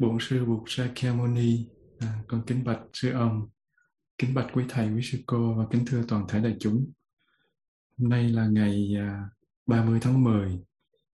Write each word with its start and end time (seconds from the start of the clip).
Bổn 0.00 0.16
Sư 0.20 0.44
Bụt 0.44 0.62
Sakyamuni, 0.66 1.66
À, 2.00 2.22
con 2.28 2.42
kính 2.46 2.64
bạch 2.64 2.80
sư 2.92 3.10
ông, 3.12 3.48
kính 4.18 4.34
bạch 4.34 4.46
quý 4.52 4.64
thầy, 4.68 4.92
quý 4.94 5.02
sư 5.02 5.18
cô 5.26 5.54
và 5.54 5.66
kính 5.70 5.84
thưa 5.86 6.02
toàn 6.08 6.26
thể 6.28 6.40
đại 6.40 6.56
chúng. 6.60 6.92
Hôm 7.98 8.08
nay 8.08 8.28
là 8.28 8.46
ngày 8.46 8.94
à, 8.98 9.24
30 9.66 9.98
tháng 10.02 10.24
10 10.24 10.60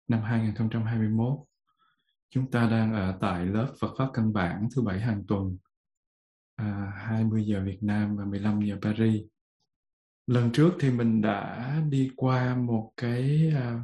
năm 0.09 0.23
2021. 0.23 1.39
Chúng 2.31 2.51
ta 2.51 2.69
đang 2.71 2.93
ở 2.93 3.19
tại 3.21 3.47
lớp 3.47 3.75
Phật 3.81 3.95
pháp 3.99 4.11
căn 4.15 4.33
bản 4.33 4.69
thứ 4.75 4.83
bảy 4.83 5.01
hàng 5.01 5.25
tuần, 5.29 5.57
à, 6.57 6.93
20 6.97 7.45
giờ 7.45 7.63
Việt 7.65 7.83
Nam 7.83 8.17
và 8.17 8.25
15 8.25 8.61
giờ 8.61 8.79
Paris. 8.83 9.23
Lần 10.27 10.53
trước 10.53 10.71
thì 10.81 10.91
mình 10.91 11.21
đã 11.21 11.77
đi 11.91 12.11
qua 12.17 12.57
một 12.57 12.93
cái 12.97 13.53
à, 13.55 13.81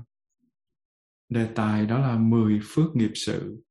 đề 1.28 1.48
tài 1.54 1.86
đó 1.86 1.98
là 1.98 2.16
10 2.18 2.60
phước 2.64 2.96
nghiệp 2.96 3.12
sự 3.14 3.62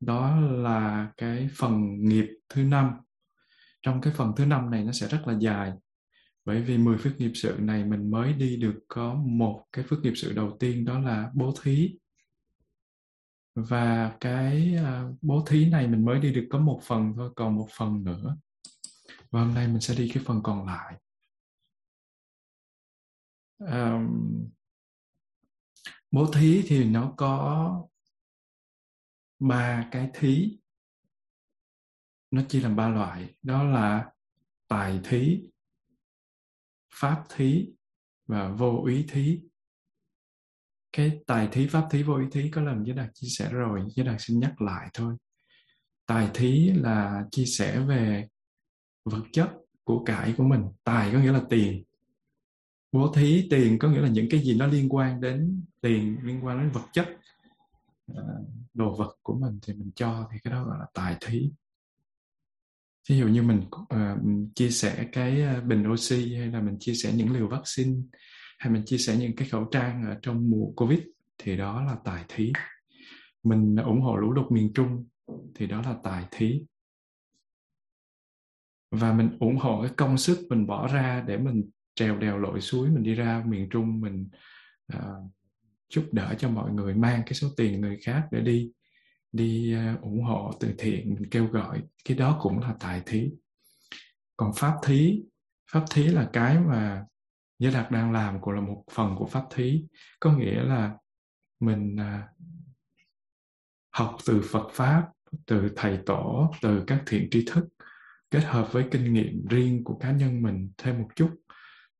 đó 0.00 0.40
là 0.40 1.12
cái 1.16 1.48
phần 1.56 2.04
nghiệp 2.08 2.26
thứ 2.48 2.62
năm. 2.62 2.92
Trong 3.82 4.00
cái 4.00 4.12
phần 4.16 4.32
thứ 4.36 4.46
năm 4.46 4.70
này 4.70 4.84
nó 4.84 4.92
sẽ 4.92 5.08
rất 5.08 5.22
là 5.26 5.38
dài. 5.38 5.72
Bởi 6.44 6.62
vì 6.62 6.78
10 6.78 6.98
phước 6.98 7.20
nghiệp 7.20 7.32
sự 7.34 7.56
này 7.60 7.84
mình 7.84 8.10
mới 8.10 8.32
đi 8.32 8.56
được 8.56 8.80
có 8.88 9.14
một 9.14 9.64
cái 9.72 9.84
phước 9.88 10.02
nghiệp 10.02 10.12
sự 10.16 10.32
đầu 10.32 10.56
tiên 10.60 10.84
đó 10.84 10.98
là 10.98 11.30
bố 11.34 11.54
thí. 11.62 11.98
Và 13.54 14.16
cái 14.20 14.74
à, 14.76 15.04
bố 15.22 15.44
thí 15.48 15.70
này 15.70 15.88
mình 15.88 16.04
mới 16.04 16.20
đi 16.20 16.32
được 16.32 16.46
có 16.50 16.58
một 16.58 16.80
phần 16.82 17.12
thôi 17.16 17.30
còn 17.36 17.56
một 17.56 17.68
phần 17.78 18.04
nữa. 18.04 18.36
Và 19.30 19.40
hôm 19.40 19.54
nay 19.54 19.68
mình 19.68 19.80
sẽ 19.80 19.94
đi 19.94 20.10
cái 20.14 20.22
phần 20.26 20.42
còn 20.42 20.66
lại. 20.66 20.94
Um, 23.58 24.48
bố 26.10 26.26
thí 26.32 26.62
thì 26.66 26.84
nó 26.84 27.14
có 27.16 27.89
ba 29.40 29.88
cái 29.90 30.10
thí. 30.14 30.58
Nó 32.30 32.42
chia 32.48 32.60
làm 32.60 32.76
ba 32.76 32.88
loại. 32.88 33.34
Đó 33.42 33.64
là 33.64 34.10
tài 34.68 35.00
thí, 35.04 35.42
pháp 36.94 37.24
thí 37.28 37.68
và 38.26 38.48
vô 38.48 38.84
ý 38.84 39.04
thí. 39.08 39.40
Cái 40.92 41.20
tài 41.26 41.48
thí, 41.52 41.66
pháp 41.66 41.88
thí, 41.90 42.02
vô 42.02 42.16
ý 42.16 42.26
thí 42.32 42.50
có 42.50 42.60
lần 42.60 42.84
với 42.84 42.94
đạt 42.94 43.10
chia 43.14 43.28
sẻ 43.30 43.48
rồi. 43.52 43.82
Với 43.96 44.04
đạt 44.04 44.16
xin 44.18 44.40
nhắc 44.40 44.60
lại 44.60 44.90
thôi. 44.94 45.16
Tài 46.06 46.30
thí 46.34 46.70
là 46.70 47.24
chia 47.30 47.44
sẻ 47.44 47.80
về 47.80 48.28
vật 49.04 49.24
chất 49.32 49.50
của 49.84 50.04
cải 50.04 50.34
của 50.36 50.44
mình. 50.44 50.62
Tài 50.84 51.12
có 51.12 51.18
nghĩa 51.18 51.32
là 51.32 51.42
tiền. 51.50 51.84
Bố 52.92 53.12
thí, 53.12 53.46
tiền 53.50 53.78
có 53.78 53.88
nghĩa 53.88 54.00
là 54.00 54.08
những 54.08 54.26
cái 54.30 54.40
gì 54.40 54.54
nó 54.54 54.66
liên 54.66 54.88
quan 54.88 55.20
đến 55.20 55.64
tiền, 55.80 56.18
liên 56.22 56.44
quan 56.44 56.58
đến 56.58 56.70
vật 56.70 56.86
chất. 56.92 57.08
Ờ, 58.14 58.44
đồ 58.74 58.94
vật 58.94 59.18
của 59.22 59.38
mình 59.38 59.58
thì 59.62 59.72
mình 59.74 59.90
cho 59.94 60.28
thì 60.32 60.38
cái 60.42 60.52
đó 60.52 60.64
gọi 60.64 60.78
là 60.78 60.86
tài 60.94 61.16
thí. 61.20 61.50
Ví 63.08 63.18
dụ 63.18 63.28
như 63.28 63.42
mình 63.42 63.62
uh, 63.76 64.54
chia 64.54 64.70
sẻ 64.70 65.08
cái 65.12 65.42
ờ, 65.42 65.60
bình 65.60 65.92
oxy 65.92 66.34
hay 66.34 66.46
là 66.46 66.60
mình 66.60 66.76
chia 66.80 66.94
sẻ 66.94 67.12
những 67.14 67.32
liều 67.32 67.48
vaccine 67.48 68.02
hay 68.58 68.72
mình 68.72 68.82
chia 68.86 68.98
sẻ 68.98 69.16
những 69.16 69.36
cái 69.36 69.48
khẩu 69.48 69.64
trang 69.64 70.04
ở 70.04 70.18
trong 70.22 70.50
mùa 70.50 70.72
covid 70.76 70.98
thì 71.38 71.56
đó 71.56 71.82
là 71.82 71.96
tài 72.04 72.24
thí. 72.28 72.52
Mình 73.42 73.76
ủng 73.76 74.00
hộ 74.00 74.16
lũ 74.16 74.32
lụt 74.32 74.52
miền 74.52 74.72
trung 74.74 75.06
thì 75.54 75.66
đó 75.66 75.82
là 75.82 75.96
tài 76.02 76.24
thí. 76.30 76.62
Và 78.90 79.12
mình 79.12 79.36
ủng 79.40 79.56
hộ 79.56 79.82
cái 79.82 79.90
công 79.96 80.18
sức 80.18 80.46
mình 80.50 80.66
bỏ 80.66 80.86
ra 80.86 81.24
để 81.26 81.38
mình 81.38 81.70
trèo 81.94 82.18
đèo 82.18 82.38
lội 82.38 82.60
suối 82.60 82.90
mình 82.90 83.02
đi 83.02 83.14
ra 83.14 83.44
miền 83.46 83.68
trung 83.70 84.00
mình 84.00 84.28
uh, 84.96 85.32
giúp 85.90 86.04
đỡ 86.12 86.34
cho 86.38 86.48
mọi 86.48 86.72
người 86.72 86.94
mang 86.94 87.22
cái 87.26 87.34
số 87.34 87.48
tiền 87.56 87.80
người 87.80 87.98
khác 88.02 88.28
để 88.30 88.40
đi 88.40 88.70
đi 89.32 89.76
uh, 89.94 90.02
ủng 90.02 90.22
hộ 90.24 90.52
từ 90.60 90.74
thiện 90.78 91.14
mình 91.14 91.30
kêu 91.30 91.46
gọi. 91.46 91.82
Cái 92.04 92.16
đó 92.16 92.38
cũng 92.42 92.58
là 92.58 92.74
tài 92.80 93.02
thí. 93.06 93.30
Còn 94.36 94.52
pháp 94.56 94.74
thí 94.84 95.22
pháp 95.72 95.84
thí 95.90 96.02
là 96.02 96.30
cái 96.32 96.60
mà 96.60 97.04
giới 97.58 97.72
đạt 97.72 97.90
đang 97.90 98.12
làm 98.12 98.40
cũng 98.40 98.54
là 98.54 98.60
một 98.60 98.84
phần 98.90 99.16
của 99.18 99.26
pháp 99.26 99.44
thí. 99.54 99.84
Có 100.20 100.32
nghĩa 100.32 100.62
là 100.62 100.96
mình 101.60 101.94
uh, 101.94 102.40
học 103.90 104.16
từ 104.26 104.42
phật 104.50 104.68
pháp 104.72 105.08
từ 105.46 105.68
thầy 105.76 105.98
tổ 106.06 106.52
từ 106.62 106.84
các 106.86 107.02
thiện 107.06 107.28
tri 107.30 107.44
thức 107.46 107.68
kết 108.30 108.44
hợp 108.44 108.72
với 108.72 108.84
kinh 108.90 109.12
nghiệm 109.12 109.46
riêng 109.46 109.84
của 109.84 109.98
cá 109.98 110.12
nhân 110.12 110.42
mình 110.42 110.72
thêm 110.78 110.98
một 111.02 111.08
chút. 111.16 111.30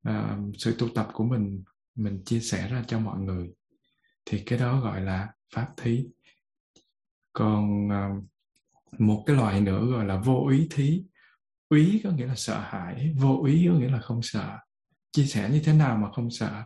Uh, 0.08 0.56
sự 0.58 0.74
tu 0.78 0.88
tập 0.94 1.08
của 1.12 1.24
mình 1.24 1.64
mình 1.94 2.22
chia 2.24 2.40
sẻ 2.40 2.68
ra 2.68 2.84
cho 2.86 2.98
mọi 2.98 3.20
người 3.20 3.50
thì 4.30 4.42
cái 4.46 4.58
đó 4.58 4.80
gọi 4.80 5.00
là 5.00 5.28
pháp 5.54 5.68
thí. 5.76 6.04
Còn 7.32 7.88
ờ, 7.88 8.08
một 8.98 9.22
cái 9.26 9.36
loại 9.36 9.60
nữa 9.60 9.86
gọi 9.86 10.04
là 10.04 10.16
vô 10.16 10.48
ý 10.50 10.68
thí. 10.70 11.02
Ý 11.70 12.00
có 12.04 12.10
nghĩa 12.10 12.26
là 12.26 12.34
sợ 12.34 12.60
hãi, 12.60 13.14
vô 13.16 13.44
ý 13.44 13.66
có 13.68 13.74
nghĩa 13.74 13.90
là 13.90 14.00
không 14.00 14.22
sợ. 14.22 14.58
Chia 15.12 15.24
sẻ 15.24 15.50
như 15.52 15.60
thế 15.64 15.72
nào 15.72 15.96
mà 15.96 16.12
không 16.12 16.30
sợ? 16.30 16.64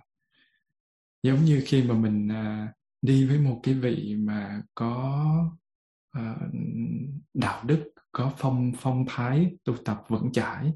Giống 1.23 1.45
như 1.45 1.63
khi 1.67 1.83
mà 1.83 1.95
mình 1.95 2.29
ờ, 2.29 2.67
đi 3.03 3.27
với 3.27 3.39
một 3.39 3.61
cái 3.63 3.75
vị 3.75 4.17
mà 4.19 4.63
có 4.75 5.25
ờ, 6.11 6.37
đạo 7.35 7.65
đức, 7.65 7.91
có 8.13 8.33
phong 8.37 8.73
phong 8.79 9.05
thái 9.09 9.51
tu 9.65 9.77
tập 9.85 10.03
vững 10.09 10.33
chãi, 10.33 10.73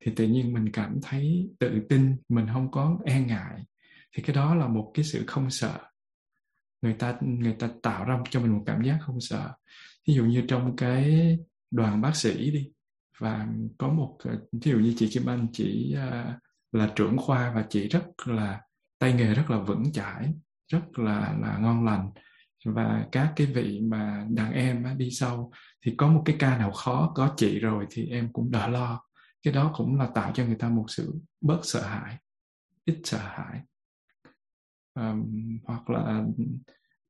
thì 0.00 0.12
tự 0.16 0.26
nhiên 0.26 0.52
mình 0.52 0.72
cảm 0.72 0.98
thấy 1.02 1.50
tự 1.58 1.80
tin, 1.88 2.16
mình 2.28 2.46
không 2.52 2.70
có 2.70 2.98
e 3.04 3.20
ngại. 3.20 3.64
Thì 4.12 4.22
cái 4.22 4.36
đó 4.36 4.54
là 4.54 4.66
một 4.68 4.90
cái 4.94 5.04
sự 5.04 5.24
không 5.26 5.50
sợ 5.50 5.93
người 6.84 6.94
ta 6.94 7.18
người 7.20 7.56
ta 7.58 7.68
tạo 7.82 8.04
ra 8.04 8.18
cho 8.30 8.40
mình 8.40 8.52
một 8.52 8.62
cảm 8.66 8.82
giác 8.82 8.98
không 9.00 9.20
sợ. 9.20 9.52
Ví 10.08 10.14
dụ 10.14 10.24
như 10.24 10.44
trong 10.48 10.76
cái 10.76 11.38
đoàn 11.70 12.00
bác 12.00 12.16
sĩ 12.16 12.50
đi 12.50 12.70
và 13.18 13.48
có 13.78 13.88
một 13.88 14.18
ví 14.52 14.70
dụ 14.70 14.78
như 14.78 14.94
chị 14.96 15.08
Kim 15.08 15.26
Anh 15.26 15.46
chỉ 15.52 15.96
uh, 15.96 16.12
à, 16.12 16.38
là 16.72 16.92
trưởng 16.96 17.16
khoa 17.18 17.52
và 17.54 17.66
chị 17.70 17.88
rất 17.88 18.04
là 18.24 18.60
tay 18.98 19.12
nghề 19.12 19.34
rất 19.34 19.50
là 19.50 19.58
vững 19.58 19.92
chãi 19.92 20.34
rất 20.72 20.98
là 20.98 21.36
là 21.40 21.58
ngon 21.58 21.84
lành. 21.84 22.10
Và 22.64 23.06
các 23.12 23.32
cái 23.36 23.46
vị 23.46 23.80
mà 23.80 24.26
đàn 24.30 24.52
em 24.52 24.84
á, 24.84 24.94
đi 24.94 25.10
sau 25.10 25.50
thì 25.84 25.94
có 25.96 26.08
một 26.08 26.22
cái 26.24 26.36
ca 26.38 26.58
nào 26.58 26.70
khó 26.70 27.12
có 27.14 27.34
chị 27.36 27.58
rồi 27.58 27.86
thì 27.90 28.06
em 28.06 28.32
cũng 28.32 28.50
đỡ 28.50 28.68
lo. 28.68 29.02
Cái 29.42 29.54
đó 29.54 29.72
cũng 29.76 29.96
là 29.96 30.08
tạo 30.14 30.32
cho 30.34 30.44
người 30.44 30.56
ta 30.58 30.68
một 30.68 30.84
sự 30.88 31.14
bớt 31.40 31.60
sợ 31.62 31.82
hãi 31.82 32.16
ít 32.84 33.00
sợ 33.04 33.18
hãi 33.18 33.60
um, 34.94 35.58
hoặc 35.64 35.90
là 35.90 36.24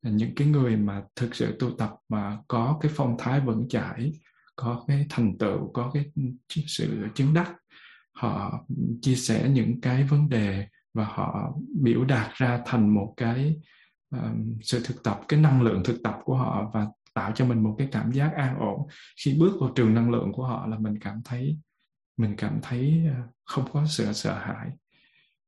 những 0.03 0.35
cái 0.35 0.49
người 0.49 0.77
mà 0.77 1.03
thực 1.17 1.35
sự 1.35 1.57
tu 1.59 1.71
tập 1.79 1.95
mà 2.09 2.39
có 2.49 2.79
cái 2.81 2.93
phong 2.95 3.17
thái 3.19 3.41
vững 3.41 3.69
chãi 3.69 4.13
có 4.57 4.85
cái 4.89 5.07
thành 5.11 5.39
tựu 5.39 5.73
có 5.73 5.91
cái 5.95 6.05
sự 6.67 7.07
chứng 7.15 7.35
đắc 7.35 7.55
họ 8.13 8.65
chia 9.03 9.15
sẻ 9.15 9.49
những 9.49 9.81
cái 9.81 10.05
vấn 10.05 10.29
đề 10.29 10.67
và 10.95 11.05
họ 11.05 11.55
biểu 11.83 12.05
đạt 12.05 12.35
ra 12.35 12.63
thành 12.67 12.95
một 12.95 13.15
cái 13.17 13.57
um, 14.11 14.59
sự 14.63 14.81
thực 14.85 15.03
tập 15.03 15.21
cái 15.29 15.41
năng 15.41 15.63
lượng 15.63 15.83
thực 15.85 16.03
tập 16.03 16.19
của 16.25 16.37
họ 16.37 16.71
và 16.75 16.87
tạo 17.15 17.33
cho 17.35 17.45
mình 17.45 17.63
một 17.63 17.75
cái 17.79 17.89
cảm 17.93 18.13
giác 18.13 18.35
an 18.37 18.59
ổn. 18.59 18.87
Khi 19.25 19.37
bước 19.39 19.57
vào 19.61 19.73
trường 19.75 19.95
năng 19.95 20.11
lượng 20.11 20.33
của 20.33 20.47
họ 20.47 20.67
là 20.67 20.79
mình 20.79 20.99
cảm 21.01 21.21
thấy 21.25 21.59
mình 22.17 22.35
cảm 22.37 22.59
thấy 22.63 23.03
ờ, 23.17 23.23
không 23.45 23.65
có 23.73 23.87
sự 23.87 24.13
sợ 24.13 24.39
hãi 24.39 24.71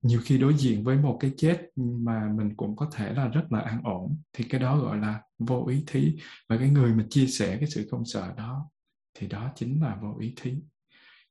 nhiều 0.06 0.20
khi 0.24 0.38
đối 0.38 0.54
diện 0.54 0.84
với 0.84 0.96
một 0.96 1.16
cái 1.20 1.32
chết 1.36 1.68
mà 1.76 2.32
mình 2.36 2.56
cũng 2.56 2.76
có 2.76 2.90
thể 2.94 3.12
là 3.12 3.28
rất 3.28 3.52
là 3.52 3.60
an 3.60 3.80
ổn 3.84 4.16
thì 4.32 4.44
cái 4.44 4.60
đó 4.60 4.78
gọi 4.78 4.98
là 4.98 5.22
vô 5.38 5.66
ý 5.66 5.84
thí. 5.86 6.16
Và 6.48 6.56
cái 6.58 6.70
người 6.70 6.94
mà 6.94 7.04
chia 7.10 7.26
sẻ 7.26 7.56
cái 7.60 7.70
sự 7.70 7.88
không 7.90 8.04
sợ 8.04 8.34
đó 8.36 8.70
thì 9.14 9.26
đó 9.26 9.52
chính 9.54 9.82
là 9.82 9.98
vô 10.02 10.16
ý 10.20 10.34
thí. 10.36 10.54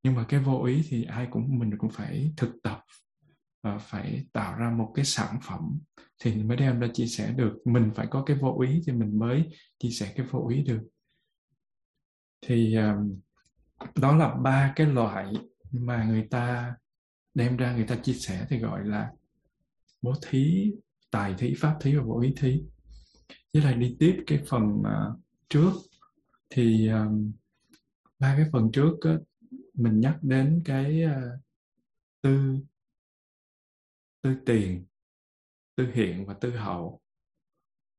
Nhưng 0.04 0.16
mà 0.16 0.26
cái 0.30 0.40
vô 0.40 0.64
ý 0.64 0.84
thì 0.90 1.04
ai 1.04 1.28
cũng 1.32 1.60
mình 1.60 1.78
cũng 1.78 1.90
phải 1.90 2.34
thực 2.38 2.52
tập 2.64 2.84
và 3.64 3.78
phải 3.78 4.26
tạo 4.34 4.58
ra 4.58 4.70
một 4.70 4.92
cái 4.96 5.06
sản 5.06 5.40
phẩm 5.44 5.80
thì 6.24 6.44
mới 6.44 6.58
đem 6.58 6.80
ra 6.80 6.88
chia 6.94 7.08
sẻ 7.08 7.34
được. 7.34 7.58
Mình 7.66 7.92
phải 7.96 8.08
có 8.08 8.24
cái 8.24 8.38
vô 8.38 8.60
ý 8.60 8.82
thì 8.86 8.94
mình 8.94 9.20
mới 9.20 9.50
chia 9.80 9.90
sẻ 9.90 10.14
cái 10.16 10.26
vô 10.26 10.48
ý 10.48 10.64
được. 10.64 10.84
Thì 12.42 12.76
um, 12.76 13.20
đó 13.96 14.16
là 14.16 14.34
ba 14.34 14.74
cái 14.76 14.88
loại 14.88 15.34
mà 15.72 16.04
người 16.04 16.28
ta 16.32 16.76
đem 17.36 17.58
ra 17.58 17.76
người 17.76 17.86
ta 17.88 17.96
chia 17.96 18.14
sẻ 18.14 18.46
thì 18.50 18.60
gọi 18.60 18.86
là 18.86 19.12
bố 20.02 20.14
thí 20.28 20.74
tài 21.12 21.34
thí 21.38 21.54
pháp 21.58 21.78
thí 21.82 21.96
và 21.96 22.04
bố 22.04 22.22
ý 22.22 22.34
thí. 22.38 22.64
Với 23.54 23.64
lại 23.64 23.74
đi 23.74 23.96
tiếp 24.00 24.24
cái 24.28 24.44
phần 24.48 24.64
uh, 24.64 25.20
trước 25.50 25.72
thì 26.50 26.88
um, 26.88 27.32
ba 28.20 28.36
cái 28.38 28.46
phần 28.52 28.72
trước 28.74 28.92
uh, 28.92 29.22
mình 29.74 30.00
nhắc 30.00 30.18
đến 30.22 30.62
cái 30.66 31.04
uh, 31.06 31.42
tư 32.22 32.58
tư 34.22 34.36
tiền 34.46 34.86
tư 35.76 35.92
hiện 35.94 36.26
và 36.26 36.34
tư 36.34 36.52
hậu. 36.52 37.02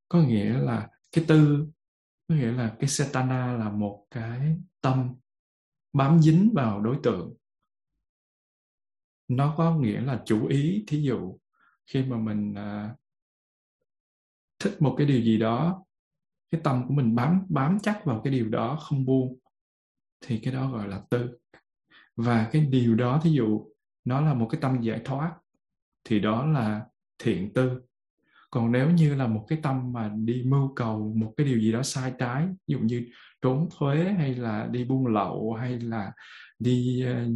Có 0.09 0.23
nghĩa 0.23 0.59
là 0.59 0.89
cái 1.13 1.25
tư 1.29 1.67
có 2.29 2.35
nghĩa 2.35 2.53
là 2.53 2.77
cái 2.79 2.89
setana 2.89 3.53
là 3.53 3.71
một 3.71 4.07
cái 4.11 4.57
tâm 4.81 5.15
bám 5.93 6.23
dính 6.23 6.51
vào 6.55 6.81
đối 6.81 6.97
tượng 7.03 7.35
nó 9.29 9.55
có 9.57 9.77
nghĩa 9.77 10.01
là 10.01 10.23
chủ 10.25 10.47
ý 10.47 10.85
thí 10.87 11.03
dụ 11.03 11.39
khi 11.87 12.05
mà 12.05 12.17
mình 12.17 12.55
à, 12.55 12.95
thích 14.59 14.77
một 14.81 14.95
cái 14.99 15.07
điều 15.07 15.21
gì 15.21 15.39
đó 15.39 15.85
cái 16.51 16.61
tâm 16.65 16.85
của 16.89 16.95
mình 16.95 17.15
bám 17.15 17.43
bám 17.49 17.79
chắc 17.83 18.05
vào 18.05 18.21
cái 18.25 18.33
điều 18.33 18.49
đó 18.49 18.79
không 18.81 19.05
buông 19.05 19.39
thì 20.21 20.39
cái 20.39 20.55
đó 20.55 20.71
gọi 20.71 20.89
là 20.89 21.03
tư. 21.11 21.39
Và 22.17 22.49
cái 22.53 22.65
điều 22.65 22.95
đó 22.95 23.21
thí 23.23 23.31
dụ 23.31 23.67
nó 24.05 24.21
là 24.21 24.35
một 24.35 24.49
cái 24.51 24.61
tâm 24.61 24.81
giải 24.81 25.01
thoát 25.05 25.35
thì 26.05 26.21
đó 26.21 26.47
là 26.47 26.87
thiện 27.19 27.53
tư. 27.55 27.81
Còn 28.51 28.73
nếu 28.73 28.91
như 28.91 29.15
là 29.15 29.27
một 29.27 29.45
cái 29.49 29.59
tâm 29.63 29.93
mà 29.93 30.13
đi 30.17 30.43
mưu 30.47 30.75
cầu 30.75 31.13
một 31.17 31.35
cái 31.37 31.47
điều 31.47 31.61
gì 31.61 31.73
đó 31.73 31.83
sai 31.83 32.13
trái 32.19 32.47
ví 32.47 32.73
dụ 32.73 32.79
như 32.79 33.07
trốn 33.47 33.69
thuế 33.79 34.13
hay 34.13 34.35
là 34.35 34.69
đi 34.71 34.85
buôn 34.85 35.07
lậu 35.07 35.55
hay 35.55 35.81
là 35.81 36.13
đi 36.59 37.05
uh, 37.11 37.33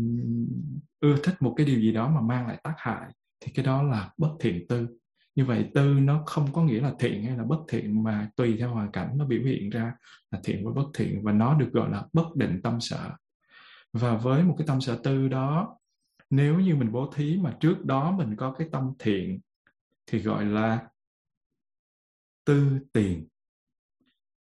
ưa 1.00 1.16
thích 1.22 1.34
một 1.40 1.54
cái 1.56 1.66
điều 1.66 1.80
gì 1.80 1.92
đó 1.92 2.08
mà 2.08 2.20
mang 2.20 2.46
lại 2.46 2.60
tác 2.62 2.74
hại 2.76 3.10
thì 3.40 3.52
cái 3.52 3.64
đó 3.64 3.82
là 3.82 4.10
bất 4.16 4.30
thiện 4.40 4.68
tư. 4.68 4.88
Như 5.34 5.44
vậy 5.44 5.70
tư 5.74 5.94
nó 6.00 6.22
không 6.26 6.52
có 6.52 6.62
nghĩa 6.62 6.80
là 6.80 6.92
thiện 6.98 7.24
hay 7.24 7.36
là 7.36 7.44
bất 7.44 7.58
thiện 7.68 8.04
mà 8.04 8.30
tùy 8.36 8.56
theo 8.58 8.74
hoàn 8.74 8.92
cảnh 8.92 9.18
nó 9.18 9.24
biểu 9.24 9.42
hiện 9.42 9.70
ra 9.70 9.94
là 10.30 10.40
thiện 10.44 10.66
và 10.66 10.72
bất 10.72 10.88
thiện 10.94 11.22
và 11.22 11.32
nó 11.32 11.54
được 11.54 11.70
gọi 11.72 11.90
là 11.90 12.04
bất 12.12 12.36
định 12.36 12.60
tâm 12.62 12.80
sở. 12.80 13.10
Và 13.92 14.16
với 14.16 14.42
một 14.42 14.54
cái 14.58 14.66
tâm 14.66 14.80
sở 14.80 15.00
tư 15.02 15.28
đó 15.28 15.76
nếu 16.30 16.60
như 16.60 16.76
mình 16.76 16.92
bố 16.92 17.12
thí 17.14 17.36
mà 17.36 17.56
trước 17.60 17.84
đó 17.84 18.10
mình 18.10 18.36
có 18.36 18.52
cái 18.52 18.68
tâm 18.72 18.92
thiện 18.98 19.40
thì 20.06 20.18
gọi 20.18 20.44
là 20.44 20.88
tư 22.44 22.78
tiền. 22.92 23.26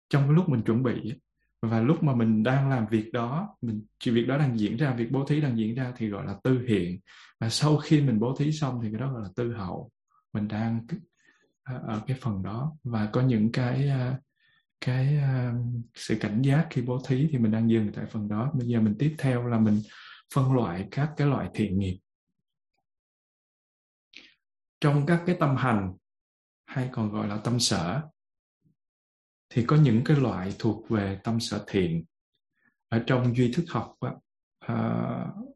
Trong 0.09 0.31
lúc 0.31 0.49
mình 0.49 0.62
chuẩn 0.62 0.82
bị 0.82 1.15
và 1.62 1.81
lúc 1.81 2.02
mà 2.02 2.14
mình 2.14 2.43
đang 2.43 2.70
làm 2.70 2.87
việc 2.90 3.12
đó, 3.12 3.56
mình, 3.60 3.87
chỉ 3.99 4.10
việc 4.10 4.26
đó 4.26 4.38
đang 4.38 4.58
diễn 4.58 4.76
ra, 4.76 4.94
việc 4.94 5.08
bố 5.10 5.25
thí 5.25 5.40
đang 5.40 5.58
diễn 5.58 5.75
ra 5.75 5.93
thì 5.96 6.08
gọi 6.08 6.26
là 6.26 6.37
tư 6.43 6.64
hiện. 6.69 7.00
Và 7.40 7.49
sau 7.49 7.76
khi 7.76 8.00
mình 8.00 8.20
bố 8.20 8.37
thí 8.37 8.52
xong 8.52 8.81
thì 8.82 8.88
cái 8.90 9.00
đó 9.00 9.12
gọi 9.12 9.22
là 9.22 9.28
tư 9.37 9.52
hậu. 9.52 9.90
Mình 10.32 10.49
đang 10.49 10.87
à, 11.62 11.81
ở 11.87 12.02
cái 12.06 12.16
phần 12.20 12.43
đó. 12.43 12.76
Và 12.84 13.06
có 13.12 13.20
những 13.20 13.52
cái 13.52 13.88
à, 13.88 14.19
cái 14.81 15.19
à, 15.19 15.55
sự 15.94 16.16
cảnh 16.20 16.43
giác 16.43 16.66
khi 16.70 16.82
bố 16.82 17.02
thí 17.06 17.28
thì 17.31 17.38
mình 17.38 17.52
đang 17.52 17.70
dừng 17.70 17.93
tại 17.93 18.06
phần 18.06 18.28
đó. 18.28 18.52
Bây 18.55 18.69
giờ 18.69 18.81
mình 18.81 18.96
tiếp 18.99 19.14
theo 19.19 19.46
là 19.46 19.58
mình 19.58 19.81
phân 20.34 20.52
loại 20.52 20.88
các 20.90 21.12
cái 21.16 21.26
loại 21.26 21.50
thiện 21.55 21.78
nghiệp. 21.78 21.99
Trong 24.81 25.06
các 25.06 25.22
cái 25.26 25.37
tâm 25.40 25.56
hành 25.56 25.93
hay 26.66 26.88
còn 26.93 27.12
gọi 27.12 27.28
là 27.28 27.37
tâm 27.37 27.60
sở 27.60 28.02
thì 29.50 29.64
có 29.66 29.76
những 29.76 30.02
cái 30.04 30.16
loại 30.16 30.54
thuộc 30.58 30.88
về 30.88 31.20
tâm 31.24 31.40
sở 31.40 31.64
thiện 31.66 32.04
ở 32.88 33.04
trong 33.06 33.36
duy 33.36 33.52
thức 33.52 33.64
học 33.68 33.98
uh, 34.64 35.48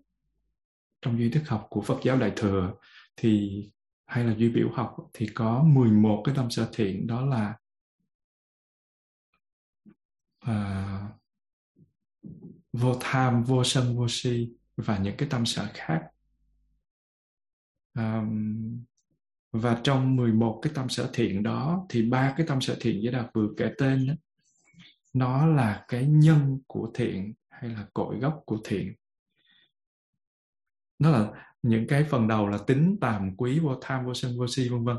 trong 1.03 1.19
duy 1.19 1.31
thức 1.31 1.43
học 1.47 1.67
của 1.71 1.81
Phật 1.81 1.99
giáo 2.05 2.19
Đại 2.19 2.33
thừa 2.37 2.75
thì 3.17 3.63
hay 4.07 4.25
là 4.25 4.35
duy 4.35 4.49
biểu 4.49 4.71
học 4.73 4.97
thì 5.13 5.27
có 5.35 5.63
11 5.63 6.23
cái 6.25 6.35
tâm 6.35 6.51
sở 6.51 6.71
thiện 6.73 7.07
đó 7.07 7.27
là 7.27 7.57
uh, 10.51 11.23
vô 12.73 12.97
tham, 13.01 13.45
vô 13.45 13.65
sân, 13.65 13.97
vô 13.97 14.07
si 14.09 14.53
và 14.77 14.99
những 14.99 15.17
cái 15.19 15.29
tâm 15.31 15.47
sở 15.47 15.69
khác. 15.75 16.03
Um, 17.95 18.85
và 19.53 19.81
trong 19.85 20.17
11 20.17 20.59
cái 20.63 20.73
tâm 20.75 20.89
sở 20.89 21.11
thiện 21.13 21.43
đó 21.43 21.87
thì 21.89 22.03
ba 22.03 22.35
cái 22.37 22.47
tâm 22.47 22.61
sở 22.61 22.77
thiện 22.81 23.03
giới 23.03 23.13
đạt 23.13 23.27
vừa 23.35 23.49
kể 23.57 23.73
tên 23.79 24.07
đó, 24.07 24.15
nó 25.13 25.47
là 25.47 25.85
cái 25.89 26.07
nhân 26.07 26.61
của 26.67 26.91
thiện 26.95 27.35
hay 27.51 27.71
là 27.71 27.87
cội 27.95 28.19
gốc 28.19 28.43
của 28.47 28.59
thiện. 28.65 28.93
Nó 30.99 31.11
là 31.11 31.29
những 31.63 31.87
cái 31.87 32.05
phần 32.05 32.29
đầu 32.29 32.49
là 32.49 32.59
tính 32.59 32.97
tàm 33.01 33.37
quý 33.37 33.59
vô 33.59 33.75
tham 33.81 34.07
vô 34.07 34.15
sân 34.15 34.39
vô 34.39 34.47
si 34.47 34.69
vân 34.69 34.85
vân. 34.85 34.97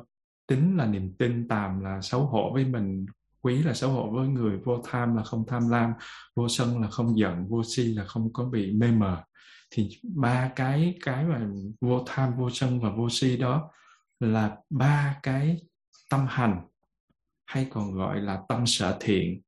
Tính 0.48 0.78
là 0.78 0.86
niềm 0.86 1.14
tin 1.18 1.48
tàm 1.48 1.80
là 1.80 2.02
xấu 2.02 2.26
hổ 2.26 2.54
với 2.54 2.66
mình. 2.66 3.06
Quý 3.42 3.64
là 3.64 3.74
xấu 3.74 3.92
hổ 3.92 4.12
với 4.12 4.28
người 4.28 4.58
vô 4.58 4.82
tham 4.86 5.16
là 5.16 5.24
không 5.24 5.44
tham 5.48 5.70
lam 5.70 5.94
vô 6.36 6.50
sân 6.50 6.82
là 6.82 6.90
không 6.90 7.18
giận 7.18 7.48
vô 7.48 7.64
si 7.64 7.84
là 7.84 8.06
không 8.06 8.34
có 8.34 8.46
bị 8.46 8.72
mê 8.72 8.92
mờ. 8.92 9.24
Thì 9.72 9.90
ba 10.04 10.52
cái 10.56 10.98
cái 11.06 11.26
mà 11.26 11.48
vô 11.82 12.04
tham 12.08 12.34
vô 12.38 12.50
sân 12.50 12.80
và 12.80 12.90
vô 12.90 13.10
si 13.10 13.38
đó 13.38 13.70
là 14.20 14.58
ba 14.70 15.20
cái 15.24 15.62
tâm 16.10 16.26
hành 16.30 16.62
hay 17.46 17.68
còn 17.70 17.94
gọi 17.94 18.22
là 18.22 18.42
tâm 18.50 18.66
sở 18.66 18.98
thiện. 19.00 19.42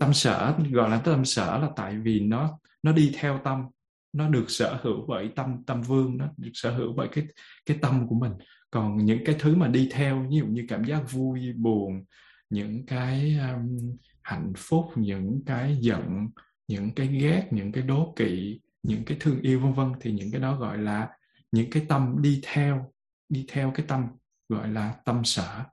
Tâm 0.00 0.14
sở 0.14 0.56
gọi 0.70 0.90
là 0.90 0.98
tâm 0.98 1.24
sở 1.24 1.58
là 1.58 1.68
tại 1.76 1.98
vì 1.98 2.20
nó 2.20 2.58
nó 2.82 2.92
đi 2.92 3.12
theo 3.14 3.40
tâm 3.44 3.64
nó 4.12 4.28
được 4.28 4.44
sở 4.48 4.78
hữu 4.82 5.06
bởi 5.08 5.30
tâm 5.36 5.64
tâm 5.64 5.82
vương 5.82 6.18
nó 6.18 6.28
được 6.36 6.50
sở 6.54 6.70
hữu 6.70 6.92
bởi 6.92 7.08
cái 7.12 7.26
cái 7.66 7.78
tâm 7.82 8.08
của 8.08 8.14
mình. 8.14 8.32
Còn 8.70 8.96
những 8.96 9.24
cái 9.24 9.36
thứ 9.38 9.56
mà 9.56 9.68
đi 9.68 9.88
theo 9.92 10.26
ví 10.30 10.36
dụ 10.36 10.46
như 10.46 10.66
cảm 10.68 10.84
giác 10.84 11.12
vui 11.12 11.52
buồn 11.52 12.04
những 12.50 12.86
cái 12.86 13.38
um, 13.38 13.96
hạnh 14.22 14.52
phúc 14.56 14.84
những 14.96 15.42
cái 15.46 15.78
giận 15.80 16.28
những 16.68 16.94
cái 16.94 17.06
ghét 17.06 17.48
những 17.50 17.72
cái 17.72 17.82
đố 17.82 18.12
kỵ 18.16 18.60
những 18.82 19.04
cái 19.04 19.16
thương 19.20 19.40
yêu 19.40 19.60
vân 19.60 19.72
vân 19.72 19.92
thì 20.00 20.12
những 20.12 20.30
cái 20.30 20.40
đó 20.40 20.56
gọi 20.56 20.78
là 20.78 21.08
những 21.52 21.70
cái 21.70 21.86
tâm 21.88 22.16
đi 22.22 22.40
theo 22.44 22.92
đi 23.30 23.44
theo 23.48 23.72
cái 23.74 23.86
tâm 23.88 24.06
gọi 24.48 24.68
là 24.68 24.94
tâm 25.04 25.24
sở. 25.24 25.64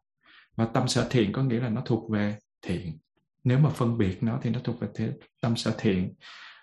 Và 0.55 0.65
tâm 0.65 0.87
sở 0.87 1.07
thiện 1.09 1.31
có 1.33 1.43
nghĩa 1.43 1.59
là 1.59 1.69
nó 1.69 1.81
thuộc 1.85 2.11
về 2.11 2.37
thiện. 2.61 2.97
Nếu 3.43 3.59
mà 3.59 3.69
phân 3.69 3.97
biệt 3.97 4.23
nó 4.23 4.39
thì 4.41 4.49
nó 4.49 4.59
thuộc 4.63 4.79
về 4.79 4.87
thế, 4.95 5.13
tâm 5.41 5.55
sở 5.55 5.75
thiện. 5.77 6.13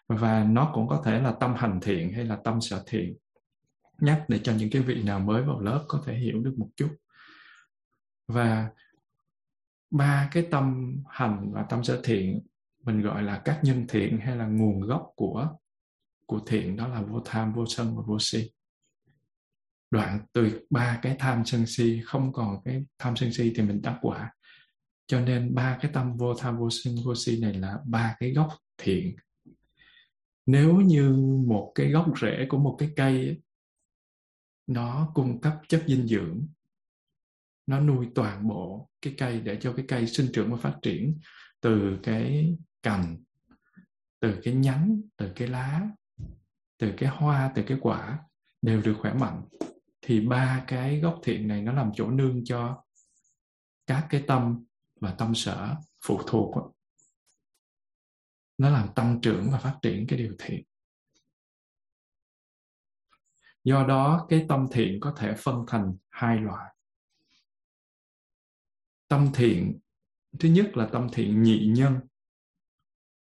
Và 0.09 0.45
nó 0.45 0.71
cũng 0.75 0.89
có 0.89 1.03
thể 1.05 1.21
là 1.21 1.35
tâm 1.41 1.55
hành 1.55 1.81
thiện 1.83 2.13
hay 2.13 2.25
là 2.25 2.39
tâm 2.45 2.61
sở 2.61 2.83
thiện. 2.87 3.17
Nhắc 3.99 4.25
để 4.29 4.41
cho 4.45 4.53
những 4.53 4.71
cái 4.71 4.83
vị 4.83 5.03
nào 5.03 5.21
mới 5.21 5.43
vào 5.43 5.61
lớp 5.61 5.85
có 5.89 6.03
thể 6.07 6.19
hiểu 6.19 6.41
được 6.41 6.55
một 6.59 6.69
chút. 6.77 6.97
Và 8.29 8.71
ba 9.91 10.29
cái 10.33 10.47
tâm 10.51 10.97
hành 11.09 11.53
và 11.53 11.63
tâm 11.63 11.85
sở 11.85 12.01
thiện 12.05 12.41
mình 12.83 13.03
gọi 13.03 13.23
là 13.23 13.43
các 13.45 13.61
nhân 13.63 13.87
thiện 13.89 14.19
hay 14.21 14.37
là 14.37 14.47
nguồn 14.47 14.81
gốc 14.81 15.13
của 15.17 15.49
của 16.27 16.41
thiện 16.47 16.77
đó 16.77 16.89
là 16.89 17.03
vô 17.03 17.23
tham 17.25 17.53
vô 17.53 17.67
sân 17.67 17.97
và 17.97 18.03
vô 18.07 18.17
si 18.21 18.51
đoạn 19.95 20.21
tuyệt 20.33 20.55
ba 20.71 20.99
cái 21.03 21.17
tham 21.19 21.45
sân 21.45 21.67
si, 21.67 22.01
không 22.05 22.33
còn 22.33 22.63
cái 22.65 22.85
tham 22.99 23.17
sân 23.17 23.33
si 23.33 23.53
thì 23.57 23.63
mình 23.63 23.83
đắc 23.83 23.99
quả. 24.03 24.33
Cho 25.07 25.21
nên 25.21 25.55
ba 25.55 25.79
cái 25.81 25.91
tâm 25.95 26.17
vô 26.17 26.35
tham 26.35 26.59
vô 26.59 26.69
sân 26.71 26.95
vô 27.05 27.15
si 27.15 27.41
này 27.41 27.55
là 27.55 27.79
ba 27.87 28.17
cái 28.21 28.33
gốc 28.33 28.49
thiện. 28.79 29.17
Nếu 30.47 30.81
như 30.81 31.17
một 31.47 31.73
cái 31.75 31.91
gốc 31.91 32.07
rễ 32.21 32.47
của 32.49 32.59
một 32.59 32.77
cái 32.79 32.91
cây 32.97 33.41
nó 34.67 35.11
cung 35.15 35.41
cấp 35.41 35.55
chất 35.69 35.85
dinh 35.87 36.07
dưỡng, 36.07 36.47
nó 37.67 37.81
nuôi 37.81 38.07
toàn 38.15 38.49
bộ 38.49 38.91
cái 39.03 39.15
cây 39.19 39.41
để 39.41 39.59
cho 39.61 39.73
cái 39.73 39.85
cây 39.89 40.07
sinh 40.07 40.27
trưởng 40.33 40.51
và 40.51 40.57
phát 40.57 40.79
triển 40.83 41.19
từ 41.61 41.99
cái 42.03 42.57
cành, 42.83 43.17
từ 44.21 44.41
cái 44.43 44.55
nhánh, 44.55 45.01
từ 45.17 45.33
cái 45.37 45.49
lá, 45.49 45.89
từ 46.79 46.93
cái 46.97 47.09
hoa, 47.09 47.53
từ 47.55 47.63
cái 47.67 47.79
quả 47.81 48.19
đều 48.63 48.83
được 48.83 48.95
khỏe 49.01 49.15
mạnh 49.15 49.43
thì 50.07 50.21
ba 50.21 50.65
cái 50.67 51.01
gốc 51.01 51.21
thiện 51.23 51.49
này 51.49 51.63
nó 51.63 51.73
làm 51.73 51.91
chỗ 51.95 52.11
nương 52.11 52.45
cho 52.45 52.85
các 53.87 54.07
cái 54.11 54.25
tâm 54.27 54.65
và 55.01 55.15
tâm 55.19 55.35
sở 55.35 55.77
phụ 56.07 56.21
thuộc 56.27 56.75
nó 58.59 58.71
làm 58.71 58.89
tăng 58.95 59.21
trưởng 59.21 59.51
và 59.53 59.59
phát 59.59 59.79
triển 59.83 60.07
cái 60.09 60.19
điều 60.19 60.35
thiện. 60.39 60.65
Do 63.65 63.87
đó 63.87 64.27
cái 64.29 64.47
tâm 64.49 64.67
thiện 64.73 65.01
có 65.01 65.15
thể 65.17 65.35
phân 65.39 65.65
thành 65.67 65.97
hai 66.09 66.41
loại. 66.41 66.75
Tâm 69.09 69.31
thiện, 69.35 69.79
thứ 70.41 70.49
nhất 70.49 70.71
là 70.75 70.89
tâm 70.93 71.09
thiện 71.13 71.43
nhị 71.43 71.67
nhân. 71.77 72.01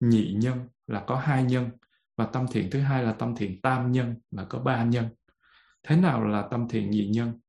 Nhị 0.01 0.35
nhân 0.39 0.69
là 0.87 1.05
có 1.07 1.17
hai 1.17 1.45
nhân 1.45 1.71
và 2.17 2.27
tâm 2.27 2.47
thiện 2.53 2.69
thứ 2.73 2.81
hai 2.81 3.03
là 3.03 3.13
tâm 3.13 3.35
thiện 3.37 3.61
tam 3.61 3.93
nhân 3.93 4.21
là 4.31 4.47
có 4.49 4.59
ba 4.59 4.85
nhân 4.85 5.09
thế 5.85 5.97
nào 5.97 6.25
là 6.25 6.49
tâm 6.51 6.69
thiện 6.69 6.91
nhị 6.91 7.09
nhân? 7.09 7.41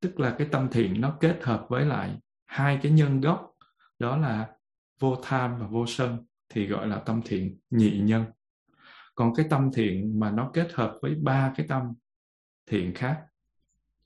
Tức 0.00 0.20
là 0.20 0.34
cái 0.38 0.48
tâm 0.52 0.68
thiện 0.72 1.00
nó 1.00 1.16
kết 1.20 1.38
hợp 1.42 1.66
với 1.68 1.84
lại 1.84 2.16
hai 2.44 2.78
cái 2.82 2.92
nhân 2.92 3.20
gốc, 3.20 3.52
đó 3.98 4.16
là 4.16 4.48
vô 4.98 5.16
tham 5.22 5.58
và 5.58 5.66
vô 5.66 5.86
sân, 5.86 6.26
thì 6.48 6.66
gọi 6.66 6.86
là 6.86 6.98
tâm 6.98 7.20
thiện 7.24 7.58
nhị 7.70 7.98
nhân. 7.98 8.24
Còn 9.14 9.34
cái 9.34 9.46
tâm 9.50 9.70
thiện 9.74 10.20
mà 10.20 10.30
nó 10.30 10.50
kết 10.52 10.72
hợp 10.74 10.98
với 11.02 11.14
ba 11.14 11.52
cái 11.56 11.66
tâm 11.68 11.92
thiện 12.66 12.94
khác 12.94 13.22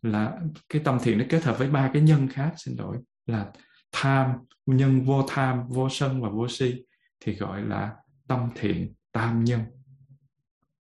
là, 0.03 0.41
cái 0.69 0.83
tâm 0.85 0.99
thiện 1.03 1.19
nó 1.19 1.25
kết 1.29 1.45
hợp 1.45 1.59
với 1.59 1.71
ba 1.71 1.91
cái 1.93 2.03
nhân 2.03 2.29
khác, 2.29 2.55
xin 2.57 2.77
lỗi, 2.79 2.99
là 3.27 3.53
tham, 3.93 4.33
nhân 4.67 5.03
vô 5.03 5.25
tham, 5.29 5.69
vô 5.69 5.89
sân 5.91 6.23
và 6.23 6.29
vô 6.29 6.49
si, 6.49 6.85
thì 7.21 7.35
gọi 7.35 7.63
là 7.63 7.97
tâm 8.29 8.51
thiện 8.55 8.95
tam 9.13 9.45
nhân. 9.45 9.61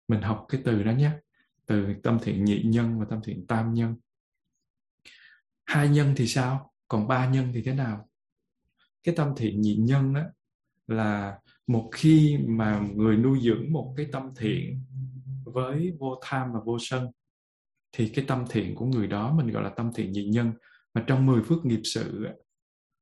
Mình 0.08 0.22
học 0.22 0.44
cái 0.48 0.62
từ 0.64 0.82
đó 0.82 0.92
nhé 0.92 1.10
từ 1.66 1.86
tâm 2.02 2.18
thiện 2.22 2.44
nhị 2.44 2.62
nhân 2.62 2.98
và 2.98 3.06
tâm 3.10 3.20
thiện 3.24 3.46
tam 3.46 3.74
nhân. 3.74 3.96
Hai 5.64 5.88
nhân 5.88 6.14
thì 6.16 6.26
sao? 6.26 6.72
Còn 6.88 7.08
ba 7.08 7.28
nhân 7.28 7.50
thì 7.54 7.62
thế 7.62 7.74
nào? 7.74 8.08
Cái 9.02 9.14
tâm 9.14 9.32
thiện 9.36 9.60
nhị 9.60 9.76
nhân 9.76 10.14
đó 10.14 10.22
là 10.86 11.38
một 11.66 11.90
khi 11.92 12.38
mà 12.48 12.80
người 12.94 13.16
nuôi 13.16 13.40
dưỡng 13.42 13.72
một 13.72 13.94
cái 13.96 14.06
tâm 14.12 14.30
thiện 14.36 14.84
với 15.44 15.92
vô 15.98 16.20
tham 16.22 16.52
và 16.52 16.60
vô 16.64 16.78
sân, 16.80 17.10
thì 17.92 18.08
cái 18.08 18.24
tâm 18.28 18.44
thiện 18.50 18.74
của 18.74 18.86
người 18.86 19.06
đó 19.06 19.32
mình 19.32 19.50
gọi 19.50 19.62
là 19.62 19.68
tâm 19.68 19.90
thiện 19.94 20.12
nhị 20.12 20.24
nhân. 20.24 20.52
Mà 20.94 21.04
trong 21.06 21.26
10 21.26 21.42
phước 21.42 21.64
nghiệp 21.64 21.80
sự 21.84 22.26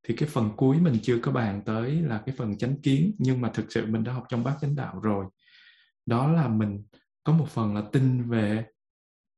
thì 0.03 0.17
cái 0.17 0.29
phần 0.29 0.51
cuối 0.57 0.81
mình 0.81 0.99
chưa 1.03 1.19
có 1.19 1.33
bàn 1.33 1.63
tới 1.67 2.03
là 2.03 2.23
cái 2.27 2.35
phần 2.39 2.59
chánh 2.59 2.81
kiến, 2.81 3.15
nhưng 3.19 3.41
mà 3.41 3.51
thực 3.55 3.73
sự 3.73 3.87
mình 3.87 4.05
đã 4.05 4.13
học 4.13 4.25
trong 4.29 4.45
bát 4.45 4.57
chánh 4.61 4.77
đạo 4.77 5.01
rồi. 5.01 5.27
Đó 6.07 6.33
là 6.33 6.49
mình 6.49 6.85
có 7.25 7.33
một 7.33 7.49
phần 7.49 7.75
là 7.75 7.83
tin 7.93 8.31
về 8.31 8.65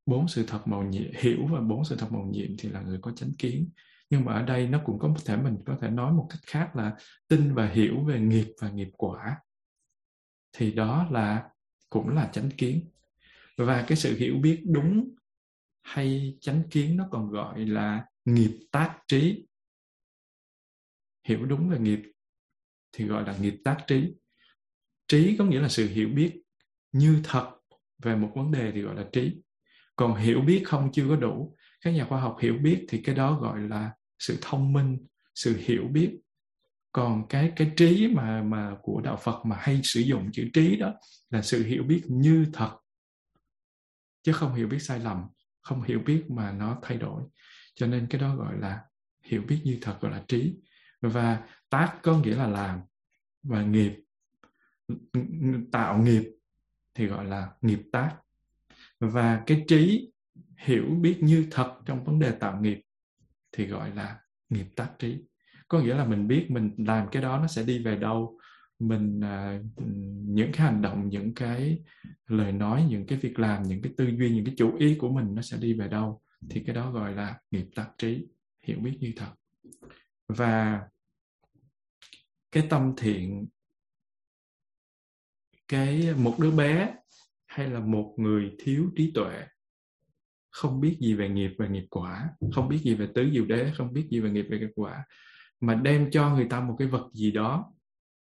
bốn 0.05 0.27
sự 0.27 0.45
thật 0.47 0.67
màu 0.67 0.83
nhiệm, 0.83 1.11
hiểu 1.19 1.47
và 1.51 1.61
bốn 1.61 1.85
sự 1.85 1.95
thật 1.95 2.07
màu 2.11 2.25
nhiệm 2.31 2.49
thì 2.59 2.69
là 2.69 2.81
người 2.81 2.99
có 3.01 3.11
chánh 3.11 3.31
kiến. 3.37 3.69
Nhưng 4.09 4.25
mà 4.25 4.33
ở 4.33 4.43
đây 4.43 4.67
nó 4.67 4.81
cũng 4.85 4.99
có 4.99 5.15
thể 5.25 5.37
mình 5.37 5.57
có 5.65 5.77
thể 5.81 5.89
nói 5.89 6.13
một 6.13 6.27
cách 6.29 6.41
khác 6.47 6.75
là 6.75 6.95
tin 7.27 7.53
và 7.53 7.67
hiểu 7.67 8.03
về 8.03 8.19
nghiệp 8.19 8.47
và 8.61 8.69
nghiệp 8.69 8.89
quả. 8.97 9.41
Thì 10.53 10.71
đó 10.71 11.07
là, 11.11 11.49
cũng 11.89 12.09
là 12.09 12.29
chánh 12.33 12.49
kiến. 12.57 12.89
Và 13.57 13.85
cái 13.87 13.97
sự 13.97 14.15
hiểu 14.15 14.35
biết 14.41 14.63
đúng 14.65 15.15
hay 15.81 16.37
chánh 16.41 16.63
kiến 16.69 16.97
nó 16.97 17.07
còn 17.11 17.29
gọi 17.29 17.65
là 17.65 18.05
nghiệp 18.25 18.67
tác 18.71 18.99
trí. 19.07 19.47
Hiểu 21.23 21.45
đúng 21.45 21.69
về 21.69 21.79
nghiệp 21.79 22.01
thì 22.91 23.05
gọi 23.05 23.23
là 23.23 23.37
nghiệp 23.37 23.61
tác 23.63 23.83
trí. 23.87 24.13
Trí 25.07 25.35
có 25.37 25.45
nghĩa 25.45 25.59
là 25.59 25.69
sự 25.69 25.87
hiểu 25.87 26.09
biết 26.09 26.41
như 26.91 27.21
thật 27.23 27.51
về 28.03 28.15
một 28.15 28.31
vấn 28.35 28.51
đề 28.51 28.71
thì 28.71 28.81
gọi 28.81 28.95
là 28.95 29.05
trí. 29.13 29.41
Còn 29.95 30.15
hiểu 30.15 30.41
biết 30.41 30.63
không 30.65 30.91
chưa 30.93 31.07
có 31.09 31.15
đủ. 31.15 31.55
Các 31.81 31.91
nhà 31.91 32.05
khoa 32.05 32.21
học 32.21 32.37
hiểu 32.41 32.57
biết 32.61 32.85
thì 32.89 33.01
cái 33.01 33.15
đó 33.15 33.39
gọi 33.41 33.61
là 33.61 33.91
sự 34.19 34.37
thông 34.41 34.73
minh, 34.73 34.97
sự 35.35 35.57
hiểu 35.57 35.87
biết. 35.91 36.17
Còn 36.91 37.27
cái 37.27 37.53
cái 37.55 37.71
trí 37.77 38.07
mà 38.07 38.41
mà 38.41 38.75
của 38.81 39.01
đạo 39.01 39.17
Phật 39.23 39.45
mà 39.45 39.57
hay 39.59 39.81
sử 39.83 39.99
dụng 39.99 40.29
chữ 40.33 40.49
trí 40.53 40.75
đó 40.75 40.93
là 41.29 41.41
sự 41.41 41.63
hiểu 41.63 41.83
biết 41.83 42.01
như 42.07 42.45
thật. 42.53 42.77
Chứ 44.23 44.31
không 44.31 44.55
hiểu 44.55 44.67
biết 44.67 44.79
sai 44.79 44.99
lầm, 44.99 45.23
không 45.61 45.83
hiểu 45.83 45.99
biết 46.05 46.23
mà 46.29 46.51
nó 46.51 46.79
thay 46.81 46.97
đổi. 46.97 47.23
Cho 47.75 47.87
nên 47.87 48.07
cái 48.09 48.21
đó 48.21 48.35
gọi 48.35 48.59
là 48.59 48.81
hiểu 49.23 49.41
biết 49.47 49.61
như 49.63 49.77
thật, 49.81 49.97
gọi 50.01 50.11
là 50.11 50.23
trí. 50.27 50.55
Và 51.01 51.43
tác 51.69 51.97
có 52.03 52.17
nghĩa 52.17 52.35
là 52.35 52.47
làm 52.47 52.79
và 53.43 53.63
nghiệp, 53.63 53.93
tạo 55.71 55.97
nghiệp 55.97 56.31
thì 56.95 57.07
gọi 57.07 57.25
là 57.25 57.49
nghiệp 57.61 57.81
tác. 57.91 58.15
Và 58.99 59.43
cái 59.47 59.63
trí 59.67 60.11
hiểu 60.57 60.85
biết 61.01 61.17
như 61.21 61.47
thật 61.51 61.73
trong 61.85 62.03
vấn 62.03 62.19
đề 62.19 62.31
tạo 62.31 62.61
nghiệp 62.61 62.81
thì 63.51 63.65
gọi 63.67 63.95
là 63.95 64.19
nghiệp 64.49 64.67
tác 64.75 64.89
trí. 64.99 65.17
Có 65.67 65.79
nghĩa 65.79 65.95
là 65.95 66.05
mình 66.05 66.27
biết 66.27 66.45
mình 66.49 66.71
làm 66.77 67.07
cái 67.11 67.21
đó 67.21 67.39
nó 67.39 67.47
sẽ 67.47 67.63
đi 67.63 67.79
về 67.79 67.95
đâu 67.95 68.39
mình 68.79 69.21
à, 69.23 69.61
những 70.25 70.51
cái 70.53 70.67
hành 70.67 70.81
động 70.81 71.09
những 71.09 71.33
cái 71.33 71.83
lời 72.27 72.51
nói 72.51 72.85
những 72.89 73.05
cái 73.05 73.17
việc 73.17 73.39
làm 73.39 73.63
những 73.63 73.81
cái 73.81 73.93
tư 73.97 74.05
duy 74.05 74.35
những 74.35 74.45
cái 74.45 74.55
chủ 74.57 74.75
ý 74.77 74.95
của 74.95 75.09
mình 75.09 75.35
nó 75.35 75.41
sẽ 75.41 75.57
đi 75.57 75.73
về 75.73 75.87
đâu 75.87 76.21
thì 76.49 76.63
cái 76.65 76.75
đó 76.75 76.91
gọi 76.91 77.15
là 77.15 77.39
nghiệp 77.51 77.65
tác 77.75 77.89
trí 77.97 78.27
hiểu 78.61 78.79
biết 78.79 78.97
như 78.99 79.13
thật. 79.15 79.31
Và 80.27 80.81
cái 82.51 82.67
tâm 82.69 82.93
thiện 82.97 83.47
cái 85.67 86.13
một 86.17 86.35
đứa 86.39 86.51
bé 86.51 86.95
hay 87.45 87.69
là 87.69 87.79
một 87.79 88.15
người 88.17 88.55
thiếu 88.59 88.91
trí 88.95 89.11
tuệ, 89.15 89.43
không 90.49 90.81
biết 90.81 90.97
gì 91.01 91.13
về 91.13 91.29
nghiệp 91.29 91.51
và 91.57 91.67
nghiệp 91.67 91.85
quả, 91.89 92.29
không 92.53 92.69
biết 92.69 92.79
gì 92.83 92.95
về 92.95 93.07
tứ 93.15 93.29
diệu 93.33 93.45
đế, 93.45 93.71
không 93.75 93.93
biết 93.93 94.07
gì 94.11 94.19
về 94.19 94.29
nghiệp 94.29 94.45
và 94.49 94.57
nghiệp 94.57 94.71
quả, 94.75 95.05
mà 95.59 95.75
đem 95.75 96.11
cho 96.11 96.35
người 96.35 96.47
ta 96.49 96.61
một 96.61 96.75
cái 96.79 96.87
vật 96.87 97.09
gì 97.13 97.31
đó. 97.31 97.73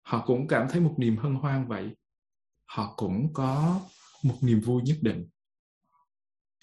Họ 0.03 0.27
cũng 0.27 0.49
cảm 0.49 0.67
thấy 0.71 0.81
một 0.81 0.95
niềm 0.99 1.17
hân 1.17 1.35
hoan 1.35 1.69
vậy. 1.69 1.91
Họ 2.67 2.95
cũng 2.97 3.33
có 3.33 3.81
một 4.23 4.37
niềm 4.43 4.61
vui 4.61 4.83
nhất 4.83 4.97
định. 5.03 5.29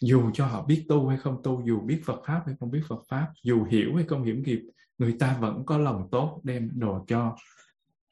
Dù 0.01 0.31
cho 0.33 0.47
họ 0.47 0.65
biết 0.65 0.85
tu 0.89 1.07
hay 1.07 1.17
không 1.17 1.41
tu, 1.43 1.63
dù 1.67 1.81
biết 1.81 2.01
Phật 2.05 2.21
pháp 2.27 2.43
hay 2.45 2.55
không 2.59 2.71
biết 2.71 2.81
Phật 2.87 3.03
pháp, 3.07 3.27
dù 3.43 3.63
hiểu 3.63 3.95
hay 3.95 4.05
không 4.05 4.23
hiểu 4.23 4.35
nghiệp, 4.35 4.61
người 4.97 5.15
ta 5.19 5.37
vẫn 5.41 5.65
có 5.65 5.77
lòng 5.77 6.07
tốt 6.11 6.41
đem 6.43 6.69
đồ 6.73 7.05
cho. 7.07 7.35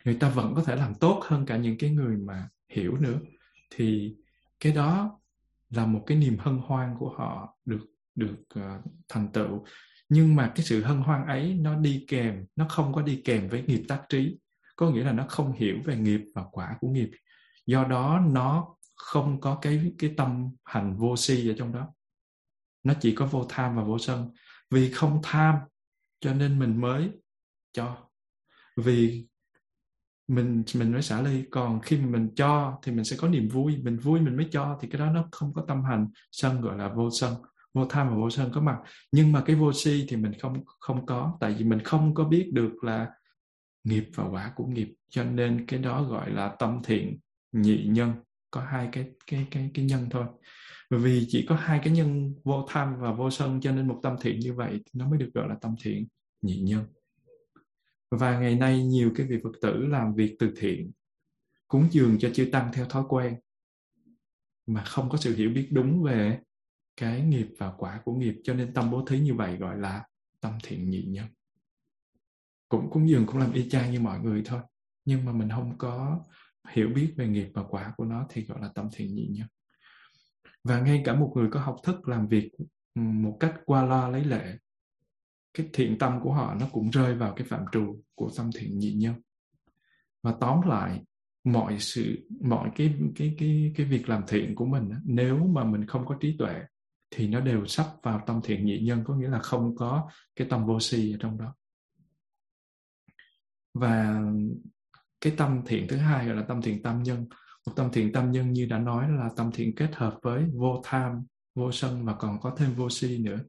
Người 0.05 0.17
ta 0.19 0.29
vẫn 0.29 0.55
có 0.55 0.63
thể 0.63 0.75
làm 0.75 0.93
tốt 0.95 1.21
hơn 1.23 1.45
cả 1.45 1.57
những 1.57 1.77
cái 1.77 1.89
người 1.89 2.17
mà 2.17 2.49
hiểu 2.75 2.97
nữa. 2.97 3.19
Thì 3.69 4.15
cái 4.59 4.73
đó 4.73 5.19
là 5.69 5.85
một 5.85 6.03
cái 6.07 6.17
niềm 6.17 6.37
hân 6.39 6.57
hoan 6.57 6.95
của 6.99 7.09
họ 7.17 7.57
được 7.65 7.85
được 8.15 8.37
uh, 8.59 8.81
thành 9.07 9.31
tựu. 9.31 9.65
Nhưng 10.09 10.35
mà 10.35 10.51
cái 10.55 10.65
sự 10.65 10.83
hân 10.83 10.97
hoan 10.97 11.27
ấy 11.27 11.53
nó 11.53 11.75
đi 11.75 12.05
kèm 12.07 12.45
nó 12.55 12.67
không 12.69 12.93
có 12.93 13.01
đi 13.01 13.21
kèm 13.25 13.49
với 13.49 13.63
nghiệp 13.63 13.83
tác 13.87 14.03
trí. 14.09 14.37
Có 14.75 14.89
nghĩa 14.89 15.03
là 15.03 15.11
nó 15.11 15.25
không 15.29 15.53
hiểu 15.53 15.77
về 15.85 15.97
nghiệp 15.97 16.21
và 16.35 16.43
quả 16.51 16.77
của 16.81 16.89
nghiệp. 16.89 17.11
Do 17.65 17.83
đó 17.83 18.19
nó 18.31 18.75
không 18.95 19.41
có 19.41 19.59
cái 19.61 19.93
cái 19.97 20.13
tâm 20.17 20.49
hành 20.63 20.95
vô 20.97 21.17
si 21.17 21.49
ở 21.49 21.53
trong 21.57 21.73
đó. 21.73 21.93
Nó 22.83 22.93
chỉ 22.99 23.15
có 23.15 23.25
vô 23.25 23.45
tham 23.49 23.75
và 23.75 23.83
vô 23.83 23.99
sân. 23.99 24.31
Vì 24.71 24.91
không 24.91 25.19
tham 25.23 25.55
cho 26.19 26.33
nên 26.33 26.59
mình 26.59 26.81
mới 26.81 27.09
cho. 27.73 28.09
Vì 28.77 29.27
mình 30.27 30.63
mình 30.75 30.91
mới 30.91 31.01
xả 31.01 31.21
ly. 31.21 31.43
Còn 31.51 31.81
khi 31.81 31.97
mà 31.97 32.05
mình 32.05 32.29
cho 32.35 32.79
thì 32.83 32.91
mình 32.91 33.03
sẽ 33.03 33.17
có 33.19 33.27
niềm 33.27 33.47
vui. 33.47 33.77
Mình 33.83 33.97
vui 33.97 34.21
mình 34.21 34.37
mới 34.37 34.47
cho 34.51 34.77
thì 34.81 34.87
cái 34.87 34.99
đó 34.99 35.09
nó 35.11 35.27
không 35.31 35.53
có 35.53 35.65
tâm 35.67 35.83
hành. 35.83 36.07
Sân 36.31 36.61
gọi 36.61 36.77
là 36.77 36.89
vô 36.89 37.09
sân, 37.11 37.33
vô 37.73 37.85
tham 37.89 38.09
và 38.09 38.15
vô 38.15 38.29
sân 38.29 38.51
có 38.53 38.61
mặt. 38.61 38.77
Nhưng 39.11 39.31
mà 39.31 39.41
cái 39.45 39.55
vô 39.55 39.73
si 39.73 40.05
thì 40.09 40.15
mình 40.15 40.31
không 40.41 40.63
không 40.79 41.05
có. 41.05 41.37
Tại 41.39 41.55
vì 41.59 41.65
mình 41.65 41.79
không 41.79 42.13
có 42.13 42.23
biết 42.23 42.49
được 42.53 42.83
là 42.83 43.07
nghiệp 43.83 44.09
và 44.15 44.23
quả 44.23 44.51
của 44.55 44.65
nghiệp. 44.65 44.93
Cho 45.09 45.23
nên 45.23 45.65
cái 45.67 45.79
đó 45.79 46.03
gọi 46.03 46.31
là 46.31 46.55
tâm 46.59 46.81
thiện 46.83 47.17
nhị 47.51 47.85
nhân. 47.85 48.13
Có 48.51 48.61
hai 48.61 48.89
cái 48.91 49.05
cái 49.27 49.47
cái 49.51 49.71
cái 49.73 49.85
nhân 49.85 50.07
thôi. 50.09 50.25
Bởi 50.89 50.99
vì 50.99 51.25
chỉ 51.29 51.45
có 51.49 51.55
hai 51.55 51.79
cái 51.83 51.93
nhân 51.93 52.33
vô 52.43 52.65
tham 52.69 52.95
và 52.99 53.11
vô 53.11 53.29
sân 53.29 53.61
cho 53.61 53.71
nên 53.71 53.87
một 53.87 53.99
tâm 54.03 54.15
thiện 54.21 54.39
như 54.39 54.53
vậy 54.53 54.81
nó 54.93 55.09
mới 55.09 55.19
được 55.19 55.29
gọi 55.33 55.49
là 55.49 55.55
tâm 55.61 55.75
thiện 55.81 56.07
nhị 56.41 56.57
nhân 56.61 56.85
và 58.11 58.39
ngày 58.39 58.55
nay 58.55 58.83
nhiều 58.83 59.11
cái 59.15 59.27
vị 59.27 59.39
phật 59.43 59.51
tử 59.61 59.87
làm 59.87 60.15
việc 60.15 60.35
từ 60.39 60.53
thiện, 60.57 60.91
cúng 61.67 61.87
dường 61.91 62.19
cho 62.19 62.29
chư 62.33 62.49
tăng 62.51 62.71
theo 62.73 62.85
thói 62.85 63.03
quen, 63.09 63.35
mà 64.67 64.83
không 64.83 65.09
có 65.09 65.17
sự 65.17 65.35
hiểu 65.35 65.49
biết 65.49 65.67
đúng 65.71 66.03
về 66.03 66.39
cái 66.97 67.21
nghiệp 67.21 67.47
và 67.57 67.71
quả 67.77 68.01
của 68.05 68.13
nghiệp. 68.13 68.35
Cho 68.43 68.53
nên 68.53 68.73
tâm 68.73 68.91
bố 68.91 69.05
thí 69.05 69.19
như 69.19 69.33
vậy 69.33 69.57
gọi 69.57 69.77
là 69.77 70.05
tâm 70.39 70.53
thiện 70.63 70.89
nhị 70.89 71.03
nhân. 71.03 71.25
Cũng 72.69 72.89
cúng 72.89 73.09
dường 73.09 73.25
cũng 73.25 73.37
làm 73.37 73.53
y 73.53 73.69
chang 73.69 73.91
như 73.91 73.99
mọi 73.99 74.19
người 74.19 74.41
thôi, 74.45 74.61
nhưng 75.05 75.25
mà 75.25 75.31
mình 75.31 75.49
không 75.49 75.77
có 75.77 76.23
hiểu 76.69 76.89
biết 76.95 77.13
về 77.17 77.27
nghiệp 77.27 77.47
và 77.53 77.63
quả 77.63 77.93
của 77.97 78.05
nó 78.05 78.25
thì 78.29 78.45
gọi 78.45 78.61
là 78.61 78.71
tâm 78.75 78.89
thiện 78.93 79.15
nhị 79.15 79.27
nhân. 79.27 79.47
Và 80.63 80.81
ngay 80.81 81.01
cả 81.05 81.15
một 81.15 81.33
người 81.35 81.49
có 81.51 81.59
học 81.59 81.75
thức 81.83 82.07
làm 82.07 82.27
việc 82.27 82.51
một 82.95 83.37
cách 83.39 83.55
qua 83.65 83.85
loa 83.85 84.09
lấy 84.09 84.25
lệ 84.25 84.57
cái 85.55 85.69
thiện 85.73 85.97
tâm 85.99 86.19
của 86.21 86.33
họ 86.33 86.55
nó 86.59 86.67
cũng 86.71 86.89
rơi 86.89 87.15
vào 87.15 87.33
cái 87.35 87.47
phạm 87.47 87.65
trù 87.71 88.03
của 88.15 88.29
tâm 88.37 88.49
thiện 88.55 88.77
nhị 88.77 88.93
nhân. 88.93 89.15
Và 90.23 90.33
tóm 90.39 90.61
lại, 90.61 91.01
mọi 91.43 91.79
sự, 91.79 92.27
mọi 92.41 92.69
cái 92.75 92.93
cái 93.15 93.35
cái 93.37 93.73
cái 93.77 93.85
việc 93.85 94.09
làm 94.09 94.23
thiện 94.27 94.55
của 94.55 94.65
mình 94.65 94.89
nếu 95.03 95.37
mà 95.37 95.63
mình 95.63 95.85
không 95.85 96.05
có 96.05 96.15
trí 96.19 96.35
tuệ 96.37 96.61
thì 97.11 97.27
nó 97.27 97.39
đều 97.39 97.65
sắp 97.65 97.85
vào 98.03 98.23
tâm 98.27 98.39
thiện 98.43 98.65
nhị 98.65 98.79
nhân, 98.79 99.03
có 99.03 99.15
nghĩa 99.15 99.29
là 99.29 99.39
không 99.39 99.75
có 99.75 100.09
cái 100.35 100.47
tâm 100.49 100.65
vô 100.65 100.79
si 100.79 101.11
ở 101.11 101.17
trong 101.19 101.37
đó. 101.37 101.55
Và 103.73 104.23
cái 105.21 105.33
tâm 105.37 105.61
thiện 105.65 105.87
thứ 105.87 105.97
hai 105.97 106.25
gọi 106.25 106.35
là 106.35 106.43
tâm 106.47 106.61
thiện 106.61 106.83
tam 106.83 107.03
nhân. 107.03 107.27
Một 107.67 107.73
tâm 107.75 107.89
thiện 107.93 108.13
tam 108.13 108.31
nhân 108.31 108.53
như 108.53 108.65
đã 108.65 108.79
nói 108.79 109.11
là 109.11 109.29
tâm 109.35 109.51
thiện 109.53 109.75
kết 109.75 109.95
hợp 109.95 110.19
với 110.21 110.45
vô 110.53 110.81
tham, 110.83 111.25
vô 111.55 111.71
sân 111.71 112.05
và 112.05 112.13
còn 112.13 112.39
có 112.39 112.55
thêm 112.57 112.73
vô 112.73 112.89
si 112.89 113.17
nữa. 113.17 113.39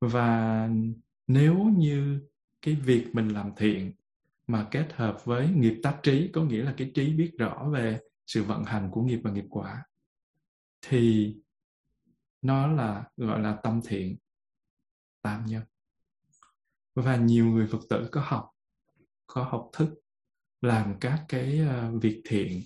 Và 0.00 0.68
nếu 1.32 1.54
như 1.76 2.20
cái 2.62 2.74
việc 2.74 3.08
mình 3.12 3.28
làm 3.28 3.52
thiện 3.56 3.92
mà 4.46 4.68
kết 4.70 4.92
hợp 4.92 5.24
với 5.24 5.48
nghiệp 5.48 5.80
tác 5.82 6.00
trí, 6.02 6.30
có 6.32 6.42
nghĩa 6.42 6.62
là 6.62 6.74
cái 6.76 6.90
trí 6.94 7.14
biết 7.14 7.30
rõ 7.38 7.68
về 7.72 8.00
sự 8.26 8.44
vận 8.44 8.64
hành 8.64 8.90
của 8.90 9.02
nghiệp 9.02 9.20
và 9.24 9.30
nghiệp 9.30 9.46
quả, 9.50 9.84
thì 10.82 11.34
nó 12.42 12.66
là, 12.66 13.04
gọi 13.16 13.40
là 13.40 13.56
tâm 13.62 13.80
thiện, 13.86 14.16
tam 15.22 15.46
nhân. 15.46 15.62
Và 16.94 17.16
nhiều 17.16 17.46
người 17.46 17.66
phật 17.66 17.80
tử 17.88 18.08
có 18.12 18.22
học 18.24 18.50
có 19.26 19.42
học 19.42 19.70
thức 19.72 19.88
làm 20.60 20.94
các 21.00 21.24
cái 21.28 21.58
ờ, 21.58 21.98
việc 21.98 22.22
thiện 22.28 22.62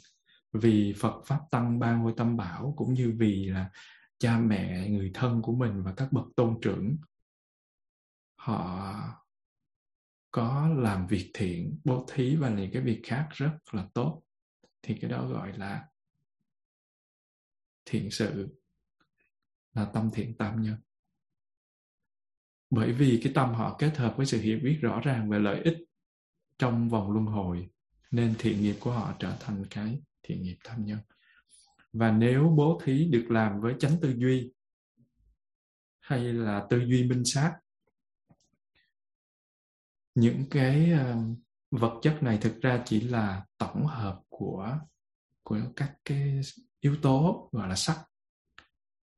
vì 0.53 0.95
Phật 0.99 1.23
pháp 1.27 1.41
tăng 1.51 1.79
ban 1.79 2.03
ngôi 2.03 2.15
tâm 2.17 2.37
bảo, 2.37 2.75
cũng 2.77 2.95
như 2.95 3.15
vì 3.19 3.45
là 3.45 3.71
cha 4.19 4.39
mẹ, 4.39 4.89
người 4.89 5.11
thân 5.15 5.43
của 5.43 5.53
mình 5.53 5.83
và 5.83 5.95
các 5.97 6.13
bậc 6.13 6.25
tôn 6.37 6.59
trưởng 6.63 6.97
họ 8.45 8.95
có 10.31 10.69
làm 10.77 11.07
việc 11.07 11.31
thiện, 11.35 11.79
bố 11.85 12.07
thí 12.13 12.37
và 12.37 12.49
những 12.49 12.71
cái 12.73 12.83
việc 12.83 13.01
khác 13.05 13.29
rất 13.31 13.59
là 13.73 13.89
tốt. 13.95 14.23
Thì 14.83 14.99
cái 15.01 15.11
đó 15.11 15.27
gọi 15.27 15.59
là 15.59 15.89
thiện 17.85 18.11
sự, 18.11 18.61
là 19.73 19.85
tâm 19.85 20.11
thiện 20.15 20.37
tam 20.37 20.63
nhân. 20.63 20.77
Bởi 22.71 22.93
vì 22.93 23.21
cái 23.25 23.33
tâm 23.33 23.55
họ 23.55 23.77
kết 23.79 23.97
hợp 23.97 24.15
với 24.17 24.27
sự 24.27 24.41
hiểu 24.41 24.59
biết 24.63 24.79
rõ 24.81 25.01
ràng 25.01 25.31
về 25.31 25.39
lợi 25.39 25.61
ích 25.65 25.79
trong 26.59 26.89
vòng 26.89 27.13
luân 27.13 27.27
hồi, 27.27 27.69
nên 28.11 28.35
thiện 28.39 28.63
nghiệp 28.63 28.77
của 28.81 28.93
họ 28.93 29.15
trở 29.19 29.37
thành 29.41 29.65
cái 29.71 30.01
thiện 30.23 30.43
nghiệp 30.43 30.57
tam 30.65 30.85
nhân. 30.85 30.99
Và 31.93 32.11
nếu 32.11 32.55
bố 32.57 32.81
thí 32.85 33.09
được 33.11 33.27
làm 33.31 33.61
với 33.61 33.75
chánh 33.79 33.97
tư 34.03 34.15
duy, 34.17 34.53
hay 36.01 36.33
là 36.33 36.67
tư 36.71 36.79
duy 36.79 37.09
minh 37.09 37.23
sát 37.25 37.59
những 40.15 40.45
cái 40.51 40.93
uh, 40.93 41.37
vật 41.71 41.99
chất 42.03 42.23
này 42.23 42.39
thực 42.39 42.61
ra 42.61 42.83
chỉ 42.87 43.01
là 43.01 43.45
tổng 43.59 43.87
hợp 43.87 44.21
của 44.29 44.79
của 45.43 45.59
các 45.77 45.95
cái 46.05 46.41
yếu 46.81 46.97
tố 47.03 47.49
gọi 47.53 47.69
là 47.69 47.75
sắc. 47.75 47.99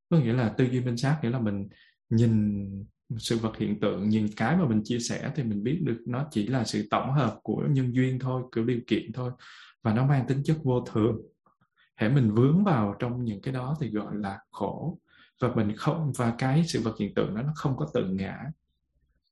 Có 0.09 0.17
nghĩa 0.17 0.33
là 0.33 0.49
tư 0.57 0.65
duy 0.65 0.81
minh 0.81 0.97
sát 0.97 1.19
nghĩa 1.23 1.29
là 1.29 1.39
mình 1.39 1.69
nhìn 2.09 2.65
sự 3.17 3.37
vật 3.37 3.57
hiện 3.57 3.79
tượng 3.79 4.09
nhìn 4.09 4.27
cái 4.37 4.57
mà 4.57 4.67
mình 4.67 4.81
chia 4.83 4.99
sẻ 4.99 5.31
thì 5.35 5.43
mình 5.43 5.63
biết 5.63 5.79
được 5.83 6.03
nó 6.07 6.27
chỉ 6.31 6.47
là 6.47 6.63
sự 6.63 6.87
tổng 6.91 7.13
hợp 7.13 7.39
của 7.43 7.63
nhân 7.69 7.95
duyên 7.95 8.19
thôi 8.19 8.43
của 8.51 8.63
điều 8.63 8.79
kiện 8.87 9.11
thôi 9.13 9.31
và 9.83 9.93
nó 9.93 10.05
mang 10.05 10.27
tính 10.27 10.41
chất 10.43 10.57
vô 10.63 10.81
thường. 10.81 11.21
Hễ 11.95 12.09
mình 12.09 12.35
vướng 12.35 12.63
vào 12.63 12.95
trong 12.99 13.23
những 13.23 13.41
cái 13.41 13.53
đó 13.53 13.77
thì 13.79 13.89
gọi 13.89 14.15
là 14.15 14.39
khổ 14.51 14.99
và 15.39 15.55
mình 15.55 15.75
không 15.75 16.11
và 16.17 16.35
cái 16.37 16.63
sự 16.67 16.81
vật 16.81 16.95
hiện 16.99 17.13
tượng 17.13 17.35
đó 17.35 17.41
nó 17.41 17.53
không 17.55 17.77
có 17.77 17.87
tự 17.93 18.05
ngã. 18.09 18.37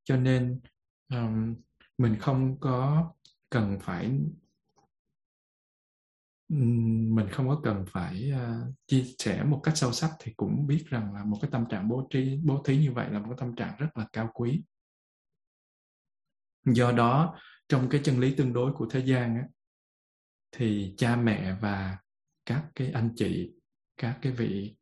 Cho 0.03 0.17
nên 0.17 0.59
um, 1.09 1.55
mình 1.97 2.15
không 2.19 2.59
có 2.59 3.11
cần 3.49 3.77
phải 3.81 4.19
mình 7.15 7.29
không 7.31 7.47
có 7.47 7.61
cần 7.63 7.85
phải 7.87 8.31
uh, 8.35 8.73
chia 8.87 9.03
sẻ 9.19 9.43
một 9.43 9.61
cách 9.63 9.77
sâu 9.77 9.91
sắc 9.91 10.11
thì 10.19 10.33
cũng 10.37 10.67
biết 10.67 10.85
rằng 10.87 11.13
là 11.13 11.25
một 11.25 11.37
cái 11.41 11.51
tâm 11.51 11.65
trạng 11.69 11.87
bố 11.89 12.07
trí 12.09 12.39
bố 12.43 12.63
thí 12.63 12.77
như 12.77 12.91
vậy 12.91 13.09
là 13.11 13.19
một 13.19 13.25
cái 13.29 13.37
tâm 13.39 13.55
trạng 13.55 13.75
rất 13.77 13.97
là 13.97 14.07
cao 14.13 14.31
quý. 14.33 14.63
Do 16.65 16.91
đó 16.91 17.35
trong 17.67 17.89
cái 17.89 18.01
chân 18.03 18.19
lý 18.19 18.35
tương 18.35 18.53
đối 18.53 18.73
của 18.73 18.87
thế 18.89 18.99
gian 19.05 19.35
á, 19.35 19.43
thì 20.51 20.93
cha 20.97 21.15
mẹ 21.15 21.57
và 21.61 21.97
các 22.45 22.65
cái 22.75 22.91
anh 22.91 23.09
chị 23.15 23.53
các 23.97 24.19
cái 24.21 24.31
vị 24.31 24.75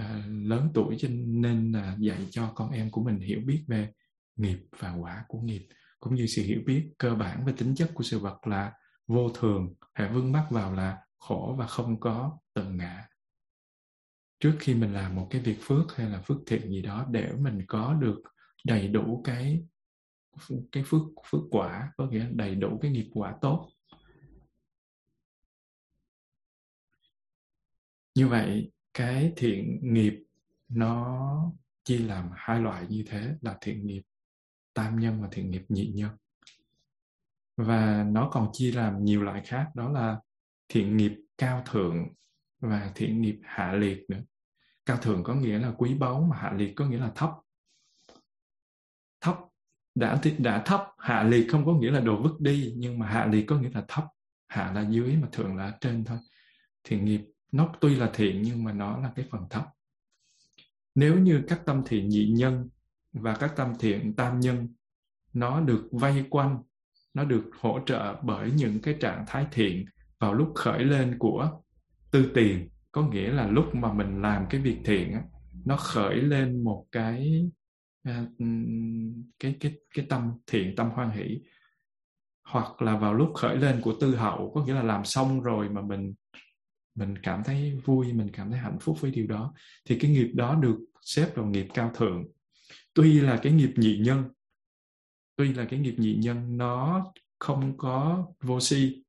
uh, 0.00 0.06
lớn 0.26 0.70
tuổi 0.74 0.96
cho 0.98 1.08
nên 1.26 1.72
là 1.72 1.96
dạy 2.00 2.26
cho 2.30 2.52
con 2.54 2.70
em 2.70 2.90
của 2.90 3.04
mình 3.04 3.18
hiểu 3.18 3.40
biết 3.46 3.64
về 3.66 3.92
nghiệp 4.36 4.58
và 4.78 4.94
quả 4.94 5.24
của 5.28 5.40
nghiệp. 5.40 5.68
Cũng 6.00 6.14
như 6.14 6.26
sự 6.26 6.42
hiểu 6.42 6.62
biết 6.66 6.90
cơ 6.98 7.14
bản 7.14 7.44
về 7.46 7.52
tính 7.58 7.74
chất 7.74 7.90
của 7.94 8.04
sự 8.04 8.18
vật 8.18 8.46
là 8.46 8.72
vô 9.06 9.30
thường 9.30 9.74
hệ 9.94 10.08
vướng 10.08 10.32
mắc 10.32 10.46
vào 10.50 10.74
là 10.74 10.98
khổ 11.18 11.54
và 11.58 11.66
không 11.66 12.00
có 12.00 12.38
tự 12.54 12.64
ngã. 12.64 13.06
Trước 14.40 14.56
khi 14.60 14.74
mình 14.74 14.92
làm 14.92 15.14
một 15.14 15.26
cái 15.30 15.40
việc 15.40 15.58
phước 15.60 15.96
hay 15.96 16.10
là 16.10 16.22
phước 16.22 16.36
thiện 16.46 16.70
gì 16.70 16.82
đó 16.82 17.06
để 17.10 17.32
mình 17.32 17.64
có 17.68 17.94
được 17.94 18.22
đầy 18.64 18.88
đủ 18.88 19.22
cái 19.24 19.64
cái 20.72 20.84
phước 20.86 21.02
phước 21.26 21.40
quả, 21.50 21.92
có 21.96 22.06
nghĩa 22.06 22.28
đầy 22.32 22.54
đủ 22.54 22.78
cái 22.82 22.90
nghiệp 22.90 23.10
quả 23.12 23.36
tốt. 23.40 23.70
Như 28.14 28.28
vậy, 28.28 28.72
cái 28.94 29.32
thiện 29.36 29.80
nghiệp 29.82 30.14
nó 30.68 31.52
chia 31.84 31.98
làm 31.98 32.30
hai 32.34 32.60
loại 32.60 32.86
như 32.88 33.04
thế 33.06 33.36
là 33.40 33.58
thiện 33.60 33.86
nghiệp 33.86 34.02
tam 34.74 34.98
nhân 35.00 35.22
và 35.22 35.28
thiện 35.32 35.50
nghiệp 35.50 35.62
nhị 35.68 35.86
nhân. 35.94 36.10
Và 37.56 38.04
nó 38.04 38.28
còn 38.32 38.50
chia 38.52 38.72
làm 38.72 39.04
nhiều 39.04 39.22
loại 39.22 39.42
khác, 39.46 39.70
đó 39.74 39.90
là 39.90 40.20
thiện 40.68 40.96
nghiệp 40.96 41.12
cao 41.38 41.62
thượng 41.66 42.08
và 42.60 42.92
thiện 42.94 43.20
nghiệp 43.20 43.38
hạ 43.42 43.72
liệt 43.72 44.04
nữa. 44.08 44.20
Cao 44.86 44.96
thượng 44.96 45.22
có 45.22 45.34
nghĩa 45.34 45.58
là 45.58 45.72
quý 45.78 45.94
báu 45.94 46.26
mà 46.30 46.36
hạ 46.36 46.52
liệt 46.56 46.72
có 46.76 46.86
nghĩa 46.86 46.98
là 46.98 47.12
thấp. 47.14 47.30
Thấp 49.20 49.36
đã 49.94 50.20
đã 50.38 50.62
thấp, 50.66 50.84
hạ 50.98 51.22
liệt 51.22 51.46
không 51.50 51.66
có 51.66 51.72
nghĩa 51.72 51.90
là 51.90 52.00
đồ 52.00 52.22
vứt 52.22 52.40
đi, 52.40 52.74
nhưng 52.76 52.98
mà 52.98 53.06
hạ 53.06 53.26
liệt 53.26 53.44
có 53.46 53.58
nghĩa 53.58 53.70
là 53.70 53.84
thấp. 53.88 54.04
Hạ 54.48 54.72
là 54.74 54.86
dưới 54.90 55.16
mà 55.16 55.28
thượng 55.32 55.56
là 55.56 55.78
trên 55.80 56.04
thôi. 56.04 56.18
Thiện 56.84 57.04
nghiệp 57.04 57.20
nó 57.52 57.74
tuy 57.80 57.94
là 57.94 58.10
thiện 58.14 58.42
nhưng 58.42 58.64
mà 58.64 58.72
nó 58.72 58.98
là 58.98 59.12
cái 59.16 59.26
phần 59.30 59.46
thấp. 59.50 59.66
Nếu 60.94 61.18
như 61.18 61.42
các 61.48 61.62
tâm 61.66 61.82
thiện 61.86 62.08
nhị 62.08 62.32
nhân 62.36 62.68
và 63.12 63.34
các 63.34 63.52
tâm 63.56 63.72
thiện 63.80 64.14
tam 64.16 64.40
nhân. 64.40 64.68
Nó 65.32 65.60
được 65.60 65.88
vây 65.92 66.24
quanh, 66.30 66.62
nó 67.14 67.24
được 67.24 67.50
hỗ 67.60 67.80
trợ 67.86 68.14
bởi 68.22 68.50
những 68.50 68.80
cái 68.80 68.96
trạng 69.00 69.24
thái 69.28 69.46
thiện 69.52 69.84
vào 70.18 70.34
lúc 70.34 70.52
khởi 70.54 70.84
lên 70.84 71.18
của 71.18 71.60
tư 72.10 72.30
tiền. 72.34 72.68
Có 72.92 73.08
nghĩa 73.08 73.32
là 73.32 73.48
lúc 73.48 73.74
mà 73.74 73.92
mình 73.92 74.22
làm 74.22 74.46
cái 74.50 74.60
việc 74.60 74.78
thiện 74.84 75.16
nó 75.64 75.76
khởi 75.76 76.16
lên 76.16 76.64
một 76.64 76.86
cái 76.92 77.50
à, 78.02 78.26
cái 79.38 79.56
cái 79.60 79.74
cái 79.94 80.06
tâm 80.08 80.32
thiện, 80.46 80.76
tâm 80.76 80.90
hoan 80.90 81.10
hỷ. 81.10 81.40
Hoặc 82.44 82.82
là 82.82 82.96
vào 82.96 83.14
lúc 83.14 83.32
khởi 83.34 83.56
lên 83.56 83.80
của 83.80 83.94
tư 84.00 84.16
hậu, 84.16 84.52
có 84.54 84.64
nghĩa 84.64 84.74
là 84.74 84.82
làm 84.82 85.04
xong 85.04 85.40
rồi 85.40 85.68
mà 85.68 85.82
mình 85.82 86.14
mình 86.94 87.14
cảm 87.22 87.42
thấy 87.44 87.80
vui, 87.84 88.12
mình 88.12 88.30
cảm 88.32 88.50
thấy 88.50 88.58
hạnh 88.58 88.78
phúc 88.80 88.96
với 89.00 89.10
điều 89.10 89.26
đó, 89.26 89.54
thì 89.84 89.98
cái 89.98 90.10
nghiệp 90.10 90.30
đó 90.34 90.54
được 90.54 90.78
xếp 91.00 91.26
vào 91.34 91.46
nghiệp 91.46 91.66
cao 91.74 91.90
thượng 91.94 92.24
tuy 93.00 93.20
là 93.20 93.38
cái 93.42 93.52
nghiệp 93.52 93.72
nhị 93.76 93.98
nhân, 93.98 94.24
tuy 95.36 95.54
là 95.54 95.64
cái 95.70 95.80
nghiệp 95.80 95.94
nhị 95.98 96.14
nhân 96.14 96.56
nó 96.56 97.06
không 97.38 97.76
có 97.76 98.26
vô 98.40 98.60
si. 98.60 99.04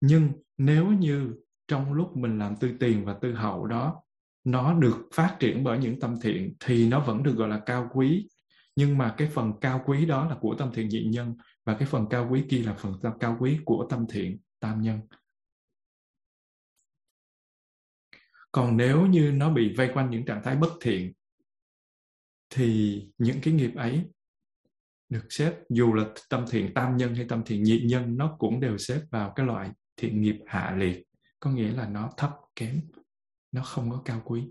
Nhưng 0.00 0.32
nếu 0.58 0.86
như 0.86 1.34
trong 1.68 1.92
lúc 1.92 2.16
mình 2.16 2.38
làm 2.38 2.56
tư 2.56 2.76
tiền 2.80 3.04
và 3.04 3.14
tư 3.20 3.32
hậu 3.32 3.66
đó, 3.66 4.02
nó 4.44 4.74
được 4.74 5.08
phát 5.14 5.36
triển 5.40 5.64
bởi 5.64 5.78
những 5.78 6.00
tâm 6.00 6.16
thiện 6.22 6.54
thì 6.60 6.88
nó 6.88 7.00
vẫn 7.00 7.22
được 7.22 7.32
gọi 7.36 7.48
là 7.48 7.62
cao 7.66 7.90
quý. 7.94 8.28
Nhưng 8.76 8.98
mà 8.98 9.14
cái 9.16 9.28
phần 9.28 9.52
cao 9.60 9.82
quý 9.86 10.06
đó 10.06 10.28
là 10.28 10.36
của 10.40 10.54
tâm 10.54 10.70
thiện 10.74 10.88
nhị 10.88 11.04
nhân 11.04 11.36
và 11.64 11.76
cái 11.78 11.88
phần 11.88 12.06
cao 12.10 12.28
quý 12.30 12.44
kia 12.48 12.62
là 12.62 12.74
phần 12.74 12.94
cao 13.20 13.36
quý 13.40 13.58
của 13.64 13.86
tâm 13.90 14.06
thiện 14.08 14.38
tam 14.60 14.82
nhân. 14.82 15.00
Còn 18.52 18.76
nếu 18.76 19.06
như 19.06 19.32
nó 19.32 19.50
bị 19.50 19.74
vây 19.76 19.90
quanh 19.94 20.10
những 20.10 20.24
trạng 20.24 20.42
thái 20.44 20.56
bất 20.56 20.70
thiện 20.80 21.12
thì 22.50 23.02
những 23.18 23.38
cái 23.42 23.54
nghiệp 23.54 23.74
ấy 23.76 24.04
được 25.08 25.26
xếp, 25.30 25.54
dù 25.68 25.92
là 25.92 26.04
tâm 26.30 26.44
thiện 26.50 26.74
tam 26.74 26.96
nhân 26.96 27.14
hay 27.14 27.26
tâm 27.28 27.42
thiện 27.46 27.62
nhị 27.62 27.80
nhân, 27.80 28.16
nó 28.16 28.36
cũng 28.38 28.60
đều 28.60 28.78
xếp 28.78 29.00
vào 29.10 29.32
cái 29.36 29.46
loại 29.46 29.70
thiện 29.96 30.20
nghiệp 30.20 30.38
hạ 30.46 30.76
liệt. 30.78 31.06
Có 31.40 31.50
nghĩa 31.50 31.72
là 31.72 31.88
nó 31.88 32.10
thấp, 32.16 32.30
kém, 32.56 32.80
nó 33.52 33.62
không 33.62 33.90
có 33.90 34.02
cao 34.04 34.22
quý. 34.24 34.48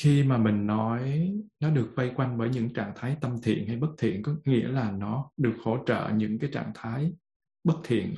Khi 0.00 0.22
mà 0.22 0.38
mình 0.38 0.66
nói 0.66 1.32
nó 1.60 1.70
được 1.70 1.92
vây 1.96 2.12
quanh 2.16 2.38
bởi 2.38 2.48
những 2.48 2.72
trạng 2.72 2.92
thái 2.96 3.16
tâm 3.20 3.36
thiện 3.42 3.66
hay 3.66 3.76
bất 3.76 3.90
thiện, 3.98 4.22
có 4.22 4.36
nghĩa 4.44 4.68
là 4.68 4.90
nó 4.90 5.30
được 5.36 5.56
hỗ 5.64 5.78
trợ 5.86 6.10
những 6.14 6.38
cái 6.38 6.50
trạng 6.52 6.72
thái 6.74 7.12
bất 7.64 7.76
thiện 7.84 8.14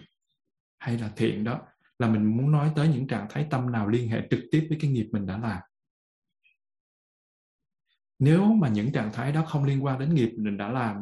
hay 0.79 0.99
là 0.99 1.12
thiện 1.17 1.45
đó, 1.45 1.61
là 1.99 2.09
mình 2.09 2.37
muốn 2.37 2.53
nói 2.53 2.73
tới 2.77 2.88
những 2.88 3.07
trạng 3.07 3.27
thái 3.31 3.47
tâm 3.51 3.73
nào 3.73 3.88
liên 3.88 4.09
hệ 4.09 4.27
trực 4.31 4.41
tiếp 4.51 4.67
với 4.69 4.79
cái 4.81 4.91
nghiệp 4.91 5.09
mình 5.12 5.27
đã 5.27 5.38
làm 5.38 5.62
nếu 8.18 8.44
mà 8.44 8.68
những 8.68 8.92
trạng 8.92 9.12
thái 9.12 9.33
đó 9.33 9.44
không 9.44 9.64
liên 9.64 9.85
quan 9.85 9.98
đến 9.98 10.14
nghiệp 10.14 10.33
mình 10.37 10.57
đã 10.57 10.68
làm 10.68 10.96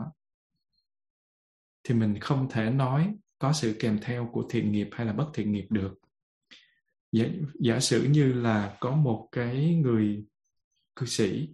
thì 1.85 1.95
mình 1.95 2.21
không 2.21 2.49
thể 2.51 2.71
nói 2.71 3.15
có 3.39 3.53
sự 3.53 3.77
kèm 3.81 3.99
theo 4.03 4.31
của 4.33 4.47
thiện 4.51 4.73
nghiệp 4.73 4.89
hay 4.93 5.07
là 5.07 5.13
bất 5.13 5.31
thiện 5.35 5.53
nghiệp 5.53 5.67
được. 5.71 5.95
Giả, 7.13 7.25
giả 7.61 7.81
sử 7.81 8.05
như 8.05 8.33
là 8.33 8.77
có 8.81 8.97
một 8.97 9.29
cái 9.33 9.75
người 9.75 10.25
cư 10.97 11.07
sĩ 11.07 11.49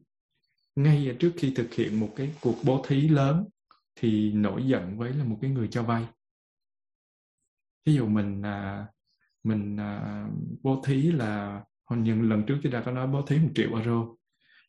ngay 0.77 1.17
trước 1.19 1.33
khi 1.37 1.53
thực 1.57 1.75
hiện 1.75 2.01
một 2.01 2.13
cái 2.17 2.35
cuộc 2.41 2.57
bố 2.65 2.85
thí 2.89 3.09
lớn 3.09 3.49
thì 3.97 4.33
nổi 4.33 4.63
giận 4.67 4.99
với 4.99 5.13
là 5.13 5.25
một 5.25 5.39
cái 5.41 5.51
người 5.51 5.69
cho 5.71 5.83
vay. 5.83 6.07
Ví 7.85 7.95
dụ 7.95 8.07
mình 8.07 8.43
à, 8.43 8.87
mình 9.43 9.77
à, 9.77 10.27
bố 10.63 10.83
thí 10.87 11.03
là 11.03 11.65
hồi 11.85 11.99
những 11.99 12.23
lần 12.23 12.43
trước 12.47 12.59
chúng 12.63 12.73
ta 12.73 12.83
có 12.87 12.93
nói 12.93 13.07
bố 13.07 13.27
thí 13.27 13.39
một 13.39 13.51
triệu 13.55 13.75
euro 13.75 14.07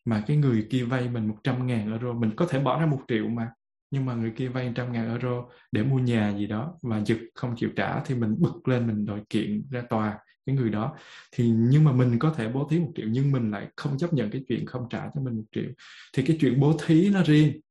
mà 0.05 0.23
cái 0.27 0.37
người 0.37 0.67
kia 0.69 0.83
vay 0.83 1.09
mình 1.09 1.27
một 1.27 1.37
trăm 1.43 1.67
ngàn 1.67 1.91
euro, 1.91 2.13
mình 2.13 2.31
có 2.35 2.45
thể 2.45 2.59
bỏ 2.59 2.79
ra 2.79 2.85
một 2.85 3.01
triệu 3.07 3.27
mà. 3.27 3.49
Nhưng 3.91 4.05
mà 4.05 4.13
người 4.13 4.31
kia 4.35 4.47
vay 4.47 4.71
trăm 4.75 4.91
ngàn 4.91 5.09
euro 5.09 5.45
để 5.71 5.83
mua 5.83 5.99
nhà 5.99 6.33
gì 6.37 6.47
đó 6.47 6.73
và 6.81 7.01
giật 7.05 7.17
không 7.35 7.55
chịu 7.57 7.69
trả 7.75 7.99
thì 8.03 8.15
mình 8.15 8.35
bực 8.39 8.67
lên, 8.67 8.87
mình 8.87 9.05
đòi 9.05 9.21
kiện 9.29 9.65
ra 9.71 9.81
tòa 9.89 10.19
cái 10.45 10.55
người 10.55 10.69
đó. 10.69 10.95
Thì 11.31 11.49
nhưng 11.49 11.83
mà 11.83 11.91
mình 11.91 12.19
có 12.19 12.33
thể 12.37 12.49
bố 12.49 12.67
thí 12.69 12.79
một 12.79 12.91
triệu 12.95 13.05
nhưng 13.09 13.31
mình 13.31 13.51
lại 13.51 13.67
không 13.75 13.97
chấp 13.97 14.13
nhận 14.13 14.31
cái 14.31 14.43
chuyện 14.47 14.65
không 14.65 14.87
trả 14.89 15.09
cho 15.15 15.21
mình 15.21 15.35
một 15.35 15.43
triệu. 15.51 15.69
Thì 16.13 16.23
cái 16.25 16.37
chuyện 16.39 16.59
bố 16.59 16.77
thí 16.85 17.09
nó 17.09 17.23
riêng, 17.23 17.61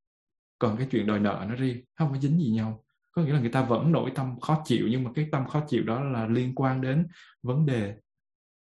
còn 0.59 0.77
cái 0.77 0.87
chuyện 0.91 1.07
đòi 1.07 1.19
nợ 1.21 1.47
nó 1.49 1.55
riêng, 1.55 1.85
không 1.95 2.13
có 2.13 2.19
dính 2.19 2.39
gì 2.41 2.51
nhau. 2.51 2.85
Có 3.13 3.23
nghĩa 3.23 3.33
là 3.33 3.41
người 3.41 3.51
ta 3.51 3.65
vẫn 3.65 3.93
nổi 3.93 4.11
tâm 4.15 4.41
khó 4.41 4.63
chịu 4.65 4.87
nhưng 4.91 5.05
mà 5.05 5.11
cái 5.15 5.29
tâm 5.33 5.47
khó 5.47 5.65
chịu 5.69 5.83
đó 5.85 6.05
là 6.05 6.27
liên 6.27 6.55
quan 6.55 6.81
đến 6.81 7.07
vấn 7.43 7.67
đề 7.67 7.95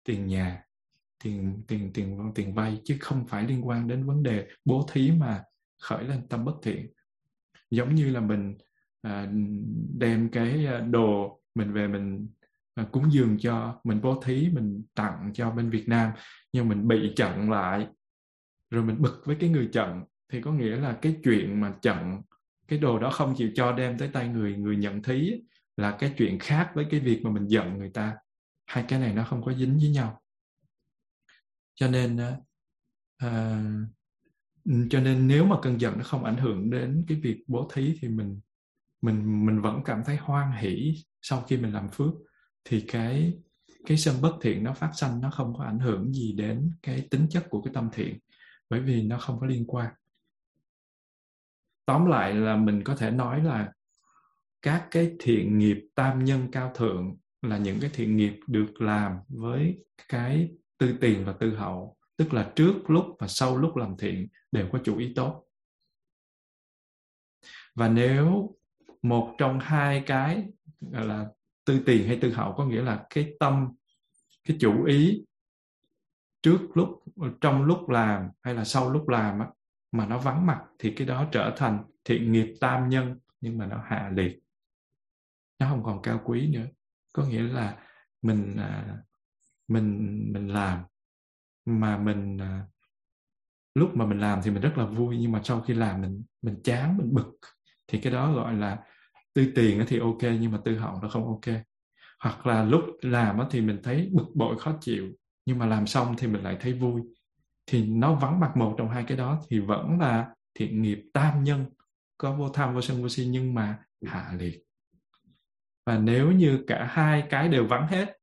tiền 0.04 0.26
nhà 0.26 0.63
tiền 1.24 1.62
tiền 1.68 1.90
tiền 1.94 2.32
tiền 2.34 2.54
vay 2.54 2.80
chứ 2.84 2.96
không 3.00 3.26
phải 3.26 3.46
liên 3.46 3.66
quan 3.66 3.88
đến 3.88 4.06
vấn 4.06 4.22
đề 4.22 4.46
bố 4.64 4.86
thí 4.92 5.10
mà 5.10 5.42
khởi 5.82 6.04
lên 6.04 6.28
tâm 6.28 6.44
bất 6.44 6.54
thiện. 6.62 6.92
Giống 7.70 7.94
như 7.94 8.10
là 8.10 8.20
mình 8.20 8.56
à, 9.02 9.28
đem 9.98 10.28
cái 10.28 10.66
à, 10.66 10.80
đồ 10.80 11.40
mình 11.54 11.72
về 11.72 11.88
mình 11.88 12.28
à, 12.74 12.86
cúng 12.92 13.12
dường 13.12 13.38
cho 13.38 13.80
mình 13.84 14.00
bố 14.02 14.22
thí 14.24 14.48
mình 14.52 14.84
tặng 14.94 15.30
cho 15.34 15.50
bên 15.50 15.70
Việt 15.70 15.88
Nam 15.88 16.12
nhưng 16.52 16.68
mình 16.68 16.88
bị 16.88 17.12
chặn 17.16 17.50
lại 17.50 17.86
rồi 18.70 18.84
mình 18.84 19.02
bực 19.02 19.22
với 19.24 19.36
cái 19.40 19.50
người 19.50 19.68
chặn 19.72 20.04
thì 20.32 20.40
có 20.40 20.52
nghĩa 20.52 20.76
là 20.76 20.98
cái 21.02 21.16
chuyện 21.24 21.60
mà 21.60 21.74
chặn 21.82 22.22
cái 22.68 22.78
đồ 22.78 22.98
đó 22.98 23.10
không 23.10 23.34
chịu 23.36 23.50
cho 23.54 23.72
đem 23.72 23.98
tới 23.98 24.08
tay 24.08 24.28
người 24.28 24.56
người 24.56 24.76
nhận 24.76 25.02
thí 25.02 25.32
là 25.76 25.96
cái 25.98 26.14
chuyện 26.16 26.38
khác 26.38 26.70
với 26.74 26.86
cái 26.90 27.00
việc 27.00 27.20
mà 27.22 27.30
mình 27.30 27.46
giận 27.46 27.78
người 27.78 27.90
ta. 27.90 28.16
Hai 28.66 28.84
cái 28.88 28.98
này 28.98 29.14
nó 29.14 29.24
không 29.24 29.42
có 29.44 29.52
dính 29.52 29.78
với 29.78 29.88
nhau 29.88 30.20
cho 31.74 31.88
nên 31.88 32.20
à, 33.16 33.62
cho 34.90 35.00
nên 35.00 35.28
nếu 35.28 35.44
mà 35.44 35.56
cơn 35.62 35.80
giận 35.80 35.98
nó 35.98 36.04
không 36.04 36.24
ảnh 36.24 36.36
hưởng 36.36 36.70
đến 36.70 37.04
cái 37.08 37.20
việc 37.20 37.44
bố 37.46 37.70
thí 37.74 37.98
thì 38.00 38.08
mình 38.08 38.40
mình 39.02 39.46
mình 39.46 39.60
vẫn 39.60 39.80
cảm 39.84 40.02
thấy 40.06 40.16
hoan 40.16 40.52
hỷ 40.52 40.94
sau 41.22 41.42
khi 41.42 41.56
mình 41.56 41.72
làm 41.72 41.88
phước. 41.88 42.12
Thì 42.64 42.84
cái 42.88 43.32
cái 43.86 43.96
sân 43.96 44.14
bất 44.22 44.32
thiện 44.42 44.64
nó 44.64 44.72
phát 44.72 44.90
sanh 44.94 45.20
nó 45.20 45.30
không 45.30 45.54
có 45.58 45.64
ảnh 45.64 45.78
hưởng 45.78 46.12
gì 46.12 46.32
đến 46.32 46.70
cái 46.82 47.08
tính 47.10 47.26
chất 47.30 47.46
của 47.50 47.62
cái 47.62 47.74
tâm 47.74 47.88
thiện 47.92 48.18
bởi 48.70 48.80
vì 48.80 49.02
nó 49.02 49.18
không 49.18 49.40
có 49.40 49.46
liên 49.46 49.66
quan. 49.66 49.94
Tóm 51.86 52.06
lại 52.06 52.34
là 52.34 52.56
mình 52.56 52.82
có 52.84 52.96
thể 52.96 53.10
nói 53.10 53.44
là 53.44 53.72
các 54.62 54.88
cái 54.90 55.16
thiện 55.20 55.58
nghiệp 55.58 55.78
tam 55.94 56.24
nhân 56.24 56.48
cao 56.52 56.72
thượng 56.74 57.16
là 57.42 57.58
những 57.58 57.80
cái 57.80 57.90
thiện 57.94 58.16
nghiệp 58.16 58.34
được 58.46 58.80
làm 58.80 59.16
với 59.28 59.84
cái 60.08 60.50
tư 60.78 60.96
tiền 61.00 61.24
và 61.24 61.32
tư 61.32 61.56
hậu 61.56 61.96
tức 62.16 62.34
là 62.34 62.52
trước 62.56 62.90
lúc 62.90 63.16
và 63.18 63.28
sau 63.28 63.56
lúc 63.56 63.76
làm 63.76 63.96
thiện 63.96 64.28
đều 64.52 64.68
có 64.72 64.78
chủ 64.84 64.98
ý 64.98 65.12
tốt. 65.16 65.44
Và 67.74 67.88
nếu 67.88 68.56
một 69.02 69.34
trong 69.38 69.60
hai 69.60 70.02
cái 70.06 70.44
gọi 70.80 71.06
là 71.06 71.26
tư 71.64 71.82
tiền 71.86 72.06
hay 72.06 72.18
tư 72.22 72.32
hậu 72.32 72.52
có 72.52 72.66
nghĩa 72.66 72.82
là 72.82 73.06
cái 73.10 73.34
tâm 73.40 73.72
cái 74.44 74.56
chủ 74.60 74.84
ý 74.84 75.24
trước 76.42 76.60
lúc 76.74 77.04
trong 77.40 77.62
lúc 77.62 77.88
làm 77.88 78.28
hay 78.42 78.54
là 78.54 78.64
sau 78.64 78.90
lúc 78.90 79.08
làm 79.08 79.38
á, 79.38 79.48
mà 79.92 80.06
nó 80.06 80.18
vắng 80.18 80.46
mặt 80.46 80.64
thì 80.78 80.92
cái 80.96 81.06
đó 81.06 81.28
trở 81.32 81.54
thành 81.56 81.84
thiện 82.04 82.32
nghiệp 82.32 82.54
tam 82.60 82.88
nhân 82.88 83.18
nhưng 83.40 83.58
mà 83.58 83.66
nó 83.66 83.82
hạ 83.86 84.10
liệt. 84.14 84.40
Nó 85.58 85.68
không 85.68 85.82
còn 85.82 86.02
cao 86.02 86.20
quý 86.24 86.50
nữa. 86.52 86.66
Có 87.12 87.26
nghĩa 87.26 87.42
là 87.42 87.78
mình 88.22 88.56
à, 88.56 88.98
mình 89.68 90.20
mình 90.32 90.48
làm. 90.48 90.82
Mà 91.66 91.98
mình 91.98 92.38
à, 92.38 92.66
lúc 93.74 93.96
mà 93.96 94.06
mình 94.06 94.20
làm 94.20 94.40
thì 94.44 94.50
mình 94.50 94.62
rất 94.62 94.78
là 94.78 94.86
vui 94.86 95.16
nhưng 95.18 95.32
mà 95.32 95.40
sau 95.44 95.60
khi 95.60 95.74
làm 95.74 96.00
mình 96.00 96.22
mình 96.42 96.60
chán 96.64 96.96
mình 96.96 97.14
bực. 97.14 97.38
Thì 97.88 98.00
cái 98.00 98.12
đó 98.12 98.32
gọi 98.32 98.54
là 98.54 98.78
tư 99.34 99.52
tiền 99.54 99.84
thì 99.88 99.98
ok 99.98 100.22
nhưng 100.22 100.52
mà 100.52 100.58
tư 100.64 100.78
hậu 100.78 101.02
nó 101.02 101.08
không 101.08 101.26
ok. 101.26 101.54
Hoặc 102.20 102.46
là 102.46 102.64
lúc 102.64 102.84
làm 103.00 103.40
thì 103.50 103.60
mình 103.60 103.80
thấy 103.82 104.10
bực 104.12 104.26
bội 104.34 104.58
khó 104.58 104.72
chịu 104.80 105.12
nhưng 105.46 105.58
mà 105.58 105.66
làm 105.66 105.86
xong 105.86 106.14
thì 106.18 106.26
mình 106.26 106.42
lại 106.42 106.56
thấy 106.60 106.72
vui. 106.72 107.02
Thì 107.66 107.86
nó 107.86 108.14
vắng 108.14 108.40
mặt 108.40 108.56
một 108.56 108.74
trong 108.78 108.88
hai 108.88 109.04
cái 109.04 109.16
đó 109.16 109.42
thì 109.48 109.60
vẫn 109.60 110.00
là 110.00 110.34
thiện 110.54 110.82
nghiệp 110.82 111.02
tam 111.12 111.44
nhân 111.44 111.66
có 112.18 112.36
vô 112.36 112.48
tham 112.48 112.74
vô 112.74 112.80
sân 112.80 113.02
vô 113.02 113.08
si 113.08 113.26
nhưng 113.26 113.54
mà 113.54 113.78
hạ 114.06 114.32
liệt. 114.38 114.62
Và 115.86 115.98
nếu 115.98 116.32
như 116.32 116.64
cả 116.66 116.88
hai 116.90 117.24
cái 117.30 117.48
đều 117.48 117.66
vắng 117.66 117.86
hết 117.86 118.16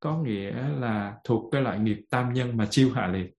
có 0.00 0.22
nghĩa 0.22 0.68
là 0.68 1.16
thuộc 1.24 1.52
cái 1.52 1.62
loại 1.62 1.78
nghiệp 1.78 2.00
tam 2.10 2.32
nhân 2.32 2.56
mà 2.56 2.68
siêu 2.70 2.92
hạ 2.94 3.06
liệt 3.06 3.34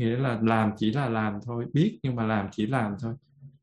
nghĩa 0.00 0.16
là 0.16 0.40
làm 0.42 0.70
chỉ 0.76 0.92
là 0.92 1.08
làm 1.08 1.38
thôi, 1.44 1.66
biết 1.72 1.98
nhưng 2.02 2.16
mà 2.16 2.26
làm 2.26 2.48
chỉ 2.52 2.66
làm 2.66 2.94
thôi. 3.00 3.14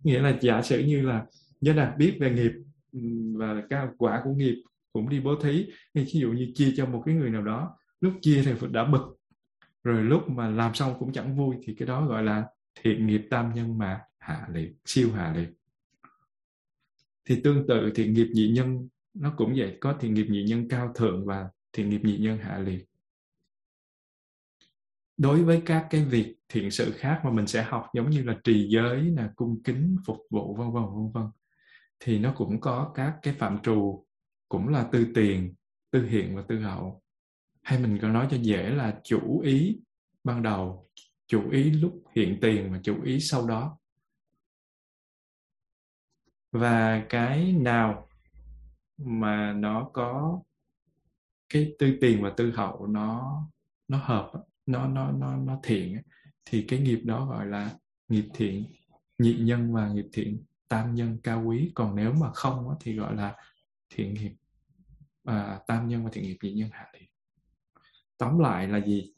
Nghĩa 0.04 0.20
là 0.20 0.38
giả 0.42 0.62
sử 0.62 0.80
như 0.80 1.02
là 1.02 1.26
giới 1.62 1.76
đạt 1.76 1.98
biết 1.98 2.18
về 2.20 2.32
nghiệp 2.32 2.52
và 3.38 3.63
cái 3.70 3.88
quả 3.98 4.22
của 4.24 4.34
nghiệp 4.34 4.63
cũng 4.94 5.10
đi 5.10 5.20
bố 5.20 5.36
thí. 5.36 5.66
Thì 5.94 6.04
ví 6.04 6.20
dụ 6.20 6.32
như 6.32 6.52
chia 6.54 6.74
cho 6.78 6.86
một 6.86 7.04
cái 7.06 7.16
người 7.16 7.30
nào 7.30 7.42
đó, 7.42 7.78
lúc 8.02 8.13
chia 8.22 8.44
thì 8.46 8.68
đã 8.72 8.86
bực. 8.86 9.18
Rồi 9.84 10.04
lúc 10.04 10.30
mà 10.30 10.50
làm 10.50 10.74
xong 10.74 10.96
cũng 11.00 11.13
chẳng 11.13 11.38
vui 11.38 11.56
thì 11.63 11.76
cái 11.76 11.88
đó 11.88 12.06
gọi 12.06 12.24
là 12.24 12.46
thiện 12.82 13.08
nghiệp 13.08 13.28
tam 13.30 13.54
nhân 13.54 13.78
mà 13.78 14.02
hạ 14.18 14.48
liệt 14.54 14.74
siêu 14.86 15.12
hạ 15.13 15.34
liệt 15.38 15.50
thì 17.26 17.42
tương 17.44 17.68
tự 17.68 17.92
thiện 17.96 18.13
nghiệp 18.13 18.28
nhị 18.34 18.48
nhân, 18.48 18.88
nó 19.13 19.34
cũng 19.38 19.54
vậy. 19.58 19.78
Có 19.82 19.94
thiện 20.00 20.13
nghiệp 20.13 20.28
nhị 20.30 20.44
nhân 20.44 20.70
cao 20.70 20.92
thượng 20.96 21.26
và 21.26 21.50
thì 21.78 21.84
nghiệp 21.84 22.02
nhị 22.04 22.18
nhân 22.18 22.38
hạ 22.38 22.60
liệt 22.60 22.86
đối 25.18 25.44
với 25.44 25.62
các 25.66 25.88
cái 25.90 26.06
việc 26.06 26.36
thiện 26.50 26.72
sự 26.72 26.92
khác 26.98 27.22
mà 27.24 27.32
mình 27.32 27.48
sẽ 27.48 27.63
học, 27.63 27.86
giống 27.94 28.10
như 28.10 28.24
là 28.24 28.38
trì 28.44 28.68
giới 28.70 29.02
là 29.02 29.32
cung 29.36 29.63
kính, 29.63 29.98
phục 30.06 30.18
vụ, 30.30 30.56
vân 30.56 30.72
vân 30.72 30.84
vân 30.84 31.12
vân, 31.13 31.24
thì 32.00 32.20
nó 32.20 32.34
cũng 32.38 32.62
có 32.62 32.92
các 32.96 33.20
cái 33.22 33.34
phạm 33.34 33.60
trù, 33.63 34.06
cũng 34.50 34.68
là 34.68 34.90
tư 34.92 35.08
tiền, 35.16 35.56
tư 35.92 36.06
hiện 36.06 36.36
và 36.36 36.44
tư 36.48 36.60
hậu. 36.60 37.02
Hay 37.62 37.80
mình 37.80 38.00
còn 38.02 38.13
nói 38.13 38.28
cho 38.32 38.38
dễ 38.38 38.70
là 38.70 39.02
chủ 39.04 39.40
ý 39.40 39.80
ban 40.24 40.44
đầu, 40.44 40.90
chủ 41.28 41.52
ý 41.52 41.72
lúc 41.72 42.04
hiện 42.16 42.38
tiền 42.42 42.72
và 42.72 42.80
chủ 42.84 43.04
ý 43.04 43.20
sau 43.20 43.48
đó. 43.48 43.78
Và 46.52 47.06
cái 47.10 47.54
nào 47.54 48.10
mà 48.98 49.54
nó 49.54 49.90
có 49.94 50.42
cái 51.50 51.76
tư 51.80 51.98
tiền 52.02 52.24
và 52.24 52.30
tư 52.38 52.52
hậu 52.52 52.88
nó 52.88 53.42
nó 53.88 53.98
hợp 53.98 54.32
nó 54.66 54.88
nó 54.88 55.12
nó 55.12 55.38
nó 55.38 55.60
thiện 55.64 56.02
thì 56.46 56.66
cái 56.68 56.80
nghiệp 56.80 57.00
đó 57.04 57.26
gọi 57.26 57.46
là 57.46 57.76
nghiệp 58.08 58.26
thiện 58.34 58.66
nhị 59.18 59.34
nhân 59.34 59.74
và 59.74 59.90
nghiệp 59.90 60.08
thiện 60.14 60.44
tam 60.68 60.96
nhân 60.96 61.18
cao 61.24 61.44
quý. 61.46 61.72
Còn 61.76 61.96
nếu 61.96 62.14
mà 62.14 62.32
không 62.34 62.76
thì 62.80 62.96
gọi 62.96 63.16
là 63.16 63.36
thiện 63.90 64.14
nghiệp 64.14 64.32
à, 65.24 65.60
tam 65.68 65.88
nhân 65.88 66.04
và 66.04 66.10
thiện 66.14 66.24
nghiệp 66.24 66.38
nhị 66.42 66.54
nhân 66.54 66.70
hạ 66.72 66.86
liệt 66.94 67.08
tóm 68.18 68.40
lại 68.40 68.68
là 68.68 68.86
gì? 68.86 69.14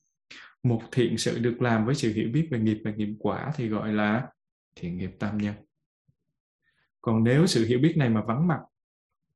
Một 0.64 0.82
thiện 0.92 1.18
sự 1.18 1.40
được 1.40 1.62
làm 1.62 1.86
với 1.86 1.96
sự 1.96 2.14
hiểu 2.14 2.30
biết 2.34 2.48
về 2.52 2.60
nghiệp 2.60 2.82
và 2.84 2.92
nghiệp 2.92 3.14
quả 3.20 3.52
thì 3.56 3.68
gọi 3.68 3.94
là 3.94 4.28
thiện 4.76 4.98
nghiệp 4.98 5.12
tam 5.20 5.38
nhân. 5.38 5.56
Còn 7.02 7.24
nếu 7.24 7.48
sự 7.48 7.66
hiểu 7.66 7.80
biết 7.80 7.94
này 7.98 8.10
mà 8.10 8.22
vắng 8.22 8.48
mặt 8.48 8.60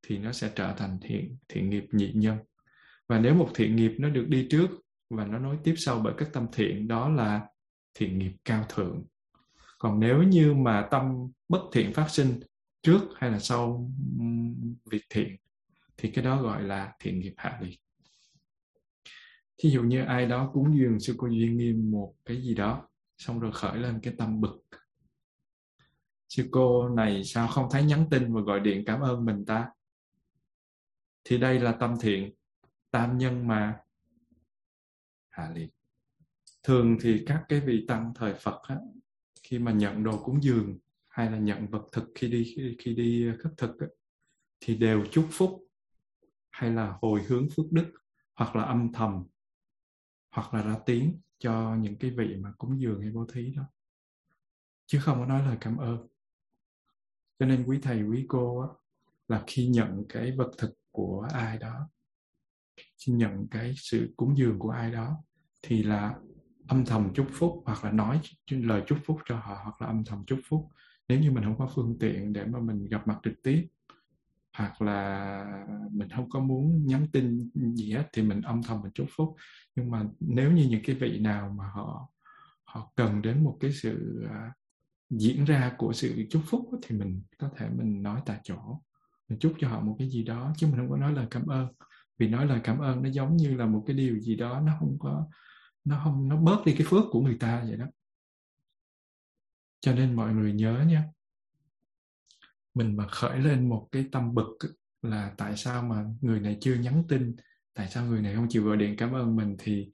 thì 0.02 0.18
nó 0.18 0.32
sẽ 0.32 0.52
trở 0.56 0.74
thành 0.78 0.98
thiện 1.02 1.38
thiện 1.48 1.70
nghiệp 1.70 1.86
nhị 1.92 2.12
nhân 2.14 2.38
và 3.08 3.20
nếu 3.20 3.36
một 3.36 3.50
thiện 3.56 3.76
nghiệp 3.76 3.96
nó 4.00 4.10
được 4.10 4.26
đi 4.30 4.48
trước 4.50 4.68
và 5.10 5.26
nó 5.26 5.40
nối 5.40 5.58
tiếp 5.64 5.74
sau 5.78 6.00
bởi 6.00 6.14
các 6.18 6.30
tâm 6.34 6.48
thiện, 6.54 6.88
đó 6.88 7.10
là 7.10 7.48
thiện 7.94 8.20
nghiệp 8.20 8.34
cao 8.46 8.66
thượng. 8.70 9.04
Còn 9.78 10.00
nếu 10.00 10.24
như 10.24 10.54
mà 10.54 10.88
tâm 10.92 11.32
bất 11.50 11.62
thiện 11.74 11.94
phát 11.94 12.10
sinh 12.10 12.40
trước 12.82 13.02
hay 13.16 13.32
là 13.32 13.40
sau 13.40 13.92
việc 14.92 15.04
thiện, 15.10 15.36
thì 15.98 16.12
cái 16.12 16.26
đó 16.26 16.42
gọi 16.42 16.64
là 16.64 16.94
thiện 17.00 17.20
nghiệp 17.20 17.34
hạ 17.38 17.60
liệt 17.62 17.80
thí 19.64 19.70
dụ 19.70 19.84
như 19.84 20.04
ai 20.04 20.26
đó 20.26 20.50
cúng 20.54 20.78
dường 20.78 21.00
sư 21.00 21.16
cô 21.18 21.28
duyên 21.28 21.58
nghiêm 21.58 21.92
một 21.92 22.14
cái 22.26 22.42
gì 22.42 22.54
đó, 22.54 22.88
xong 23.18 23.40
rồi 23.40 23.52
khởi 23.52 23.78
lên 23.78 24.00
cái 24.04 24.14
tâm 24.18 24.42
bực. 24.42 24.64
Sư 26.30 26.48
cô 26.52 26.90
này 26.90 27.24
sao 27.24 27.48
không 27.48 27.68
thấy 27.72 27.84
nhắn 27.84 28.06
tin 28.12 28.34
và 28.34 28.42
gọi 28.42 28.60
điện 28.60 28.84
cảm 28.86 29.02
ơn 29.02 29.26
mình 29.26 29.46
ta? 29.46 29.70
Thì 31.24 31.38
đây 31.38 31.60
là 31.60 31.72
tâm 31.72 31.96
thiện 32.02 32.34
tam 32.94 33.18
nhân 33.18 33.48
mà. 33.48 33.80
Hạ 35.30 35.52
liệt 35.56 35.70
thường 36.64 36.98
thì 37.02 37.24
các 37.28 37.46
cái 37.50 37.60
vị 37.60 37.86
tăng 37.88 38.14
thời 38.16 38.34
phật 38.34 38.62
á, 38.68 38.78
khi 39.44 39.60
mà 39.60 39.72
nhận 39.72 40.04
đồ 40.04 40.24
cúng 40.24 40.44
dường 40.44 40.78
hay 41.08 41.32
là 41.32 41.38
nhận 41.38 41.68
vật 41.68 41.90
thực 41.92 42.12
khi 42.16 42.28
đi 42.28 42.54
khi, 42.56 42.76
khi 42.80 42.94
đi 42.96 43.32
khất 43.40 43.54
thực 43.58 43.80
á, 43.80 43.88
thì 44.60 44.78
đều 44.78 45.06
chúc 45.12 45.28
phúc 45.32 45.68
hay 46.52 46.72
là 46.72 46.98
hồi 47.02 47.24
hướng 47.24 47.50
phước 47.50 47.72
đức 47.72 47.94
hoặc 48.36 48.56
là 48.56 48.64
âm 48.64 48.94
thầm 48.94 49.24
hoặc 50.32 50.54
là 50.54 50.64
ra 50.64 50.76
tiếng 50.86 51.20
cho 51.38 51.76
những 51.76 51.96
cái 51.98 52.12
vị 52.12 52.36
mà 52.40 52.54
cúng 52.58 52.82
dường 52.82 53.02
hay 53.02 53.12
bố 53.12 53.26
thí 53.34 53.54
đó. 53.54 53.64
Chứ 54.86 55.00
không 55.02 55.20
có 55.20 55.26
nói 55.26 55.42
lời 55.46 55.58
cảm 55.62 55.78
ơn. 55.78 56.08
Cho 57.40 57.46
nên 57.46 57.66
quý 57.66 57.80
thầy 57.82 58.04
quý 58.04 58.26
cô 58.28 58.60
á, 58.60 58.68
là 59.28 59.44
khi 59.48 59.68
nhận 59.68 60.06
cái 60.10 60.32
vật 60.32 60.52
thực 60.58 60.74
của 60.92 61.28
ai 61.34 61.58
đó 61.58 61.90
khi 62.78 63.14
nhận 63.14 63.48
cái 63.48 63.74
sự 63.78 64.14
cúng 64.18 64.38
dường 64.38 64.60
của 64.60 64.70
ai 64.70 64.92
đó 64.92 65.18
thì 65.62 65.84
là 65.84 66.16
âm 66.68 66.86
thầm 66.86 67.14
chúc 67.14 67.28
phúc 67.32 67.64
hoặc 67.66 67.84
là 67.84 67.92
nói 67.92 68.22
lời 68.50 68.84
chúc 68.88 68.98
phúc 69.06 69.18
cho 69.26 69.36
họ 69.36 69.60
hoặc 69.64 69.82
là 69.82 69.88
âm 69.88 70.04
thầm 70.06 70.24
chúc 70.28 70.40
phúc. 70.50 70.70
Nếu 71.08 71.20
như 71.20 71.32
mình 71.32 71.44
không 71.44 71.58
có 71.58 71.70
phương 71.76 71.98
tiện 72.00 72.34
để 72.34 72.46
mà 72.46 72.60
mình 72.60 72.86
gặp 72.86 73.08
mặt 73.08 73.20
trực 73.24 73.34
tiếp 73.44 73.68
hoặc 74.58 74.82
là 74.82 75.66
mình 75.92 76.10
không 76.10 76.30
có 76.30 76.40
muốn 76.40 76.86
nhắn 76.86 77.08
tin 77.12 77.50
gì 77.54 77.92
hết 77.92 78.10
thì 78.14 78.22
mình 78.22 78.42
âm 78.42 78.64
thầm 78.64 78.82
mình 78.82 78.92
chúc 78.92 79.08
phúc. 79.16 79.36
Nhưng 79.76 79.92
mà 79.92 80.06
nếu 80.20 80.52
như 80.52 80.68
những 80.70 80.82
cái 80.86 80.96
vị 80.96 81.20
nào 81.20 81.50
mà 81.58 81.68
họ 81.68 82.10
họ 82.64 82.92
cần 82.96 83.22
đến 83.22 83.44
một 83.44 83.58
cái 83.60 83.72
sự 83.72 84.26
uh, 84.26 84.54
diễn 85.10 85.46
ra 85.46 85.74
của 85.78 85.94
sự 85.94 86.26
chúc 86.30 86.42
phúc 86.46 86.70
thì 86.82 86.98
mình 86.98 87.22
có 87.38 87.50
thể 87.58 87.70
mình 87.70 88.04
nói 88.04 88.22
tại 88.26 88.40
chỗ. 88.44 88.82
Mình 89.30 89.40
chúc 89.40 89.54
cho 89.60 89.70
họ 89.70 89.82
một 89.82 89.96
cái 90.00 90.10
gì 90.10 90.24
đó 90.24 90.54
chứ 90.58 90.68
mình 90.68 90.78
không 90.78 90.90
có 90.90 90.98
nói 90.98 91.14
lời 91.14 91.28
cảm 91.32 91.48
ơn 91.48 91.68
vì 92.18 92.28
nói 92.28 92.46
lời 92.46 92.60
cảm 92.64 92.80
ơn 92.80 93.04
nó 93.04 93.10
giống 93.10 93.38
như 93.38 93.56
là 93.56 93.66
một 93.66 93.84
cái 93.88 93.96
điều 93.96 94.20
gì 94.20 94.36
đó 94.36 94.60
nó 94.60 94.74
không 94.80 94.98
có 95.00 95.28
nó 95.86 96.02
không 96.04 96.30
nó 96.30 96.38
bớt 96.38 96.66
đi 96.66 96.76
cái 96.78 96.88
phước 96.90 97.04
của 97.12 97.22
người 97.22 97.38
ta 97.40 97.64
vậy 97.68 97.78
đó. 97.78 97.86
Cho 99.82 99.94
nên 99.94 100.14
mọi 100.14 100.34
người 100.34 100.54
nhớ 100.54 100.86
nhé 100.88 101.02
mình 102.74 102.98
mà 102.98 103.08
khởi 103.08 103.40
lên 103.40 103.70
một 103.70 103.88
cái 103.92 104.06
tâm 104.12 104.34
bực 104.34 104.58
là 105.02 105.34
tại 105.38 105.58
sao 105.58 105.84
mà 105.84 106.06
người 106.22 106.40
này 106.40 106.58
chưa 106.62 106.76
nhắn 106.76 107.04
tin 107.08 107.36
tại 107.74 107.88
sao 107.90 108.06
người 108.06 108.22
này 108.22 108.36
không 108.36 108.48
chịu 108.50 108.66
gọi 108.66 108.78
điện 108.78 108.96
cảm 108.98 109.12
ơn 109.12 109.36
mình 109.36 109.56
thì 109.60 109.92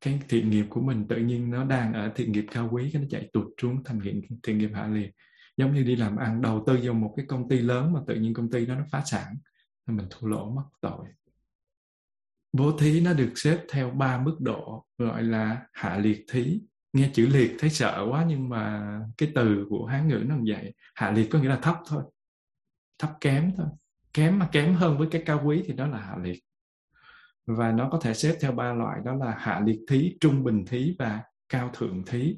cái 0.00 0.20
thiện 0.28 0.50
nghiệp 0.50 0.66
của 0.70 0.80
mình 0.80 1.08
tự 1.08 1.16
nhiên 1.16 1.50
nó 1.50 1.64
đang 1.64 1.92
ở 1.92 2.12
thiện 2.14 2.32
nghiệp 2.32 2.46
cao 2.50 2.68
quý 2.72 2.90
cái 2.92 3.02
nó 3.02 3.08
chạy 3.10 3.30
tụt 3.32 3.46
xuống 3.62 3.84
thành 3.84 4.00
thiện, 4.04 4.22
thiện 4.42 4.58
nghiệp 4.58 4.70
hạ 4.74 4.86
liệt 4.86 5.10
giống 5.56 5.74
như 5.74 5.82
đi 5.82 5.96
làm 5.96 6.16
ăn 6.16 6.42
đầu 6.42 6.64
tư 6.66 6.78
vào 6.82 6.94
một 6.94 7.14
cái 7.16 7.26
công 7.26 7.48
ty 7.48 7.58
lớn 7.58 7.92
mà 7.92 8.00
tự 8.06 8.14
nhiên 8.14 8.34
công 8.34 8.50
ty 8.50 8.66
đó 8.66 8.74
nó 8.74 8.84
phá 8.90 9.02
sản 9.06 9.34
thì 9.86 9.94
mình 9.94 10.06
thua 10.10 10.26
lỗ 10.26 10.50
mất 10.50 10.64
tội 10.80 11.08
bố 12.52 12.78
thí 12.78 13.00
nó 13.00 13.12
được 13.12 13.32
xếp 13.34 13.64
theo 13.68 13.90
ba 13.90 14.22
mức 14.22 14.36
độ, 14.40 14.86
gọi 14.98 15.22
là 15.22 15.66
hạ 15.72 15.98
liệt 15.98 16.24
thí. 16.30 16.60
Nghe 16.92 17.10
chữ 17.14 17.26
liệt 17.26 17.56
thấy 17.58 17.70
sợ 17.70 18.06
quá, 18.10 18.24
nhưng 18.28 18.48
mà 18.48 18.94
cái 19.16 19.32
từ 19.34 19.66
của 19.68 19.86
hán 19.86 20.08
ngữ 20.08 20.24
nó 20.26 20.36
vậy. 20.46 20.74
Hạ 20.94 21.10
liệt 21.10 21.28
có 21.30 21.38
nghĩa 21.38 21.48
là 21.48 21.58
thấp 21.62 21.76
thôi. 21.86 22.02
Thấp 22.98 23.10
kém 23.20 23.52
thôi. 23.56 23.66
Kém 24.12 24.38
mà 24.38 24.48
kém 24.52 24.74
hơn 24.74 24.98
với 24.98 25.08
cái 25.10 25.22
cao 25.26 25.42
quý 25.44 25.62
thì 25.66 25.72
đó 25.72 25.86
là 25.86 25.98
hạ 25.98 26.16
liệt. 26.22 26.44
Và 27.46 27.72
nó 27.72 27.88
có 27.92 27.98
thể 28.02 28.14
xếp 28.14 28.36
theo 28.40 28.52
ba 28.52 28.72
loại, 28.72 29.00
đó 29.04 29.14
là 29.14 29.36
hạ 29.38 29.62
liệt 29.66 29.80
thí, 29.88 30.16
trung 30.20 30.44
bình 30.44 30.64
thí 30.66 30.96
và 30.98 31.22
cao 31.48 31.70
thượng 31.74 32.04
thí. 32.06 32.36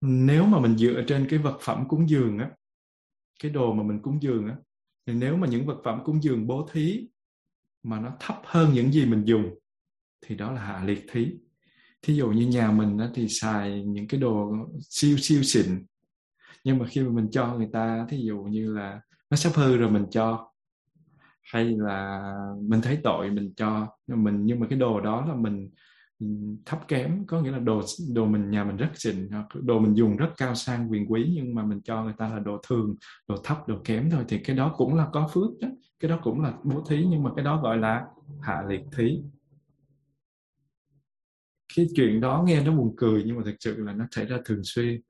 Nếu 0.00 0.44
mà 0.44 0.60
mình 0.60 0.76
dựa 0.78 1.02
trên 1.06 1.26
cái 1.30 1.38
vật 1.38 1.58
phẩm 1.60 1.88
cúng 1.88 2.08
dường 2.08 2.38
á, 2.38 2.50
cái 3.42 3.50
đồ 3.50 3.74
mà 3.74 3.82
mình 3.82 4.02
cúng 4.02 4.22
dường 4.22 4.46
á, 4.46 4.56
thì 5.06 5.14
nếu 5.14 5.36
mà 5.36 5.48
những 5.48 5.66
vật 5.66 5.80
phẩm 5.84 6.00
cúng 6.04 6.22
dường 6.22 6.46
bố 6.46 6.68
thí 6.72 7.08
mà 7.88 8.00
nó 8.00 8.12
thấp 8.20 8.36
hơn 8.44 8.70
những 8.74 8.92
gì 8.92 9.06
mình 9.06 9.24
dùng, 9.24 9.54
thì 10.26 10.34
đó 10.34 10.52
là 10.52 10.60
hạ 10.60 10.84
liệt 10.84 11.06
thí. 11.12 11.30
Thí 12.02 12.14
dụ 12.14 12.30
như 12.30 12.46
nhà 12.46 12.70
mình 12.70 12.98
đó 12.98 13.06
thì 13.14 13.28
xài 13.28 13.84
những 13.84 14.08
cái 14.08 14.20
đồ 14.20 14.52
siêu 14.80 15.16
siêu 15.16 15.42
xịn. 15.42 15.86
Nhưng 16.64 16.78
mà 16.78 16.86
khi 16.86 17.02
mà 17.02 17.10
mình 17.10 17.28
cho 17.30 17.54
người 17.54 17.68
ta, 17.72 18.06
thí 18.08 18.18
dụ 18.26 18.38
như 18.38 18.72
là 18.72 19.00
nó 19.30 19.36
sắp 19.36 19.52
hư 19.54 19.76
rồi 19.76 19.90
mình 19.90 20.04
cho, 20.10 20.52
hay 21.42 21.64
là 21.64 22.22
mình 22.62 22.80
thấy 22.82 22.98
tội 23.02 23.30
mình 23.30 23.52
cho, 23.56 23.86
nhưng 24.06 24.24
mình, 24.24 24.46
nhưng 24.46 24.60
mà 24.60 24.66
cái 24.70 24.78
đồ 24.78 25.00
đó 25.00 25.26
là 25.28 25.34
mình 25.34 25.70
thấp 26.66 26.88
kém, 26.88 27.26
có 27.26 27.40
nghĩa 27.40 27.50
là 27.50 27.58
đồ 27.58 27.82
đồ 28.14 28.26
mình, 28.26 28.50
nhà 28.50 28.64
mình 28.64 28.76
rất 28.76 28.90
xịn 28.94 29.28
đồ 29.54 29.78
mình 29.78 29.94
dùng 29.94 30.16
rất 30.16 30.30
cao 30.36 30.54
sang 30.54 30.90
quyền 30.90 31.12
quý, 31.12 31.32
nhưng 31.36 31.54
mà 31.54 31.64
mình 31.64 31.80
cho 31.84 32.04
người 32.04 32.14
ta 32.18 32.28
là 32.28 32.38
đồ 32.38 32.58
thường, 32.68 32.94
đồ 33.28 33.36
thấp, 33.44 33.68
đồ 33.68 33.76
kém 33.84 34.10
thôi, 34.10 34.24
thì 34.28 34.38
cái 34.38 34.56
đó 34.56 34.74
cũng 34.76 34.94
là 34.94 35.08
có 35.12 35.30
phước 35.34 35.50
đó 35.60 35.68
cái 36.00 36.08
đó 36.08 36.18
cũng 36.22 36.40
là 36.40 36.52
bố 36.64 36.84
thí, 36.88 37.06
nhưng 37.10 37.22
mà 37.22 37.30
cái 37.36 37.44
đó 37.44 37.60
gọi 37.62 37.78
là 37.78 38.06
hạ 38.40 38.62
liệt 38.68 38.82
thí. 38.96 39.22
Cái 41.76 41.86
chuyện 41.96 42.20
đó 42.20 42.42
nghe 42.46 42.62
nó 42.62 42.72
buồn 42.72 42.94
cười, 42.96 43.22
nhưng 43.26 43.36
mà 43.36 43.42
thực 43.44 43.54
sự 43.60 43.76
là 43.76 43.92
nó 43.92 44.06
xảy 44.10 44.26
ra 44.26 44.38
thường 44.44 44.60
xuyên. 44.64 45.00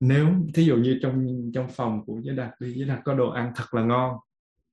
Nếu, 0.00 0.28
thí 0.54 0.64
dụ 0.64 0.76
như 0.76 0.98
trong 1.02 1.26
trong 1.54 1.68
phòng 1.68 2.04
của 2.06 2.20
giới 2.22 2.36
đạt 2.36 2.50
đi, 2.60 2.72
giới 2.74 2.88
đạt 2.88 3.00
có 3.04 3.14
đồ 3.14 3.30
ăn 3.30 3.52
thật 3.56 3.74
là 3.74 3.82
ngon, 3.82 4.16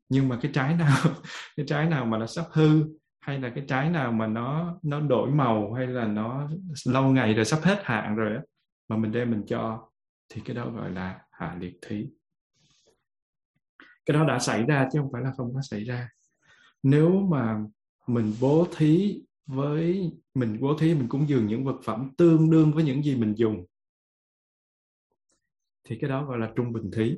nhưng 0.09 0.27
mà 0.27 0.39
cái 0.41 0.51
trái 0.53 0.75
nào, 0.75 0.97
cái 1.57 1.65
trái 1.65 1.89
nào 1.89 2.05
mà 2.05 2.17
nó 2.17 2.25
sắp 2.25 2.45
hư, 2.51 2.83
hay 3.19 3.39
là 3.39 3.49
cái 3.55 3.63
trái 3.67 3.89
nào 3.89 4.11
mà 4.11 4.27
nó 4.27 4.79
nó 4.83 4.99
đổi 4.99 5.31
màu, 5.31 5.73
hay 5.73 5.87
là 5.87 6.05
nó 6.05 6.49
lâu 6.85 7.03
ngày 7.03 7.33
rồi 7.33 7.45
sắp 7.45 7.59
hết 7.63 7.81
hạn 7.83 8.15
rồi 8.15 8.35
á, 8.35 8.41
mà 8.87 8.97
mình 8.97 9.11
đem 9.11 9.31
mình 9.31 9.43
cho, 9.47 9.89
thì 10.29 10.41
cái 10.45 10.55
đó 10.55 10.69
gọi 10.69 10.91
là 10.91 11.19
hạ 11.31 11.57
liệt 11.59 11.79
thí 11.81 12.07
cái 14.09 14.13
đó 14.13 14.25
đã 14.25 14.39
xảy 14.39 14.65
ra 14.65 14.89
chứ 14.93 14.99
không 14.99 15.11
phải 15.11 15.21
là 15.21 15.31
không 15.37 15.53
có 15.53 15.61
xảy 15.61 15.83
ra. 15.83 16.09
Nếu 16.83 17.09
mà 17.09 17.59
mình 18.07 18.33
bố 18.41 18.67
thí 18.77 19.21
với, 19.45 20.11
mình 20.33 20.57
bố 20.61 20.77
thí 20.77 20.93
mình 20.93 21.07
cúng 21.09 21.29
dường 21.29 21.47
những 21.47 21.65
vật 21.65 21.79
phẩm 21.83 22.09
tương 22.17 22.49
đương 22.49 22.71
với 22.73 22.83
những 22.83 23.03
gì 23.03 23.15
mình 23.15 23.33
dùng, 23.37 23.65
thì 25.83 25.97
cái 26.01 26.09
đó 26.09 26.25
gọi 26.25 26.37
là 26.37 26.51
trung 26.55 26.71
bình 26.73 26.91
thí. 26.95 27.15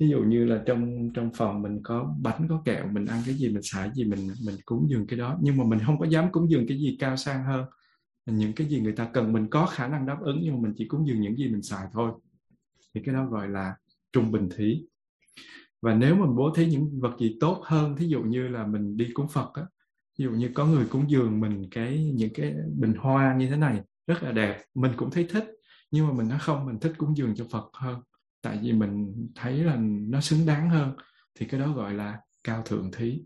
Thí 0.00 0.08
dụ 0.08 0.22
như 0.22 0.44
là 0.44 0.62
trong 0.66 1.10
trong 1.14 1.30
phòng 1.34 1.62
mình 1.62 1.80
có 1.82 2.14
bánh, 2.20 2.46
có 2.48 2.62
kẹo, 2.64 2.88
mình 2.92 3.06
ăn 3.06 3.22
cái 3.26 3.34
gì, 3.34 3.48
mình 3.48 3.62
xài 3.62 3.90
gì, 3.94 4.04
mình 4.04 4.28
mình 4.46 4.56
cúng 4.64 4.86
dường 4.90 5.06
cái 5.06 5.18
đó. 5.18 5.38
Nhưng 5.42 5.56
mà 5.56 5.64
mình 5.64 5.78
không 5.86 5.98
có 5.98 6.06
dám 6.06 6.32
cúng 6.32 6.50
dường 6.50 6.66
cái 6.68 6.78
gì 6.78 6.96
cao 7.00 7.16
sang 7.16 7.44
hơn. 7.44 7.64
Những 8.26 8.52
cái 8.52 8.66
gì 8.66 8.80
người 8.80 8.92
ta 8.92 9.10
cần, 9.12 9.32
mình 9.32 9.46
có 9.50 9.66
khả 9.66 9.88
năng 9.88 10.06
đáp 10.06 10.18
ứng, 10.20 10.40
nhưng 10.42 10.54
mà 10.54 10.60
mình 10.60 10.74
chỉ 10.76 10.88
cúng 10.88 11.06
dường 11.08 11.20
những 11.20 11.36
gì 11.36 11.48
mình 11.48 11.62
xài 11.62 11.86
thôi. 11.92 12.12
Thì 12.94 13.02
cái 13.04 13.14
đó 13.14 13.26
gọi 13.26 13.48
là 13.48 13.76
trung 14.12 14.32
bình 14.32 14.48
thí 14.56 14.82
và 15.86 15.94
nếu 15.94 16.16
mình 16.16 16.36
bố 16.36 16.50
thí 16.56 16.66
những 16.66 17.00
vật 17.00 17.16
gì 17.18 17.36
tốt 17.40 17.60
hơn, 17.64 17.96
thí 17.96 18.06
dụ 18.06 18.22
như 18.22 18.48
là 18.48 18.66
mình 18.66 18.96
đi 18.96 19.10
cúng 19.14 19.28
phật 19.28 19.50
á 19.54 19.62
ví 20.18 20.24
dụ 20.24 20.30
như 20.30 20.50
có 20.54 20.66
người 20.66 20.86
cúng 20.90 21.10
dường 21.10 21.40
mình 21.40 21.68
cái, 21.70 22.12
những 22.14 22.30
cái 22.34 22.54
bình 22.78 22.94
hoa 22.98 23.34
như 23.38 23.48
thế 23.48 23.56
này, 23.56 23.82
rất 24.06 24.22
là 24.22 24.32
đẹp, 24.32 24.64
mình 24.74 24.92
cũng 24.96 25.10
thấy 25.10 25.26
thích. 25.30 25.44
Nhưng 25.90 26.06
mà 26.08 26.12
mình 26.12 26.28
nói 26.28 26.38
không, 26.38 26.66
mình 26.66 26.80
thích 26.80 26.92
cúng 26.98 27.16
dường 27.16 27.34
cho 27.36 27.44
phật 27.50 27.70
hơn. 27.72 28.00
Tại 28.42 28.58
vì 28.62 28.72
mình 28.72 29.14
thấy 29.34 29.64
là 29.64 29.76
nó 29.80 30.20
xứng 30.20 30.46
đáng 30.46 30.70
hơn. 30.70 30.96
Thì 31.34 31.46
cái 31.46 31.60
đó 31.60 31.72
gọi 31.72 31.94
là 31.94 32.20
cao 32.44 32.62
thượng 32.62 32.90
thí. 32.96 33.22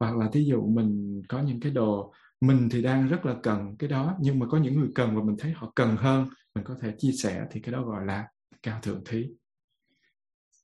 Hoặc 0.00 0.16
là 0.16 0.28
thí 0.32 0.44
dụ 0.44 0.66
mình 0.66 1.22
có 1.28 1.42
những 1.42 1.60
cái 1.60 1.72
đồ 1.72 2.12
mình 2.40 2.68
thì 2.70 2.82
đang 2.82 3.08
rất 3.08 3.26
là 3.26 3.36
cần 3.42 3.76
cái 3.76 3.90
đó, 3.90 4.16
nhưng 4.20 4.38
mà 4.38 4.46
có 4.50 4.58
những 4.58 4.80
người 4.80 4.88
cần 4.94 5.16
và 5.16 5.22
mình 5.22 5.36
thấy 5.38 5.52
họ 5.52 5.72
cần 5.76 5.96
hơn, 5.96 6.28
mình 6.54 6.64
có 6.64 6.74
thể 6.80 6.94
chia 6.98 7.12
sẻ, 7.12 7.46
thì 7.50 7.60
cái 7.60 7.72
đó 7.72 7.82
gọi 7.82 8.06
là 8.06 8.28
cao 8.62 8.80
thượng 8.82 9.02
thí 9.04 9.26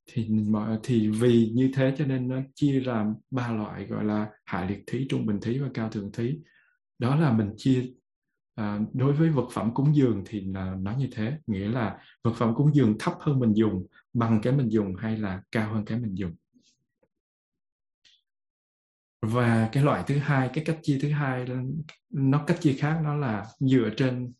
thì 0.07 0.29
mọi 0.29 0.79
thì 0.83 1.09
vì 1.09 1.51
như 1.55 1.71
thế 1.75 1.95
cho 1.99 2.07
nên 2.07 2.29
nó 2.29 2.40
chia 2.55 2.81
làm 2.81 3.14
ba 3.31 3.53
loại 3.53 3.87
gọi 3.87 4.05
là 4.05 4.31
hạ 4.45 4.66
liệt 4.69 4.85
thí 4.87 5.07
trung 5.09 5.27
bình 5.27 5.40
thí 5.42 5.59
và 5.59 5.69
cao 5.75 5.88
thượng 5.88 6.12
thí. 6.12 6.38
Đó 6.99 7.16
là 7.16 7.33
mình 7.33 7.51
chia 7.57 7.92
à, 8.55 8.81
đối 8.92 9.12
với 9.12 9.31
vật 9.31 9.49
phẩm 9.53 9.75
cúng 9.75 9.97
dường 9.97 10.23
thì 10.27 10.40
là 10.40 10.77
nó 10.81 10.97
như 10.97 11.09
thế 11.12 11.38
nghĩa 11.47 11.69
là 11.69 11.99
vật 12.25 12.33
phẩm 12.37 12.55
cúng 12.55 12.75
dường 12.75 12.97
thấp 12.99 13.14
hơn 13.21 13.38
mình 13.38 13.53
dùng 13.55 13.87
bằng 14.12 14.40
cái 14.42 14.53
mình 14.53 14.69
dùng 14.69 14.95
hay 14.97 15.19
là 15.19 15.42
cao 15.53 15.75
hơn 15.75 15.85
cái 15.85 15.99
mình 15.99 16.14
dùng. 16.14 16.35
Và 19.23 19.69
cái 19.73 19.83
loại 19.83 20.05
thứ 20.07 20.19
hai 20.19 20.51
cái 20.55 20.64
cách 20.64 20.79
chia 20.83 20.99
thứ 21.03 21.11
hai 21.11 21.47
nó 22.11 22.45
cách 22.47 22.61
chia 22.61 22.73
khác 22.73 23.01
nó 23.05 23.14
là 23.14 23.47
dựa 23.61 23.90
trên 23.97 24.33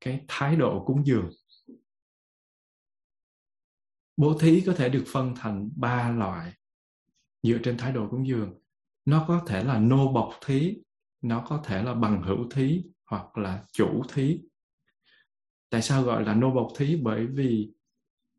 cái 0.00 0.24
thái 0.28 0.56
độ 0.56 0.84
cúng 0.86 1.06
dường 1.06 1.30
bố 4.20 4.38
thí 4.38 4.60
có 4.66 4.72
thể 4.72 4.88
được 4.88 5.04
phân 5.12 5.34
thành 5.36 5.70
ba 5.76 6.10
loại 6.10 6.52
dựa 7.42 7.58
trên 7.64 7.76
thái 7.76 7.92
độ 7.92 8.08
cúng 8.10 8.26
dường. 8.26 8.54
Nó 9.04 9.24
có 9.28 9.42
thể 9.46 9.64
là 9.64 9.78
nô 9.78 10.12
bộc 10.12 10.34
thí 10.46 10.76
nó 11.22 11.44
có 11.48 11.62
thể 11.64 11.82
là 11.82 11.94
bằng 11.94 12.22
hữu 12.22 12.48
thí 12.50 12.82
hoặc 13.06 13.38
là 13.38 13.64
chủ 13.72 14.02
thí. 14.12 14.40
Tại 15.70 15.82
sao 15.82 16.02
gọi 16.02 16.24
là 16.24 16.34
nô 16.34 16.50
bộc 16.50 16.68
thí? 16.76 16.96
Bởi 17.02 17.26
vì 17.26 17.72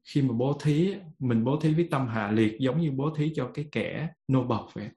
khi 0.04 0.22
mà 0.22 0.34
bố 0.34 0.58
thí 0.62 0.94
mình 1.20 1.44
bố 1.44 1.60
thí 1.60 1.74
với 1.74 1.88
tâm 1.91 2.08
hạ 2.08 2.32
liệt 2.32 2.58
giống 2.60 2.82
như 2.82 2.91
bố 2.91 3.15
thí 3.15 3.34
cho 3.36 3.52
cái 3.54 3.65
kẻ 3.72 4.10
nô 4.28 4.44
bộc 4.44 4.70
vậy. 4.74 4.89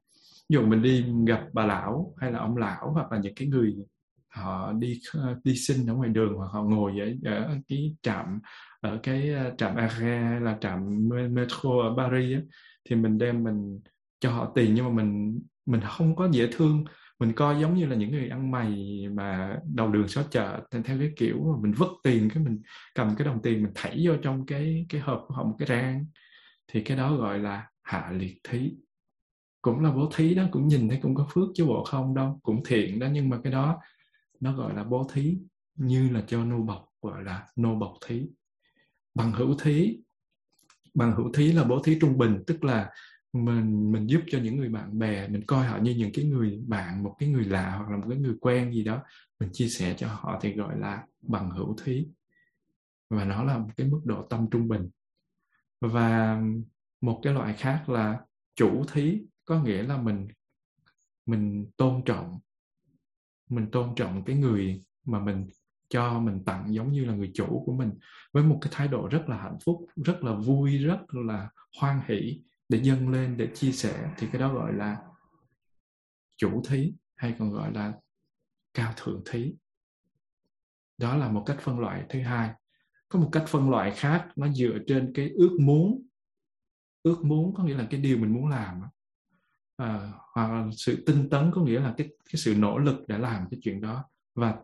Dù 0.48 0.66
mình 0.66 0.82
đi 0.82 1.04
gặp 1.26 1.46
bà 1.52 1.66
lão 1.66 2.14
hay 2.16 2.32
là 2.32 2.38
ông 2.38 2.56
lão 2.56 2.90
hoặc 2.92 3.12
là 3.12 3.18
những 3.18 3.34
cái 3.34 3.48
người 3.48 3.76
họ 4.28 4.72
đi 4.72 5.00
ờ, 5.12 5.40
đi 5.44 5.56
sinh 5.56 5.86
ở 5.86 5.94
ngoài 5.94 6.08
đường 6.08 6.34
hoặc 6.36 6.46
họ 6.46 6.62
ngồi 6.62 6.92
ở, 7.00 7.32
ở 7.32 7.56
cái 7.68 7.96
trạm 8.02 8.40
ở 8.84 8.98
cái 9.02 9.30
ờ, 9.30 9.54
trạm 9.58 9.76
Aga 9.76 9.88
hay 9.98 10.40
là 10.40 10.58
trạm 10.60 11.08
metro 11.30 11.70
ở 11.82 11.94
Paris 11.96 12.34
á, 12.36 12.40
thì 12.84 12.96
mình 12.96 13.18
đem 13.18 13.44
mình 13.44 13.80
cho 14.20 14.30
họ 14.30 14.52
tiền 14.54 14.74
nhưng 14.74 14.84
mà 14.84 14.90
mình 15.02 15.40
mình 15.66 15.80
không 15.80 16.16
có 16.16 16.28
dễ 16.32 16.48
thương. 16.52 16.84
Mình 17.18 17.32
coi 17.32 17.60
giống 17.60 17.74
như 17.74 17.86
là 17.86 17.96
những 17.96 18.10
người 18.10 18.28
ăn 18.28 18.50
mày 18.50 18.74
mà 19.12 19.56
đầu 19.74 19.88
đường 19.88 20.08
xó 20.08 20.22
chợ 20.30 20.60
theo 20.70 20.98
cái 20.98 21.12
kiểu 21.16 21.52
mà 21.52 21.62
mình 21.62 21.72
vứt 21.72 21.88
tiền 22.02 22.28
cái 22.34 22.42
mình 22.44 22.62
cầm 22.94 23.14
cái 23.16 23.26
đồng 23.26 23.42
tiền 23.42 23.62
mình 23.62 23.72
thảy 23.74 24.02
vô 24.04 24.16
trong 24.22 24.46
cái 24.46 24.86
cái 24.88 25.00
hộp 25.00 25.24
của 25.28 25.34
họ 25.34 25.44
một 25.44 25.56
cái 25.58 25.68
rang. 25.68 26.06
Thì 26.68 26.80
cái 26.82 26.96
đó 26.96 27.16
gọi 27.16 27.38
là 27.38 27.68
hạ 27.82 28.12
liệt 28.12 28.40
thí. 28.48 28.72
Cũng 29.62 29.80
là 29.80 29.90
bố 29.92 30.10
thí 30.14 30.34
đó 30.34 30.44
cũng 30.52 30.68
nhìn 30.68 30.88
thấy 30.88 30.98
cũng 31.02 31.14
có 31.14 31.26
phước 31.30 31.48
chứ 31.54 31.66
bộ 31.66 31.84
không 31.84 32.14
đâu 32.14 32.40
cũng 32.42 32.62
thiện 32.66 32.98
đó 32.98 33.06
nhưng 33.12 33.28
mà 33.28 33.38
cái 33.44 33.52
đó 33.52 33.80
nó 34.40 34.52
gọi 34.52 34.74
là 34.74 34.84
bố 34.84 35.06
thí 35.12 35.38
như 35.74 36.10
là 36.10 36.22
cho 36.26 36.44
nô 36.44 36.58
bộc 36.58 36.88
gọi 37.02 37.24
là 37.24 37.46
nô 37.56 37.74
bộc 37.74 37.94
thí 38.06 38.26
bằng 39.14 39.32
hữu 39.32 39.54
thí. 39.58 39.98
Bằng 40.94 41.16
hữu 41.16 41.32
thí 41.32 41.52
là 41.52 41.64
bố 41.64 41.82
thí 41.82 41.98
trung 42.00 42.18
bình, 42.18 42.42
tức 42.46 42.64
là 42.64 42.90
mình 43.32 43.92
mình 43.92 44.06
giúp 44.06 44.20
cho 44.26 44.38
những 44.38 44.56
người 44.56 44.68
bạn 44.68 44.98
bè, 44.98 45.28
mình 45.28 45.44
coi 45.46 45.66
họ 45.66 45.78
như 45.78 45.94
những 45.94 46.10
cái 46.14 46.24
người 46.24 46.62
bạn, 46.66 47.02
một 47.02 47.16
cái 47.18 47.28
người 47.28 47.44
lạ 47.44 47.74
hoặc 47.76 47.90
là 47.90 47.96
một 47.96 48.06
cái 48.08 48.18
người 48.18 48.34
quen 48.40 48.72
gì 48.72 48.84
đó, 48.84 49.02
mình 49.40 49.50
chia 49.52 49.68
sẻ 49.68 49.94
cho 49.98 50.08
họ 50.08 50.38
thì 50.42 50.54
gọi 50.54 50.78
là 50.78 51.06
bằng 51.22 51.50
hữu 51.50 51.76
thí. 51.84 52.06
Và 53.10 53.24
nó 53.24 53.44
là 53.44 53.58
một 53.58 53.70
cái 53.76 53.88
mức 53.88 54.00
độ 54.04 54.26
tâm 54.30 54.46
trung 54.50 54.68
bình. 54.68 54.90
Và 55.80 56.40
một 57.00 57.20
cái 57.22 57.32
loại 57.32 57.54
khác 57.54 57.88
là 57.88 58.20
chủ 58.56 58.84
thí, 58.92 59.22
có 59.44 59.62
nghĩa 59.62 59.82
là 59.82 59.96
mình 59.96 60.28
mình 61.26 61.70
tôn 61.76 62.02
trọng, 62.04 62.38
mình 63.50 63.70
tôn 63.70 63.94
trọng 63.96 64.24
cái 64.24 64.36
người 64.36 64.84
mà 65.04 65.20
mình 65.20 65.48
cho 65.94 66.20
mình 66.20 66.44
tặng 66.44 66.74
giống 66.74 66.92
như 66.92 67.04
là 67.04 67.14
người 67.14 67.30
chủ 67.34 67.62
của 67.66 67.72
mình 67.72 67.92
với 68.32 68.42
một 68.42 68.58
cái 68.60 68.72
thái 68.74 68.88
độ 68.88 69.08
rất 69.08 69.28
là 69.28 69.36
hạnh 69.36 69.58
phúc 69.64 69.86
rất 70.04 70.24
là 70.24 70.34
vui 70.34 70.78
rất 70.78 70.98
là 71.10 71.48
hoan 71.80 72.00
hỷ 72.06 72.42
để 72.68 72.80
dâng 72.82 73.08
lên 73.08 73.36
để 73.36 73.48
chia 73.54 73.72
sẻ. 73.72 74.10
Thì 74.18 74.26
cái 74.32 74.40
đó 74.40 74.54
gọi 74.54 74.72
là 74.72 74.98
chủ 76.36 76.62
thí 76.68 76.94
hay 77.16 77.34
còn 77.38 77.50
gọi 77.50 77.72
là 77.72 77.92
cao 78.74 78.92
thượng 78.96 79.22
thí. 79.30 79.54
Đó 80.98 81.16
là 81.16 81.28
một 81.28 81.42
cách 81.46 81.58
phân 81.60 81.78
loại. 81.78 82.04
Thứ 82.08 82.22
hai 82.22 82.50
có 83.08 83.18
một 83.18 83.28
cách 83.32 83.44
phân 83.48 83.70
loại 83.70 83.92
khác 83.96 84.28
nó 84.36 84.48
dựa 84.48 84.78
trên 84.86 85.12
cái 85.14 85.30
ước 85.30 85.56
muốn. 85.60 86.06
Ước 87.02 87.24
muốn 87.24 87.54
có 87.54 87.64
nghĩa 87.64 87.76
là 87.76 87.86
cái 87.90 88.00
điều 88.00 88.18
mình 88.18 88.34
muốn 88.34 88.48
làm 88.48 88.82
à, 89.76 90.12
hoặc 90.34 90.52
là 90.52 90.68
sự 90.76 91.02
tinh 91.06 91.28
tấn 91.30 91.50
có 91.54 91.62
nghĩa 91.62 91.80
là 91.80 91.94
cái 91.96 92.08
cái 92.08 92.34
sự 92.36 92.54
nỗ 92.54 92.78
lực 92.78 93.08
để 93.08 93.18
làm 93.18 93.46
cái 93.50 93.60
chuyện 93.62 93.80
đó. 93.80 94.04
Và 94.34 94.56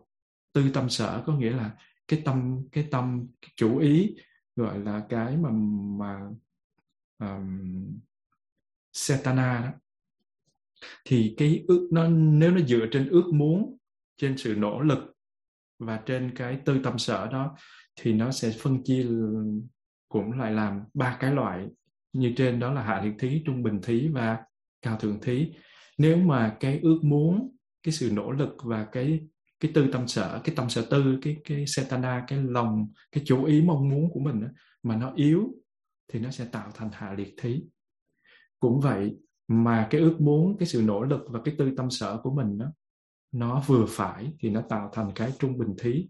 tư 0.53 0.69
tâm 0.73 0.89
sở 0.89 1.23
có 1.25 1.37
nghĩa 1.37 1.51
là 1.51 1.71
cái 2.07 2.21
tâm 2.25 2.63
cái 2.71 2.87
tâm 2.91 3.27
cái 3.41 3.51
chủ 3.55 3.77
ý 3.77 4.15
gọi 4.55 4.79
là 4.79 5.05
cái 5.09 5.37
mà 5.37 5.49
mà 5.99 6.19
um, 7.19 7.99
setana 8.93 9.61
đó. 9.61 9.71
Thì 11.05 11.35
cái 11.37 11.63
ước 11.67 11.89
nó 11.91 12.07
nếu 12.09 12.51
nó 12.51 12.61
dựa 12.61 12.85
trên 12.91 13.09
ước 13.09 13.31
muốn 13.33 13.77
trên 14.17 14.37
sự 14.37 14.55
nỗ 14.57 14.81
lực 14.81 15.17
và 15.79 16.01
trên 16.05 16.35
cái 16.35 16.59
tư 16.65 16.79
tâm 16.83 16.97
sở 16.97 17.27
đó 17.31 17.55
thì 17.95 18.13
nó 18.13 18.31
sẽ 18.31 18.51
phân 18.59 18.83
chia 18.83 19.07
cũng 20.09 20.31
lại 20.31 20.51
làm 20.51 20.83
ba 20.93 21.17
cái 21.19 21.33
loại. 21.33 21.67
Như 22.13 22.33
trên 22.37 22.59
đó 22.59 22.73
là 22.73 22.83
hạ 22.83 23.01
liệt 23.03 23.13
thí 23.19 23.41
trung 23.45 23.63
bình 23.63 23.79
thí 23.83 24.07
và 24.07 24.43
cao 24.81 24.97
thượng 24.97 25.21
thí. 25.21 25.51
Nếu 25.97 26.17
mà 26.17 26.57
cái 26.59 26.79
ước 26.83 26.99
muốn 27.03 27.55
cái 27.83 27.93
sự 27.93 28.11
nỗ 28.13 28.31
lực 28.31 28.55
và 28.63 28.85
cái 28.91 29.19
cái 29.61 29.71
tư 29.75 29.89
tâm 29.91 30.07
sở 30.07 30.41
cái 30.43 30.55
tâm 30.55 30.69
sở 30.69 30.87
tư 30.89 31.19
cái 31.21 31.37
cái 31.43 31.65
setana 31.67 32.25
cái 32.27 32.43
lòng 32.43 32.87
cái 33.11 33.23
chủ 33.27 33.43
ý 33.43 33.61
mong 33.61 33.89
muốn 33.89 34.09
của 34.11 34.19
mình 34.19 34.41
đó, 34.41 34.47
mà 34.83 34.95
nó 34.95 35.13
yếu 35.15 35.53
thì 36.07 36.19
nó 36.19 36.31
sẽ 36.31 36.45
tạo 36.45 36.71
thành 36.75 36.89
hạ 36.93 37.13
liệt 37.17 37.33
thí. 37.41 37.63
Cũng 38.59 38.79
vậy 38.79 39.17
mà 39.47 39.87
cái 39.89 40.01
ước 40.01 40.21
muốn 40.21 40.57
cái 40.57 40.67
sự 40.67 40.81
nỗ 40.81 41.03
lực 41.03 41.21
và 41.27 41.39
cái 41.45 41.55
tư 41.57 41.71
tâm 41.77 41.89
sở 41.89 42.19
của 42.23 42.33
mình 42.33 42.57
đó 42.57 42.65
nó 43.31 43.63
vừa 43.67 43.85
phải 43.89 44.33
thì 44.39 44.49
nó 44.49 44.61
tạo 44.69 44.89
thành 44.93 45.11
cái 45.15 45.31
trung 45.39 45.57
bình 45.57 45.75
thí. 45.79 46.07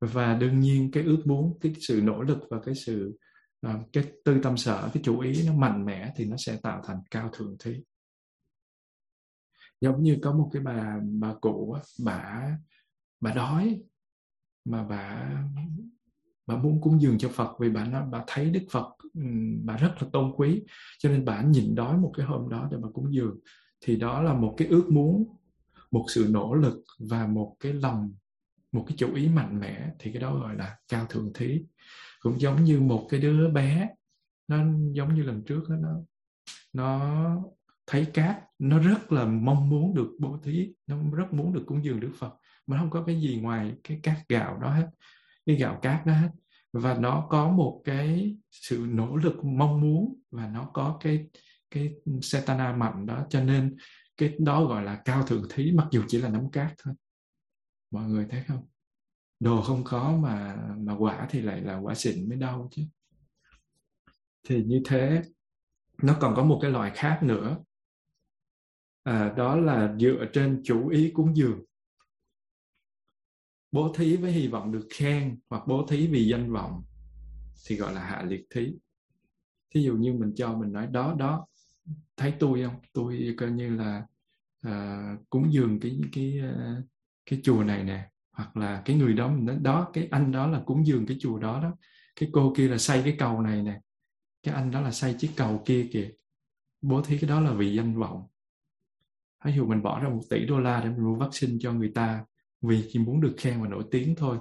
Và 0.00 0.34
đương 0.34 0.60
nhiên 0.60 0.90
cái 0.90 1.02
ước 1.02 1.22
muốn 1.26 1.58
cái 1.60 1.74
sự 1.80 2.00
nỗ 2.04 2.22
lực 2.22 2.38
và 2.50 2.60
cái 2.64 2.74
sự 2.74 3.18
uh, 3.66 3.92
cái 3.92 4.04
tư 4.24 4.40
tâm 4.42 4.56
sở 4.56 4.90
cái 4.94 5.02
chủ 5.02 5.20
ý 5.20 5.46
nó 5.46 5.54
mạnh 5.54 5.84
mẽ 5.84 6.12
thì 6.16 6.24
nó 6.24 6.36
sẽ 6.36 6.58
tạo 6.62 6.82
thành 6.84 6.98
cao 7.10 7.30
thượng 7.32 7.56
thí. 7.64 7.82
Giống 9.80 10.02
như 10.02 10.18
có 10.22 10.32
một 10.32 10.50
cái 10.52 10.62
bà 10.62 10.96
bà 11.20 11.34
cụ 11.40 11.72
á, 11.72 11.80
bà 12.04 12.50
bà 13.20 13.32
đói 13.34 13.82
mà 14.64 14.84
bà 14.84 15.32
bà 16.46 16.56
muốn 16.56 16.80
cúng 16.80 17.00
dường 17.00 17.18
cho 17.18 17.28
Phật 17.28 17.56
vì 17.60 17.70
bà 17.70 17.84
nó 17.84 18.06
bà 18.06 18.24
thấy 18.26 18.50
Đức 18.50 18.62
Phật 18.70 18.86
bà 19.64 19.76
rất 19.76 19.94
là 20.00 20.08
tôn 20.12 20.32
quý. 20.36 20.62
Cho 20.98 21.08
nên 21.08 21.24
bà 21.24 21.42
nhịn 21.42 21.74
đói 21.74 21.98
một 21.98 22.12
cái 22.16 22.26
hôm 22.26 22.48
đó 22.48 22.68
để 22.70 22.78
bà 22.82 22.88
cúng 22.94 23.14
dường. 23.14 23.38
Thì 23.80 23.96
đó 23.96 24.22
là 24.22 24.34
một 24.34 24.54
cái 24.56 24.68
ước 24.68 24.90
muốn 24.90 25.36
một 25.90 26.04
sự 26.08 26.26
nỗ 26.30 26.54
lực 26.54 26.84
và 26.98 27.26
một 27.26 27.56
cái 27.60 27.72
lòng 27.72 28.14
một 28.72 28.84
cái 28.88 28.96
chủ 28.96 29.14
ý 29.14 29.28
mạnh 29.28 29.60
mẽ. 29.60 29.90
Thì 29.98 30.12
cái 30.12 30.22
đó 30.22 30.34
gọi 30.34 30.56
là 30.56 30.76
cao 30.88 31.06
thượng 31.08 31.32
thí. 31.34 31.64
Cũng 32.20 32.40
giống 32.40 32.64
như 32.64 32.80
một 32.80 33.06
cái 33.10 33.20
đứa 33.20 33.50
bé 33.50 33.88
nó 34.48 34.56
giống 34.92 35.14
như 35.14 35.22
lần 35.22 35.42
trước 35.44 35.68
đó, 35.68 35.76
nó 35.80 36.00
nó 36.72 37.10
thấy 37.86 38.04
cát 38.04 38.36
nó 38.58 38.78
rất 38.78 39.12
là 39.12 39.24
mong 39.24 39.68
muốn 39.68 39.94
được 39.94 40.10
bố 40.18 40.38
thí 40.42 40.72
nó 40.86 40.96
rất 41.12 41.32
muốn 41.32 41.52
được 41.52 41.62
cúng 41.66 41.84
dường 41.84 42.00
đức 42.00 42.12
phật 42.18 42.34
mà 42.70 42.78
không 42.78 42.90
có 42.90 43.04
cái 43.06 43.20
gì 43.20 43.40
ngoài 43.40 43.74
cái 43.84 44.00
cát 44.02 44.16
gạo 44.28 44.58
đó 44.58 44.70
hết 44.70 44.90
cái 45.46 45.56
gạo 45.56 45.78
cát 45.82 46.06
đó 46.06 46.12
hết. 46.12 46.30
Và 46.72 46.94
nó 46.94 47.26
có 47.30 47.50
một 47.50 47.82
cái 47.84 48.36
sự 48.50 48.86
nỗ 48.88 49.16
lực 49.16 49.44
mong 49.44 49.80
muốn 49.80 50.14
và 50.30 50.46
nó 50.46 50.70
có 50.72 50.98
cái 51.00 51.26
cái 51.70 51.94
setana 52.22 52.72
mạnh 52.76 53.06
đó. 53.06 53.26
Cho 53.30 53.44
nên 53.44 53.76
cái 54.16 54.36
đó 54.38 54.64
gọi 54.64 54.84
là 54.84 55.02
cao 55.04 55.22
thượng 55.22 55.46
thí 55.50 55.72
mặc 55.72 55.88
dù 55.90 56.04
chỉ 56.08 56.18
là 56.18 56.28
nắm 56.28 56.50
cát 56.50 56.74
thôi. 56.78 56.94
Mọi 57.90 58.08
người 58.08 58.26
thấy 58.30 58.44
không? 58.48 58.66
Đồ 59.40 59.62
không 59.62 59.84
có 59.84 60.12
mà 60.12 60.56
mà 60.78 60.94
quả 60.98 61.26
thì 61.30 61.40
lại 61.40 61.60
là 61.60 61.76
quả 61.78 61.94
xịn 61.94 62.28
mới 62.28 62.38
đau 62.38 62.68
chứ. 62.70 62.82
Thì 64.48 64.64
như 64.64 64.82
thế 64.84 65.22
nó 66.02 66.16
còn 66.20 66.34
có 66.36 66.44
một 66.44 66.58
cái 66.62 66.70
loại 66.70 66.92
khác 66.94 67.20
nữa. 67.22 67.58
À, 69.02 69.34
đó 69.36 69.56
là 69.56 69.96
dựa 70.00 70.24
trên 70.32 70.60
chủ 70.64 70.88
ý 70.88 71.10
cúng 71.14 71.36
dường 71.36 71.64
bố 73.72 73.92
thí 73.92 74.16
với 74.16 74.32
hy 74.32 74.48
vọng 74.48 74.72
được 74.72 74.86
khen 74.90 75.38
hoặc 75.48 75.62
bố 75.66 75.86
thí 75.86 76.06
vì 76.06 76.26
danh 76.26 76.52
vọng 76.52 76.82
thì 77.66 77.76
gọi 77.76 77.94
là 77.94 78.04
hạ 78.04 78.22
liệt 78.22 78.46
thí. 78.50 78.72
Thí 79.74 79.82
dụ 79.82 79.96
như 79.96 80.12
mình 80.12 80.32
cho 80.36 80.54
mình 80.54 80.72
nói 80.72 80.86
đó 80.86 81.14
đó 81.18 81.46
thấy 82.16 82.34
tôi 82.38 82.62
không? 82.62 82.74
Tôi 82.92 83.34
coi 83.38 83.50
như 83.50 83.76
là 83.76 84.06
uh, 84.66 85.30
cúng 85.30 85.52
dường 85.52 85.80
cái 85.80 86.00
cái 86.12 86.40
uh, 86.50 86.84
cái 87.26 87.40
chùa 87.42 87.64
này 87.64 87.84
nè 87.84 88.10
hoặc 88.32 88.56
là 88.56 88.82
cái 88.84 88.96
người 88.96 89.14
đó 89.14 89.28
mình 89.28 89.44
nói 89.44 89.56
đó 89.62 89.90
cái 89.92 90.08
anh 90.10 90.32
đó 90.32 90.46
là 90.46 90.62
cúng 90.66 90.86
dường 90.86 91.06
cái 91.06 91.16
chùa 91.20 91.38
đó 91.38 91.62
đó. 91.62 91.76
Cái 92.16 92.28
cô 92.32 92.54
kia 92.56 92.68
là 92.68 92.78
xây 92.78 93.02
cái 93.02 93.16
cầu 93.18 93.40
này 93.40 93.62
nè. 93.62 93.80
Cái 94.42 94.54
anh 94.54 94.70
đó 94.70 94.80
là 94.80 94.90
xây 94.90 95.14
chiếc 95.18 95.30
cầu 95.36 95.62
kia 95.66 95.88
kìa. 95.92 96.10
Bố 96.82 97.02
thí 97.02 97.18
cái 97.18 97.30
đó 97.30 97.40
là 97.40 97.52
vì 97.52 97.74
danh 97.74 97.98
vọng. 97.98 98.26
Ví 99.44 99.52
dụ 99.52 99.66
mình 99.66 99.82
bỏ 99.82 100.00
ra 100.00 100.08
một 100.08 100.20
tỷ 100.30 100.46
đô 100.46 100.60
la 100.60 100.80
để 100.80 100.90
mình 100.90 101.04
mua 101.04 101.14
vaccine 101.14 101.58
cho 101.60 101.72
người 101.72 101.92
ta 101.94 102.24
vì 102.62 102.88
chỉ 102.88 102.98
muốn 102.98 103.20
được 103.20 103.34
khen 103.38 103.62
và 103.62 103.68
nổi 103.68 103.84
tiếng 103.90 104.14
thôi 104.14 104.38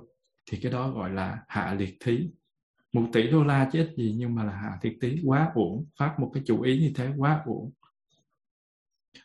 thì 0.51 0.59
cái 0.61 0.71
đó 0.71 0.91
gọi 0.91 1.13
là 1.13 1.43
hạ 1.47 1.75
liệt 1.79 1.97
thí. 1.99 2.29
Một 2.93 3.09
tỷ 3.13 3.31
đô 3.31 3.43
la 3.43 3.69
chứ 3.71 3.79
ít 3.79 3.93
gì 3.97 4.15
nhưng 4.17 4.35
mà 4.35 4.43
là 4.43 4.51
hạ 4.51 4.79
liệt 4.81 4.97
thí 5.01 5.21
quá 5.25 5.51
uổng 5.55 5.85
phát 5.97 6.15
một 6.19 6.31
cái 6.33 6.43
chủ 6.45 6.61
ý 6.61 6.79
như 6.79 6.91
thế 6.95 7.13
quá 7.17 7.41
uổng. 7.45 7.71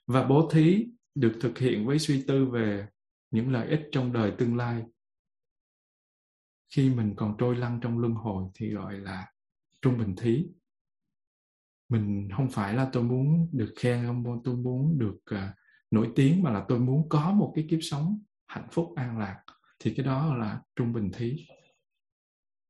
Và 0.07 0.27
bố 0.27 0.51
thí 0.53 0.87
được 1.15 1.39
thực 1.41 1.59
hiện 1.59 1.87
với 1.87 1.99
suy 1.99 2.25
tư 2.27 2.47
về 2.47 2.87
những 3.31 3.53
lợi 3.53 3.69
ích 3.69 3.89
trong 3.93 4.13
đời 4.13 4.33
tương 4.39 4.57
lai. 4.57 4.83
Khi 6.69 6.91
mình 6.91 7.15
còn 7.17 7.37
trôi 7.39 7.57
lăn 7.57 7.81
trong 7.83 7.99
luân 7.99 8.15
hồi 8.15 8.45
thì 8.55 8.71
gọi 8.71 8.99
là 8.99 9.33
trung 9.83 9.99
bình 9.99 10.17
thí. 10.17 10.47
Mình 11.89 12.29
không 12.37 12.51
phải 12.51 12.75
là 12.75 12.91
tôi 12.93 13.03
muốn 13.03 13.49
được 13.53 13.73
khen 13.77 14.07
không 14.07 14.41
tôi 14.45 14.57
muốn 14.57 14.99
được 14.99 15.19
uh, 15.35 15.39
nổi 15.91 16.13
tiếng 16.15 16.43
mà 16.43 16.51
là 16.51 16.65
tôi 16.69 16.79
muốn 16.79 17.09
có 17.09 17.33
một 17.33 17.53
cái 17.55 17.67
kiếp 17.71 17.79
sống 17.83 18.23
hạnh 18.47 18.69
phúc, 18.73 18.93
an 18.97 19.19
lạc, 19.19 19.41
thì 19.79 19.95
cái 19.97 20.07
đó 20.07 20.35
là 20.35 20.61
trung 20.77 20.93
bình 20.93 21.11
thí. 21.13 21.47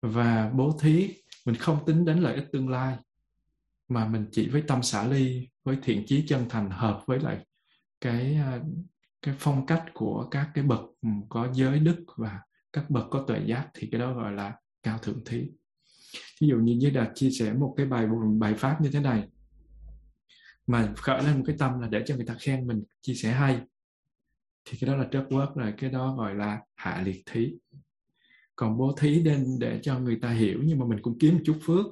Và 0.03 0.51
bố 0.55 0.79
thí, 0.81 1.15
mình 1.47 1.57
không 1.57 1.87
tính 1.87 2.05
đến 2.05 2.19
lợi 2.19 2.35
ích 2.35 2.49
tương 2.53 2.69
lai, 2.69 2.97
mà 3.89 4.09
mình 4.09 4.27
chỉ 4.33 4.49
với 4.49 4.63
tâm 4.63 4.83
xả 4.83 5.09
ly, 5.09 5.49
với 5.65 5.79
thiện 5.83 6.07
chí 6.07 6.25
chân 6.27 6.49
thành 6.49 6.71
hợp 6.71 7.03
với 7.07 7.21
lại 7.21 7.47
cái 8.01 8.35
à, 8.35 8.61
cái 9.23 9.35
phong 9.39 9.67
cách 9.67 9.85
của 9.95 10.29
các 10.31 10.51
cái 10.55 10.65
bậc 10.65 10.81
ừ, 11.03 11.09
có 11.29 11.49
giới 11.53 11.79
đức 11.79 12.05
và 12.17 12.41
các 12.73 12.91
bậc 12.91 13.07
có 13.11 13.25
tuệ 13.29 13.41
giác, 13.47 13.69
thì 13.75 13.89
cái 13.93 14.01
đó 14.01 14.15
gọi 14.15 14.33
là 14.33 14.57
cao 14.83 14.99
thượng 14.99 15.25
thí. 15.25 15.51
Ví 16.41 16.49
dụ 16.49 16.57
như 16.57 16.75
như 16.75 16.91
đạt 16.91 17.09
chia 17.15 17.31
sẻ 17.31 17.53
một 17.53 17.75
cái 17.77 17.87
bài 17.87 18.07
bài 18.39 18.55
pháp 18.55 18.81
như 18.81 18.91
thế 18.91 19.01
này. 19.01 19.29
Mà 20.67 20.93
khởi 20.97 21.23
lên 21.23 21.37
một 21.37 21.45
cái 21.47 21.57
tâm 21.59 21.81
là 21.81 21.89
để 21.89 22.03
cho 22.07 22.17
người 22.17 22.27
ta 22.27 22.35
khen 22.41 22.67
mình, 22.67 22.85
chia 23.01 23.15
sẻ 23.15 23.33
hay 23.33 23.61
thì 24.65 24.79
cái 24.81 24.91
đó 24.91 24.97
là 24.97 25.09
trớt 25.13 25.27
quớt 25.29 25.49
rồi 25.55 25.75
cái 25.79 25.91
đó 25.91 26.15
gọi 26.15 26.35
là 26.35 26.61
hạ 26.75 27.03
liệt 27.05 27.23
thí. 27.27 27.55
Còn 28.57 28.79
bố 28.79 28.95
thí 28.99 29.23
đến 29.23 29.47
để 29.61 29.81
cho 29.83 29.99
người 29.99 30.19
ta 30.23 30.31
hiểu 30.31 30.61
nhưng 30.65 30.79
mà 30.79 30.87
mình 30.87 30.99
cũng 31.03 31.19
kiếm 31.19 31.35
một 31.35 31.41
chút 31.45 31.59
phước 31.63 31.87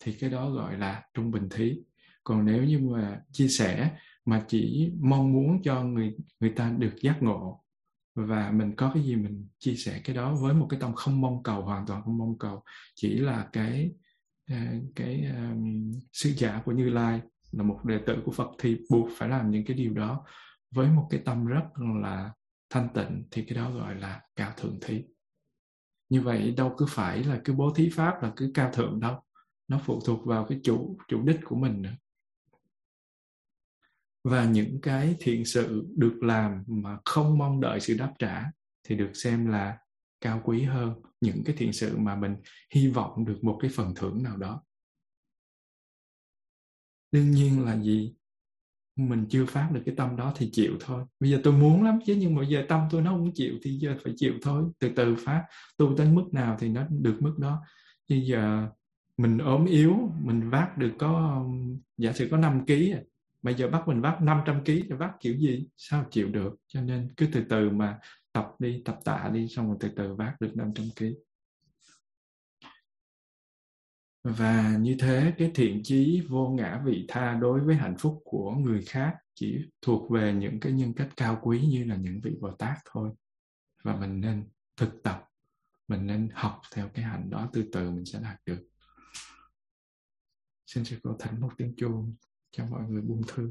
thì 0.00 0.12
cái 0.12 0.30
đó 0.30 0.50
gọi 0.50 0.78
là 0.78 1.02
trung 1.14 1.30
bình 1.30 1.48
thí. 1.50 1.78
Còn 2.24 2.44
nếu 2.44 2.64
như 2.64 2.78
mà 2.78 3.20
chia 3.32 3.48
sẻ 3.48 3.90
mà 4.24 4.44
chỉ 4.48 4.92
mong 5.00 5.32
muốn 5.32 5.62
cho 5.62 5.82
người 5.84 6.16
người 6.40 6.50
ta 6.50 6.74
được 6.78 6.94
giác 7.02 7.22
ngộ 7.22 7.64
và 8.14 8.50
mình 8.50 8.76
có 8.76 8.90
cái 8.94 9.02
gì 9.02 9.16
mình 9.16 9.48
chia 9.58 9.74
sẻ 9.74 10.00
cái 10.04 10.16
đó 10.16 10.34
với 10.34 10.54
một 10.54 10.66
cái 10.70 10.80
tâm 10.80 10.94
không 10.94 11.20
mong 11.20 11.42
cầu 11.42 11.62
hoàn 11.62 11.86
toàn 11.86 12.02
không 12.02 12.18
mong 12.18 12.38
cầu 12.38 12.62
chỉ 12.94 13.14
là 13.14 13.48
cái 13.52 13.90
à, 14.46 14.72
cái 14.94 15.24
um, 15.24 15.92
sứ 16.12 16.30
giả 16.36 16.62
của 16.64 16.72
như 16.72 16.90
lai 16.90 17.20
là 17.52 17.62
một 17.62 17.84
đệ 17.84 17.98
tử 18.06 18.22
của 18.24 18.32
phật 18.32 18.50
thì 18.58 18.76
buộc 18.90 19.08
phải 19.16 19.28
làm 19.28 19.50
những 19.50 19.64
cái 19.64 19.76
điều 19.76 19.94
đó 19.94 20.24
với 20.70 20.90
một 20.90 21.06
cái 21.10 21.22
tâm 21.24 21.46
rất 21.46 21.64
là 22.02 22.32
thanh 22.70 22.88
tịnh 22.94 23.24
thì 23.30 23.44
cái 23.48 23.58
đó 23.58 23.70
gọi 23.70 23.94
là 23.94 24.22
cao 24.36 24.52
thượng 24.56 24.78
thí. 24.80 25.04
Như 26.08 26.22
vậy 26.22 26.54
đâu 26.56 26.74
cứ 26.78 26.86
phải 26.88 27.24
là 27.24 27.40
cứ 27.44 27.52
bố 27.52 27.72
thí 27.74 27.90
pháp 27.90 28.22
là 28.22 28.32
cứ 28.36 28.50
cao 28.54 28.70
thượng 28.72 29.00
đâu, 29.00 29.22
nó 29.68 29.80
phụ 29.84 30.00
thuộc 30.06 30.26
vào 30.26 30.46
cái 30.48 30.60
chủ 30.64 30.98
chủ 31.08 31.22
đích 31.22 31.40
của 31.44 31.56
mình 31.56 31.82
nữa. 31.82 31.94
Và 34.24 34.44
những 34.44 34.80
cái 34.82 35.16
thiện 35.20 35.44
sự 35.44 35.86
được 35.96 36.18
làm 36.22 36.64
mà 36.66 36.98
không 37.04 37.38
mong 37.38 37.60
đợi 37.60 37.80
sự 37.80 37.96
đáp 37.98 38.14
trả 38.18 38.44
thì 38.84 38.96
được 38.96 39.10
xem 39.14 39.46
là 39.46 39.78
cao 40.20 40.40
quý 40.44 40.62
hơn 40.62 40.94
những 41.20 41.42
cái 41.44 41.56
thiện 41.58 41.72
sự 41.72 41.98
mà 41.98 42.16
mình 42.16 42.36
hy 42.74 42.88
vọng 42.88 43.24
được 43.24 43.38
một 43.42 43.58
cái 43.62 43.70
phần 43.74 43.94
thưởng 43.96 44.22
nào 44.22 44.36
đó. 44.36 44.62
Đương 47.12 47.30
nhiên 47.30 47.64
là 47.64 47.76
gì? 47.76 48.14
Mình 48.96 49.26
chưa 49.30 49.46
phát 49.46 49.68
được 49.72 49.82
cái 49.86 49.94
tâm 49.94 50.16
đó 50.16 50.32
thì 50.36 50.50
chịu 50.52 50.72
thôi. 50.80 51.04
Bây 51.20 51.30
giờ 51.30 51.40
tôi 51.44 51.52
muốn 51.52 51.84
lắm, 51.84 51.98
chứ 52.06 52.16
nhưng 52.18 52.34
mà 52.34 52.44
giờ 52.44 52.64
tâm 52.68 52.80
tôi 52.90 53.02
nó 53.02 53.10
không 53.10 53.32
chịu 53.34 53.54
thì 53.62 53.70
giờ 53.70 53.96
phải 54.04 54.12
chịu 54.16 54.34
thôi. 54.42 54.64
Từ 54.78 54.88
từ 54.96 55.14
phát, 55.14 55.44
tu 55.76 55.94
tới 55.96 56.06
mức 56.12 56.24
nào 56.32 56.56
thì 56.60 56.68
nó 56.68 56.86
được 56.90 57.16
mức 57.20 57.34
đó. 57.38 57.62
Bây 58.08 58.20
giờ 58.20 58.68
mình 59.16 59.38
ốm 59.38 59.66
yếu, 59.66 59.96
mình 60.20 60.50
vác 60.50 60.78
được 60.78 60.92
có, 60.98 61.44
giả 61.98 62.12
sử 62.12 62.28
có 62.30 62.36
5 62.36 62.66
ký 62.66 62.92
à, 62.92 63.00
bây 63.42 63.54
giờ 63.54 63.68
bắt 63.68 63.88
mình 63.88 64.00
vác 64.00 64.22
500 64.22 64.64
ký 64.64 64.82
thì 64.88 64.94
vác 64.94 65.10
kiểu 65.20 65.36
gì? 65.36 65.66
Sao 65.76 66.04
chịu 66.10 66.28
được? 66.28 66.56
Cho 66.68 66.80
nên 66.80 67.08
cứ 67.16 67.26
từ 67.32 67.44
từ 67.48 67.70
mà 67.70 67.98
tập 68.32 68.54
đi, 68.58 68.82
tập 68.84 68.98
tạ 69.04 69.30
đi, 69.32 69.48
xong 69.48 69.66
rồi 69.66 69.76
từ 69.80 69.88
từ 69.96 70.14
vác 70.14 70.40
được 70.40 70.56
500 70.56 70.86
ký 70.96 71.14
và 74.28 74.76
như 74.80 74.96
thế, 75.00 75.34
cái 75.38 75.50
thiện 75.54 75.80
chí 75.84 76.22
vô 76.28 76.48
ngã 76.48 76.82
vị 76.84 77.04
tha 77.08 77.34
đối 77.34 77.60
với 77.60 77.76
hạnh 77.76 77.96
phúc 77.98 78.22
của 78.24 78.52
người 78.52 78.82
khác 78.82 79.16
chỉ 79.34 79.58
thuộc 79.82 80.10
về 80.10 80.34
những 80.34 80.60
cái 80.60 80.72
nhân 80.72 80.92
cách 80.94 81.08
cao 81.16 81.38
quý 81.42 81.60
như 81.60 81.84
là 81.84 81.96
những 81.96 82.20
vị 82.20 82.36
bồ 82.40 82.50
tát 82.50 82.78
thôi. 82.92 83.10
Và 83.82 83.96
mình 83.96 84.20
nên 84.20 84.48
thực 84.76 85.02
tập, 85.02 85.28
mình 85.88 86.06
nên 86.06 86.28
học 86.34 86.60
theo 86.74 86.88
cái 86.94 87.04
hạnh 87.04 87.30
đó, 87.30 87.50
từ 87.52 87.64
từ 87.72 87.90
mình 87.90 88.04
sẽ 88.04 88.20
đạt 88.22 88.40
được. 88.46 88.68
Xin 90.66 90.84
sư 90.84 90.96
cô 91.02 91.16
thỉnh 91.20 91.40
một 91.40 91.50
tiếng 91.56 91.74
chuông 91.76 92.14
cho 92.50 92.66
mọi 92.66 92.82
người 92.88 93.02
buông 93.02 93.22
thư. 93.28 93.50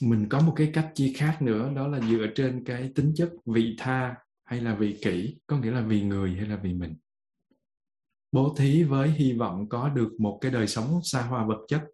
Mình 0.00 0.28
có 0.28 0.40
một 0.40 0.52
cái 0.56 0.70
cách 0.74 0.92
chia 0.94 1.12
khác 1.16 1.42
nữa 1.42 1.72
đó 1.76 1.88
là 1.88 2.00
dựa 2.00 2.26
trên 2.34 2.64
cái 2.64 2.92
tính 2.94 3.12
chất 3.16 3.32
vị 3.46 3.76
tha 3.78 4.16
hay 4.44 4.60
là 4.60 4.74
vị 4.74 4.98
kỷ 5.02 5.36
có 5.46 5.58
nghĩa 5.58 5.70
là 5.70 5.80
vì 5.80 6.02
người 6.02 6.34
hay 6.34 6.46
là 6.46 6.56
vì 6.56 6.74
mình. 6.74 6.96
Bố 8.32 8.54
thí 8.58 8.82
với 8.82 9.10
hy 9.10 9.32
vọng 9.32 9.68
có 9.68 9.88
được 9.88 10.12
một 10.18 10.38
cái 10.40 10.50
đời 10.50 10.66
sống 10.66 11.00
xa 11.02 11.22
hoa 11.22 11.46
vật 11.46 11.64
chất. 11.68 11.84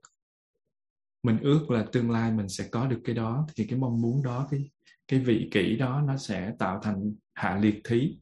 Mình 1.23 1.39
ước 1.43 1.71
là 1.71 1.87
tương 1.93 2.11
lai 2.11 2.33
mình 2.33 2.49
sẽ 2.49 2.69
có 2.69 2.87
được 2.87 3.01
cái 3.05 3.15
đó 3.15 3.47
thì 3.57 3.67
cái 3.67 3.79
mong 3.79 4.01
muốn 4.01 4.23
đó 4.23 4.49
cái 4.51 4.71
cái 5.09 5.21
vị 5.21 5.49
kỷ 5.53 5.77
đó 5.77 6.03
nó 6.07 6.17
sẽ 6.17 6.53
tạo 6.59 6.81
thành 6.83 7.15
hạ 7.35 7.59
liệt 7.63 7.81
thí. 7.85 8.19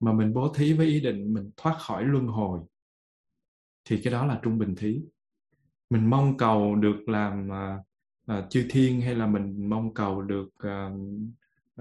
Mà 0.00 0.12
mình 0.12 0.34
bố 0.34 0.52
thí 0.54 0.72
với 0.72 0.86
ý 0.86 1.00
định 1.00 1.34
mình 1.34 1.50
thoát 1.56 1.76
khỏi 1.80 2.04
luân 2.04 2.26
hồi 2.26 2.60
thì 3.84 4.00
cái 4.02 4.12
đó 4.12 4.26
là 4.26 4.40
trung 4.42 4.58
bình 4.58 4.74
thí. 4.74 5.00
Mình 5.90 6.10
mong 6.10 6.36
cầu 6.36 6.76
được 6.76 7.08
làm 7.08 7.48
uh, 7.48 7.87
uh, 8.32 8.50
chư 8.50 8.66
thiên 8.70 9.00
hay 9.00 9.14
là 9.14 9.26
mình 9.26 9.68
mong 9.68 9.94
cầu 9.94 10.22
được 10.22 10.48
uh, 10.66 10.92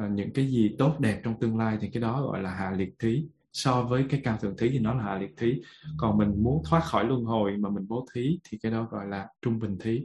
uh, 0.06 0.12
những 0.12 0.34
cái 0.34 0.48
gì 0.48 0.76
tốt 0.78 1.00
đẹp 1.00 1.22
trong 1.24 1.40
tương 1.40 1.58
lai 1.58 1.78
thì 1.82 1.90
cái 1.90 2.02
đó 2.02 2.22
gọi 2.22 2.42
là 2.42 2.50
hạ 2.50 2.72
liệt 2.72 3.00
thí. 3.00 3.26
So 3.54 3.84
với 3.84 4.06
cái 4.10 4.22
cao 4.24 4.38
thượng 4.38 4.58
thí 4.58 4.70
thì 4.70 4.80
nó 4.80 4.94
là 4.94 5.04
hạ 5.04 5.16
liệt 5.16 5.38
thí. 5.38 5.62
Còn 5.98 6.18
mình 6.18 6.44
muốn 6.44 6.64
thoát 6.70 6.84
khỏi 6.84 7.06
luân 7.06 7.24
hồi 7.24 7.58
mà 7.58 7.70
mình 7.70 7.86
bố 7.88 8.06
thí 8.14 8.40
thì 8.50 8.58
cái 8.58 8.72
đó 8.72 8.88
gọi 8.92 9.08
là 9.08 9.28
trung 9.42 9.60
bình 9.60 9.78
thí. 9.80 10.04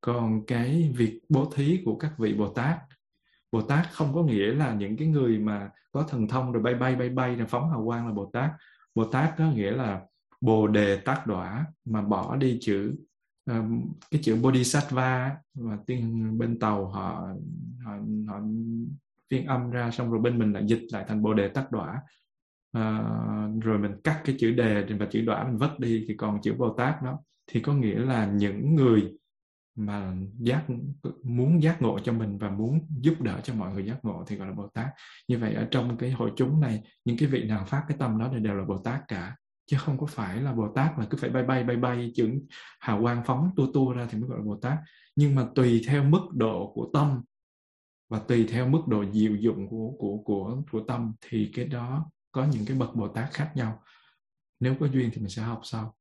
Còn 0.00 0.46
cái 0.46 0.92
việc 0.96 1.20
bố 1.28 1.50
thí 1.54 1.82
của 1.84 1.96
các 1.96 2.18
vị 2.18 2.34
bồ 2.34 2.48
tát 2.48 2.78
bồ 3.52 3.62
tát 3.62 3.92
không 3.92 4.14
có 4.14 4.22
nghĩa 4.22 4.52
là 4.52 4.74
những 4.74 4.96
cái 4.96 5.08
người 5.08 5.38
mà 5.38 5.70
có 5.92 6.02
thần 6.02 6.28
thông 6.28 6.52
rồi 6.52 6.62
bay 6.62 6.74
bay 6.74 6.96
bay 6.96 7.08
bay 7.08 7.34
rồi 7.34 7.46
phóng 7.46 7.70
hào 7.70 7.84
quang 7.84 8.06
là 8.06 8.12
bồ 8.12 8.30
tát. 8.32 8.50
Bồ 8.94 9.04
tát 9.04 9.34
có 9.38 9.50
nghĩa 9.50 9.70
là 9.70 10.00
bồ 10.40 10.66
đề 10.66 10.96
tác 10.96 11.26
đọa 11.26 11.66
mà 11.84 12.02
bỏ 12.02 12.36
đi 12.36 12.58
chữ 12.60 12.94
cái 14.10 14.20
chữ 14.22 14.36
bodhisattva 14.36 15.36
mà 15.54 15.78
tiếng 15.86 16.38
bên 16.38 16.58
tàu 16.58 16.86
họ 16.86 17.28
họ, 17.84 17.92
họ 18.26 18.40
phiên 19.30 19.46
âm 19.46 19.70
ra 19.70 19.90
xong 19.90 20.10
rồi 20.10 20.20
bên 20.20 20.38
mình 20.38 20.52
lại 20.52 20.64
dịch 20.66 20.82
lại 20.92 21.04
thành 21.08 21.22
bồ 21.22 21.34
đề 21.34 21.48
tác 21.48 21.72
đọa 21.72 21.94
uh, 21.96 22.82
ờ, 22.82 23.50
rồi 23.62 23.78
mình 23.78 23.92
cắt 24.04 24.20
cái 24.24 24.36
chữ 24.38 24.52
đề 24.52 24.86
và 24.98 25.06
chữ 25.06 25.20
đọa 25.20 25.44
mình 25.44 25.58
vất 25.58 25.78
đi 25.78 26.04
thì 26.08 26.14
còn 26.16 26.42
chữ 26.42 26.54
bồ 26.58 26.74
tát 26.74 27.02
đó 27.02 27.18
thì 27.46 27.60
có 27.60 27.74
nghĩa 27.74 27.98
là 27.98 28.26
những 28.26 28.74
người 28.74 29.12
mà 29.76 30.12
giác 30.38 30.64
muốn 31.22 31.62
giác 31.62 31.82
ngộ 31.82 31.98
cho 31.98 32.12
mình 32.12 32.38
và 32.38 32.50
muốn 32.50 32.86
giúp 33.00 33.20
đỡ 33.20 33.40
cho 33.42 33.54
mọi 33.54 33.72
người 33.72 33.86
giác 33.86 34.04
ngộ 34.04 34.24
thì 34.26 34.36
gọi 34.36 34.48
là 34.48 34.54
Bồ 34.54 34.68
Tát. 34.68 34.86
Như 35.28 35.38
vậy 35.38 35.54
ở 35.54 35.68
trong 35.70 35.96
cái 35.96 36.10
hội 36.10 36.32
chúng 36.36 36.60
này 36.60 36.82
những 37.04 37.16
cái 37.18 37.28
vị 37.28 37.44
nào 37.44 37.64
phát 37.64 37.84
cái 37.88 37.96
tâm 38.00 38.18
đó 38.18 38.30
thì 38.32 38.40
đều 38.40 38.54
là 38.54 38.64
Bồ 38.64 38.78
Tát 38.78 39.08
cả 39.08 39.36
chứ 39.66 39.76
không 39.80 39.98
có 39.98 40.06
phải 40.06 40.40
là 40.40 40.52
Bồ 40.52 40.68
Tát 40.74 40.98
là 40.98 41.06
cứ 41.10 41.18
phải 41.20 41.30
bay 41.30 41.42
bay 41.42 41.64
bay 41.64 41.76
bay 41.76 42.12
chữ 42.14 42.30
hào 42.80 43.02
quang 43.02 43.22
phóng 43.26 43.50
tua 43.56 43.66
tua 43.74 43.92
ra 43.92 44.06
thì 44.10 44.18
mới 44.18 44.28
gọi 44.28 44.38
là 44.38 44.44
Bồ 44.44 44.56
Tát. 44.56 44.78
Nhưng 45.16 45.34
mà 45.34 45.46
tùy 45.54 45.82
theo 45.86 46.04
mức 46.04 46.28
độ 46.32 46.72
của 46.74 46.90
tâm 46.92 47.22
và 48.08 48.18
tùy 48.18 48.46
theo 48.50 48.68
mức 48.68 48.82
độ 48.86 49.04
diệu 49.12 49.36
dụng 49.36 49.68
của 49.68 49.92
của 49.98 50.18
của 50.24 50.62
của 50.72 50.80
tâm 50.88 51.12
thì 51.20 51.50
cái 51.54 51.64
đó 51.64 52.10
có 52.32 52.44
những 52.44 52.64
cái 52.66 52.76
bậc 52.76 52.94
Bồ 52.94 53.08
Tát 53.08 53.32
khác 53.32 53.52
nhau. 53.54 53.82
Nếu 54.60 54.74
có 54.80 54.86
duyên 54.86 55.10
thì 55.12 55.20
mình 55.20 55.30
sẽ 55.30 55.42
học 55.42 55.60
sau. 55.64 55.94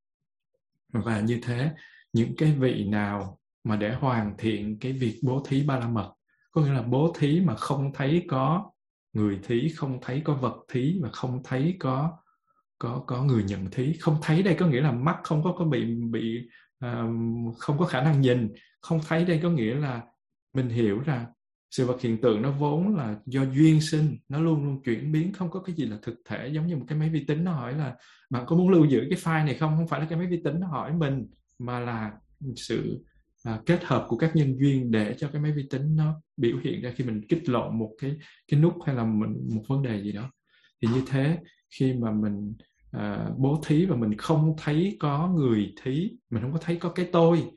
Và 0.93 1.21
như 1.21 1.39
thế, 1.43 1.71
những 2.13 2.35
cái 2.35 2.51
vị 2.51 2.87
nào 2.87 3.39
mà 3.63 3.75
để 3.75 3.93
hoàn 3.93 4.37
thiện 4.37 4.79
cái 4.79 4.93
việc 4.93 5.19
bố 5.23 5.43
thí 5.45 5.63
ba 5.63 5.79
la 5.79 5.87
mật, 5.87 6.13
có 6.51 6.61
nghĩa 6.61 6.73
là 6.73 6.81
bố 6.81 7.13
thí 7.17 7.41
mà 7.41 7.55
không 7.55 7.93
thấy 7.93 8.25
có 8.27 8.71
người 9.13 9.39
thí, 9.43 9.69
không 9.69 9.99
thấy 10.01 10.21
có 10.25 10.33
vật 10.33 10.55
thí 10.71 10.99
và 11.01 11.09
không 11.11 11.41
thấy 11.43 11.75
có 11.79 12.17
có 12.83 13.03
có 13.07 13.23
người 13.23 13.43
nhận 13.43 13.71
thấy. 13.71 13.95
Không 13.99 14.17
thấy 14.21 14.43
đây 14.43 14.55
có 14.59 14.67
nghĩa 14.67 14.81
là 14.81 14.91
mắt 14.91 15.17
không 15.23 15.43
có 15.43 15.55
có 15.57 15.65
bị 15.65 15.85
bị 16.11 16.47
uh, 16.85 17.57
không 17.57 17.77
có 17.77 17.85
khả 17.85 18.03
năng 18.03 18.21
nhìn. 18.21 18.53
Không 18.81 18.99
thấy 19.07 19.25
đây 19.25 19.39
có 19.43 19.49
nghĩa 19.49 19.75
là 19.75 20.01
mình 20.53 20.69
hiểu 20.69 20.99
rằng 20.99 21.25
sự 21.71 21.85
vật 21.85 22.01
hiện 22.01 22.21
tượng 22.21 22.41
nó 22.41 22.51
vốn 22.51 22.95
là 22.95 23.15
do 23.25 23.43
duyên 23.43 23.81
sinh 23.81 24.17
nó 24.29 24.39
luôn 24.39 24.65
luôn 24.65 24.83
chuyển 24.83 25.11
biến 25.11 25.33
không 25.33 25.51
có 25.51 25.59
cái 25.59 25.75
gì 25.75 25.85
là 25.85 25.97
thực 26.01 26.15
thể. 26.25 26.47
Giống 26.47 26.67
như 26.67 26.75
một 26.75 26.85
cái 26.87 26.97
máy 26.97 27.09
vi 27.09 27.25
tính 27.25 27.43
nó 27.43 27.51
hỏi 27.51 27.73
là 27.73 27.95
bạn 28.29 28.45
có 28.47 28.55
muốn 28.55 28.69
lưu 28.69 28.85
giữ 28.85 29.07
cái 29.09 29.19
file 29.19 29.45
này 29.45 29.55
không? 29.55 29.75
Không 29.77 29.87
phải 29.87 29.99
là 29.99 30.05
cái 30.09 30.17
máy 30.17 30.27
vi 30.27 30.41
tính 30.43 30.59
nó 30.59 30.67
hỏi 30.67 30.93
mình 30.93 31.27
mà 31.59 31.79
là 31.79 32.11
sự 32.55 33.03
à, 33.43 33.61
kết 33.65 33.83
hợp 33.83 34.05
của 34.09 34.17
các 34.17 34.35
nhân 34.35 34.55
duyên 34.59 34.91
để 34.91 35.15
cho 35.17 35.29
cái 35.33 35.41
máy 35.41 35.51
vi 35.51 35.67
tính 35.69 35.95
nó 35.95 36.21
biểu 36.37 36.57
hiện 36.63 36.81
ra 36.81 36.91
khi 36.95 37.03
mình 37.03 37.21
kích 37.29 37.49
lộn 37.49 37.79
một 37.79 37.91
cái 38.01 38.15
cái 38.47 38.59
nút 38.59 38.73
hay 38.85 38.95
là 38.95 39.03
mình 39.03 39.49
một 39.55 39.63
vấn 39.67 39.83
đề 39.83 40.01
gì 40.03 40.11
đó. 40.11 40.31
Thì 40.81 40.87
như 40.93 41.03
thế 41.07 41.37
khi 41.79 41.93
mà 41.93 42.11
mình 42.11 42.53
uh, 42.97 43.37
bố 43.37 43.61
thí 43.65 43.85
và 43.85 43.95
mình 43.95 44.17
không 44.17 44.55
thấy 44.57 44.97
có 44.99 45.27
người 45.27 45.73
thí 45.83 46.11
mình 46.29 46.41
không 46.41 46.53
có 46.53 46.59
thấy 46.61 46.75
có 46.75 46.89
cái 46.89 47.09
tôi 47.11 47.51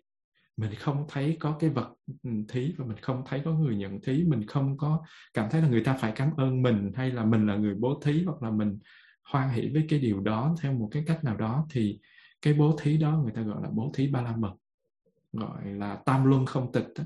mình 0.56 0.74
không 0.74 1.04
thấy 1.08 1.36
có 1.40 1.56
cái 1.60 1.70
vật 1.70 1.94
ừ, 2.22 2.30
thí 2.48 2.74
và 2.78 2.84
mình 2.86 2.96
không 3.02 3.22
thấy 3.26 3.42
có 3.44 3.52
người 3.52 3.76
nhận 3.76 4.00
thí 4.00 4.24
mình 4.24 4.46
không 4.46 4.76
có 4.76 5.04
cảm 5.34 5.50
thấy 5.50 5.62
là 5.62 5.68
người 5.68 5.84
ta 5.84 5.92
phải 5.92 6.12
cảm 6.16 6.30
ơn 6.36 6.62
mình 6.62 6.92
hay 6.94 7.10
là 7.10 7.24
mình 7.24 7.46
là 7.46 7.56
người 7.56 7.74
bố 7.74 8.00
thí 8.04 8.22
hoặc 8.24 8.42
là 8.42 8.50
mình 8.50 8.78
hoan 9.22 9.50
hỷ 9.50 9.70
với 9.72 9.86
cái 9.88 9.98
điều 9.98 10.20
đó 10.20 10.56
theo 10.60 10.72
một 10.72 10.88
cái 10.92 11.04
cách 11.06 11.24
nào 11.24 11.36
đó 11.36 11.66
thì 11.70 12.00
cái 12.42 12.54
bố 12.54 12.76
thí 12.80 12.98
đó 12.98 13.20
người 13.22 13.32
ta 13.32 13.42
gọi 13.42 13.62
là 13.62 13.68
bố 13.72 13.92
thí 13.94 14.06
ba 14.06 14.22
la 14.22 14.36
mật 14.36 14.54
gọi 15.32 15.66
là 15.66 15.96
tam 15.96 16.24
luân 16.24 16.46
không 16.46 16.72
tịch 16.72 16.86
đó. 16.98 17.04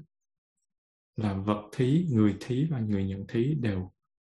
là 1.16 1.34
vật 1.34 1.62
thí 1.72 2.06
người 2.10 2.36
thí 2.40 2.64
và 2.70 2.78
người 2.78 3.04
nhận 3.04 3.26
thí 3.26 3.54
đều 3.54 3.92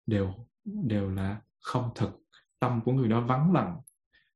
đều 0.06 0.34
đều 0.66 1.10
là 1.10 1.42
không 1.60 1.90
thực 1.96 2.23
tâm 2.64 2.82
của 2.86 2.94
người 2.94 3.08
đó 3.08 3.22
vắng 3.22 3.54
lặng, 3.54 3.82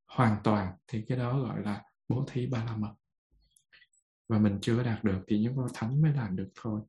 hoàn 0.07 0.37
toàn, 0.43 0.73
thì 0.87 1.01
cái 1.07 1.17
đó 1.17 1.39
gọi 1.39 1.63
là 1.63 1.83
bố 2.09 2.25
thí 2.31 2.47
ba 2.47 2.63
la 2.63 2.75
mật. 2.75 2.93
Và 4.29 4.39
mình 4.39 4.59
chưa 4.61 4.83
đạt 4.83 5.03
được 5.03 5.19
thì 5.27 5.39
những 5.39 5.55
con 5.55 5.67
thánh 5.73 6.01
mới 6.01 6.13
làm 6.13 6.35
được 6.35 6.49
thôi. 6.61 6.81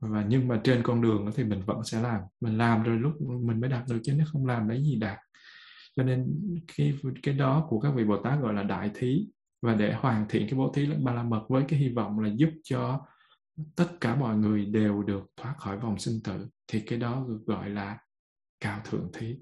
Và 0.00 0.24
nhưng 0.28 0.48
mà 0.48 0.60
trên 0.64 0.82
con 0.82 1.00
đường 1.00 1.30
thì 1.34 1.44
mình 1.44 1.62
vẫn 1.66 1.84
sẽ 1.84 2.00
làm. 2.00 2.20
Mình 2.40 2.58
làm 2.58 2.82
rồi 2.82 2.98
lúc 2.98 3.20
mình 3.20 3.60
mới 3.60 3.70
đạt 3.70 3.84
được 3.88 4.00
chứ 4.02 4.12
nếu 4.16 4.26
không 4.32 4.46
làm 4.46 4.68
lấy 4.68 4.82
gì 4.82 4.96
đạt. 4.96 5.18
Cho 5.96 6.02
nên 6.02 6.40
cái 6.76 6.98
cái 7.22 7.34
đó 7.34 7.66
của 7.68 7.80
các 7.80 7.90
vị 7.90 8.04
bồ 8.04 8.16
tát 8.22 8.40
gọi 8.40 8.54
là 8.54 8.62
đại 8.62 8.90
thí. 8.94 9.28
Và 9.62 9.74
để 9.74 9.94
hoàn 9.94 10.26
thiện 10.28 10.46
cái 10.50 10.58
bố 10.58 10.72
thí 10.74 10.86
ba 10.86 11.12
la 11.12 11.22
mật 11.22 11.44
với 11.48 11.64
cái 11.68 11.78
hy 11.78 11.88
vọng 11.88 12.20
là 12.20 12.30
giúp 12.36 12.50
cho 12.64 13.06
tất 13.76 13.88
cả 14.00 14.16
mọi 14.16 14.36
người 14.36 14.64
đều 14.66 15.02
được 15.02 15.24
thoát 15.36 15.54
khỏi 15.58 15.78
vòng 15.78 15.98
sinh 15.98 16.20
tử, 16.24 16.48
thì 16.66 16.80
cái 16.80 16.98
đó 16.98 17.24
được 17.28 17.40
gọi 17.46 17.70
là 17.70 17.98
cao 18.60 18.80
thượng 18.84 19.10
thí. 19.12 19.36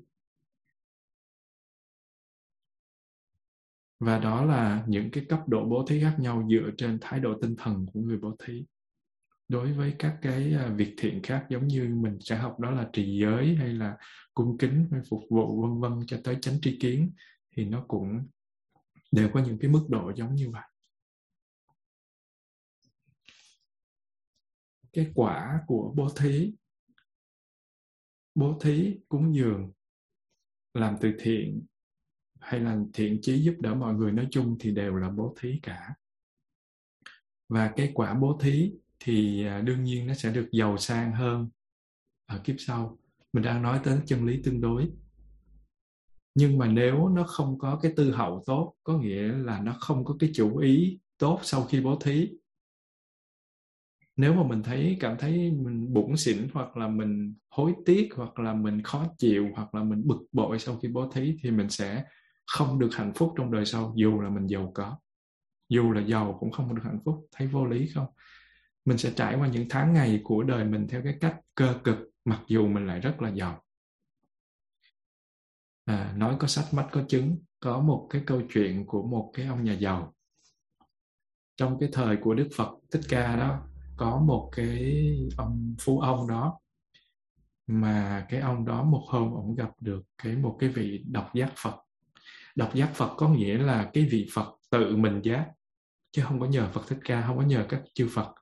Và 4.02 4.18
đó 4.18 4.44
là 4.44 4.84
những 4.88 5.10
cái 5.10 5.24
cấp 5.28 5.48
độ 5.48 5.64
bố 5.64 5.86
thí 5.88 6.00
khác 6.00 6.16
nhau 6.18 6.48
dựa 6.50 6.70
trên 6.78 6.98
thái 7.00 7.20
độ 7.20 7.34
tinh 7.42 7.56
thần 7.58 7.86
của 7.92 8.00
người 8.00 8.18
bố 8.18 8.36
thí. 8.38 8.64
Đối 9.48 9.72
với 9.72 9.94
các 9.98 10.18
cái 10.22 10.54
à, 10.54 10.74
việc 10.76 10.94
thiện 10.98 11.22
khác 11.22 11.46
giống 11.48 11.68
như 11.68 11.88
mình 11.88 12.18
sẽ 12.20 12.36
học 12.36 12.60
đó 12.60 12.70
là 12.70 12.90
trì 12.92 13.20
giới 13.20 13.56
hay 13.56 13.68
là 13.68 13.96
cung 14.34 14.58
kính 14.58 14.88
hay 14.92 15.00
phục 15.08 15.20
vụ 15.30 15.62
vân 15.62 15.80
vân 15.80 16.06
cho 16.06 16.20
tới 16.24 16.36
chánh 16.40 16.60
tri 16.60 16.78
kiến 16.78 17.12
thì 17.56 17.64
nó 17.64 17.84
cũng 17.88 18.28
đều 19.12 19.30
có 19.34 19.40
những 19.40 19.58
cái 19.58 19.70
mức 19.70 19.86
độ 19.88 20.12
giống 20.16 20.34
như 20.34 20.50
vậy. 20.50 20.68
Cái 24.92 25.12
quả 25.14 25.60
của 25.66 25.92
bố 25.96 26.08
thí 26.16 26.54
bố 28.34 28.58
thí 28.60 28.98
cúng 29.08 29.34
dường, 29.34 29.72
làm 30.74 30.96
từ 31.00 31.12
thiện 31.18 31.66
hay 32.42 32.60
là 32.60 32.78
thiện 32.92 33.18
chí 33.22 33.42
giúp 33.42 33.54
đỡ 33.60 33.74
mọi 33.74 33.94
người 33.94 34.12
nói 34.12 34.28
chung 34.30 34.56
thì 34.60 34.70
đều 34.70 34.96
là 34.96 35.10
bố 35.10 35.34
thí 35.40 35.60
cả. 35.62 35.94
Và 37.48 37.72
cái 37.76 37.92
quả 37.94 38.14
bố 38.14 38.38
thí 38.40 38.72
thì 39.00 39.46
à, 39.46 39.60
đương 39.60 39.84
nhiên 39.84 40.06
nó 40.06 40.14
sẽ 40.14 40.32
được 40.32 40.48
giàu 40.52 40.78
sang 40.78 41.12
hơn 41.12 41.48
ở 42.26 42.40
kiếp 42.44 42.56
sau. 42.58 42.98
Mình 43.32 43.44
đang 43.44 43.62
nói 43.62 43.80
tới 43.84 43.98
chân 44.06 44.26
lý 44.26 44.42
tương 44.42 44.60
đối. 44.60 44.90
Nhưng 46.34 46.58
mà 46.58 46.66
nếu 46.66 47.08
nó 47.08 47.24
không 47.24 47.58
có 47.58 47.78
cái 47.82 47.92
tư 47.96 48.12
hậu 48.12 48.42
tốt, 48.46 48.74
có 48.82 48.98
nghĩa 48.98 49.28
là 49.28 49.60
nó 49.60 49.76
không 49.80 50.04
có 50.04 50.16
cái 50.18 50.30
chủ 50.34 50.56
ý 50.56 51.00
tốt 51.18 51.40
sau 51.42 51.64
khi 51.64 51.80
bố 51.80 51.96
thí. 51.96 52.30
Nếu 54.16 54.34
mà 54.34 54.42
mình 54.42 54.62
thấy, 54.62 54.96
cảm 55.00 55.16
thấy 55.18 55.50
mình 55.50 55.92
bủn 55.92 56.16
xỉn 56.16 56.48
hoặc 56.52 56.76
là 56.76 56.88
mình 56.88 57.34
hối 57.48 57.74
tiếc 57.86 58.08
hoặc 58.16 58.38
là 58.38 58.54
mình 58.54 58.82
khó 58.82 59.06
chịu 59.18 59.48
hoặc 59.54 59.74
là 59.74 59.82
mình 59.82 60.02
bực 60.06 60.18
bội 60.32 60.58
sau 60.58 60.78
khi 60.78 60.88
bố 60.88 61.10
thí 61.10 61.36
thì 61.42 61.50
mình 61.50 61.68
sẽ 61.68 62.04
không 62.46 62.78
được 62.78 62.90
hạnh 62.92 63.12
phúc 63.14 63.34
trong 63.36 63.52
đời 63.52 63.66
sau 63.66 63.92
dù 63.96 64.20
là 64.20 64.30
mình 64.30 64.46
giàu 64.46 64.70
có 64.74 64.96
dù 65.72 65.92
là 65.92 66.00
giàu 66.00 66.36
cũng 66.40 66.50
không 66.50 66.74
được 66.74 66.82
hạnh 66.84 66.98
phúc. 67.04 67.26
Thấy 67.32 67.48
vô 67.48 67.66
lý 67.66 67.88
không? 67.94 68.06
Mình 68.84 68.98
sẽ 68.98 69.12
trải 69.16 69.36
qua 69.36 69.48
những 69.48 69.66
tháng 69.70 69.92
ngày 69.92 70.20
của 70.24 70.42
đời 70.42 70.64
mình 70.64 70.88
theo 70.88 71.02
cái 71.04 71.16
cách 71.20 71.40
cơ 71.54 71.74
cực 71.84 71.98
mặc 72.24 72.40
dù 72.46 72.66
mình 72.66 72.86
lại 72.86 73.00
rất 73.00 73.22
là 73.22 73.28
giàu. 73.28 73.62
À, 75.84 76.14
nói 76.16 76.36
có 76.38 76.46
sách 76.46 76.74
mắt 76.74 76.88
có 76.92 77.04
chứng 77.08 77.38
có 77.60 77.80
một 77.80 78.06
cái 78.10 78.22
câu 78.26 78.42
chuyện 78.52 78.86
của 78.86 79.02
một 79.02 79.30
cái 79.34 79.46
ông 79.46 79.64
nhà 79.64 79.72
giàu. 79.72 80.14
Trong 81.56 81.78
cái 81.80 81.88
thời 81.92 82.16
của 82.16 82.34
đức 82.34 82.48
phật 82.56 82.70
thích 82.90 83.02
ca 83.08 83.36
đó 83.36 83.66
có 83.96 84.20
một 84.20 84.50
cái 84.56 85.04
ông 85.36 85.74
phú 85.80 86.00
ông 86.00 86.28
đó 86.28 86.60
mà 87.66 88.26
cái 88.28 88.40
ông 88.40 88.64
đó 88.64 88.82
một 88.84 89.04
hôm 89.08 89.34
ông 89.34 89.54
gặp 89.54 89.70
được 89.80 90.02
cái 90.22 90.36
một 90.36 90.56
cái 90.60 90.68
vị 90.68 91.04
độc 91.10 91.30
giác 91.34 91.52
phật 91.56 91.76
đọc 92.56 92.74
giác 92.74 92.90
phật 92.94 93.14
có 93.16 93.28
nghĩa 93.28 93.58
là 93.58 93.90
cái 93.92 94.08
vị 94.10 94.28
phật 94.34 94.54
tự 94.70 94.96
mình 94.96 95.20
giác 95.22 95.46
chứ 96.12 96.22
không 96.24 96.40
có 96.40 96.46
nhờ 96.46 96.68
phật 96.72 96.82
thích 96.88 96.98
ca 97.04 97.22
không 97.26 97.36
có 97.36 97.42
nhờ 97.42 97.66
các 97.68 97.82
chư 97.94 98.08
phật. 98.08 98.34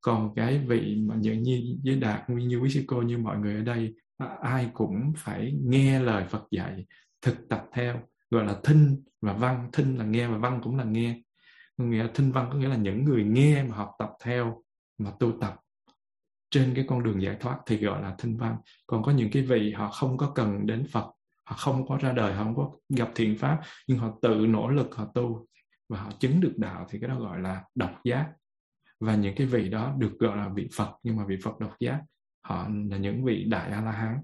Còn 0.00 0.34
cái 0.36 0.58
vị 0.58 0.96
mà 1.08 1.14
như, 1.14 1.32
như 1.32 1.76
với 1.84 1.96
đạt 1.96 2.30
như 2.30 2.58
quý 2.58 2.70
sư 2.70 2.84
cô 2.86 3.02
như 3.02 3.18
mọi 3.18 3.38
người 3.38 3.54
ở 3.54 3.62
đây 3.62 3.94
à, 4.18 4.36
ai 4.42 4.70
cũng 4.74 5.12
phải 5.16 5.52
nghe 5.64 6.00
lời 6.00 6.24
Phật 6.28 6.44
dạy 6.50 6.86
thực 7.22 7.48
tập 7.48 7.64
theo 7.72 8.00
gọi 8.30 8.44
là 8.44 8.56
thinh 8.64 9.02
và 9.20 9.32
văn. 9.32 9.70
Thinh 9.72 9.96
là 9.96 10.04
nghe 10.04 10.28
và 10.28 10.38
văn 10.38 10.60
cũng 10.62 10.76
là 10.76 10.84
nghe. 10.84 11.22
Nghĩa 11.76 12.06
thinh 12.14 12.32
văn 12.32 12.48
có 12.52 12.58
nghĩa 12.58 12.68
là 12.68 12.76
những 12.76 13.04
người 13.04 13.24
nghe 13.24 13.62
mà 13.62 13.76
học 13.76 13.90
tập 13.98 14.10
theo 14.24 14.62
mà 14.98 15.10
tu 15.20 15.32
tập 15.40 15.56
trên 16.50 16.72
cái 16.74 16.84
con 16.88 17.02
đường 17.02 17.22
giải 17.22 17.36
thoát 17.40 17.58
thì 17.66 17.76
gọi 17.76 18.02
là 18.02 18.14
thinh 18.18 18.36
văn. 18.36 18.56
Còn 18.86 19.02
có 19.02 19.12
những 19.12 19.30
cái 19.32 19.42
vị 19.42 19.72
họ 19.72 19.88
không 19.88 20.16
có 20.16 20.32
cần 20.34 20.66
đến 20.66 20.86
Phật 20.92 21.10
họ 21.50 21.56
không 21.56 21.88
có 21.88 21.96
ra 21.96 22.12
đời, 22.12 22.34
họ 22.34 22.44
không 22.44 22.56
có 22.56 22.70
gặp 22.88 23.10
thiện 23.14 23.38
pháp, 23.38 23.60
nhưng 23.86 23.98
họ 23.98 24.18
tự 24.22 24.46
nỗ 24.48 24.68
lực, 24.68 24.94
họ 24.94 25.04
tu 25.14 25.46
và 25.88 26.00
họ 26.00 26.10
chứng 26.20 26.40
được 26.40 26.54
đạo 26.56 26.86
thì 26.90 26.98
cái 27.00 27.08
đó 27.08 27.20
gọi 27.20 27.40
là 27.40 27.64
độc 27.74 28.00
giác. 28.04 28.32
Và 29.00 29.14
những 29.14 29.34
cái 29.36 29.46
vị 29.46 29.68
đó 29.68 29.94
được 29.98 30.18
gọi 30.18 30.36
là 30.36 30.48
vị 30.48 30.68
Phật, 30.76 30.96
nhưng 31.02 31.16
mà 31.16 31.24
vị 31.26 31.36
Phật 31.44 31.58
độc 31.60 31.76
giác, 31.80 32.02
họ 32.44 32.68
là 32.68 32.96
những 32.96 33.24
vị 33.24 33.44
đại 33.44 33.70
a 33.70 33.80
la 33.80 33.92
hán 33.92 34.20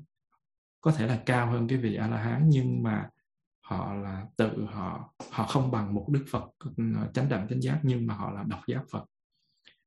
có 0.81 0.93
thể 0.93 1.07
là 1.07 1.23
cao 1.27 1.51
hơn 1.51 1.69
cái 1.69 1.79
vị 1.79 1.95
a 1.95 2.09
la 2.09 2.17
hán 2.17 2.49
nhưng 2.49 2.83
mà 2.83 3.09
họ 3.61 3.95
là 3.95 4.27
tự 4.37 4.65
họ 4.65 5.15
họ 5.31 5.47
không 5.47 5.71
bằng 5.71 5.95
một 5.95 6.07
đức 6.09 6.25
Phật 6.31 6.45
ờ, 6.77 7.11
chánh 7.15 7.29
đẳng 7.29 7.49
chánh 7.49 7.61
giác, 7.63 7.81
nhưng 7.83 8.07
mà 8.07 8.15
họ 8.15 8.31
là 8.31 8.43
độc 8.43 8.61
giác 8.67 8.83
Phật, 8.91 9.05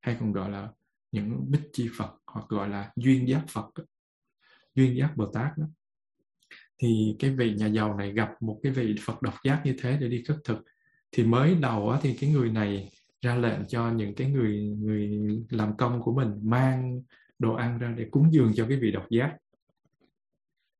hay 0.02 0.18
còn 0.20 0.32
gọi 0.32 0.50
là 0.50 0.70
những 1.12 1.52
bích 1.52 1.70
chi 1.74 1.90
Phật, 1.98 2.16
hoặc 2.28 2.46
gọi 2.50 2.70
là 2.70 2.92
duyên 2.96 3.28
giác 3.28 3.44
Phật 3.50 3.70
duyên 4.76 4.98
giác 4.98 5.14
Bồ 5.16 5.26
Tát 5.26 5.58
đó 5.58 5.66
thì 6.80 7.16
cái 7.20 7.32
vị 7.32 7.54
nhà 7.54 7.68
giàu 7.68 7.98
này 7.98 8.14
gặp 8.14 8.30
một 8.42 8.60
cái 8.64 8.72
vị 8.72 8.96
Phật 9.06 9.22
độc 9.22 9.34
giác 9.44 9.62
như 9.66 9.76
thế 9.80 9.98
để 10.02 10.10
đi 10.10 10.24
khất 10.24 10.38
thực. 10.44 10.66
Thì 11.12 11.24
mới 11.24 11.56
đầu 11.56 11.90
á, 11.90 12.00
thì 12.02 12.14
cái 12.14 12.30
người 12.30 12.52
này 12.52 12.92
ra 13.22 13.36
lệnh 13.36 13.66
cho 13.68 13.92
những 13.92 14.16
cái 14.16 14.32
người 14.32 14.60
người 14.60 15.20
làm 15.50 15.78
công 15.78 16.02
của 16.02 16.14
mình 16.14 16.32
mang 16.44 17.02
đồ 17.40 17.54
ăn 17.54 17.80
ra 17.80 17.94
để 17.98 18.08
cúng 18.12 18.34
dường 18.34 18.52
cho 18.56 18.66
cái 18.70 18.78
vị 18.78 18.92
độc 18.92 19.06
giác. 19.10 19.38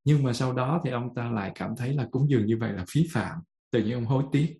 Nhưng 0.04 0.24
mà 0.24 0.34
sau 0.34 0.54
đó 0.54 0.82
thì 0.84 0.91
ông 0.91 1.16
ta 1.16 1.32
lại 1.32 1.52
cảm 1.56 1.76
thấy 1.78 1.93
là 1.93 2.08
cúng 2.12 2.30
dường 2.30 2.45
như 2.45 2.58
vậy 2.58 2.74
là 2.74 2.86
phí 2.89 3.08
phạm 3.12 3.39
tự 3.72 3.84
nhiên 3.84 3.93
ông 3.93 4.06
hối 4.06 4.24
tiếc. 4.32 4.58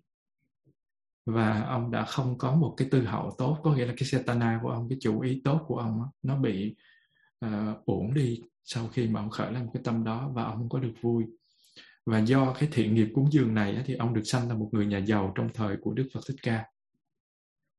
Và 1.26 1.62
ông 1.62 1.90
đã 1.90 2.04
không 2.04 2.38
có 2.38 2.54
một 2.54 2.74
cái 2.76 2.88
tư 2.90 3.02
hậu 3.02 3.34
tốt 3.38 3.58
có 3.62 3.74
nghĩa 3.74 3.86
là 3.86 3.94
cái 3.96 4.08
setana 4.08 4.60
của 4.62 4.68
ông 4.68 4.88
cái 4.88 4.98
chủ 5.00 5.20
ý 5.20 5.40
tốt 5.44 5.64
của 5.66 5.76
ông 5.76 6.02
nó 6.22 6.36
bị 6.36 6.76
uh, 7.46 7.84
uổng 7.84 8.14
đi 8.14 8.42
sau 8.64 8.88
khi 8.88 9.08
mà 9.08 9.20
ông 9.20 9.30
khởi 9.30 9.52
lên 9.52 9.66
cái 9.74 9.82
tâm 9.84 10.04
đó 10.04 10.30
và 10.34 10.44
ông 10.44 10.56
không 10.56 10.68
có 10.68 10.78
được 10.78 10.92
vui. 11.00 11.24
Và 12.06 12.18
do 12.18 12.52
cái 12.52 12.68
thiện 12.72 12.94
nghiệp 12.94 13.08
cúng 13.14 13.32
dường 13.32 13.54
này 13.54 13.82
thì 13.86 13.94
ông 13.94 14.14
được 14.14 14.22
sanh 14.24 14.48
là 14.48 14.54
một 14.54 14.68
người 14.72 14.86
nhà 14.86 14.98
giàu 14.98 15.32
trong 15.34 15.48
thời 15.54 15.76
của 15.80 15.94
Đức 15.94 16.08
Phật 16.14 16.20
Thích 16.28 16.36
Ca. 16.42 16.64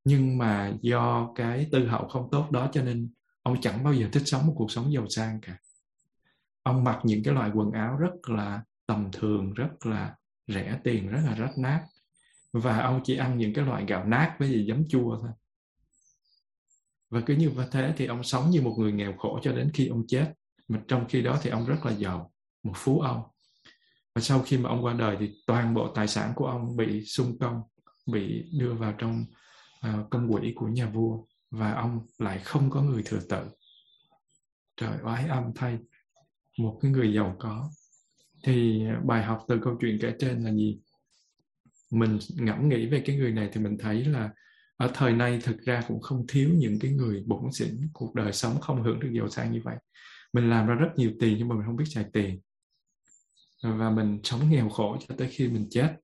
Nhưng 0.04 0.38
mà 0.38 0.74
do 0.82 1.32
cái 1.36 1.68
tư 1.72 1.88
hậu 1.88 2.08
không 2.08 2.28
tốt 2.32 2.52
đó 2.52 2.70
cho 2.74 2.84
nên 2.84 3.10
ông 3.44 3.62
chẳng 3.62 3.84
bao 3.84 3.94
giờ 3.94 4.10
thích 4.12 4.24
sống 4.26 4.48
một 4.48 4.54
cuộc 4.58 4.72
sống 4.72 4.94
giàu 4.94 5.06
sang 5.10 5.42
cả. 5.42 5.58
Ông 6.64 6.84
mặc 6.84 7.00
những 7.04 7.24
cái 7.24 7.34
loại 7.34 7.52
quần 7.54 7.72
áo 7.72 7.98
rất 7.98 8.30
là 8.30 8.64
tầm 8.86 9.10
thường, 9.14 9.54
rất 9.54 9.86
là 9.86 10.16
rẻ 10.48 10.80
tiền, 10.84 11.08
rất 11.08 11.22
là 11.26 11.36
rách 11.36 11.58
nát. 11.58 11.86
Và 12.54 12.78
ông 12.78 13.02
chỉ 13.04 13.18
ăn 13.18 13.38
những 13.38 13.54
cái 13.54 13.66
loại 13.66 13.86
gạo 13.88 14.06
nát 14.06 14.36
với 14.40 14.50
gì 14.50 14.66
giấm 14.68 14.88
chua 14.90 15.18
thôi. 15.22 15.32
Và 17.10 17.22
cứ 17.26 17.36
như 17.36 17.52
thế 17.72 17.94
thì 17.98 18.06
ông 18.06 18.24
sống 18.24 18.50
như 18.50 18.62
một 18.62 18.76
người 18.80 18.92
nghèo 18.92 19.14
khổ 19.18 19.40
cho 19.44 19.52
đến 19.52 19.72
khi 19.74 19.88
ông 19.88 20.04
chết 20.08 20.34
mà 20.72 20.80
trong 20.88 21.06
khi 21.10 21.22
đó 21.22 21.40
thì 21.42 21.50
ông 21.50 21.66
rất 21.66 21.86
là 21.86 21.92
giàu 21.92 22.32
một 22.64 22.74
phú 22.76 23.00
ông. 23.00 23.22
Và 24.16 24.22
sau 24.22 24.42
khi 24.42 24.58
mà 24.58 24.70
ông 24.70 24.84
qua 24.84 24.94
đời 24.94 25.18
thì 25.20 25.32
toàn 25.48 25.74
bộ 25.74 25.88
tài 25.96 26.08
sản 26.08 26.34
của 26.36 26.48
ông 26.48 26.76
bị 26.78 27.06
sung 27.06 27.38
công 27.40 27.62
bị 28.12 28.50
đưa 28.60 28.74
vào 28.74 28.94
trong 28.98 29.26
uh, 29.88 30.10
công 30.10 30.32
quỹ 30.32 30.54
của 30.56 30.68
nhà 30.68 30.90
vua 30.90 31.26
và 31.52 31.74
ông 31.74 32.00
lại 32.18 32.40
không 32.40 32.70
có 32.70 32.82
người 32.82 33.02
thừa 33.06 33.20
tự. 33.30 33.44
Trời 34.78 34.98
oái 35.04 35.28
âm 35.28 35.44
thay 35.56 35.78
một 36.58 36.80
cái 36.82 36.92
người 36.92 37.14
giàu 37.14 37.36
có. 37.40 37.70
Thì 38.44 38.84
bài 39.06 39.24
học 39.24 39.46
từ 39.48 39.60
câu 39.64 39.78
chuyện 39.82 39.98
kể 40.02 40.14
trên 40.20 40.44
là 40.44 40.52
gì? 40.52 40.80
Mình 41.92 42.20
ngẫm 42.36 42.70
nghĩ 42.70 42.86
về 42.86 43.04
cái 43.06 43.16
người 43.16 43.32
này 43.32 43.50
thì 43.54 43.62
mình 43.62 43.78
thấy 43.78 44.06
là 44.06 44.30
ở 44.78 44.92
thời 44.94 45.14
nay 45.14 45.40
thực 45.44 45.62
ra 45.62 45.84
cũng 45.88 46.02
không 46.02 46.26
thiếu 46.28 46.50
những 46.54 46.80
cái 46.80 46.92
người 46.92 47.24
bổn 47.28 47.52
xỉn 47.52 47.90
cuộc 47.94 48.16
đời 48.16 48.34
sống 48.34 48.62
không 48.62 48.84
hưởng 48.84 49.00
được 49.00 49.10
giàu 49.12 49.30
sang 49.30 49.52
như 49.52 49.62
vậy 49.64 49.76
mình 50.34 50.50
làm 50.50 50.68
ra 50.68 50.76
rất 50.76 50.90
nhiều 50.96 51.12
tiền 51.20 51.36
nhưng 51.38 51.48
mà 51.48 51.56
mình 51.56 51.66
không 51.66 51.76
biết 51.76 51.86
xài 51.88 52.06
tiền. 52.14 52.40
Và 53.64 53.90
mình 53.90 54.20
sống 54.24 54.50
nghèo 54.50 54.70
khổ 54.70 54.98
cho 55.08 55.16
tới 55.18 55.28
khi 55.28 55.48
mình 55.48 55.68
chết. 55.70 55.96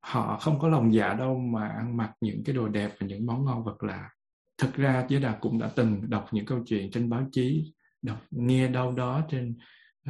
Họ 0.00 0.38
không 0.40 0.58
có 0.58 0.68
lòng 0.68 0.94
dạ 0.94 1.14
đâu 1.14 1.38
mà 1.38 1.68
ăn 1.68 1.96
mặc 1.96 2.12
những 2.20 2.42
cái 2.44 2.54
đồ 2.54 2.68
đẹp 2.68 2.94
và 2.98 3.06
những 3.06 3.26
món 3.26 3.44
ngon 3.44 3.64
vật 3.64 3.82
lạ. 3.82 4.10
Thực 4.58 4.74
ra 4.74 5.06
giới 5.08 5.20
đạt 5.20 5.38
cũng 5.40 5.58
đã 5.58 5.72
từng 5.76 6.10
đọc 6.10 6.28
những 6.32 6.46
câu 6.46 6.62
chuyện 6.66 6.90
trên 6.90 7.10
báo 7.10 7.28
chí 7.32 7.72
đọc 8.02 8.22
nghe 8.30 8.68
đâu 8.68 8.92
đó 8.92 9.26
trên 9.30 9.58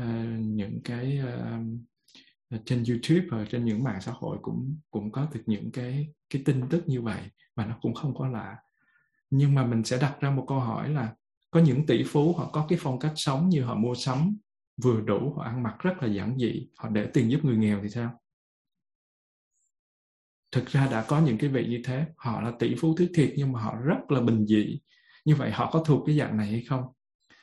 uh, 0.00 0.06
những 0.40 0.80
cái 0.84 1.20
uh, 1.22 2.64
trên 2.64 2.84
YouTube 2.88 3.26
và 3.30 3.44
trên 3.50 3.64
những 3.64 3.84
mạng 3.84 4.00
xã 4.00 4.12
hội 4.12 4.38
cũng 4.42 4.76
cũng 4.90 5.12
có 5.12 5.28
được 5.34 5.42
những 5.46 5.70
cái 5.72 6.08
cái 6.30 6.42
tin 6.44 6.68
tức 6.70 6.84
như 6.86 7.02
vậy 7.02 7.22
và 7.56 7.66
nó 7.66 7.78
cũng 7.82 7.94
không 7.94 8.14
có 8.14 8.28
lạ 8.28 8.56
nhưng 9.34 9.54
mà 9.54 9.66
mình 9.66 9.84
sẽ 9.84 9.98
đặt 9.98 10.16
ra 10.20 10.30
một 10.30 10.44
câu 10.48 10.60
hỏi 10.60 10.88
là 10.88 11.14
có 11.50 11.60
những 11.60 11.86
tỷ 11.86 12.04
phú 12.04 12.34
họ 12.38 12.50
có 12.52 12.66
cái 12.68 12.78
phong 12.82 12.98
cách 12.98 13.12
sống 13.16 13.48
như 13.48 13.62
họ 13.62 13.74
mua 13.74 13.94
sắm, 13.94 14.36
vừa 14.82 15.00
đủ, 15.00 15.34
họ 15.36 15.42
ăn 15.42 15.62
mặc 15.62 15.76
rất 15.78 15.94
là 16.00 16.08
giản 16.08 16.38
dị, 16.38 16.68
họ 16.76 16.88
để 16.88 17.10
tiền 17.14 17.30
giúp 17.30 17.44
người 17.44 17.56
nghèo 17.56 17.80
thì 17.82 17.88
sao? 17.88 18.20
Thực 20.52 20.66
ra 20.66 20.88
đã 20.90 21.04
có 21.08 21.20
những 21.20 21.38
cái 21.38 21.50
vị 21.50 21.66
như 21.68 21.80
thế, 21.84 22.06
họ 22.16 22.40
là 22.40 22.52
tỷ 22.58 22.74
phú 22.74 22.94
thứ 22.96 23.08
thiệt 23.14 23.34
nhưng 23.36 23.52
mà 23.52 23.60
họ 23.60 23.76
rất 23.84 24.10
là 24.10 24.20
bình 24.20 24.46
dị. 24.46 24.80
Như 25.24 25.34
vậy 25.34 25.50
họ 25.50 25.70
có 25.72 25.84
thuộc 25.86 26.06
cái 26.06 26.18
dạng 26.18 26.36
này 26.36 26.46
hay 26.46 26.64
không? 26.68 26.84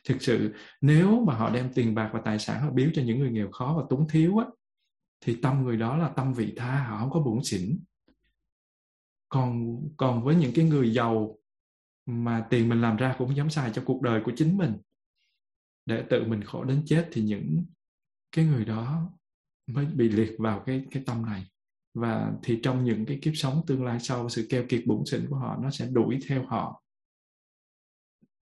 Thực 0.08 0.22
sự, 0.22 0.54
nếu 0.82 1.24
mà 1.28 1.34
họ 1.34 1.50
đem 1.50 1.74
tiền 1.74 1.96
bạc 1.96 2.10
và 2.14 2.22
tài 2.26 2.40
sản 2.40 2.62
họ 2.62 2.72
biếu 2.72 2.90
cho 2.94 3.02
những 3.02 3.20
người 3.20 3.32
nghèo 3.32 3.52
khó 3.52 3.76
và 3.78 3.84
túng 3.90 4.08
thiếu 4.08 4.38
á, 4.38 4.46
thì 5.22 5.38
tâm 5.42 5.64
người 5.64 5.78
đó 5.78 5.98
là 5.98 6.10
tâm 6.10 6.34
vị 6.34 6.54
tha, 6.58 6.84
họ 6.84 7.00
không 7.00 7.12
có 7.12 7.20
bủn 7.20 7.44
xỉn. 7.44 7.80
Còn 9.30 9.78
còn 9.98 10.24
với 10.24 10.36
những 10.36 10.52
cái 10.56 10.66
người 10.66 10.94
giàu 10.94 11.39
mà 12.10 12.48
tiền 12.50 12.70
mình 12.70 12.82
làm 12.82 12.98
ra 12.98 13.16
cũng 13.18 13.36
dám 13.36 13.50
xài 13.50 13.72
cho 13.74 13.84
cuộc 13.86 14.02
đời 14.02 14.22
của 14.26 14.32
chính 14.36 14.58
mình. 14.58 14.78
Để 15.86 16.04
tự 16.10 16.24
mình 16.24 16.44
khổ 16.44 16.64
đến 16.64 16.84
chết 16.86 17.10
thì 17.12 17.22
những 17.22 17.66
cái 18.32 18.46
người 18.46 18.66
đó 18.66 19.12
mới 19.68 19.86
bị 19.86 20.10
liệt 20.10 20.32
vào 20.40 20.64
cái 20.66 20.86
cái 20.92 21.04
tâm 21.06 21.26
này. 21.26 21.46
Và 21.94 22.34
thì 22.44 22.60
trong 22.64 22.84
những 22.84 23.06
cái 23.06 23.20
kiếp 23.22 23.34
sống 23.36 23.62
tương 23.68 23.84
lai 23.84 24.00
sau, 24.00 24.30
sự 24.30 24.48
keo 24.50 24.64
kiệt 24.70 24.84
bổn 24.86 25.06
xỉn 25.06 25.26
của 25.30 25.36
họ 25.36 25.60
nó 25.62 25.72
sẽ 25.72 25.88
đuổi 25.92 26.20
theo 26.28 26.46
họ. 26.46 26.84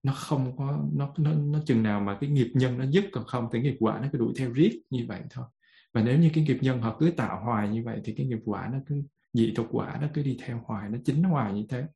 Nó 0.02 0.12
không 0.12 0.56
có, 0.56 0.84
nó 0.92 1.14
nó 1.18 1.32
nó 1.32 1.58
chừng 1.66 1.82
nào 1.82 2.00
mà 2.00 2.18
cái 2.20 2.30
nghiệp 2.30 2.50
nhân 2.54 2.78
nó 2.78 2.84
dứt, 2.86 3.04
còn 3.12 3.24
không 3.26 3.48
thì 3.52 3.60
nghiệp 3.60 3.76
quả 3.80 4.00
nó 4.02 4.08
cứ 4.12 4.18
đuổi 4.18 4.32
theo 4.38 4.52
riết 4.52 4.82
như 4.90 5.04
vậy 5.08 5.22
thôi. 5.30 5.44
Và 5.92 6.02
nếu 6.02 6.18
như 6.18 6.30
cái 6.34 6.44
nghiệp 6.44 6.58
nhân 6.60 6.80
họ 6.82 6.96
cứ 7.00 7.10
tạo 7.16 7.44
hoài 7.44 7.68
như 7.68 7.82
vậy 7.84 8.00
thì 8.04 8.14
cái 8.16 8.26
nghiệp 8.26 8.40
quả 8.44 8.68
nó 8.72 8.78
cứ, 8.86 9.02
dị 9.32 9.52
tục 9.56 9.66
quả 9.70 9.98
nó 10.00 10.08
cứ 10.14 10.22
đi 10.22 10.38
theo 10.40 10.62
hoài, 10.66 10.88
nó 10.88 10.98
chính 11.04 11.22
hoài 11.22 11.52
như 11.52 11.66
thế 11.68 11.86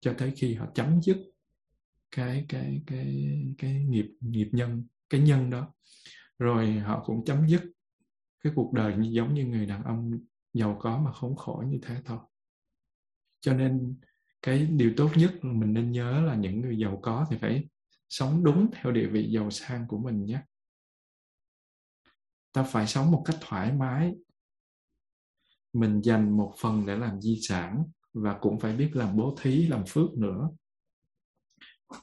cho 0.00 0.14
tới 0.18 0.32
khi 0.36 0.54
họ 0.54 0.66
chấm 0.74 1.02
dứt 1.02 1.16
cái 2.10 2.44
cái 2.48 2.82
cái 2.86 3.30
cái 3.58 3.84
nghiệp 3.84 4.06
nghiệp 4.20 4.48
nhân, 4.52 4.86
cái 5.08 5.20
nhân 5.20 5.50
đó. 5.50 5.74
Rồi 6.38 6.72
họ 6.72 7.02
cũng 7.06 7.24
chấm 7.24 7.48
dứt 7.48 7.62
cái 8.44 8.52
cuộc 8.56 8.72
đời 8.72 8.96
như, 8.96 9.10
giống 9.12 9.34
như 9.34 9.44
người 9.44 9.66
đàn 9.66 9.84
ông 9.84 10.10
giàu 10.52 10.76
có 10.80 10.98
mà 10.98 11.12
khốn 11.12 11.36
khổ 11.36 11.64
như 11.68 11.78
thế 11.82 12.02
thôi. 12.04 12.18
Cho 13.40 13.54
nên 13.54 13.96
cái 14.42 14.66
điều 14.66 14.92
tốt 14.96 15.10
nhất 15.16 15.32
mình 15.42 15.72
nên 15.72 15.92
nhớ 15.92 16.20
là 16.20 16.34
những 16.34 16.60
người 16.60 16.78
giàu 16.78 16.98
có 17.02 17.26
thì 17.30 17.36
phải 17.40 17.68
sống 18.08 18.44
đúng 18.44 18.70
theo 18.72 18.92
địa 18.92 19.06
vị 19.06 19.28
giàu 19.30 19.50
sang 19.50 19.86
của 19.88 19.98
mình 19.98 20.24
nhé. 20.24 20.42
Ta 22.52 22.62
phải 22.62 22.86
sống 22.86 23.10
một 23.10 23.22
cách 23.26 23.36
thoải 23.40 23.72
mái. 23.72 24.14
Mình 25.72 26.00
dành 26.00 26.36
một 26.36 26.54
phần 26.58 26.86
để 26.86 26.96
làm 26.96 27.20
di 27.20 27.38
sản 27.42 27.84
và 28.16 28.38
cũng 28.40 28.60
phải 28.60 28.76
biết 28.76 28.90
làm 28.92 29.16
bố 29.16 29.36
thí, 29.40 29.66
làm 29.66 29.84
phước 29.88 30.14
nữa. 30.18 30.50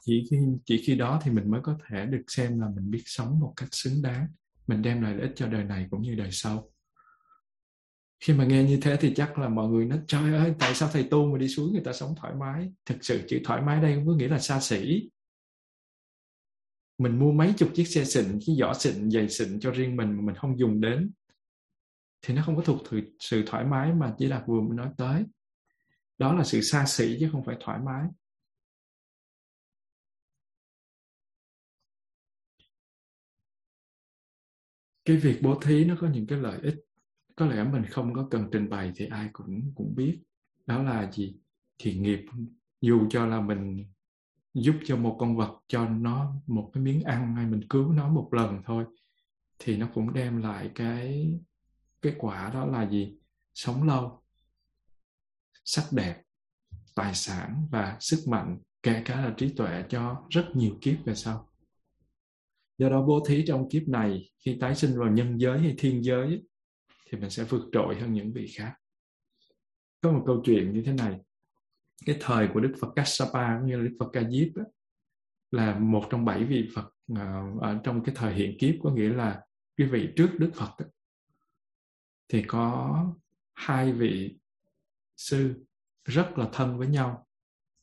Chỉ 0.00 0.24
khi 0.30 0.36
chỉ 0.64 0.82
khi 0.86 0.96
đó 0.96 1.20
thì 1.22 1.30
mình 1.30 1.50
mới 1.50 1.60
có 1.62 1.78
thể 1.88 2.06
được 2.06 2.22
xem 2.26 2.60
là 2.60 2.68
mình 2.76 2.90
biết 2.90 3.02
sống 3.04 3.38
một 3.40 3.52
cách 3.56 3.68
xứng 3.72 4.02
đáng. 4.02 4.26
Mình 4.66 4.82
đem 4.82 5.02
lại 5.02 5.14
lợi 5.14 5.22
ích 5.22 5.32
cho 5.36 5.48
đời 5.48 5.64
này 5.64 5.86
cũng 5.90 6.02
như 6.02 6.14
đời 6.14 6.28
sau. 6.32 6.70
Khi 8.20 8.34
mà 8.34 8.44
nghe 8.44 8.64
như 8.64 8.78
thế 8.82 8.96
thì 8.96 9.14
chắc 9.14 9.38
là 9.38 9.48
mọi 9.48 9.68
người 9.68 9.84
nói, 9.84 10.00
trời 10.06 10.34
ơi, 10.34 10.54
tại 10.58 10.74
sao 10.74 10.88
thầy 10.92 11.04
tu 11.10 11.32
mà 11.32 11.38
đi 11.38 11.48
xuống 11.48 11.72
người 11.72 11.82
ta 11.84 11.92
sống 11.92 12.14
thoải 12.16 12.34
mái? 12.34 12.72
Thực 12.86 13.04
sự 13.04 13.22
chữ 13.28 13.40
thoải 13.44 13.62
mái 13.62 13.82
đây 13.82 13.94
không 13.94 14.06
có 14.06 14.14
nghĩa 14.14 14.28
là 14.28 14.38
xa 14.38 14.60
xỉ. 14.60 15.10
Mình 16.98 17.18
mua 17.18 17.32
mấy 17.32 17.52
chục 17.56 17.70
chiếc 17.74 17.84
xe 17.84 18.04
xịn 18.04 18.38
cái 18.46 18.56
giỏ 18.58 18.74
xịn, 18.74 19.10
giày 19.10 19.28
xịn 19.28 19.60
cho 19.60 19.70
riêng 19.70 19.96
mình 19.96 20.16
mà 20.16 20.22
mình 20.22 20.34
không 20.34 20.58
dùng 20.58 20.80
đến. 20.80 21.10
Thì 22.22 22.34
nó 22.34 22.42
không 22.46 22.56
có 22.56 22.62
thuộc 22.62 22.82
sự 23.18 23.42
thoải 23.46 23.64
mái 23.64 23.94
mà 23.94 24.14
chỉ 24.18 24.26
là 24.26 24.44
vừa 24.46 24.60
mới 24.60 24.76
nói 24.76 24.90
tới 24.96 25.24
đó 26.18 26.34
là 26.34 26.44
sự 26.44 26.60
xa 26.60 26.84
xỉ 26.86 27.16
chứ 27.20 27.28
không 27.32 27.44
phải 27.44 27.56
thoải 27.60 27.78
mái. 27.78 28.08
Cái 35.04 35.16
việc 35.16 35.38
bố 35.42 35.60
thí 35.60 35.84
nó 35.84 35.96
có 36.00 36.08
những 36.08 36.26
cái 36.26 36.38
lợi 36.38 36.60
ích. 36.62 36.76
Có 37.36 37.46
lẽ 37.46 37.64
mình 37.64 37.84
không 37.90 38.14
có 38.14 38.28
cần 38.30 38.48
trình 38.52 38.70
bày 38.70 38.92
thì 38.96 39.06
ai 39.06 39.28
cũng 39.32 39.72
cũng 39.74 39.94
biết. 39.94 40.18
Đó 40.66 40.82
là 40.82 41.10
gì? 41.12 41.36
Thì 41.78 41.94
nghiệp. 41.94 42.26
Dù 42.80 43.06
cho 43.10 43.26
là 43.26 43.40
mình 43.40 43.86
giúp 44.54 44.74
cho 44.84 44.96
một 44.96 45.16
con 45.20 45.36
vật 45.36 45.60
cho 45.68 45.88
nó 45.88 46.34
một 46.46 46.70
cái 46.72 46.82
miếng 46.82 47.02
ăn 47.02 47.36
hay 47.36 47.46
mình 47.46 47.68
cứu 47.68 47.92
nó 47.92 48.08
một 48.08 48.28
lần 48.32 48.62
thôi, 48.64 48.84
thì 49.58 49.76
nó 49.76 49.88
cũng 49.94 50.12
đem 50.12 50.42
lại 50.42 50.70
cái 50.74 51.32
cái 52.02 52.14
quả 52.18 52.50
đó 52.54 52.66
là 52.66 52.90
gì? 52.90 53.18
Sống 53.54 53.82
lâu 53.82 54.23
sắc 55.64 55.84
đẹp, 55.92 56.22
tài 56.94 57.14
sản 57.14 57.66
và 57.70 57.96
sức 58.00 58.24
mạnh, 58.28 58.58
kể 58.82 59.02
cả 59.04 59.20
là 59.20 59.34
trí 59.36 59.54
tuệ 59.56 59.84
cho 59.88 60.26
rất 60.30 60.50
nhiều 60.54 60.78
kiếp 60.80 61.04
về 61.04 61.14
sau. 61.14 61.50
Do 62.78 62.88
đó 62.88 63.02
bố 63.02 63.24
thí 63.28 63.44
trong 63.46 63.68
kiếp 63.68 63.88
này, 63.88 64.30
khi 64.38 64.56
tái 64.60 64.74
sinh 64.74 64.98
vào 64.98 65.10
nhân 65.10 65.38
giới 65.38 65.58
hay 65.58 65.74
thiên 65.78 66.04
giới, 66.04 66.42
thì 67.10 67.18
mình 67.18 67.30
sẽ 67.30 67.44
vượt 67.44 67.68
trội 67.72 68.00
hơn 68.00 68.12
những 68.12 68.32
vị 68.32 68.52
khác. 68.56 68.74
Có 70.00 70.12
một 70.12 70.22
câu 70.26 70.42
chuyện 70.44 70.72
như 70.72 70.82
thế 70.86 70.92
này. 70.92 71.20
Cái 72.06 72.16
thời 72.20 72.48
của 72.54 72.60
đức 72.60 72.74
phật 72.80 72.92
kassapa 72.96 73.58
cũng 73.58 73.68
như 73.68 73.76
là 73.76 73.82
đức 73.82 73.96
phật 73.98 74.10
ca 74.12 74.30
diếp 74.30 74.48
là 75.50 75.78
một 75.78 76.04
trong 76.10 76.24
bảy 76.24 76.44
vị 76.44 76.68
phật 76.74 76.90
ờ, 77.16 77.42
ở 77.60 77.80
trong 77.84 78.04
cái 78.04 78.14
thời 78.18 78.34
hiện 78.34 78.56
kiếp, 78.58 78.74
có 78.82 78.90
nghĩa 78.90 79.08
là 79.08 79.42
cái 79.76 79.86
vị 79.86 80.08
trước 80.16 80.30
đức 80.38 80.50
phật 80.54 80.70
thì 82.28 82.42
có 82.42 82.98
hai 83.52 83.92
vị 83.92 84.36
sư 85.16 85.64
rất 86.04 86.38
là 86.38 86.48
thân 86.52 86.78
với 86.78 86.88
nhau, 86.88 87.26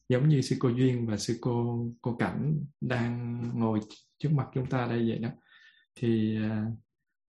giống 0.09 0.29
như 0.29 0.41
sư 0.41 0.55
cô 0.59 0.69
duyên 0.69 1.07
và 1.07 1.17
sư 1.17 1.37
cô 1.41 1.85
cô 2.01 2.15
cảnh 2.15 2.65
đang 2.81 3.41
ngồi 3.59 3.79
trước 4.17 4.31
mặt 4.31 4.47
chúng 4.53 4.69
ta 4.69 4.87
đây 4.87 5.09
vậy 5.09 5.19
đó. 5.19 5.29
Thì 5.95 6.37
à, 6.37 6.65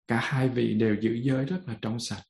cả 0.07 0.19
hai 0.23 0.49
vị 0.49 0.73
đều 0.73 0.95
giữ 1.01 1.13
giới 1.13 1.45
rất 1.45 1.61
là 1.65 1.77
trong 1.81 1.99
sạch. 1.99 2.23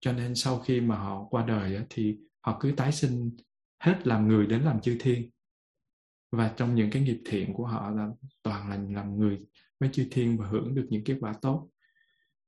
Cho 0.00 0.12
nên 0.12 0.34
sau 0.34 0.58
khi 0.58 0.80
mà 0.80 0.96
họ 0.96 1.26
qua 1.30 1.46
đời 1.46 1.86
thì 1.90 2.18
họ 2.40 2.58
cứ 2.60 2.72
tái 2.76 2.92
sinh 2.92 3.36
hết 3.78 4.06
làm 4.06 4.28
người 4.28 4.46
đến 4.46 4.62
làm 4.62 4.80
chư 4.80 4.96
thiên. 5.00 5.30
Và 6.30 6.54
trong 6.56 6.74
những 6.74 6.90
cái 6.90 7.02
nghiệp 7.02 7.22
thiện 7.24 7.54
của 7.54 7.66
họ 7.66 7.90
là 7.90 8.08
toàn 8.42 8.70
là 8.70 8.78
làm 8.90 9.18
người 9.18 9.38
với 9.80 9.88
chư 9.92 10.06
thiên 10.10 10.38
và 10.38 10.48
hưởng 10.48 10.74
được 10.74 10.86
những 10.90 11.04
kết 11.04 11.16
quả 11.20 11.34
tốt. 11.42 11.68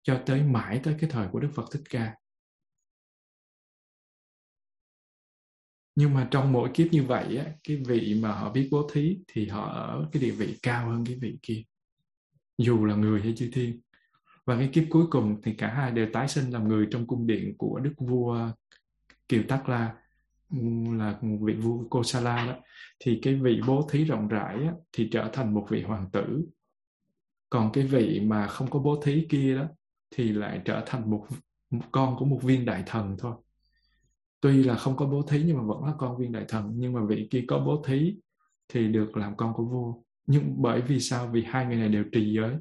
Cho 0.03 0.23
tới 0.27 0.43
mãi 0.43 0.81
tới 0.85 0.97
cái 1.01 1.11
thời 1.11 1.29
của 1.29 1.41
Đức 1.41 1.51
Phật 1.55 1.65
Thích 1.73 1.83
Ca 1.91 2.15
nhưng 5.95 6.15
mà 6.15 6.29
trong 6.31 6.53
mỗi 6.53 6.71
kiếp 6.75 6.87
như 6.93 7.03
vậy 7.03 7.37
á, 7.37 7.45
cái 7.65 7.77
vị 7.77 8.19
mà 8.23 8.33
họ 8.33 8.53
biết 8.53 8.69
bố 8.73 8.89
thí 8.93 9.19
thì 9.29 9.49
họ 9.49 9.67
ở 9.67 10.09
cái 10.13 10.23
địa 10.23 10.31
vị 10.31 10.59
cao 10.63 10.91
hơn 10.91 11.05
cái 11.07 11.17
vị 11.21 11.39
kia. 11.43 11.63
Dù 12.59 12.85
là 12.85 12.95
người 12.95 13.21
hay 13.21 13.35
chư 13.37 13.51
thiên. 13.53 13.81
Và 14.45 14.57
cái 14.57 14.71
kiếp 14.73 14.85
cuối 14.91 15.07
cùng 15.11 15.41
thì 15.43 15.55
cả 15.55 15.69
hai 15.69 15.91
đều 15.91 16.07
tái 16.13 16.29
sinh 16.29 16.51
làm 16.51 16.69
người 16.69 16.89
trong 16.91 17.07
cung 17.07 17.27
điện 17.27 17.55
của 17.59 17.81
đức 17.81 17.93
vua 17.99 18.51
kiều 19.29 19.43
tắc 19.49 19.69
la 19.69 19.95
là 20.99 21.19
vị 21.41 21.55
vua 21.55 21.89
kosala 21.89 22.47
đó. 22.47 22.57
Thì 22.99 23.19
cái 23.23 23.35
vị 23.35 23.61
bố 23.67 23.89
thí 23.91 24.05
rộng 24.05 24.29
rãi 24.29 24.55
á, 24.55 24.73
thì 24.93 25.09
trở 25.13 25.31
thành 25.33 25.55
một 25.55 25.67
vị 25.71 25.83
hoàng 25.83 26.11
tử. 26.13 26.45
Còn 27.51 27.73
cái 27.73 27.85
vị 27.85 28.21
mà 28.21 28.47
không 28.47 28.71
có 28.71 28.79
bố 28.79 29.03
thí 29.03 29.27
kia 29.29 29.57
đó 29.57 29.65
thì 30.11 30.33
lại 30.33 30.61
trở 30.65 30.83
thành 30.87 31.11
một, 31.11 31.27
một 31.71 31.85
con 31.93 32.17
của 32.19 32.25
một 32.25 32.41
viên 32.43 32.65
đại 32.65 32.83
thần 32.87 33.17
thôi 33.19 33.35
tuy 34.45 34.63
là 34.63 34.75
không 34.75 34.97
có 34.97 35.07
bố 35.07 35.23
thí 35.23 35.43
nhưng 35.47 35.57
mà 35.57 35.63
vẫn 35.63 35.85
là 35.85 35.93
con 35.99 36.19
viên 36.19 36.33
đại 36.33 36.45
thần. 36.49 36.73
Nhưng 36.77 36.93
mà 36.93 37.01
vị 37.05 37.29
kia 37.31 37.45
có 37.49 37.59
bố 37.59 37.83
thí 37.87 38.17
thì 38.73 38.89
được 38.89 39.17
làm 39.17 39.37
con 39.37 39.55
của 39.55 39.65
vua. 39.65 39.95
Nhưng 40.27 40.55
bởi 40.57 40.81
vì 40.81 41.01
sao? 41.01 41.29
Vì 41.33 41.43
hai 41.43 41.67
người 41.67 41.77
này 41.77 41.89
đều 41.89 42.05
trì 42.13 42.33
giới. 42.35 42.55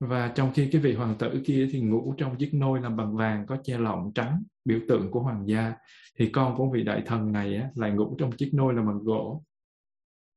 Và 0.00 0.28
trong 0.28 0.52
khi 0.54 0.68
cái 0.72 0.80
vị 0.80 0.94
hoàng 0.94 1.14
tử 1.18 1.42
kia 1.44 1.68
thì 1.72 1.80
ngủ 1.80 2.14
trong 2.18 2.36
chiếc 2.38 2.54
nôi 2.54 2.80
làm 2.80 2.96
bằng 2.96 3.16
vàng 3.16 3.46
có 3.46 3.56
che 3.64 3.78
lọng 3.78 4.12
trắng 4.14 4.42
biểu 4.64 4.80
tượng 4.88 5.10
của 5.10 5.20
hoàng 5.20 5.48
gia 5.48 5.74
thì 6.18 6.28
con 6.28 6.56
của 6.56 6.70
vị 6.70 6.82
đại 6.82 7.02
thần 7.06 7.32
này 7.32 7.56
á, 7.56 7.70
lại 7.74 7.90
ngủ 7.90 8.16
trong 8.18 8.32
chiếc 8.32 8.50
nôi 8.54 8.74
làm 8.74 8.86
bằng 8.86 8.98
gỗ. 8.98 9.42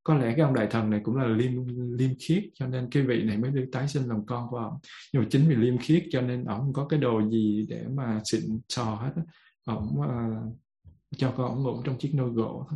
Có 0.04 0.14
lẽ 0.14 0.34
cái 0.36 0.40
ông 0.40 0.54
đại 0.54 0.66
thần 0.70 0.90
này 0.90 1.00
cũng 1.04 1.16
là 1.16 1.26
liêm 1.26 1.52
liêm 1.98 2.10
khiết 2.20 2.44
cho 2.54 2.66
nên 2.66 2.88
cái 2.90 3.02
vị 3.02 3.22
này 3.22 3.36
mới 3.36 3.50
được 3.50 3.68
tái 3.72 3.88
sinh 3.88 4.08
làm 4.08 4.26
con 4.26 4.48
của 4.50 4.56
ông. 4.56 4.78
Nhưng 5.12 5.22
mà 5.22 5.28
chính 5.30 5.48
vì 5.48 5.54
liêm 5.54 5.78
khiết 5.78 6.04
cho 6.10 6.20
nên 6.20 6.44
ông 6.44 6.60
không 6.60 6.72
có 6.72 6.86
cái 6.88 7.00
đồ 7.00 7.28
gì 7.30 7.66
để 7.68 7.84
mà 7.94 8.20
xịn 8.24 8.40
sò 8.68 8.84
hết 8.84 9.12
ổng 9.76 10.00
uh, 10.00 10.56
cho 11.16 11.34
con 11.36 11.46
ổng 11.46 11.62
ngủ 11.62 11.82
trong 11.84 11.98
chiếc 11.98 12.12
nôi 12.14 12.30
gỗ. 12.30 12.66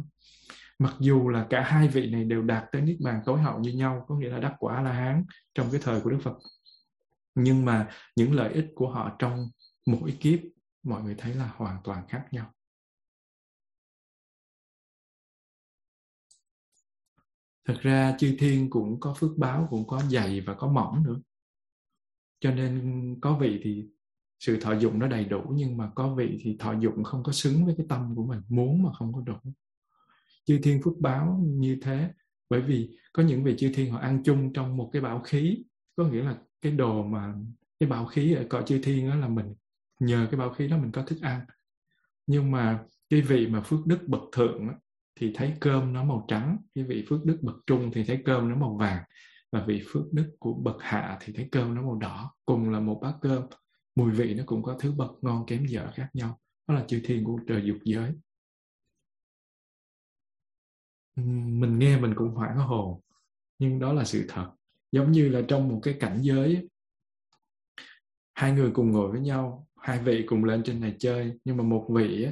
Mặc 0.79 0.95
dù 1.01 1.29
là 1.29 1.47
cả 1.51 1.63
hai 1.63 1.89
vị 1.89 2.11
này 2.11 2.25
đều 2.25 2.43
đạt 2.43 2.65
tới 2.73 2.83
niết 2.83 2.97
bàn 3.01 3.23
tối 3.27 3.41
hậu 3.41 3.59
như 3.59 3.73
nhau 3.73 4.05
có 4.09 4.17
nghĩa 4.17 4.29
là 4.29 4.39
đắc 4.39 4.55
quả 4.59 4.83
la 4.83 4.93
hán 4.93 5.25
trong 5.55 5.69
cái 5.71 5.81
thời 5.85 6.01
của 6.01 6.11
đức 6.11 6.19
phật. 6.23 6.39
Nhưng 7.35 7.65
mà 7.65 7.91
những 8.17 8.33
lợi 8.33 8.53
ích 8.53 8.67
của 8.75 8.91
họ 8.91 9.17
trong 9.19 9.49
mỗi 9.87 10.17
kiếp 10.21 10.41
mọi 10.83 11.03
người 11.03 11.15
thấy 11.19 11.35
là 11.35 11.53
hoàn 11.57 11.81
toàn 11.85 12.09
khác 12.09 12.27
nhau. 12.31 12.53
Thật 17.65 17.77
ra 17.81 18.17
chư 18.19 18.37
thiên 18.39 18.71
cũng 18.71 19.01
có 19.01 19.15
phước 19.15 19.31
báo 19.37 19.67
cũng 19.71 19.87
có 19.87 20.03
dày 20.03 20.41
và 20.41 20.55
có 20.55 20.69
mỏng 20.69 21.03
nữa. 21.03 21.21
Cho 22.41 22.51
nên 22.51 23.19
có 23.21 23.39
vị 23.39 23.61
thì 23.65 23.89
sự 24.41 24.59
thọ 24.61 24.73
dụng 24.73 24.99
nó 24.99 25.09
đầy 25.09 25.25
đủ 25.25 25.43
nhưng 25.55 25.77
mà 25.77 25.91
có 25.95 26.15
vị 26.15 26.39
thì 26.43 26.57
thọ 26.59 26.75
dụng 26.81 27.05
không 27.05 27.23
có 27.23 27.33
xứng 27.33 27.67
với 27.67 27.75
cái 27.79 27.87
tâm 27.89 28.15
của 28.17 28.25
mình 28.25 28.41
muốn 28.49 28.83
mà 28.83 28.93
không 28.93 29.13
có 29.13 29.21
đủ. 29.21 29.35
Chư 30.45 30.59
thiên 30.63 30.83
phước 30.83 30.99
báo 31.01 31.41
như 31.45 31.79
thế 31.83 32.11
bởi 32.51 32.61
vì 32.61 32.99
có 33.13 33.23
những 33.23 33.45
vị 33.45 33.55
chư 33.59 33.73
thiên 33.75 33.93
họ 33.93 33.99
ăn 33.99 34.23
chung 34.25 34.53
trong 34.53 34.77
một 34.77 34.91
cái 34.93 35.03
bảo 35.03 35.21
khí 35.21 35.65
có 35.97 36.05
nghĩa 36.05 36.23
là 36.23 36.37
cái 36.63 36.73
đồ 36.73 37.03
mà 37.03 37.35
cái 37.81 37.89
bảo 37.89 38.07
khí 38.07 38.35
ở 38.35 38.45
cõi 38.51 38.63
chư 38.67 38.81
thiên 38.83 39.11
đó 39.11 39.15
là 39.15 39.29
mình 39.29 39.55
nhờ 40.01 40.29
cái 40.31 40.41
bảo 40.41 40.51
khí 40.51 40.69
đó 40.69 40.79
mình 40.79 40.93
có 40.93 41.03
thức 41.03 41.19
ăn. 41.23 41.41
Nhưng 42.27 42.51
mà 42.51 42.85
cái 43.11 43.21
vị 43.21 43.47
mà 43.47 43.61
phước 43.61 43.87
đức 43.87 44.09
bậc 44.09 44.23
thượng 44.33 44.69
đó, 44.69 44.75
thì 45.21 45.33
thấy 45.35 45.55
cơm 45.61 45.93
nó 45.93 46.05
màu 46.05 46.25
trắng 46.29 46.59
cái 46.75 46.85
vị 46.85 47.05
phước 47.09 47.25
đức 47.25 47.39
bậc 47.43 47.57
trung 47.67 47.91
thì 47.95 48.05
thấy 48.05 48.23
cơm 48.25 48.49
nó 48.49 48.57
màu 48.57 48.77
vàng 48.77 49.03
và 49.53 49.65
vị 49.67 49.83
phước 49.93 50.13
đức 50.13 50.37
của 50.39 50.55
bậc 50.55 50.77
hạ 50.81 51.19
thì 51.21 51.33
thấy 51.33 51.49
cơm 51.53 51.75
nó 51.75 51.83
màu 51.83 51.95
đỏ 51.95 52.35
cùng 52.47 52.71
là 52.71 52.81
một 52.81 52.99
bát 53.03 53.15
cơm 53.21 53.43
mùi 53.95 54.11
vị 54.11 54.35
nó 54.35 54.43
cũng 54.47 54.63
có 54.63 54.77
thứ 54.81 54.93
bậc 54.93 55.11
ngon 55.23 55.47
kém 55.47 55.67
dở 55.67 55.91
khác 55.95 56.09
nhau. 56.13 56.41
Đó 56.67 56.75
là 56.75 56.85
chư 56.89 57.01
thiên 57.05 57.25
của 57.25 57.39
trời 57.47 57.63
dục 57.65 57.77
giới. 57.85 58.13
Mình 61.17 61.79
nghe 61.79 62.01
mình 62.01 62.15
cũng 62.15 62.29
hoảng 62.29 62.57
hồn. 62.57 63.01
Nhưng 63.59 63.79
đó 63.79 63.93
là 63.93 64.05
sự 64.05 64.25
thật. 64.29 64.51
Giống 64.93 65.13
như 65.13 65.29
là 65.29 65.43
trong 65.49 65.69
một 65.69 65.81
cái 65.83 65.95
cảnh 66.01 66.19
giới 66.23 66.69
hai 68.35 68.53
người 68.53 68.71
cùng 68.71 68.91
ngồi 68.91 69.13
với 69.13 69.21
nhau 69.21 69.69
hai 69.81 70.03
vị 70.03 70.25
cùng 70.27 70.45
lên 70.45 70.63
trên 70.65 70.81
này 70.81 70.97
chơi. 70.99 71.33
Nhưng 71.45 71.57
mà 71.57 71.65
một 71.65 71.87
vị 71.95 72.27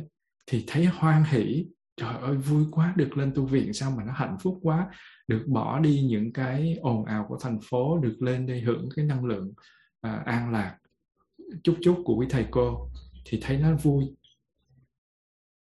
thì 0.46 0.64
thấy 0.66 0.84
hoan 0.84 1.24
hỷ. 1.24 1.66
Trời 1.96 2.14
ơi 2.14 2.36
vui 2.36 2.64
quá 2.70 2.94
được 2.96 3.16
lên 3.16 3.32
tu 3.34 3.46
viện 3.46 3.72
sao 3.72 3.90
mà 3.90 4.04
nó 4.04 4.12
hạnh 4.12 4.36
phúc 4.40 4.58
quá. 4.62 4.90
Được 5.28 5.44
bỏ 5.48 5.78
đi 5.80 6.02
những 6.02 6.32
cái 6.32 6.78
ồn 6.80 7.04
ào 7.04 7.26
của 7.28 7.38
thành 7.40 7.58
phố 7.62 7.98
được 7.98 8.16
lên 8.20 8.46
đây 8.46 8.60
hưởng 8.60 8.88
cái 8.96 9.04
năng 9.04 9.24
lượng 9.24 9.52
à, 10.00 10.22
an 10.26 10.50
lạc 10.50 10.78
chút 11.64 11.76
chút 11.82 12.02
của 12.04 12.16
quý 12.16 12.26
thầy 12.30 12.46
cô 12.50 12.88
thì 13.24 13.38
thấy 13.42 13.58
nó 13.58 13.76
vui. 13.76 14.04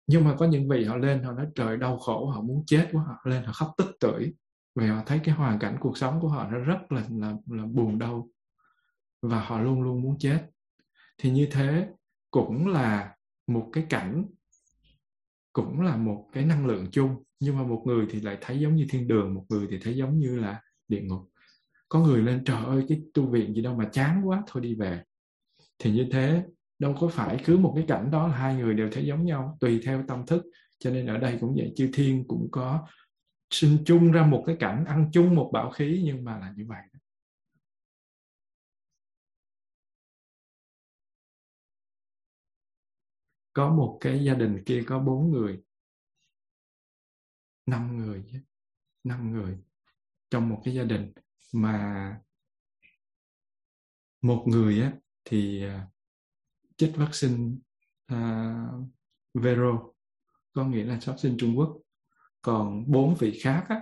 Nhưng 0.08 0.24
mà 0.24 0.36
có 0.38 0.46
những 0.46 0.70
vị 0.70 0.84
họ 0.84 0.98
lên 0.98 1.24
họ 1.24 1.32
nói 1.32 1.48
trời 1.56 1.78
đau 1.78 1.98
khổ 1.98 2.26
họ 2.26 2.42
muốn 2.42 2.64
chết 2.66 2.90
quá. 2.92 3.04
Họ 3.08 3.22
lên 3.24 3.44
họ 3.44 3.54
khóc 3.54 3.74
tức 3.78 3.98
tưởi 4.00 4.34
vì 4.76 4.88
họ 4.88 5.04
thấy 5.06 5.20
cái 5.24 5.36
hoàn 5.36 5.60
cảnh 5.60 5.78
cuộc 5.80 5.98
sống 5.98 6.20
của 6.22 6.28
họ 6.28 6.52
nó 6.52 6.58
rất 6.58 6.92
là 6.92 7.04
là, 7.10 7.34
là 7.46 7.66
buồn 7.66 8.00
đau 8.00 8.30
và 9.22 9.40
họ 9.40 9.62
luôn 9.62 9.82
luôn 9.82 10.02
muốn 10.02 10.20
chết. 10.20 10.50
Thì 11.18 11.32
như 11.32 11.48
thế 11.52 11.88
cũng 12.32 12.68
là 12.68 13.16
một 13.48 13.70
cái 13.74 13.86
cảnh 13.90 14.26
cũng 15.54 15.82
là 15.82 15.98
một 15.98 16.30
cái 16.34 16.46
năng 16.46 16.66
lượng 16.66 16.88
chung. 16.92 17.24
Nhưng 17.40 17.58
mà 17.58 17.64
một 17.64 17.84
người 17.86 18.06
thì 18.10 18.22
lại 18.22 18.38
thấy 18.42 18.60
giống 18.60 18.76
như 18.76 18.86
thiên 18.90 19.08
đường 19.08 19.34
một 19.34 19.46
người 19.50 19.68
thì 19.72 19.80
thấy 19.82 19.98
giống 19.98 20.20
như 20.20 20.40
là 20.40 20.62
địa 20.88 21.02
ngục. 21.02 21.30
Có 21.90 22.00
người 22.00 22.22
lên 22.22 22.44
trời 22.46 22.66
ơi 22.66 22.86
cái 22.90 23.02
tu 23.14 23.30
viện 23.30 23.56
gì 23.56 23.62
đâu 23.62 23.76
mà 23.76 23.90
chán 23.92 24.22
quá 24.24 24.44
thôi 24.48 24.64
đi 24.64 24.76
về 24.76 25.04
thì 25.80 25.92
như 25.92 26.08
thế, 26.12 26.44
đâu 26.80 26.96
có 27.00 27.08
phải 27.08 27.42
cứ 27.46 27.58
một 27.58 27.74
cái 27.76 27.86
cảnh 27.88 28.12
đó 28.12 28.28
là 28.28 28.38
hai 28.38 28.56
người 28.56 28.74
đều 28.74 28.90
thấy 28.92 29.06
giống 29.06 29.26
nhau, 29.26 29.58
tùy 29.60 29.82
theo 29.86 30.04
tâm 30.08 30.26
thức. 30.26 30.44
Cho 30.80 30.92
nên 30.92 31.08
ở 31.08 31.18
đây 31.18 31.38
cũng 31.42 31.56
vậy, 31.58 31.74
chư 31.76 31.90
thiên 31.94 32.24
cũng 32.28 32.48
có 32.52 32.88
sinh 33.50 33.78
chung 33.86 34.12
ra 34.12 34.26
một 34.26 34.44
cái 34.48 34.56
cảnh, 34.60 34.86
ăn 34.86 35.10
chung 35.14 35.36
một 35.36 35.50
bảo 35.54 35.72
khí, 35.72 36.02
nhưng 36.06 36.24
mà 36.24 36.40
là 36.40 36.54
như 36.58 36.66
vậy 36.68 36.82
có 43.54 43.70
một 43.70 43.98
cái 44.02 44.24
gia 44.24 44.34
đình 44.34 44.64
kia 44.66 44.84
có 44.88 45.00
bốn 45.00 45.32
người, 45.32 45.62
năm 47.66 47.98
người 47.98 48.24
chứ, 48.32 48.40
năm 49.04 49.32
người 49.32 49.58
trong 50.30 50.50
một 50.50 50.62
cái 50.66 50.74
gia 50.74 50.84
đình 50.84 51.12
mà 51.54 52.20
một 54.22 54.44
người 54.48 54.82
á 54.82 54.94
thì 55.30 55.64
à, 55.64 55.88
chích 56.78 56.96
vaccine 56.96 57.56
uh, 58.14 58.88
Vero 59.34 59.94
có 60.54 60.66
nghĩa 60.66 60.84
là 60.84 61.00
vaccine 61.06 61.36
Trung 61.40 61.58
Quốc. 61.58 61.82
Còn 62.42 62.92
bốn 62.92 63.16
vị 63.16 63.40
khác 63.40 63.66
á, 63.70 63.82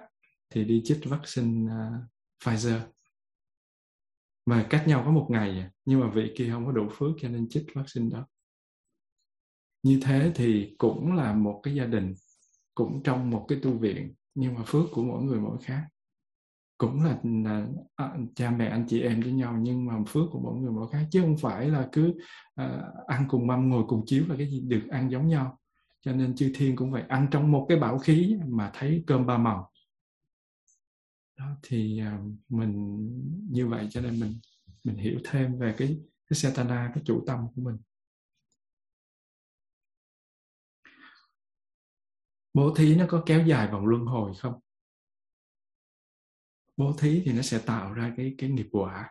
thì 0.50 0.64
đi 0.64 0.82
chích 0.86 1.00
vaccine 1.06 1.72
uh, 1.74 2.04
Pfizer. 2.44 2.80
Mà 4.46 4.68
cách 4.70 4.84
nhau 4.88 5.02
có 5.06 5.12
một 5.12 5.28
ngày 5.30 5.70
nhưng 5.86 6.00
mà 6.00 6.10
vị 6.10 6.34
kia 6.38 6.50
không 6.52 6.66
có 6.66 6.72
đủ 6.72 6.90
phước 6.92 7.12
cho 7.22 7.30
nên 7.30 7.50
chích 7.50 7.66
vaccine 7.74 8.10
đó. 8.10 8.28
Như 9.84 10.00
thế 10.04 10.32
thì 10.36 10.76
cũng 10.78 11.14
là 11.14 11.34
một 11.34 11.60
cái 11.64 11.76
gia 11.76 11.86
đình 11.86 12.14
cũng 12.76 13.04
trong 13.04 13.30
một 13.30 13.46
cái 13.48 13.60
tu 13.64 13.78
viện 13.78 14.14
nhưng 14.36 14.54
mà 14.54 14.64
phước 14.66 14.86
của 14.92 15.04
mỗi 15.04 15.24
người 15.24 15.40
mỗi 15.40 15.58
khác 15.64 15.88
cũng 16.78 17.04
là, 17.04 17.20
là 17.24 17.68
à, 17.96 18.18
cha 18.36 18.52
mẹ 18.52 18.68
anh 18.68 18.86
chị 18.88 19.02
em 19.02 19.22
với 19.22 19.32
nhau 19.32 19.58
nhưng 19.62 19.86
mà 19.86 19.94
phước 20.08 20.24
của 20.32 20.40
mỗi 20.40 20.56
người 20.56 20.72
mỗi 20.72 20.88
khác 20.92 21.08
chứ 21.12 21.22
không 21.22 21.38
phải 21.38 21.70
là 21.70 21.90
cứ 21.92 22.14
à, 22.56 22.82
ăn 23.08 23.26
cùng 23.30 23.48
mâm 23.48 23.70
ngồi 23.70 23.84
cùng 23.88 24.04
chiếu 24.06 24.24
là 24.28 24.36
cái 24.38 24.50
gì 24.50 24.62
được 24.62 24.88
ăn 24.90 25.12
giống 25.12 25.28
nhau. 25.28 25.60
Cho 26.02 26.14
nên 26.14 26.36
chư 26.36 26.52
thiên 26.56 26.76
cũng 26.76 26.92
phải 26.92 27.04
ăn 27.08 27.28
trong 27.32 27.52
một 27.52 27.66
cái 27.70 27.80
bảo 27.80 28.00
khí 28.00 28.38
mà 28.48 28.72
thấy 28.74 29.04
cơm 29.08 29.26
ba 29.26 29.38
màu. 29.38 29.72
Đó, 31.38 31.46
thì 31.64 32.00
à, 32.00 32.20
mình 32.50 33.00
như 33.52 33.68
vậy 33.68 33.88
cho 33.92 34.02
nên 34.02 34.20
mình 34.20 34.40
mình 34.84 34.98
hiểu 34.98 35.20
thêm 35.24 35.60
về 35.60 35.76
cái 35.78 36.00
cái 36.30 36.38
Satana 36.38 36.92
cái 36.96 37.04
chủ 37.06 37.24
tâm 37.28 37.40
của 37.56 37.62
mình. 37.62 37.78
Bố 42.54 42.76
thí 42.76 42.96
nó 42.96 43.06
có 43.10 43.24
kéo 43.26 43.46
dài 43.46 43.72
vòng 43.72 43.86
luân 43.86 44.06
hồi 44.06 44.32
không? 44.40 44.54
Bố 46.78 46.94
thí 46.94 47.22
thì 47.26 47.34
nó 47.34 47.42
sẽ 47.42 47.60
tạo 47.66 47.94
ra 47.94 48.14
cái 48.18 48.36
cái 48.38 48.50
nghiệp 48.50 48.68
quả. 48.72 49.10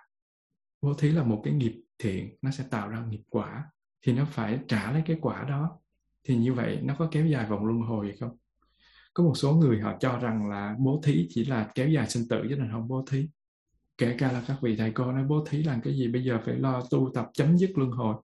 Bố 0.83 0.95
thí 0.95 1.09
là 1.09 1.23
một 1.23 1.41
cái 1.45 1.55
nghiệp 1.55 1.83
thiện 1.99 2.37
nó 2.43 2.51
sẽ 2.51 2.65
tạo 2.71 2.89
ra 2.89 3.05
nghiệp 3.07 3.23
quả. 3.31 3.65
Thì 4.03 4.13
nó 4.13 4.25
phải 4.25 4.59
trả 4.69 4.93
lấy 4.93 5.03
cái 5.07 5.17
quả 5.21 5.45
đó. 5.49 5.81
Thì 6.25 6.37
như 6.37 6.53
vậy 6.53 6.79
nó 6.83 6.95
có 6.99 7.09
kéo 7.13 7.27
dài 7.27 7.47
vòng 7.47 7.67
luân 7.67 7.81
hồi 7.81 8.15
không? 8.21 8.37
Có 9.15 9.25
một 9.25 9.35
số 9.35 9.53
người 9.53 9.81
họ 9.81 9.97
cho 10.01 10.19
rằng 10.19 10.49
là 10.49 10.77
bố 10.79 11.01
thí 11.05 11.27
chỉ 11.31 11.45
là 11.45 11.71
kéo 11.75 11.89
dài 11.89 12.09
sinh 12.09 12.29
tử 12.29 12.47
chứ 12.49 12.57
là 12.57 12.69
không 12.73 12.89
bố 12.89 13.05
thí. 13.11 13.29
Kể 13.99 14.15
cả 14.19 14.33
là 14.33 14.45
các 14.47 14.57
vị 14.63 14.77
thầy 14.77 14.93
cô 14.93 15.13
nói 15.13 15.25
bố 15.25 15.45
thí 15.49 15.63
làm 15.63 15.81
cái 15.81 15.97
gì 15.97 16.09
bây 16.09 16.25
giờ 16.25 16.41
phải 16.45 16.55
lo 16.55 16.83
tu 16.91 17.11
tập 17.15 17.31
chấm 17.33 17.59
dứt 17.59 17.71
luân 17.75 17.91
hồi. 17.91 18.17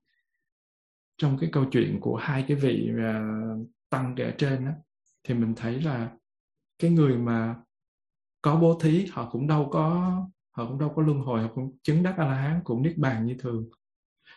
Trong 1.19 1.39
cái 1.39 1.51
câu 1.53 1.65
chuyện 1.65 1.99
của 2.01 2.17
hai 2.17 2.45
cái 2.49 2.57
vị 2.57 2.91
uh, 2.93 3.69
tăng 3.91 4.15
kể 4.17 4.35
trên 4.39 4.65
đó, 4.65 4.73
thì 5.25 5.35
mình 5.35 5.55
thấy 5.57 5.81
là 5.81 6.11
cái 6.79 6.91
người 6.91 7.19
mà 7.19 7.57
có 8.43 8.57
bố 8.57 8.79
thí 8.83 9.07
họ 9.07 9.29
cũng 9.31 9.47
đâu 9.47 9.69
có 9.73 10.17
họ 10.51 10.67
cũng 10.69 10.79
đâu 10.79 10.93
có 10.97 11.03
luân 11.03 11.21
hồi 11.21 11.43
họ 11.43 11.49
cũng 11.55 11.77
chứng 11.83 12.03
đắc 12.03 12.15
a 12.19 12.25
la 12.25 12.35
hán 12.35 12.61
cũng 12.65 12.83
niết 12.83 12.99
bàn 12.99 13.27
như 13.27 13.35
thường. 13.39 13.69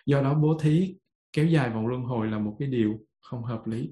Do 0.05 0.21
đó 0.21 0.33
bố 0.33 0.57
thí 0.61 0.95
kéo 1.33 1.45
dài 1.45 1.69
vòng 1.69 1.87
luân 1.87 2.03
hồi 2.03 2.27
là 2.27 2.39
một 2.39 2.55
cái 2.59 2.67
điều 2.67 2.99
không 3.21 3.43
hợp 3.43 3.67
lý. 3.67 3.91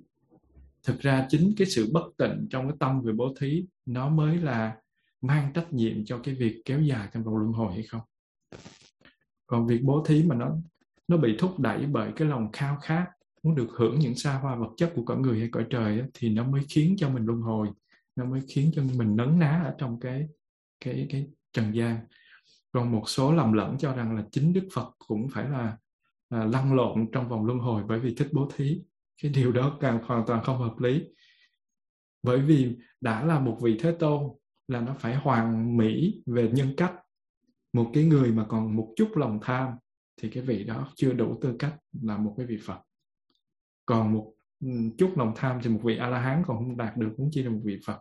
Thực 0.83 0.99
ra 0.99 1.27
chính 1.29 1.53
cái 1.57 1.67
sự 1.67 1.89
bất 1.93 2.03
tịnh 2.17 2.47
trong 2.49 2.67
cái 2.67 2.77
tâm 2.79 3.01
về 3.01 3.13
bố 3.13 3.33
thí 3.39 3.65
nó 3.85 4.09
mới 4.09 4.37
là 4.37 4.75
mang 5.21 5.53
trách 5.53 5.73
nhiệm 5.73 6.05
cho 6.05 6.19
cái 6.23 6.35
việc 6.35 6.61
kéo 6.65 6.81
dài 6.81 7.09
trong 7.13 7.23
vòng 7.23 7.37
luân 7.37 7.51
hồi 7.51 7.73
hay 7.73 7.83
không. 7.83 8.01
Còn 9.47 9.67
việc 9.67 9.81
bố 9.83 10.03
thí 10.03 10.23
mà 10.23 10.35
nó 10.35 10.55
nó 11.07 11.17
bị 11.17 11.35
thúc 11.39 11.59
đẩy 11.59 11.85
bởi 11.85 12.11
cái 12.15 12.27
lòng 12.27 12.51
khao 12.51 12.77
khát 12.81 13.07
muốn 13.43 13.55
được 13.55 13.67
hưởng 13.77 13.99
những 13.99 14.15
xa 14.15 14.33
hoa 14.33 14.55
vật 14.55 14.69
chất 14.77 14.91
của 14.95 15.03
cõi 15.03 15.17
người 15.17 15.39
hay 15.39 15.49
cõi 15.51 15.65
trời 15.69 15.99
ấy, 15.99 16.09
thì 16.13 16.29
nó 16.29 16.43
mới 16.43 16.61
khiến 16.69 16.95
cho 16.97 17.09
mình 17.09 17.25
luân 17.25 17.41
hồi 17.41 17.67
nó 18.15 18.25
mới 18.25 18.41
khiến 18.47 18.71
cho 18.75 18.83
mình 18.83 19.15
nấn 19.15 19.39
ná 19.39 19.61
ở 19.65 19.75
trong 19.77 19.99
cái 19.99 20.27
cái 20.79 21.07
cái 21.09 21.27
trần 21.53 21.75
gian. 21.75 22.05
Còn 22.71 22.91
một 22.91 23.03
số 23.09 23.33
lầm 23.33 23.53
lẫn 23.53 23.77
cho 23.77 23.95
rằng 23.95 24.15
là 24.15 24.25
chính 24.31 24.53
đức 24.53 24.67
phật 24.73 24.95
cũng 25.07 25.27
phải 25.29 25.49
là, 25.49 25.77
là 26.29 26.45
lăn 26.45 26.73
lộn 26.73 27.11
trong 27.11 27.29
vòng 27.29 27.45
luân 27.45 27.59
hồi 27.59 27.83
bởi 27.87 27.99
vì 27.99 28.15
thích 28.15 28.29
bố 28.31 28.49
thí. 28.55 28.81
Cái 29.21 29.31
điều 29.31 29.51
đó 29.51 29.77
càng 29.79 30.03
hoàn 30.03 30.25
toàn 30.27 30.43
không 30.43 30.57
hợp 30.57 30.79
lý. 30.79 31.03
Bởi 32.23 32.41
vì 32.41 32.77
đã 33.01 33.25
là 33.25 33.39
một 33.39 33.57
vị 33.61 33.77
thế 33.79 33.95
tôn 33.99 34.23
là 34.67 34.81
nó 34.81 34.95
phải 34.99 35.15
hoàn 35.15 35.77
mỹ 35.77 36.21
về 36.25 36.49
nhân 36.53 36.73
cách. 36.77 36.93
Một 37.73 37.91
cái 37.93 38.03
người 38.03 38.31
mà 38.31 38.45
còn 38.49 38.75
một 38.75 38.93
chút 38.95 39.11
lòng 39.15 39.39
tham 39.41 39.73
thì 40.21 40.29
cái 40.29 40.43
vị 40.43 40.63
đó 40.63 40.91
chưa 40.95 41.13
đủ 41.13 41.37
tư 41.41 41.55
cách 41.59 41.75
là 42.01 42.17
một 42.17 42.33
cái 42.37 42.45
vị 42.45 42.57
phật. 42.65 42.79
Còn 43.85 44.13
một 44.13 44.33
Ừ, 44.61 44.67
chút 44.97 45.13
lòng 45.17 45.33
tham 45.35 45.59
thì 45.63 45.69
một 45.69 45.79
vị 45.83 45.97
a 45.97 46.07
la 46.07 46.19
hán 46.19 46.43
còn 46.47 46.57
không 46.57 46.77
đạt 46.77 46.97
được 46.97 47.13
cũng 47.17 47.29
chỉ 47.31 47.43
là 47.43 47.49
một 47.49 47.61
vị 47.63 47.79
phật. 47.85 47.97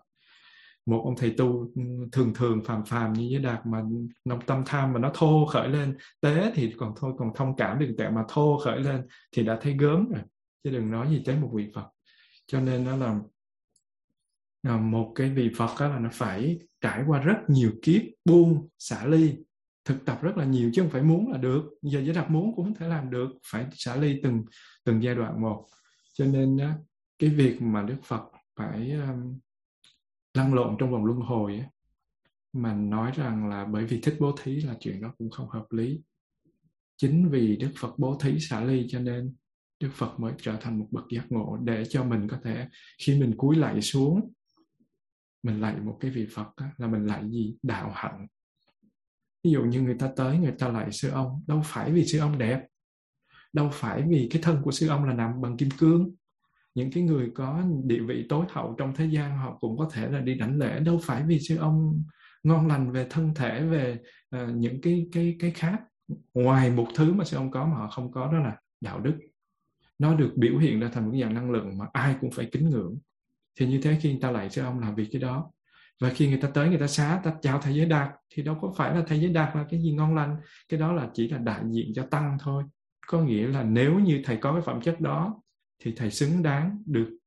Một 0.87 1.03
ông 1.05 1.15
thầy 1.17 1.35
tu 1.37 1.73
ừ, 1.75 1.83
thường 2.13 2.35
thường 2.35 2.61
phàm 2.65 2.85
phàm 2.85 3.13
như 3.13 3.29
giới 3.31 3.43
đạt 3.43 3.67
mà 3.67 3.83
nông 4.25 4.41
tâm 4.47 4.63
tham 4.67 4.93
mà 4.93 4.99
nó 5.01 5.11
thô 5.15 5.47
khởi 5.47 5.69
lên, 5.69 5.97
tế 6.21 6.53
thì 6.55 6.75
còn 6.79 6.93
thôi, 6.97 7.13
còn 7.19 7.31
thông 7.35 7.57
cảm 7.57 7.79
được 7.79 7.95
tệ 7.99 8.11
mà 8.11 8.25
thô 8.29 8.59
khởi 8.65 8.81
lên 8.81 9.07
thì 9.33 9.43
đã 9.43 9.59
thấy 9.61 9.77
gớm 9.79 10.09
rồi. 10.09 10.23
Chứ 10.65 10.71
đừng 10.71 10.91
nói 10.91 11.11
gì 11.11 11.23
tới 11.25 11.37
một 11.37 11.51
vị 11.55 11.71
phật. 11.75 11.87
Cho 12.47 12.61
nên 12.61 12.85
nó 12.85 12.97
là 12.97 13.19
à, 14.63 14.77
một 14.77 15.13
cái 15.15 15.31
vị 15.31 15.51
phật 15.57 15.71
đó 15.81 15.89
là 15.89 15.99
nó 15.99 16.09
phải 16.13 16.59
trải 16.81 17.05
qua 17.07 17.21
rất 17.21 17.37
nhiều 17.49 17.71
kiếp, 17.83 18.03
buông, 18.25 18.69
xả 18.79 19.07
ly, 19.07 19.37
thực 19.85 20.05
tập 20.05 20.19
rất 20.23 20.37
là 20.37 20.45
nhiều 20.45 20.71
chứ 20.75 20.83
không 20.83 20.91
phải 20.91 21.03
muốn 21.03 21.33
là 21.33 21.39
được. 21.39 21.63
Giờ 21.83 22.01
giới 22.01 22.15
đạt 22.15 22.31
muốn 22.31 22.55
cũng 22.57 22.65
không 22.65 22.75
thể 22.75 22.89
làm 22.89 23.11
được, 23.11 23.29
phải 23.47 23.67
xả 23.73 23.97
ly 23.97 24.21
từng 24.23 24.45
từng 24.85 25.03
giai 25.03 25.15
đoạn 25.15 25.43
một 25.43 25.67
cho 26.13 26.27
nên 26.27 26.59
cái 27.19 27.31
việc 27.31 27.63
mà 27.63 27.83
đức 27.83 27.99
phật 28.03 28.23
phải 28.57 28.91
um, 28.91 29.39
lăn 30.35 30.55
lộn 30.55 30.77
trong 30.79 30.91
vòng 30.91 31.05
luân 31.05 31.21
hồi 31.21 31.65
mà 32.53 32.75
nói 32.75 33.13
rằng 33.17 33.49
là 33.49 33.65
bởi 33.65 33.85
vì 33.85 34.01
thích 34.01 34.17
bố 34.21 34.37
thí 34.43 34.61
là 34.61 34.77
chuyện 34.81 35.01
đó 35.01 35.15
cũng 35.19 35.31
không 35.31 35.49
hợp 35.49 35.67
lý. 35.71 36.03
Chính 36.97 37.29
vì 37.31 37.57
đức 37.57 37.71
phật 37.79 37.99
bố 37.99 38.19
thí 38.21 38.41
xả 38.41 38.65
ly 38.65 38.87
cho 38.89 38.99
nên 38.99 39.35
đức 39.81 39.91
phật 39.95 40.21
mới 40.21 40.33
trở 40.43 40.57
thành 40.61 40.79
một 40.79 40.87
bậc 40.91 41.05
giác 41.11 41.27
ngộ 41.33 41.59
để 41.65 41.85
cho 41.89 42.05
mình 42.05 42.29
có 42.29 42.39
thể 42.45 42.69
khi 42.99 43.21
mình 43.21 43.35
cúi 43.37 43.57
lại 43.57 43.83
xuống 43.83 44.33
mình 45.43 45.61
lạy 45.61 45.77
một 45.81 45.97
cái 46.01 46.11
vị 46.11 46.27
phật 46.35 46.47
đó, 46.61 46.67
là 46.79 46.87
mình 46.87 47.07
lạy 47.07 47.31
gì? 47.31 47.57
Đạo 47.63 47.93
hạnh. 47.95 48.27
Ví 49.45 49.51
dụ 49.51 49.63
như 49.63 49.81
người 49.81 49.97
ta 49.99 50.11
tới 50.17 50.39
người 50.39 50.55
ta 50.59 50.69
lạy 50.69 50.93
sư 50.93 51.11
ông 51.11 51.45
đâu 51.47 51.63
phải 51.65 51.93
vì 51.93 52.07
sư 52.07 52.19
ông 52.19 52.39
đẹp 52.39 52.67
đâu 53.53 53.69
phải 53.73 54.03
vì 54.09 54.29
cái 54.31 54.43
thân 54.43 54.63
của 54.63 54.71
sư 54.71 54.89
ông 54.89 55.05
là 55.05 55.15
nằm 55.15 55.41
bằng 55.41 55.57
kim 55.57 55.69
cương. 55.79 56.11
Những 56.75 56.91
cái 56.93 57.03
người 57.03 57.31
có 57.35 57.63
địa 57.85 58.01
vị 58.01 58.27
tối 58.29 58.47
hậu 58.49 58.75
trong 58.79 58.95
thế 58.95 59.07
gian 59.07 59.39
họ 59.39 59.59
cũng 59.61 59.79
có 59.79 59.89
thể 59.93 60.09
là 60.09 60.21
đi 60.21 60.35
đảnh 60.35 60.59
lễ. 60.59 60.81
Đâu 60.81 61.01
phải 61.03 61.23
vì 61.23 61.41
sư 61.41 61.57
ông 61.57 62.03
ngon 62.43 62.67
lành 62.67 62.93
về 62.93 63.07
thân 63.11 63.35
thể 63.35 63.63
về 63.63 63.99
uh, 64.37 64.57
những 64.57 64.81
cái 64.81 65.09
cái 65.13 65.37
cái 65.39 65.51
khác. 65.51 65.81
Ngoài 66.35 66.71
một 66.71 66.87
thứ 66.95 67.13
mà 67.13 67.25
sư 67.25 67.37
ông 67.37 67.51
có 67.51 67.67
mà 67.67 67.77
họ 67.77 67.89
không 67.89 68.13
có 68.13 68.33
đó 68.33 68.39
là 68.39 68.57
đạo 68.81 69.01
đức. 69.01 69.19
Nó 69.99 70.15
được 70.15 70.33
biểu 70.37 70.59
hiện 70.59 70.81
ra 70.81 70.89
thành 70.93 71.07
một 71.07 71.19
dạng 71.21 71.35
năng 71.35 71.51
lượng 71.51 71.79
mà 71.79 71.87
ai 71.93 72.15
cũng 72.21 72.31
phải 72.31 72.49
kính 72.53 72.71
ngưỡng. 72.71 72.99
Thì 73.59 73.67
như 73.67 73.81
thế 73.83 73.99
khi 74.01 74.11
người 74.11 74.21
ta 74.21 74.31
lại 74.31 74.51
sư 74.51 74.63
ông 74.63 74.79
làm 74.79 74.95
việc 74.95 75.09
cái 75.13 75.23
đó. 75.23 75.51
Và 76.01 76.09
khi 76.09 76.29
người 76.29 76.39
ta 76.41 76.49
tới 76.55 76.69
người 76.69 76.79
ta 76.79 76.87
xá 76.87 77.21
ta 77.25 77.35
chào 77.43 77.61
thầy 77.61 77.75
giới 77.75 77.87
đạt 77.87 78.11
thì 78.35 78.43
đâu 78.43 78.59
có 78.61 78.73
phải 78.77 78.95
là 78.95 79.03
thầy 79.07 79.21
giới 79.21 79.33
đạt 79.33 79.57
là 79.57 79.67
cái 79.71 79.83
gì 79.83 79.93
ngon 79.93 80.15
lành. 80.15 80.37
Cái 80.69 80.81
đó 80.81 80.93
là 80.93 81.11
chỉ 81.15 81.29
là 81.29 81.39
đại 81.39 81.61
diện 81.71 81.93
cho 81.95 82.07
tăng 82.11 82.39
thôi 82.41 82.65
có 83.11 83.21
nghĩa 83.21 83.47
là 83.47 83.63
nếu 83.63 83.99
như 83.99 84.23
thầy 84.25 84.37
có 84.37 84.53
cái 84.53 84.63
phẩm 84.63 84.81
chất 84.81 85.01
đó 85.01 85.43
thì 85.79 85.95
thầy 85.97 86.11
xứng 86.11 86.43
đáng 86.43 86.83
được 86.87 87.19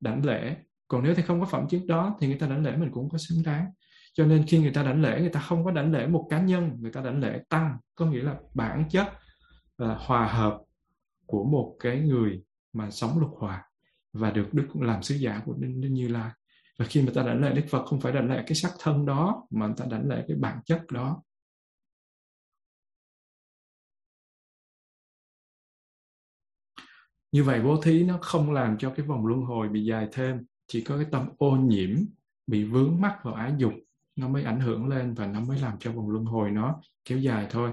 đảnh 0.00 0.24
lễ. 0.24 0.56
Còn 0.88 1.02
nếu 1.02 1.14
thầy 1.14 1.24
không 1.24 1.40
có 1.40 1.46
phẩm 1.46 1.68
chất 1.68 1.80
đó 1.86 2.16
thì 2.20 2.26
người 2.26 2.38
ta 2.38 2.46
đảnh 2.46 2.64
lễ 2.64 2.76
mình 2.76 2.90
cũng 2.92 3.08
có 3.08 3.18
xứng 3.18 3.42
đáng. 3.44 3.66
Cho 4.14 4.26
nên 4.26 4.44
khi 4.46 4.58
người 4.58 4.70
ta 4.70 4.82
đảnh 4.82 5.02
lễ 5.02 5.20
người 5.20 5.30
ta 5.30 5.40
không 5.40 5.64
có 5.64 5.70
đảnh 5.70 5.92
lễ 5.92 6.06
một 6.06 6.26
cá 6.30 6.40
nhân 6.40 6.76
người 6.80 6.92
ta 6.92 7.00
đảnh 7.00 7.20
lễ 7.20 7.40
tăng. 7.48 7.76
Có 7.94 8.06
nghĩa 8.06 8.22
là 8.22 8.36
bản 8.54 8.84
chất 8.90 9.06
là 9.78 9.94
hòa 10.00 10.26
hợp 10.26 10.58
của 11.26 11.44
một 11.44 11.76
cái 11.80 12.00
người 12.00 12.42
mà 12.72 12.90
sống 12.90 13.18
lục 13.18 13.34
hòa 13.38 13.64
và 14.12 14.30
được 14.30 14.54
đức 14.54 14.76
làm 14.80 15.02
sứ 15.02 15.14
giả 15.14 15.42
của 15.44 15.54
đức, 15.58 15.68
đức 15.76 15.88
như 15.88 16.08
lai. 16.08 16.30
Và 16.78 16.86
khi 16.88 17.02
mà 17.02 17.12
ta 17.14 17.22
đảnh 17.22 17.40
lễ 17.40 17.52
đức 17.54 17.64
phật 17.70 17.84
không 17.86 18.00
phải 18.00 18.12
đảnh 18.12 18.30
lễ 18.30 18.42
cái 18.46 18.54
sắc 18.54 18.72
thân 18.80 19.06
đó 19.06 19.46
mà 19.50 19.68
ta 19.76 19.84
đảnh 19.90 20.08
lễ 20.08 20.24
cái 20.28 20.36
bản 20.36 20.58
chất 20.64 20.82
đó. 20.92 21.22
Như 27.36 27.44
vậy 27.44 27.60
bố 27.60 27.80
thí 27.82 28.04
nó 28.04 28.18
không 28.22 28.52
làm 28.52 28.78
cho 28.78 28.90
cái 28.96 29.06
vòng 29.06 29.26
luân 29.26 29.40
hồi 29.40 29.68
bị 29.68 29.84
dài 29.84 30.08
thêm 30.12 30.44
chỉ 30.66 30.80
có 30.80 30.96
cái 30.96 31.06
tâm 31.10 31.28
ô 31.38 31.50
nhiễm 31.50 31.90
bị 32.46 32.64
vướng 32.64 33.00
mắc 33.00 33.18
vào 33.24 33.34
ái 33.34 33.52
dục 33.58 33.72
nó 34.16 34.28
mới 34.28 34.42
ảnh 34.42 34.60
hưởng 34.60 34.88
lên 34.88 35.14
và 35.14 35.26
nó 35.26 35.40
mới 35.40 35.58
làm 35.58 35.78
cho 35.78 35.92
vòng 35.92 36.10
luân 36.10 36.24
hồi 36.24 36.50
nó 36.50 36.80
kéo 37.04 37.18
dài 37.18 37.46
thôi. 37.50 37.72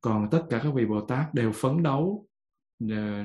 Còn 0.00 0.28
tất 0.30 0.42
cả 0.50 0.60
các 0.62 0.74
vị 0.74 0.86
bồ 0.86 1.00
tát 1.00 1.34
đều 1.34 1.52
phấn 1.54 1.82
đấu 1.82 2.26
ờ, 2.80 2.86
để, 2.88 3.24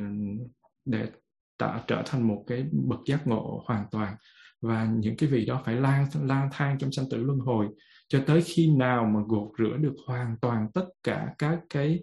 để 0.85 1.09
tạo 1.57 1.83
trở 1.87 2.03
thành 2.05 2.27
một 2.27 2.43
cái 2.47 2.65
bậc 2.71 2.99
giác 3.05 3.27
ngộ 3.27 3.63
hoàn 3.65 3.85
toàn. 3.91 4.15
Và 4.61 4.85
những 4.85 5.17
cái 5.17 5.29
vị 5.29 5.45
đó 5.45 5.61
phải 5.65 5.75
lang 5.75 6.07
lang 6.21 6.49
thang 6.51 6.77
trong 6.79 6.91
sanh 6.91 7.05
tử 7.11 7.17
luân 7.17 7.39
hồi 7.39 7.67
cho 8.07 8.23
tới 8.27 8.41
khi 8.41 8.71
nào 8.71 9.05
mà 9.05 9.19
gột 9.27 9.51
rửa 9.57 9.77
được 9.77 9.95
hoàn 10.07 10.35
toàn 10.41 10.67
tất 10.73 10.85
cả 11.03 11.35
các 11.37 11.59
cái 11.69 11.99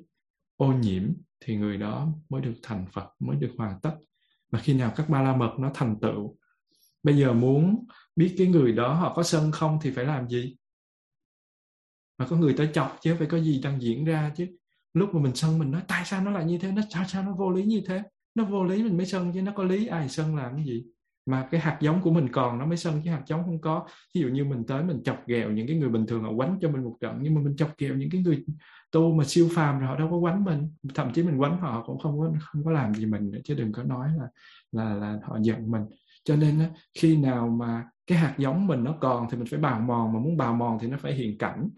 ô 0.56 0.72
nhiễm 0.72 1.12
thì 1.44 1.56
người 1.56 1.76
đó 1.76 2.08
mới 2.28 2.40
được 2.40 2.54
thành 2.62 2.86
Phật, 2.92 3.06
mới 3.18 3.36
được 3.36 3.50
hoàn 3.58 3.80
tất. 3.80 3.96
Mà 4.50 4.58
khi 4.58 4.74
nào 4.74 4.92
các 4.96 5.08
ba 5.08 5.22
la 5.22 5.36
mật 5.36 5.54
nó 5.58 5.70
thành 5.74 6.00
tựu, 6.00 6.36
bây 7.02 7.16
giờ 7.16 7.32
muốn 7.32 7.86
biết 8.16 8.34
cái 8.38 8.46
người 8.46 8.72
đó 8.72 8.94
họ 8.94 9.14
có 9.14 9.22
sân 9.22 9.50
không 9.52 9.78
thì 9.82 9.90
phải 9.90 10.04
làm 10.04 10.28
gì? 10.28 10.56
Mà 12.18 12.26
có 12.26 12.36
người 12.36 12.54
tới 12.56 12.68
chọc 12.74 12.98
chứ 13.00 13.16
phải 13.18 13.26
có 13.26 13.38
gì 13.38 13.60
đang 13.62 13.82
diễn 13.82 14.04
ra 14.04 14.32
chứ. 14.36 14.46
Lúc 14.94 15.14
mà 15.14 15.20
mình 15.20 15.34
sân 15.34 15.58
mình 15.58 15.70
nói 15.70 15.82
tại 15.88 16.02
sao 16.04 16.24
nó 16.24 16.30
lại 16.30 16.44
như 16.44 16.58
thế, 16.58 16.72
nó 16.72 16.82
sao 16.90 17.04
sao 17.08 17.22
nó 17.22 17.34
vô 17.34 17.50
lý 17.50 17.64
như 17.64 17.82
thế. 17.86 18.02
Nó 18.34 18.44
vô 18.44 18.64
lý 18.64 18.82
mình 18.82 18.96
mới 18.96 19.06
sân 19.06 19.32
chứ 19.34 19.42
nó 19.42 19.52
có 19.56 19.64
lý 19.64 19.86
ai 19.86 20.08
sân 20.08 20.36
làm 20.36 20.56
cái 20.56 20.64
gì 20.64 20.84
mà 21.26 21.48
cái 21.50 21.60
hạt 21.60 21.78
giống 21.80 22.02
của 22.02 22.10
mình 22.10 22.28
còn 22.32 22.58
nó 22.58 22.66
mới 22.66 22.76
sân 22.76 23.00
chứ 23.04 23.10
hạt 23.10 23.22
giống 23.26 23.44
không 23.44 23.60
có 23.60 23.86
ví 24.14 24.20
dụ 24.20 24.28
như 24.28 24.44
mình 24.44 24.64
tới 24.66 24.84
mình 24.84 25.02
chọc 25.04 25.26
ghẹo 25.26 25.50
những 25.50 25.66
cái 25.66 25.76
người 25.76 25.88
bình 25.88 26.06
thường 26.06 26.22
họ 26.22 26.32
quánh 26.36 26.58
cho 26.60 26.70
mình 26.70 26.84
một 26.84 26.96
trận 27.00 27.18
nhưng 27.20 27.34
mà 27.34 27.40
mình 27.40 27.56
chọc 27.56 27.78
ghẹo 27.78 27.94
những 27.94 28.10
cái 28.10 28.22
người 28.22 28.44
tu 28.92 29.14
mà 29.14 29.24
siêu 29.24 29.48
phàm 29.54 29.78
rồi 29.78 29.88
họ 29.88 29.96
đâu 29.96 30.08
có 30.10 30.20
quánh 30.20 30.44
mình. 30.44 30.68
Thậm 30.94 31.12
chí 31.12 31.22
mình 31.22 31.38
quánh 31.38 31.60
họ 31.60 31.82
cũng 31.86 31.98
không 31.98 32.20
có 32.20 32.32
không 32.40 32.64
có 32.64 32.70
làm 32.70 32.94
gì 32.94 33.06
mình 33.06 33.30
nữa 33.30 33.38
chứ 33.44 33.54
đừng 33.54 33.72
có 33.72 33.82
nói 33.82 34.08
là 34.18 34.26
là 34.72 34.94
là 34.94 35.18
họ 35.22 35.38
giận 35.42 35.70
mình. 35.70 35.82
Cho 36.24 36.36
nên 36.36 36.60
khi 36.98 37.16
nào 37.16 37.48
mà 37.48 37.84
cái 38.06 38.18
hạt 38.18 38.34
giống 38.38 38.66
mình 38.66 38.84
nó 38.84 38.94
còn 39.00 39.26
thì 39.30 39.36
mình 39.36 39.46
phải 39.46 39.60
bào 39.60 39.80
mòn 39.80 40.12
mà 40.12 40.18
muốn 40.18 40.36
bào 40.36 40.54
mòn 40.54 40.78
thì 40.80 40.88
nó 40.88 40.96
phải 41.00 41.14
hiện 41.14 41.38
cảnh. 41.38 41.68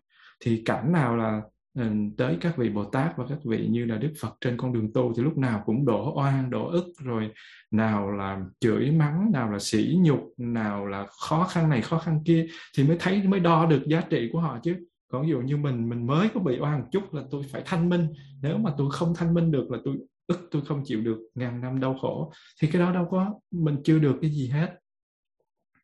Thì 0.41 0.63
cảnh 0.65 0.93
nào 0.93 1.17
là 1.17 1.43
ừ, 1.75 1.83
tới 2.17 2.37
các 2.41 2.57
vị 2.57 2.71
Bồ 2.71 2.85
Tát 2.85 3.17
và 3.17 3.25
các 3.29 3.39
vị 3.45 3.69
như 3.71 3.85
là 3.85 3.97
Đức 3.99 4.13
Phật 4.21 4.37
trên 4.41 4.57
con 4.57 4.73
đường 4.73 4.93
tu 4.93 5.13
thì 5.17 5.23
lúc 5.23 5.39
nào 5.39 5.63
cũng 5.67 5.85
đổ 5.85 6.19
oan, 6.19 6.51
đổ 6.51 6.69
ức 6.69 6.87
rồi 7.03 7.31
nào 7.71 8.11
là 8.11 8.41
chửi 8.61 8.91
mắng, 8.91 9.31
nào 9.33 9.51
là 9.51 9.59
sỉ 9.59 9.99
nhục, 10.01 10.21
nào 10.37 10.87
là 10.87 11.07
khó 11.29 11.45
khăn 11.45 11.69
này 11.69 11.83
khó 11.83 11.99
khăn 11.99 12.21
kia 12.25 12.47
thì 12.77 12.85
mới 12.85 12.97
thấy 13.01 13.23
mới 13.23 13.41
đo 13.41 13.67
được 13.67 13.83
giá 13.87 14.01
trị 14.01 14.29
của 14.33 14.41
họ 14.41 14.59
chứ. 14.63 14.77
Còn 15.15 15.23
ví 15.23 15.31
dụ 15.31 15.41
như 15.41 15.57
mình 15.57 15.89
mình 15.89 16.07
mới 16.07 16.29
có 16.35 16.41
bị 16.41 16.59
oan 16.61 16.81
một 16.81 16.87
chút 16.93 17.15
là 17.15 17.23
tôi 17.31 17.43
phải 17.43 17.63
thanh 17.67 17.89
minh. 17.89 18.09
Nếu 18.43 18.59
mà 18.59 18.75
tôi 18.79 18.91
không 18.91 19.15
thanh 19.15 19.35
minh 19.35 19.51
được 19.51 19.71
là 19.71 19.79
tôi 19.85 19.99
ức 20.27 20.49
tôi 20.51 20.63
không 20.65 20.83
chịu 20.85 21.01
được 21.01 21.19
ngàn 21.35 21.61
năm 21.61 21.81
đau 21.81 21.99
khổ. 22.01 22.33
Thì 22.61 22.69
cái 22.73 22.83
đó 22.83 22.93
đâu 22.93 23.07
có 23.11 23.41
mình 23.51 23.77
chưa 23.85 23.99
được 23.99 24.19
cái 24.21 24.31
gì 24.31 24.49
hết. 24.49 24.79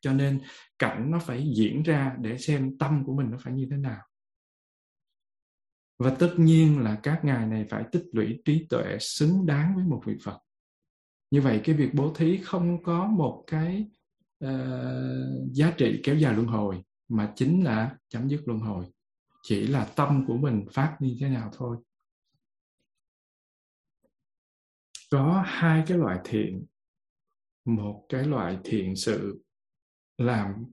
Cho 0.01 0.13
nên 0.13 0.41
cảnh 0.79 1.11
nó 1.11 1.19
phải 1.19 1.51
diễn 1.55 1.83
ra 1.83 2.15
để 2.21 2.37
xem 2.37 2.77
tâm 2.77 3.03
của 3.05 3.15
mình 3.15 3.31
nó 3.31 3.37
phải 3.41 3.53
như 3.53 3.67
thế 3.71 3.77
nào. 3.77 4.01
Và 5.99 6.15
tất 6.19 6.33
nhiên 6.37 6.79
là 6.79 6.99
các 7.03 7.25
ngài 7.25 7.47
này 7.47 7.65
phải 7.69 7.83
tích 7.91 8.05
lũy 8.11 8.41
trí 8.45 8.65
tuệ 8.69 8.97
xứng 8.99 9.45
đáng 9.45 9.75
với 9.75 9.85
một 9.85 10.01
vị 10.05 10.17
phật. 10.23 10.37
Như 11.31 11.41
vậy 11.41 11.61
cái 11.63 11.75
việc 11.75 11.93
bố 11.93 12.13
thí 12.13 12.37
không 12.37 12.83
có 12.83 13.07
một 13.07 13.43
cái 13.47 13.85
uh, 14.45 14.49
giá 15.51 15.73
trị 15.77 16.01
kéo 16.03 16.15
dài 16.15 16.33
luân 16.33 16.47
hồi 16.47 16.83
mà 17.09 17.33
chính 17.35 17.63
là 17.63 17.95
chấm 18.09 18.29
dứt 18.29 18.41
luân 18.45 18.59
hồi 18.59 18.85
chỉ 19.41 19.67
là 19.67 19.85
tâm 19.95 20.25
của 20.27 20.37
mình 20.37 20.65
phát 20.71 20.97
như 20.99 21.17
thế 21.19 21.29
nào 21.29 21.51
thôi. 21.57 21.77
Có 25.11 25.43
hai 25.45 25.83
cái 25.87 25.97
loại 25.97 26.19
thiện. 26.23 26.65
Một 27.65 28.05
cái 28.09 28.23
loại 28.23 28.57
thiện 28.63 28.95
sự 28.95 29.41
làm 30.17 30.65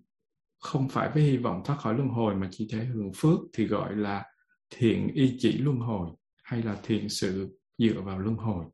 không 0.60 0.88
phải 0.88 1.10
với 1.10 1.22
hy 1.22 1.36
vọng 1.36 1.62
thoát 1.64 1.76
khỏi 1.76 1.94
luân 1.94 2.08
hồi 2.08 2.34
mà 2.34 2.48
chỉ 2.52 2.68
thể 2.72 2.84
hưởng 2.84 3.12
phước 3.16 3.40
thì 3.52 3.66
gọi 3.66 3.96
là 3.96 4.24
thiện 4.70 5.08
y 5.14 5.36
chỉ 5.38 5.58
luân 5.58 5.78
hồi 5.78 6.10
hay 6.42 6.62
là 6.62 6.76
thiện 6.82 7.08
sự 7.08 7.58
dựa 7.78 8.00
vào 8.00 8.18
luân 8.18 8.36
hồi. 8.36 8.64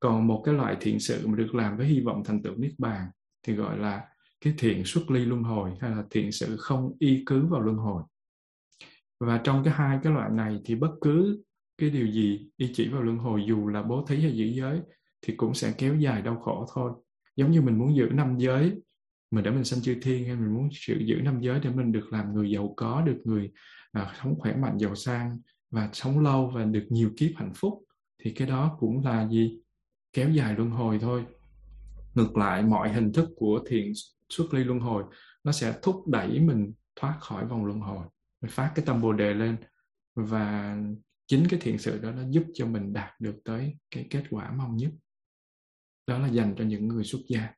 Còn 0.00 0.26
một 0.26 0.42
cái 0.44 0.54
loại 0.54 0.76
thiện 0.80 1.00
sự 1.00 1.26
mà 1.26 1.36
được 1.36 1.54
làm 1.54 1.76
với 1.76 1.86
hy 1.86 2.00
vọng 2.00 2.22
thành 2.24 2.42
tựu 2.42 2.54
niết 2.56 2.72
bàn 2.78 3.10
thì 3.42 3.54
gọi 3.54 3.78
là 3.78 4.08
cái 4.40 4.54
thiện 4.58 4.82
xuất 4.84 5.10
ly 5.10 5.24
luân 5.24 5.42
hồi 5.42 5.72
hay 5.80 5.90
là 5.90 6.04
thiện 6.10 6.32
sự 6.32 6.56
không 6.56 6.96
y 6.98 7.22
cứ 7.26 7.46
vào 7.46 7.60
luân 7.60 7.76
hồi 7.76 8.02
và 9.20 9.40
trong 9.44 9.64
cái 9.64 9.74
hai 9.74 9.98
cái 10.02 10.12
loại 10.12 10.30
này 10.30 10.60
thì 10.64 10.74
bất 10.74 10.90
cứ 11.00 11.42
cái 11.78 11.90
điều 11.90 12.06
gì 12.06 12.50
y 12.56 12.70
chỉ 12.74 12.88
vào 12.88 13.02
luân 13.02 13.18
hồi 13.18 13.44
dù 13.46 13.68
là 13.68 13.82
bố 13.82 14.04
thí 14.08 14.20
hay 14.20 14.36
giữ 14.36 14.44
giới 14.44 14.80
thì 15.22 15.34
cũng 15.36 15.54
sẽ 15.54 15.74
kéo 15.78 15.94
dài 15.94 16.22
đau 16.22 16.40
khổ 16.40 16.66
thôi. 16.74 16.92
Giống 17.36 17.50
như 17.50 17.62
mình 17.62 17.78
muốn 17.78 17.96
giữ 17.96 18.08
năm 18.12 18.38
giới 18.38 18.80
mình 19.30 19.44
để 19.44 19.50
mình 19.50 19.64
sanh 19.64 19.80
chư 19.80 19.96
thiên 20.02 20.24
hay 20.24 20.36
mình 20.36 20.54
muốn 20.54 20.68
giữ, 20.86 20.94
giữ 20.98 21.14
năm 21.14 21.40
giới 21.40 21.60
để 21.60 21.70
mình 21.70 21.92
được 21.92 22.12
làm 22.12 22.34
người 22.34 22.50
giàu 22.50 22.74
có 22.76 23.02
được 23.06 23.18
người 23.24 23.50
à, 23.92 24.14
sống 24.22 24.34
khỏe 24.38 24.56
mạnh 24.56 24.78
giàu 24.78 24.94
sang 24.94 25.38
và 25.70 25.90
sống 25.92 26.20
lâu 26.20 26.50
và 26.54 26.64
được 26.64 26.86
nhiều 26.88 27.10
kiếp 27.16 27.30
hạnh 27.36 27.52
phúc 27.54 27.84
thì 28.22 28.30
cái 28.30 28.48
đó 28.48 28.76
cũng 28.80 29.04
là 29.04 29.28
gì? 29.28 29.60
Kéo 30.12 30.30
dài 30.30 30.54
luân 30.54 30.70
hồi 30.70 30.98
thôi. 31.00 31.24
Ngược 32.14 32.36
lại 32.36 32.62
mọi 32.62 32.92
hình 32.92 33.12
thức 33.12 33.28
của 33.36 33.60
thiện 33.68 33.92
xuất 34.28 34.54
ly 34.54 34.64
luân 34.64 34.80
hồi 34.80 35.04
nó 35.44 35.52
sẽ 35.52 35.74
thúc 35.82 36.08
đẩy 36.08 36.40
mình 36.40 36.72
thoát 36.96 37.16
khỏi 37.20 37.46
vòng 37.46 37.64
luân 37.64 37.80
hồi 37.80 38.06
mình 38.40 38.50
phát 38.50 38.72
cái 38.74 38.84
tâm 38.86 39.00
bồ 39.00 39.12
đề 39.12 39.34
lên. 39.34 39.56
Và 40.14 40.76
chính 41.26 41.46
cái 41.50 41.60
thiện 41.62 41.78
sự 41.78 41.98
đó 41.98 42.10
nó 42.10 42.22
giúp 42.30 42.44
cho 42.54 42.66
mình 42.66 42.92
đạt 42.92 43.20
được 43.20 43.40
tới 43.44 43.78
cái 43.90 44.06
kết 44.10 44.24
quả 44.30 44.52
mong 44.52 44.76
nhất. 44.76 44.92
Đó 46.06 46.18
là 46.18 46.28
dành 46.28 46.54
cho 46.58 46.64
những 46.64 46.88
người 46.88 47.04
xuất 47.04 47.20
gia. 47.28 47.54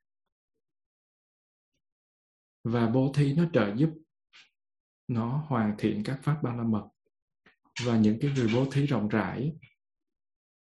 Và 2.63 2.89
bố 2.89 3.13
thí 3.15 3.33
nó 3.33 3.43
trợ 3.53 3.73
giúp 3.75 3.89
nó 5.07 5.45
hoàn 5.47 5.75
thiện 5.77 6.03
các 6.05 6.19
pháp 6.23 6.43
ba 6.43 6.55
la 6.55 6.63
mật. 6.63 6.89
Và 7.85 7.97
những 7.97 8.17
cái 8.21 8.31
người 8.35 8.49
bố 8.53 8.65
thí 8.71 8.85
rộng 8.85 9.07
rãi 9.07 9.53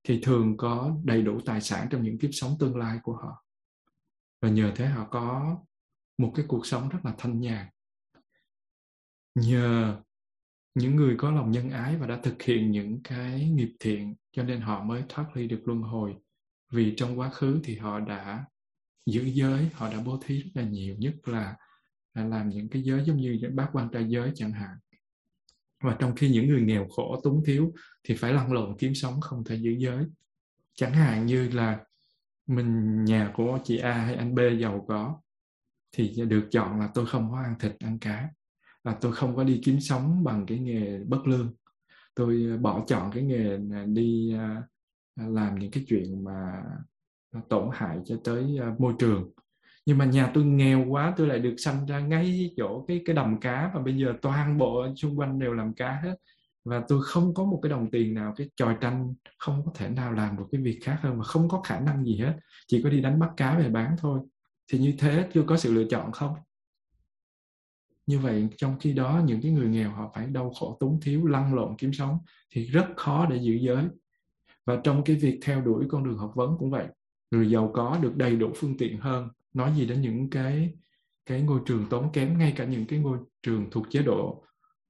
thì 0.03 0.21
thường 0.23 0.57
có 0.57 0.97
đầy 1.05 1.23
đủ 1.23 1.41
tài 1.45 1.61
sản 1.61 1.89
trong 1.91 2.03
những 2.03 2.19
kiếp 2.19 2.31
sống 2.33 2.57
tương 2.61 2.77
lai 2.77 2.99
của 3.03 3.17
họ. 3.17 3.45
Và 4.41 4.49
nhờ 4.49 4.73
thế 4.77 4.87
họ 4.87 5.09
có 5.11 5.57
một 6.19 6.33
cái 6.37 6.45
cuộc 6.49 6.67
sống 6.67 6.89
rất 6.89 6.99
là 7.05 7.15
thanh 7.19 7.41
nhàn 7.41 7.67
nhờ 9.35 9.97
những 10.75 10.97
người 10.97 11.15
có 11.19 11.31
lòng 11.31 11.51
nhân 11.51 11.71
ái 11.71 11.97
và 11.97 12.07
đã 12.07 12.21
thực 12.23 12.43
hiện 12.43 12.71
những 12.71 13.01
cái 13.03 13.51
nghiệp 13.51 13.73
thiện 13.81 14.15
cho 14.33 14.43
nên 14.43 14.61
họ 14.61 14.85
mới 14.85 15.03
thoát 15.09 15.37
ly 15.37 15.47
được 15.47 15.61
luân 15.65 15.83
hồi. 15.83 16.17
Vì 16.71 16.95
trong 16.97 17.19
quá 17.19 17.31
khứ 17.31 17.61
thì 17.65 17.77
họ 17.77 18.01
đã 18.01 18.45
giữ 19.07 19.25
giới 19.25 19.69
họ 19.75 19.91
đã 19.91 20.01
bố 20.07 20.21
thí 20.25 20.43
rất 20.43 20.51
là 20.55 20.63
nhiều 20.63 20.97
nhất 20.99 21.15
là, 21.25 21.57
là 22.15 22.25
làm 22.25 22.49
những 22.49 22.69
cái 22.69 22.83
giới 22.83 23.05
giống 23.05 23.17
như 23.17 23.41
bác 23.55 23.69
quan 23.73 23.89
trai 23.93 24.05
giới 24.09 24.33
chẳng 24.35 24.53
hạn. 24.53 24.77
Và 25.83 25.97
trong 25.99 26.17
khi 26.17 26.31
những 26.31 26.49
người 26.49 26.63
nghèo 26.63 26.89
khổ 26.89 27.21
túng 27.25 27.43
thiếu 27.47 27.73
thì 28.05 28.15
phải 28.15 28.33
lăn 28.33 28.53
lộn 28.53 28.77
kiếm 28.79 28.95
sống 28.95 29.21
không 29.21 29.45
thể 29.45 29.57
giữ 29.57 29.71
giới. 29.79 30.05
Chẳng 30.75 30.93
hạn 30.93 31.27
như 31.27 31.49
là 31.49 31.81
mình 32.47 33.05
nhà 33.05 33.33
của 33.35 33.59
chị 33.65 33.79
A 33.79 33.93
hay 33.93 34.15
anh 34.15 34.35
B 34.35 34.39
giàu 34.59 34.85
có 34.89 35.21
thì 35.93 36.15
được 36.29 36.49
chọn 36.51 36.81
là 36.81 36.91
tôi 36.95 37.07
không 37.07 37.31
có 37.31 37.39
ăn 37.39 37.55
thịt 37.61 37.73
ăn 37.79 37.99
cá 37.99 38.29
là 38.85 38.97
tôi 39.01 39.13
không 39.13 39.37
có 39.37 39.45
đi 39.45 39.61
kiếm 39.65 39.81
sống 39.81 40.25
bằng 40.25 40.47
cái 40.47 40.59
nghề 40.59 40.99
bất 40.99 41.27
lương. 41.27 41.55
Tôi 42.15 42.47
ờ, 42.51 42.59
bỏ 42.59 42.85
chọn 42.87 43.11
cái 43.15 43.23
nghề 43.23 43.59
đi 43.87 44.35
ờ, 44.39 44.63
làm 45.29 45.59
những 45.59 45.71
cái 45.71 45.85
chuyện 45.89 46.25
mà 46.25 46.63
tổn 47.49 47.69
hại 47.73 47.99
cho 48.05 48.17
tới 48.25 48.57
ờ, 48.61 48.75
môi 48.79 48.95
trường. 48.99 49.31
Nhưng 49.87 49.99
mà 49.99 50.05
nhà 50.05 50.31
tôi 50.35 50.45
nghèo 50.45 50.87
quá, 50.89 51.15
tôi 51.17 51.27
lại 51.27 51.39
được 51.39 51.55
sanh 51.59 51.87
ra 51.87 52.01
ngay 52.01 52.51
chỗ 52.57 52.85
cái 52.89 53.03
cái 53.07 53.17
đầm 53.17 53.41
cá 53.41 53.71
và 53.75 53.81
bây 53.81 53.99
giờ 53.99 54.15
toàn 54.23 54.59
bộ 54.59 54.95
xung 54.97 55.19
quanh 55.19 55.39
đều 55.39 55.55
làm 55.55 55.75
cá 55.75 56.01
hết. 56.05 56.17
Và 56.65 56.83
tôi 56.89 57.01
không 57.05 57.35
có 57.35 57.45
một 57.45 57.61
cái 57.63 57.71
đồng 57.71 57.91
tiền 57.91 58.15
nào, 58.15 58.35
cái 58.37 58.51
tròi 58.57 58.77
tranh 58.81 59.15
không 59.39 59.63
có 59.67 59.73
thể 59.75 59.89
nào 59.91 60.13
làm 60.13 60.37
được 60.37 60.45
cái 60.53 60.61
việc 60.63 60.79
khác 60.83 60.99
hơn 61.01 61.19
mà 61.19 61.25
không 61.25 61.49
có 61.49 61.61
khả 61.63 61.81
năng 61.81 62.05
gì 62.05 62.19
hết. 62.19 62.35
Chỉ 62.69 62.83
có 62.83 62.91
đi 62.91 63.01
đánh 63.01 63.19
bắt 63.19 63.31
cá 63.37 63.59
về 63.59 63.69
bán 63.69 63.97
thôi. 63.99 64.21
Thì 64.73 64.79
như 64.79 64.95
thế 64.99 65.29
chưa 65.35 65.43
có 65.47 65.57
sự 65.57 65.75
lựa 65.75 65.85
chọn 65.91 66.13
không? 66.13 66.35
Như 68.13 68.19
vậy 68.19 68.49
trong 68.57 68.77
khi 68.81 68.93
đó 68.93 69.23
những 69.27 69.41
cái 69.43 69.53
người 69.53 69.69
nghèo 69.69 69.91
họ 69.91 70.11
phải 70.15 70.27
đau 70.27 70.51
khổ 70.51 70.77
túng 70.81 71.01
thiếu 71.01 71.27
lăn 71.27 71.55
lộn 71.55 71.77
kiếm 71.79 71.93
sống 71.93 72.19
thì 72.51 72.67
rất 72.67 72.87
khó 72.97 73.27
để 73.27 73.37
giữ 73.37 73.55
giới. 73.55 73.85
Và 74.67 74.81
trong 74.85 75.05
cái 75.05 75.17
việc 75.17 75.39
theo 75.43 75.61
đuổi 75.61 75.85
con 75.89 76.05
đường 76.05 76.19
học 76.19 76.33
vấn 76.35 76.57
cũng 76.59 76.71
vậy 76.71 76.87
người 77.31 77.51
giàu 77.51 77.71
có 77.75 77.99
được 78.03 78.17
đầy 78.17 78.37
đủ 78.37 78.53
phương 78.57 78.77
tiện 78.79 79.01
hơn. 79.01 79.29
Nói 79.55 79.73
gì 79.77 79.87
đến 79.87 80.01
những 80.01 80.31
cái 80.31 80.75
cái 81.27 81.43
ngôi 81.43 81.61
trường 81.67 81.87
tốn 81.91 82.13
kém 82.13 82.39
ngay 82.39 82.53
cả 82.57 82.65
những 82.65 82.87
cái 82.87 82.99
ngôi 82.99 83.19
trường 83.43 83.71
thuộc 83.71 83.87
chế 83.91 84.03
độ 84.03 84.45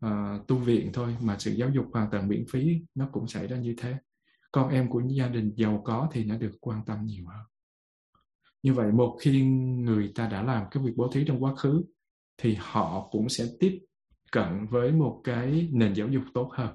uh, 0.06 0.10
tu 0.48 0.56
viện 0.56 0.90
thôi 0.92 1.16
mà 1.20 1.36
sự 1.38 1.52
giáo 1.52 1.70
dục 1.70 1.86
hoàn 1.92 2.10
toàn 2.10 2.28
miễn 2.28 2.44
phí 2.50 2.82
nó 2.94 3.08
cũng 3.12 3.28
xảy 3.28 3.46
ra 3.46 3.56
như 3.56 3.74
thế. 3.78 3.94
Con 4.52 4.70
em 4.70 4.90
của 4.90 5.02
gia 5.08 5.28
đình 5.28 5.52
giàu 5.56 5.82
có 5.84 6.08
thì 6.12 6.24
nó 6.24 6.36
được 6.36 6.52
quan 6.60 6.84
tâm 6.86 7.06
nhiều 7.06 7.24
hơn. 7.26 7.44
Như 8.62 8.74
vậy 8.74 8.92
một 8.92 9.18
khi 9.20 9.44
người 9.44 10.12
ta 10.14 10.28
đã 10.28 10.42
làm 10.42 10.64
cái 10.70 10.82
việc 10.82 10.92
bố 10.96 11.08
thí 11.08 11.24
trong 11.26 11.44
quá 11.44 11.54
khứ 11.54 11.82
thì 12.42 12.56
họ 12.60 13.08
cũng 13.10 13.28
sẽ 13.28 13.46
tiếp 13.60 13.80
cận 14.32 14.66
với 14.70 14.92
một 14.92 15.20
cái 15.24 15.68
nền 15.72 15.94
giáo 15.94 16.08
dục 16.08 16.22
tốt 16.34 16.50
hơn. 16.52 16.74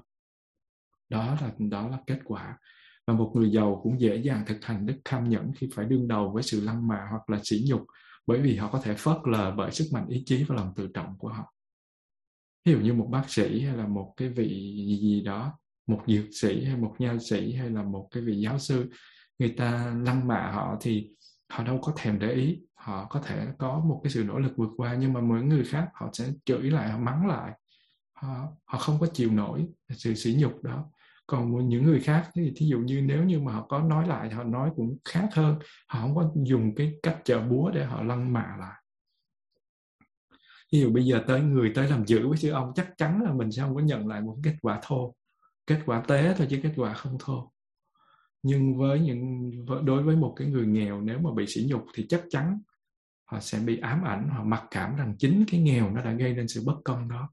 Đó 1.08 1.36
là 1.40 1.52
đó 1.58 1.88
là 1.88 1.98
kết 2.06 2.18
quả. 2.24 2.58
Và 3.06 3.14
một 3.14 3.32
người 3.34 3.50
giàu 3.50 3.80
cũng 3.82 4.00
dễ 4.00 4.16
dàng 4.16 4.44
thực 4.46 4.64
hành 4.64 4.86
đức 4.86 4.96
tham 5.04 5.28
nhẫn 5.28 5.52
khi 5.56 5.68
phải 5.74 5.86
đương 5.86 6.08
đầu 6.08 6.30
với 6.30 6.42
sự 6.42 6.60
lăng 6.60 6.88
mạ 6.88 7.06
hoặc 7.10 7.30
là 7.30 7.40
sỉ 7.44 7.64
nhục 7.68 7.86
bởi 8.26 8.40
vì 8.40 8.56
họ 8.56 8.70
có 8.72 8.80
thể 8.80 8.94
phớt 8.94 9.16
lờ 9.24 9.54
bởi 9.56 9.72
sức 9.72 9.88
mạnh 9.92 10.08
ý 10.08 10.22
chí 10.26 10.44
và 10.44 10.54
lòng 10.54 10.72
tự 10.76 10.88
trọng 10.94 11.18
của 11.18 11.28
họ. 11.28 11.54
Ví 12.64 12.72
dụ 12.72 12.80
như 12.80 12.94
một 12.94 13.08
bác 13.10 13.30
sĩ 13.30 13.60
hay 13.60 13.76
là 13.76 13.86
một 13.86 14.14
cái 14.16 14.28
vị 14.28 14.48
gì, 14.48 14.98
gì 15.00 15.20
đó 15.20 15.58
một 15.86 16.02
dược 16.06 16.24
sĩ 16.32 16.64
hay 16.64 16.76
một 16.76 16.94
nha 16.98 17.16
sĩ 17.20 17.52
hay 17.52 17.70
là 17.70 17.82
một 17.82 18.08
cái 18.10 18.22
vị 18.22 18.40
giáo 18.40 18.58
sư 18.58 18.90
người 19.38 19.54
ta 19.56 19.94
lăng 20.04 20.28
mạ 20.28 20.50
họ 20.52 20.76
thì 20.80 21.10
họ 21.48 21.64
đâu 21.64 21.78
có 21.82 21.92
thèm 21.96 22.18
để 22.18 22.32
ý 22.32 22.60
họ 22.88 23.06
có 23.10 23.20
thể 23.20 23.46
có 23.58 23.78
một 23.78 24.00
cái 24.04 24.10
sự 24.10 24.24
nỗ 24.24 24.38
lực 24.38 24.52
vượt 24.56 24.70
qua 24.76 24.94
nhưng 24.94 25.12
mà 25.12 25.20
mỗi 25.20 25.42
người 25.42 25.64
khác 25.64 25.88
họ 25.94 26.10
sẽ 26.12 26.28
chửi 26.44 26.70
lại 26.70 26.90
họ 26.90 26.98
mắng 26.98 27.26
lại. 27.26 27.52
Họ, 28.14 28.46
họ 28.64 28.78
không 28.78 29.00
có 29.00 29.06
chịu 29.12 29.30
nổi 29.32 29.66
sự 29.90 30.14
sỉ 30.14 30.36
nhục 30.38 30.62
đó. 30.62 30.84
Còn 31.26 31.68
những 31.68 31.84
người 31.84 32.00
khác 32.00 32.30
thì 32.34 32.52
thí 32.56 32.66
dụ 32.66 32.78
như 32.78 33.02
nếu 33.02 33.24
như 33.24 33.40
mà 33.40 33.52
họ 33.52 33.66
có 33.68 33.80
nói 33.80 34.08
lại 34.08 34.30
họ 34.30 34.44
nói 34.44 34.70
cũng 34.76 34.96
khác 35.04 35.28
hơn. 35.32 35.58
Họ 35.88 36.00
không 36.00 36.14
có 36.14 36.32
dùng 36.44 36.74
cái 36.74 36.94
cách 37.02 37.18
chợ 37.24 37.40
búa 37.40 37.70
để 37.70 37.84
họ 37.84 38.02
lăng 38.02 38.32
mạ 38.32 38.56
lại. 38.60 38.82
Ví 40.72 40.80
dụ 40.80 40.92
bây 40.92 41.04
giờ 41.04 41.24
tới 41.26 41.40
người 41.40 41.72
tới 41.74 41.88
làm 41.88 42.06
dữ 42.06 42.28
với 42.28 42.38
sư 42.38 42.50
ông 42.50 42.72
chắc 42.74 42.88
chắn 42.96 43.22
là 43.22 43.32
mình 43.32 43.52
sẽ 43.52 43.62
không 43.62 43.74
có 43.74 43.80
nhận 43.80 44.06
lại 44.06 44.20
một 44.20 44.36
kết 44.42 44.54
quả 44.62 44.80
thô. 44.82 45.14
Kết 45.66 45.80
quả 45.86 46.02
tế 46.08 46.34
thôi 46.38 46.46
chứ 46.50 46.60
kết 46.62 46.72
quả 46.76 46.94
không 46.94 47.16
thô. 47.20 47.52
Nhưng 48.42 48.78
với 48.78 49.00
những 49.00 49.50
đối 49.84 50.02
với 50.02 50.16
một 50.16 50.34
cái 50.36 50.48
người 50.48 50.66
nghèo 50.66 51.00
nếu 51.00 51.18
mà 51.18 51.30
bị 51.34 51.46
sỉ 51.46 51.66
nhục 51.68 51.84
thì 51.94 52.06
chắc 52.08 52.24
chắn 52.30 52.58
họ 53.32 53.40
sẽ 53.40 53.58
bị 53.58 53.80
ám 53.80 54.04
ảnh, 54.04 54.28
họ 54.28 54.44
mặc 54.44 54.64
cảm 54.70 54.96
rằng 54.96 55.14
chính 55.18 55.44
cái 55.50 55.60
nghèo 55.60 55.90
nó 55.90 56.02
đã 56.02 56.12
gây 56.12 56.34
nên 56.34 56.48
sự 56.48 56.62
bất 56.66 56.76
công 56.84 57.08
đó. 57.08 57.30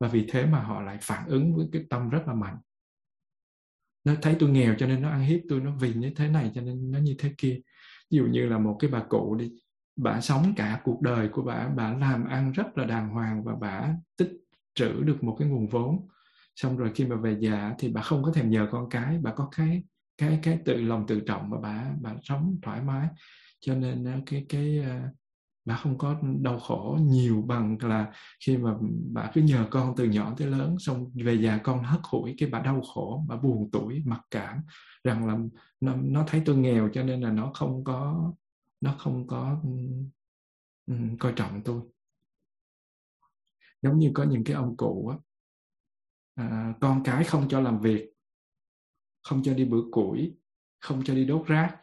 Và 0.00 0.08
vì 0.08 0.26
thế 0.30 0.46
mà 0.46 0.60
họ 0.60 0.80
lại 0.82 0.98
phản 1.02 1.28
ứng 1.28 1.56
với 1.56 1.66
cái 1.72 1.82
tâm 1.90 2.08
rất 2.08 2.22
là 2.26 2.34
mạnh. 2.34 2.56
Nó 4.04 4.14
thấy 4.22 4.36
tôi 4.38 4.50
nghèo 4.50 4.74
cho 4.78 4.86
nên 4.86 5.02
nó 5.02 5.10
ăn 5.10 5.20
hiếp 5.20 5.40
tôi, 5.48 5.60
nó 5.60 5.72
vì 5.80 5.94
như 5.94 6.10
thế 6.16 6.28
này 6.28 6.50
cho 6.54 6.60
nên 6.60 6.90
nó 6.90 6.98
như 6.98 7.14
thế 7.18 7.34
kia. 7.38 7.60
Ví 8.10 8.18
dụ 8.18 8.26
như 8.26 8.46
là 8.48 8.58
một 8.58 8.76
cái 8.80 8.90
bà 8.90 9.02
cụ 9.08 9.34
đi, 9.34 9.52
bà 9.96 10.20
sống 10.20 10.52
cả 10.56 10.80
cuộc 10.84 11.00
đời 11.02 11.28
của 11.28 11.42
bà 11.42 11.68
bà 11.68 11.92
làm 11.92 12.24
ăn 12.24 12.52
rất 12.52 12.78
là 12.78 12.84
đàng 12.84 13.08
hoàng 13.08 13.44
và 13.44 13.52
bà 13.60 13.94
tích 14.16 14.32
trữ 14.74 15.02
được 15.02 15.24
một 15.24 15.36
cái 15.38 15.48
nguồn 15.48 15.68
vốn. 15.68 16.08
Xong 16.56 16.76
rồi 16.76 16.92
khi 16.94 17.04
mà 17.06 17.16
về 17.16 17.36
già 17.40 17.74
thì 17.78 17.88
bà 17.92 18.02
không 18.02 18.22
có 18.22 18.32
thèm 18.32 18.50
nhờ 18.50 18.68
con 18.70 18.90
cái, 18.90 19.18
bà 19.22 19.32
có 19.32 19.48
cái 19.56 19.82
cái 20.18 20.38
cái 20.42 20.58
tự 20.64 20.80
lòng 20.82 21.06
tự 21.06 21.20
trọng 21.20 21.50
và 21.50 21.58
bà 21.62 21.90
bà 22.00 22.14
sống 22.22 22.58
thoải 22.62 22.82
mái. 22.82 23.08
Cho 23.60 23.74
nên 23.74 24.04
ờ, 24.04 24.12
cái 24.26 24.46
cái 24.48 24.78
ờ, 24.78 25.00
bà 25.68 25.76
không 25.76 25.98
có 25.98 26.20
đau 26.40 26.58
khổ 26.58 26.98
nhiều 27.00 27.42
bằng 27.42 27.78
là 27.80 28.12
khi 28.46 28.56
mà 28.56 28.74
bà 29.12 29.30
cứ 29.34 29.42
nhờ 29.42 29.66
con 29.70 29.94
từ 29.96 30.04
nhỏ 30.04 30.34
tới 30.36 30.46
lớn 30.46 30.76
xong 30.78 31.10
về 31.14 31.34
già 31.34 31.58
con 31.64 31.82
hất 31.82 32.00
hủi 32.04 32.34
cái 32.38 32.48
bà 32.48 32.60
đau 32.60 32.82
khổ 32.94 33.24
bà 33.28 33.36
buồn 33.36 33.68
tuổi 33.72 34.02
mặc 34.06 34.20
cảm 34.30 34.60
rằng 35.04 35.26
là 35.26 35.38
nó, 35.80 35.94
nó 35.96 36.24
thấy 36.26 36.42
tôi 36.44 36.56
nghèo 36.56 36.88
cho 36.92 37.02
nên 37.02 37.20
là 37.20 37.30
nó 37.32 37.50
không 37.54 37.84
có 37.84 38.32
nó 38.80 38.94
không 38.98 39.26
có 39.26 39.60
um, 40.86 41.16
coi 41.16 41.32
trọng 41.36 41.62
tôi. 41.64 41.80
Giống 43.82 43.98
như 43.98 44.10
có 44.14 44.24
những 44.24 44.44
cái 44.44 44.56
ông 44.56 44.76
cụ 44.76 45.08
á 45.08 45.16
à, 46.34 46.74
con 46.80 47.02
cái 47.04 47.24
không 47.24 47.48
cho 47.48 47.60
làm 47.60 47.80
việc 47.80 48.10
không 49.22 49.42
cho 49.42 49.54
đi 49.54 49.64
bữa 49.64 49.82
củi 49.90 50.36
không 50.80 51.02
cho 51.04 51.14
đi 51.14 51.24
đốt 51.24 51.46
rác 51.46 51.76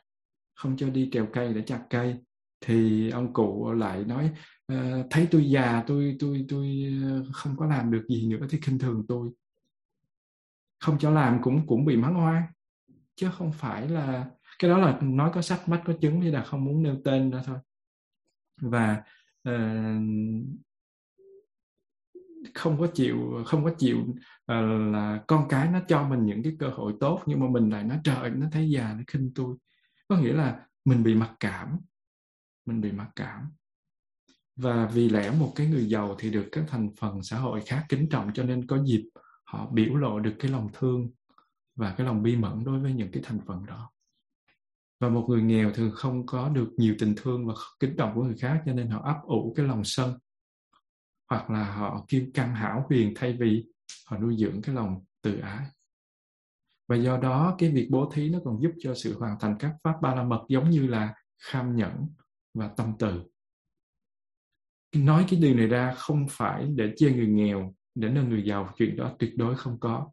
không 0.56 0.78
cho 0.78 0.90
đi 0.90 1.10
trèo 1.12 1.28
cây 1.34 1.54
để 1.54 1.62
chặt 1.62 1.86
cây 1.90 2.16
thì 2.62 3.10
ông 3.10 3.34
cụ 3.34 3.72
lại 3.72 4.04
nói 4.06 4.32
ờ, 4.68 5.08
thấy 5.10 5.28
tôi 5.32 5.50
già 5.50 5.84
tôi 5.88 6.16
tôi 6.20 6.46
tôi 6.50 6.94
ờ, 7.04 7.24
không 7.34 7.58
có 7.58 7.66
làm 7.66 7.92
được 7.92 8.06
gì 8.10 8.28
nữa 8.28 8.48
thì 8.50 8.60
khinh 8.62 8.80
thường 8.80 9.06
tôi. 9.08 9.30
Không 10.80 10.98
cho 11.00 11.12
làm 11.12 11.42
cũng 11.42 11.68
cũng 11.68 11.86
bị 11.86 11.98
mắng 11.98 12.26
oan. 12.26 12.44
Chứ 13.16 13.30
không 13.38 13.52
phải 13.52 13.90
là 13.90 14.26
cái 14.60 14.70
đó 14.70 14.78
là 14.78 15.00
nói 15.02 15.32
có 15.34 15.42
sách 15.42 15.70
mắt 15.70 15.82
có 15.86 15.94
chứng 16.02 16.22
thì 16.22 16.32
là 16.32 16.44
không 16.44 16.66
muốn 16.66 16.84
nêu 16.84 16.98
tên 17.04 17.32
ra 17.32 17.42
thôi. 17.46 17.58
Và 18.62 19.04
uh, 19.50 20.04
không 22.54 22.80
có 22.80 22.88
chịu 22.94 23.44
không 23.46 23.64
có 23.64 23.72
chịu 23.78 23.98
uh, 24.00 24.92
là 24.94 25.24
con 25.28 25.48
cái 25.50 25.70
nó 25.72 25.80
cho 25.88 26.08
mình 26.10 26.26
những 26.26 26.44
cái 26.44 26.56
cơ 26.60 26.70
hội 26.70 26.94
tốt 27.00 27.22
nhưng 27.26 27.40
mà 27.40 27.48
mình 27.50 27.70
lại 27.70 27.84
nói 27.84 28.00
trời 28.04 28.30
nó 28.30 28.48
thấy 28.52 28.70
già 28.70 28.94
nó 28.98 29.04
khinh 29.08 29.32
tôi. 29.36 29.56
Có 30.08 30.18
nghĩa 30.18 30.34
là 30.34 30.66
mình 30.86 31.04
bị 31.04 31.16
mặc 31.16 31.32
cảm 31.40 31.80
mình 32.66 32.82
bị 32.82 32.92
mặc 32.92 33.10
cảm. 33.16 33.52
Và 34.56 34.86
vì 34.94 35.10
lẽ 35.10 35.32
một 35.40 35.54
cái 35.56 35.68
người 35.68 35.90
giàu 35.90 36.16
thì 36.20 36.30
được 36.30 36.50
các 36.52 36.66
thành 36.68 36.90
phần 37.00 37.24
xã 37.24 37.38
hội 37.38 37.62
khác 37.66 37.86
kính 37.90 38.10
trọng 38.10 38.32
cho 38.34 38.44
nên 38.44 38.68
có 38.68 38.84
dịp 38.84 39.10
họ 39.44 39.70
biểu 39.72 39.96
lộ 39.96 40.20
được 40.20 40.34
cái 40.40 40.52
lòng 40.52 40.70
thương 40.74 41.10
và 41.76 41.96
cái 41.98 42.08
lòng 42.08 42.24
bi 42.24 42.36
mẫn 42.36 42.64
đối 42.64 42.80
với 42.80 42.94
những 42.94 43.12
cái 43.12 43.24
thành 43.26 43.40
phần 43.46 43.66
đó. 43.66 43.92
Và 45.00 45.10
một 45.10 45.26
người 45.30 45.42
nghèo 45.42 45.72
thường 45.72 45.92
không 45.96 46.26
có 46.26 46.50
được 46.50 46.70
nhiều 46.78 46.96
tình 47.00 47.14
thương 47.18 47.48
và 47.48 47.54
kính 47.80 47.96
trọng 47.98 48.16
của 48.16 48.24
người 48.24 48.38
khác 48.38 48.64
cho 48.66 48.74
nên 48.74 48.90
họ 48.90 49.02
ấp 49.04 49.22
ủ 49.24 49.54
cái 49.58 49.66
lòng 49.66 49.84
sân. 49.84 50.18
Hoặc 51.30 51.50
là 51.50 51.76
họ 51.76 52.06
kiêu 52.08 52.26
căng 52.34 52.56
hảo 52.56 52.86
huyền 52.90 53.14
thay 53.16 53.38
vì 53.40 53.66
họ 54.06 54.18
nuôi 54.18 54.38
dưỡng 54.38 54.62
cái 54.62 54.76
lòng 54.76 55.06
từ 55.22 55.40
ái. 55.40 55.66
Và 56.88 56.96
do 56.96 57.18
đó, 57.18 57.56
cái 57.58 57.72
việc 57.72 57.88
bố 57.92 58.12
thí 58.14 58.30
nó 58.30 58.40
còn 58.46 58.62
giúp 58.62 58.72
cho 58.80 58.96
sự 58.96 59.20
hoàn 59.20 59.40
thành 59.40 59.56
các 59.60 59.76
pháp 59.84 59.94
ba 60.02 60.16
la 60.16 60.24
mật 60.24 60.46
giống 60.50 60.70
như 60.70 60.88
là 60.88 61.14
kham 61.38 61.76
nhẫn 61.76 62.08
và 62.56 62.68
tâm 62.78 62.94
từ. 63.00 63.24
Nói 64.96 65.26
cái 65.30 65.40
điều 65.40 65.56
này 65.56 65.68
ra 65.68 65.94
không 65.98 66.26
phải 66.30 66.68
để 66.76 66.94
chê 66.98 67.12
người 67.12 67.28
nghèo 67.28 67.76
để 67.96 68.10
nâng 68.10 68.30
người 68.30 68.44
giàu 68.46 68.74
chuyện 68.78 68.96
đó 68.96 69.16
tuyệt 69.20 69.38
đối 69.38 69.56
không 69.56 69.80
có. 69.80 70.12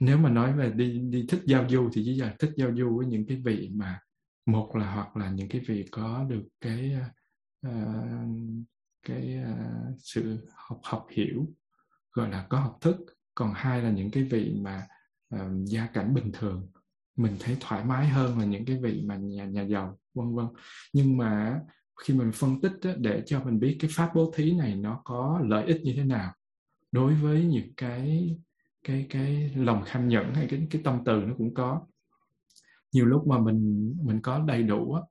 Nếu 0.00 0.18
mà 0.18 0.30
nói 0.30 0.52
về 0.52 0.70
đi 0.70 0.98
đi 0.98 1.26
thích 1.28 1.42
giao 1.46 1.68
du 1.68 1.90
thì 1.92 2.02
chỉ 2.04 2.14
là 2.14 2.36
thích 2.38 2.50
giao 2.56 2.76
du 2.76 2.96
với 2.96 3.06
những 3.06 3.26
cái 3.26 3.36
vị 3.44 3.70
mà 3.74 4.00
một 4.46 4.76
là 4.76 4.94
hoặc 4.94 5.16
là 5.16 5.30
những 5.30 5.48
cái 5.48 5.60
vị 5.66 5.88
có 5.90 6.26
được 6.28 6.48
cái 6.60 6.96
uh, 7.66 7.72
cái 9.02 9.38
uh, 9.42 9.96
sự 9.98 10.48
học 10.54 10.80
học 10.84 11.06
hiểu 11.10 11.46
gọi 12.12 12.30
là 12.30 12.46
có 12.50 12.60
học 12.60 12.78
thức. 12.80 12.96
Còn 13.34 13.52
hai 13.54 13.82
là 13.82 13.90
những 13.90 14.10
cái 14.10 14.24
vị 14.24 14.54
mà 14.60 14.86
uh, 15.34 15.40
gia 15.64 15.86
cảnh 15.86 16.14
bình 16.14 16.30
thường 16.32 16.70
mình 17.16 17.36
thấy 17.40 17.56
thoải 17.60 17.84
mái 17.84 18.08
hơn 18.08 18.38
là 18.38 18.44
những 18.44 18.64
cái 18.64 18.78
vị 18.82 19.02
mà 19.06 19.16
nhà 19.16 19.44
nhà 19.44 19.62
giàu 19.62 19.98
vân 20.14 20.34
vân. 20.34 20.46
Nhưng 20.92 21.16
mà 21.16 21.60
khi 22.02 22.14
mình 22.14 22.32
phân 22.34 22.60
tích 22.60 22.72
á, 22.82 22.90
để 22.98 23.22
cho 23.26 23.44
mình 23.44 23.60
biết 23.60 23.76
cái 23.80 23.90
pháp 23.94 24.10
bố 24.14 24.32
thí 24.36 24.52
này 24.52 24.76
nó 24.76 25.00
có 25.04 25.40
lợi 25.44 25.64
ích 25.66 25.80
như 25.82 25.92
thế 25.96 26.04
nào 26.04 26.32
đối 26.92 27.14
với 27.14 27.44
những 27.44 27.74
cái 27.76 28.36
cái 28.84 29.06
cái 29.10 29.52
lòng 29.56 29.82
kham 29.86 30.08
nhẫn 30.08 30.34
hay 30.34 30.46
cái 30.50 30.66
cái 30.70 30.82
tâm 30.84 30.98
từ 31.04 31.20
nó 31.26 31.34
cũng 31.38 31.54
có. 31.54 31.86
Nhiều 32.92 33.06
lúc 33.06 33.26
mà 33.26 33.38
mình 33.38 33.94
mình 34.02 34.20
có 34.22 34.38
đầy 34.38 34.62
đủ 34.62 34.94
á 34.94 35.02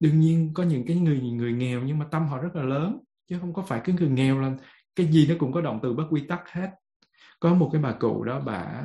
đương 0.00 0.20
nhiên 0.20 0.54
có 0.54 0.62
những 0.62 0.86
cái 0.86 0.96
người 0.96 1.20
người 1.20 1.52
nghèo 1.52 1.82
nhưng 1.82 1.98
mà 1.98 2.06
tâm 2.10 2.26
họ 2.26 2.38
rất 2.38 2.56
là 2.56 2.62
lớn 2.62 2.98
chứ 3.28 3.38
không 3.40 3.54
có 3.54 3.62
phải 3.62 3.80
cái 3.84 3.96
người 3.98 4.10
nghèo 4.10 4.40
là 4.40 4.56
cái 4.96 5.06
gì 5.06 5.26
nó 5.28 5.34
cũng 5.38 5.52
có 5.52 5.60
động 5.60 5.80
từ 5.82 5.94
bất 5.94 6.04
quy 6.10 6.26
tắc 6.28 6.48
hết. 6.48 6.70
Có 7.40 7.54
một 7.54 7.70
cái 7.72 7.82
bà 7.82 7.92
cụ 7.92 8.24
đó 8.24 8.40
bà 8.40 8.84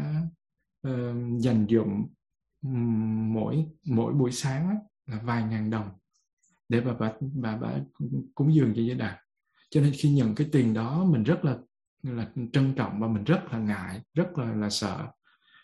uh, 0.87 0.93
dành 1.39 1.65
dụng 1.67 2.07
mỗi 3.33 3.65
mỗi 3.85 4.13
buổi 4.13 4.31
sáng 4.31 4.69
á, 4.69 4.75
là 5.11 5.19
vài 5.23 5.43
ngàn 5.43 5.69
đồng 5.69 5.89
để 6.69 6.81
bà 6.81 6.93
bà 6.93 7.11
bà, 7.33 7.57
bà 7.57 7.73
cúng 8.35 8.53
dường 8.53 8.73
cho 8.75 8.81
giới 8.81 8.95
đạt 8.95 9.17
cho 9.69 9.81
nên 9.81 9.93
khi 9.95 10.09
nhận 10.09 10.35
cái 10.35 10.49
tiền 10.51 10.73
đó 10.73 11.03
mình 11.03 11.23
rất 11.23 11.45
là 11.45 11.57
là 12.03 12.31
trân 12.53 12.73
trọng 12.75 12.99
và 12.99 13.07
mình 13.07 13.23
rất 13.23 13.41
là 13.51 13.59
ngại 13.59 14.01
rất 14.13 14.37
là 14.37 14.55
là 14.55 14.69
sợ. 14.69 15.07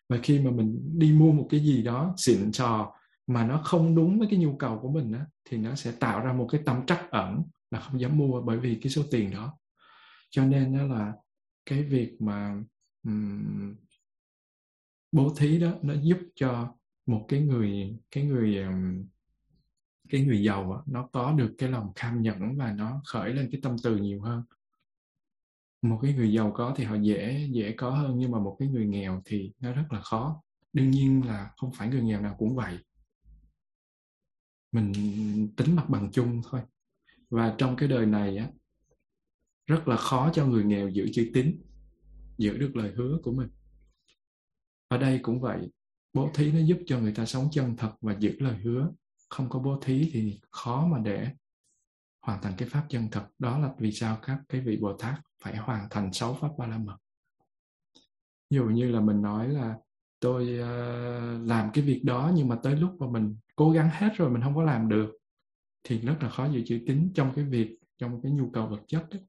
Và 0.10 0.18
khi 0.24 0.39
mà 0.39 0.52
mình 0.52 1.00
đi 1.00 1.14
mua 1.14 1.32
một 1.32 1.48
cái 1.50 1.60
gì 1.60 1.84
đó 1.84 2.14
xịn 2.18 2.52
sò 2.52 2.93
mà 3.28 3.48
nó 3.48 3.62
không 3.64 3.95
đúng 3.95 4.20
với 4.20 4.28
cái 4.32 4.39
nhu 4.39 4.58
cầu 4.58 4.80
của 4.80 4.91
mình 4.91 5.14
á, 5.14 5.26
thì 5.50 5.58
nó 5.58 5.76
sẽ 5.76 5.91
tạo 5.91 6.26
ra 6.26 6.34
một 6.34 6.48
cái 6.52 6.62
tâm 6.66 6.86
trắc 6.86 7.12
ẩn 7.12 7.43
là 7.72 7.80
không 7.80 8.02
dám 8.02 8.18
mua 8.18 8.41
bởi 8.41 8.60
vì 8.60 8.80
cái 8.82 8.89
số 8.91 9.04
tiền 9.12 9.32
đó. 9.32 9.58
Cho 10.30 10.45
nên 10.45 10.78
đó 10.78 10.84
là 10.84 11.14
cái 11.66 11.84
việc 11.84 12.18
mà 12.20 12.56
um, 13.04 13.76
bố 15.12 15.34
thí 15.38 15.60
đó 15.60 15.72
nó 15.82 15.93
giúp 16.02 16.18
cho 16.36 16.76
một 17.06 17.26
cái 17.28 17.41
người 17.41 17.98
cái 18.12 18.24
người 18.24 18.58
um, 18.58 19.06
cái 20.10 20.22
người 20.22 20.43
giàu 20.43 20.64
đó, 20.64 20.84
nó 20.88 21.08
có 21.08 21.34
được 21.34 21.55
cái 21.58 21.70
lòng 21.70 21.91
cam 21.95 22.22
nhẫn 22.22 22.58
và 22.58 22.72
nó 22.72 23.01
khởi 23.08 23.34
lên 23.34 23.49
cái 23.51 23.62
tâm 23.64 23.76
từ 23.84 23.97
nhiều 23.97 24.22
hơn. 24.22 24.43
Một 25.82 25.99
cái 26.01 26.14
người 26.14 26.34
giàu 26.34 26.51
có 26.55 26.74
thì 26.78 26.84
họ 26.84 26.95
dễ 26.95 27.47
dễ 27.51 27.72
có 27.78 27.89
hơn 27.89 28.18
nhưng 28.18 28.32
mà 28.32 28.39
một 28.39 28.55
cái 28.60 28.68
người 28.68 28.86
nghèo 28.86 29.22
thì 29.26 29.51
nó 29.60 29.74
rất 29.74 29.86
là 29.91 30.01
khó. 30.01 30.43
Đương 30.74 30.91
nhiên 30.91 31.26
là 31.26 31.51
không 31.58 31.72
phải 31.74 31.89
người 31.89 32.01
nghèo 32.01 32.22
nào 32.22 32.36
cũng 32.38 32.55
vậy. 32.55 32.78
Mình 34.72 34.93
tính 35.58 35.76
mặt 35.76 35.89
bằng 35.89 36.12
chung 36.12 36.41
thôi. 36.49 36.62
Và 37.30 37.55
trong 37.58 37.76
cái 37.76 37.89
đời 37.89 38.05
này 38.05 38.38
á 38.38 38.49
rất 39.66 39.88
là 39.88 39.97
khó 39.97 40.30
cho 40.34 40.45
người 40.45 40.64
nghèo 40.64 40.89
giữ 40.89 41.10
chữ 41.14 41.32
tín 41.34 41.62
giữ 42.38 42.58
được 42.58 42.76
lời 42.76 42.91
hứa 42.95 43.20
của 43.24 43.32
mình. 43.32 43.49
Ở 44.88 44.97
đây 44.97 45.20
cũng 45.24 45.41
vậy 45.41 45.70
bố 46.14 46.32
thí 46.34 46.51
nó 46.51 46.60
giúp 46.60 46.78
cho 46.86 46.99
người 46.99 47.14
ta 47.14 47.26
sống 47.26 47.49
chân 47.51 47.76
thật 47.78 47.93
và 48.01 48.16
giữ 48.20 48.36
lời 48.39 48.58
hứa 48.58 48.91
không 49.30 49.49
có 49.49 49.59
bố 49.59 49.80
thí 49.82 50.09
thì 50.13 50.39
khó 50.51 50.88
mà 50.88 50.99
để 50.99 51.30
hoàn 52.21 52.41
thành 52.41 52.53
cái 52.57 52.69
pháp 52.69 52.86
chân 52.89 53.07
thật. 53.11 53.28
Đó 53.39 53.59
là 53.59 53.73
vì 53.78 53.91
sao 53.91 54.17
các 54.21 54.39
cái 54.49 54.61
vị 54.61 54.78
bồ 54.82 54.93
tát 54.93 55.19
phải 55.43 55.57
hoàn 55.57 55.88
thành 55.89 56.13
sáu 56.13 56.38
pháp 56.41 56.49
ba 56.57 56.67
la 56.67 56.78
mật. 56.78 56.97
Ví 58.49 58.57
dụ 58.57 58.63
như 58.65 58.91
là 58.91 58.99
mình 58.99 59.21
nói 59.21 59.47
là 59.47 59.75
tôi 60.19 60.43
uh, 60.43 61.47
làm 61.47 61.69
cái 61.73 61.84
việc 61.84 62.01
đó 62.05 62.32
nhưng 62.36 62.47
mà 62.47 62.59
tới 62.63 62.75
lúc 62.75 62.95
mà 62.99 63.07
mình 63.07 63.38
cố 63.55 63.71
gắng 63.71 63.89
hết 63.93 64.09
rồi 64.15 64.30
mình 64.30 64.41
không 64.41 64.55
có 64.55 64.63
làm 64.63 64.89
được 64.89 65.17
thì 65.84 65.99
rất 65.99 66.17
là 66.21 66.30
khó 66.30 66.45
giữ 66.45 66.61
chữ 66.65 66.80
tín 66.88 67.11
trong 67.15 67.34
cái 67.36 67.45
việc 67.45 67.78
trong 67.97 68.21
cái 68.21 68.32
nhu 68.32 68.49
cầu 68.53 68.67
vật 68.67 68.82
chất 68.88 69.07
đó. 69.11 69.19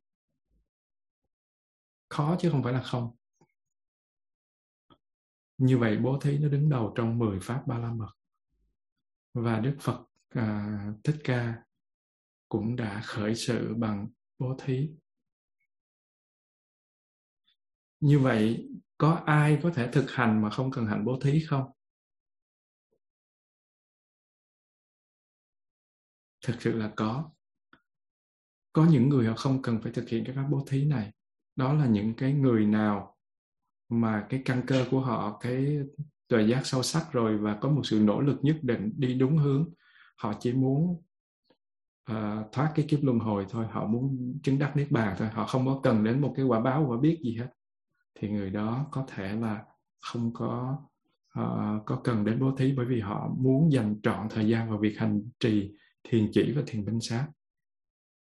khó 2.09 2.37
chứ 2.41 2.51
không 2.51 2.63
phải 2.63 2.73
là 2.73 2.83
không. 2.83 3.17
Như 5.59 5.79
vậy 5.79 5.99
bố 5.99 6.19
thí 6.19 6.39
nó 6.39 6.49
đứng 6.49 6.69
đầu 6.69 6.93
trong 6.97 7.19
10 7.19 7.41
pháp 7.41 7.67
ba 7.67 7.79
la 7.79 7.93
mật 7.93 8.18
và 9.35 9.61
đức 9.61 9.77
phật 9.81 10.05
à, 10.29 10.93
thích 11.05 11.17
ca 11.25 11.63
cũng 12.49 12.77
đã 12.77 13.03
khởi 13.05 13.35
sự 13.35 13.75
bằng 13.75 14.09
bố 14.39 14.57
thí. 14.59 14.91
Như 18.01 18.19
vậy 18.19 18.69
có 18.99 19.23
ai 19.27 19.59
có 19.63 19.71
thể 19.75 19.89
thực 19.93 20.11
hành 20.11 20.43
mà 20.43 20.51
không 20.51 20.71
cần 20.71 20.87
hành 20.87 21.05
bố 21.05 21.19
thí 21.23 21.45
không? 21.49 21.71
Thực 26.47 26.63
sự 26.63 26.73
là 26.73 26.93
có. 26.97 27.31
Có 28.73 28.87
những 28.91 29.09
người 29.09 29.27
họ 29.27 29.35
không 29.37 29.63
cần 29.63 29.81
phải 29.83 29.93
thực 29.93 30.09
hiện 30.09 30.25
cái 30.27 30.35
pháp 30.37 30.49
bố 30.51 30.65
thí 30.69 30.85
này. 30.85 31.13
Đó 31.57 31.73
là 31.73 31.87
những 31.87 32.15
cái 32.17 32.33
người 32.33 32.67
nào 32.67 33.17
mà 33.89 34.27
cái 34.31 34.43
căn 34.45 34.63
cơ 34.67 34.87
của 34.91 35.01
họ 35.01 35.39
cái 35.41 35.79
tuệ 36.29 36.43
giác 36.43 36.67
sâu 36.67 36.83
sắc 36.83 37.13
rồi 37.13 37.39
và 37.39 37.55
có 37.55 37.69
một 37.69 37.83
sự 37.85 38.01
nỗ 38.01 38.21
lực 38.21 38.39
nhất 38.43 38.57
định 38.63 38.93
đi 38.97 39.15
đúng 39.15 39.37
hướng. 39.37 39.69
Họ 40.17 40.33
chỉ 40.41 40.53
muốn 40.53 41.03
uh, 42.13 42.53
thoát 42.53 42.73
cái 42.75 42.87
kiếp 42.89 42.99
luân 43.03 43.19
hồi 43.19 43.47
thôi 43.51 43.67
họ 43.71 43.87
muốn 43.87 44.39
chứng 44.43 44.59
đắc 44.59 44.77
niết 44.77 44.91
bàn 44.91 45.15
thôi. 45.19 45.29
Họ 45.33 45.47
không 45.47 45.67
có 45.67 45.81
cần 45.83 46.05
đến 46.05 46.21
một 46.21 46.33
cái 46.37 46.45
quả 46.45 46.61
báo 46.61 46.87
quả 46.89 46.97
biết 47.01 47.19
gì 47.25 47.37
hết. 47.37 47.49
Thì 48.15 48.29
người 48.31 48.51
đó 48.51 48.87
có 48.91 49.05
thể 49.09 49.33
là 49.33 49.65
không 50.01 50.33
có 50.35 50.79
uh, 51.41 51.87
có 51.87 52.01
cần 52.05 52.25
đến 52.25 52.41
bố 52.41 52.57
thí 52.57 52.73
bởi 52.77 52.87
vì 52.87 53.01
họ 53.01 53.31
muốn 53.39 53.73
dành 53.73 54.01
trọn 54.03 54.29
thời 54.31 54.49
gian 54.49 54.71
vào 54.71 54.79
việc 54.79 54.99
hành 54.99 55.23
trì 55.41 55.73
thiền 56.05 56.31
chỉ 56.33 56.53
và 56.57 56.63
thiền 56.67 56.85
minh 56.85 57.01
sát. 57.01 57.29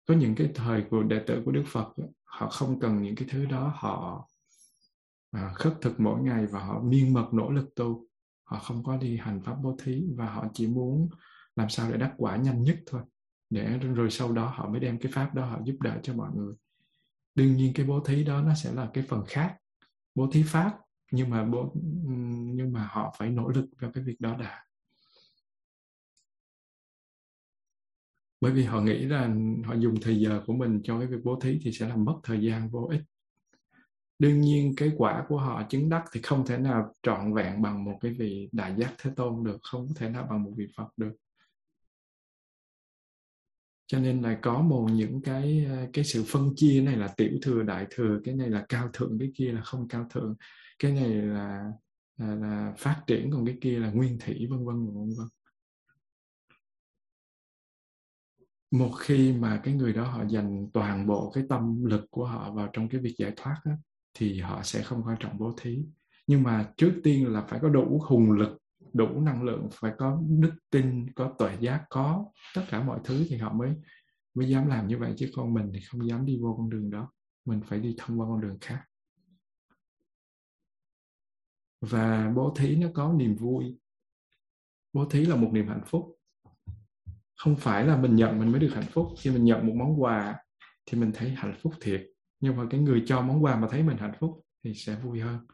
Có 0.08 0.14
những 0.14 0.34
cái 0.34 0.50
thời 0.54 0.84
của 0.90 1.02
đệ 1.02 1.18
tử 1.26 1.42
của 1.44 1.52
đức 1.52 1.64
phật 1.66 1.88
họ 2.24 2.48
không 2.48 2.80
cần 2.80 3.02
những 3.02 3.14
cái 3.14 3.28
thứ 3.30 3.46
đó 3.46 3.72
họ 3.76 4.27
à, 5.30 5.52
khất 5.54 5.74
thực 5.80 6.00
mỗi 6.00 6.22
ngày 6.22 6.46
và 6.46 6.60
họ 6.60 6.82
miên 6.82 7.12
mật 7.12 7.28
nỗ 7.32 7.50
lực 7.50 7.74
tu. 7.74 8.06
Họ 8.44 8.58
không 8.58 8.84
có 8.84 8.96
đi 8.96 9.16
hành 9.16 9.42
pháp 9.44 9.56
bố 9.62 9.76
thí 9.82 10.04
và 10.16 10.30
họ 10.30 10.46
chỉ 10.54 10.66
muốn 10.66 11.08
làm 11.56 11.68
sao 11.68 11.90
để 11.90 11.96
đắc 11.96 12.14
quả 12.16 12.36
nhanh 12.36 12.62
nhất 12.62 12.78
thôi. 12.86 13.02
Để 13.50 13.78
rồi 13.78 14.10
sau 14.10 14.32
đó 14.32 14.52
họ 14.56 14.68
mới 14.68 14.80
đem 14.80 14.98
cái 14.98 15.12
pháp 15.12 15.34
đó 15.34 15.46
họ 15.46 15.60
giúp 15.64 15.76
đỡ 15.80 16.00
cho 16.02 16.14
mọi 16.14 16.30
người. 16.34 16.54
Đương 17.34 17.56
nhiên 17.56 17.72
cái 17.74 17.86
bố 17.86 18.00
thí 18.00 18.24
đó 18.24 18.42
nó 18.42 18.54
sẽ 18.54 18.72
là 18.72 18.90
cái 18.94 19.04
phần 19.08 19.24
khác. 19.28 19.56
Bố 20.14 20.30
thí 20.32 20.42
pháp 20.42 20.78
nhưng 21.12 21.30
mà 21.30 21.44
bố 21.44 21.72
nhưng 22.54 22.72
mà 22.72 22.88
họ 22.92 23.14
phải 23.18 23.30
nỗ 23.30 23.48
lực 23.48 23.66
vào 23.78 23.90
cái 23.94 24.04
việc 24.04 24.20
đó 24.20 24.36
đã. 24.36 24.64
Bởi 28.40 28.52
vì 28.52 28.64
họ 28.64 28.80
nghĩ 28.80 28.98
là 29.04 29.34
họ 29.64 29.74
dùng 29.74 29.94
thời 30.02 30.20
giờ 30.20 30.42
của 30.46 30.52
mình 30.52 30.80
cho 30.84 30.98
cái 30.98 31.08
việc 31.08 31.20
bố 31.24 31.40
thí 31.40 31.60
thì 31.62 31.72
sẽ 31.72 31.88
làm 31.88 32.04
mất 32.04 32.20
thời 32.22 32.42
gian 32.42 32.70
vô 32.70 32.88
ích 32.90 33.02
đương 34.18 34.40
nhiên 34.40 34.74
cái 34.76 34.92
quả 34.96 35.24
của 35.28 35.38
họ 35.38 35.62
chứng 35.68 35.88
đắc 35.88 36.04
thì 36.12 36.22
không 36.22 36.46
thể 36.46 36.58
nào 36.58 36.94
trọn 37.02 37.34
vẹn 37.34 37.62
bằng 37.62 37.84
một 37.84 37.98
cái 38.00 38.12
vị 38.18 38.48
đại 38.52 38.74
giác 38.78 38.94
thế 38.98 39.10
tôn 39.16 39.44
được 39.44 39.58
không 39.62 39.86
thể 39.96 40.08
nào 40.10 40.26
bằng 40.30 40.42
một 40.42 40.52
vị 40.56 40.66
phật 40.76 40.88
được. 40.96 41.12
Cho 43.86 43.98
nên 43.98 44.22
là 44.22 44.38
có 44.42 44.62
một 44.62 44.88
những 44.92 45.22
cái 45.22 45.66
ờ, 45.70 45.86
cái 45.92 46.04
sự 46.04 46.24
phân 46.28 46.52
chia 46.56 46.82
này 46.82 46.96
là 46.96 47.08
tiểu 47.16 47.38
thừa 47.42 47.62
đại 47.62 47.86
thừa 47.90 48.20
cái 48.24 48.34
này 48.34 48.50
là 48.50 48.66
cao 48.68 48.88
thượng 48.92 49.18
cái 49.18 49.32
kia 49.34 49.52
là 49.52 49.60
không 49.60 49.88
cao 49.88 50.06
thượng 50.10 50.34
cái 50.78 50.92
này 50.92 51.08
là 51.10 51.72
là, 52.18 52.34
là 52.34 52.74
phát 52.78 53.02
triển 53.06 53.30
còn 53.32 53.46
cái 53.46 53.58
kia 53.60 53.78
là 53.78 53.90
nguyên 53.90 54.18
thủy 54.18 54.46
vân 54.50 54.66
vân 54.66 54.86
vân 54.86 55.14
vân 55.18 55.28
một 58.70 58.90
khi 58.98 59.32
mà 59.32 59.60
cái 59.64 59.74
người 59.74 59.92
đó 59.92 60.04
họ 60.04 60.24
dành 60.28 60.66
toàn 60.72 61.06
bộ 61.06 61.30
cái 61.34 61.44
tâm 61.48 61.84
lực 61.84 62.04
của 62.10 62.26
họ 62.26 62.52
vào 62.52 62.68
trong 62.72 62.88
cái 62.88 63.00
việc 63.00 63.14
giải 63.18 63.32
thoát 63.36 63.56
đó, 63.64 63.72
thì 64.18 64.40
họ 64.40 64.62
sẽ 64.62 64.82
không 64.82 65.02
quan 65.06 65.16
trọng 65.20 65.38
bố 65.38 65.54
thí. 65.60 65.84
Nhưng 66.26 66.42
mà 66.42 66.72
trước 66.76 67.00
tiên 67.04 67.32
là 67.32 67.42
phải 67.48 67.60
có 67.62 67.68
đủ 67.68 68.00
hùng 68.06 68.32
lực, 68.32 68.58
đủ 68.92 69.20
năng 69.20 69.42
lượng, 69.42 69.68
phải 69.72 69.92
có 69.98 70.22
đức 70.28 70.52
tin, 70.70 71.12
có 71.12 71.34
tuệ 71.38 71.56
giác, 71.60 71.84
có 71.90 72.26
tất 72.54 72.62
cả 72.70 72.82
mọi 72.82 73.00
thứ 73.04 73.26
thì 73.28 73.36
họ 73.36 73.52
mới 73.52 73.74
mới 74.34 74.48
dám 74.48 74.66
làm 74.66 74.88
như 74.88 74.98
vậy. 74.98 75.14
Chứ 75.16 75.30
con 75.36 75.54
mình 75.54 75.70
thì 75.74 75.80
không 75.80 76.08
dám 76.08 76.26
đi 76.26 76.38
vô 76.40 76.54
con 76.58 76.70
đường 76.70 76.90
đó. 76.90 77.12
Mình 77.44 77.60
phải 77.66 77.80
đi 77.80 77.94
thông 77.98 78.20
qua 78.20 78.26
con 78.26 78.40
đường 78.40 78.58
khác. 78.60 78.84
Và 81.80 82.32
bố 82.36 82.54
thí 82.56 82.76
nó 82.76 82.88
có 82.94 83.12
niềm 83.12 83.36
vui. 83.36 83.78
Bố 84.92 85.04
thí 85.04 85.26
là 85.26 85.36
một 85.36 85.50
niềm 85.52 85.68
hạnh 85.68 85.84
phúc. 85.86 86.18
Không 87.36 87.56
phải 87.56 87.86
là 87.86 87.96
mình 87.96 88.16
nhận 88.16 88.38
mình 88.38 88.52
mới 88.52 88.60
được 88.60 88.70
hạnh 88.74 88.88
phúc. 88.90 89.08
Khi 89.20 89.30
mình 89.30 89.44
nhận 89.44 89.66
một 89.66 89.74
món 89.76 90.02
quà 90.02 90.36
thì 90.86 90.98
mình 90.98 91.10
thấy 91.14 91.30
hạnh 91.30 91.54
phúc 91.62 91.72
thiệt 91.80 92.06
nhưng 92.40 92.56
mà 92.56 92.66
cái 92.70 92.80
người 92.80 93.04
cho 93.06 93.22
món 93.22 93.44
quà 93.44 93.56
mà 93.56 93.68
thấy 93.70 93.82
mình 93.82 93.96
hạnh 93.96 94.14
phúc 94.20 94.44
thì 94.64 94.74
sẽ 94.74 94.96
vui 94.96 95.20
hơn. 95.20 95.46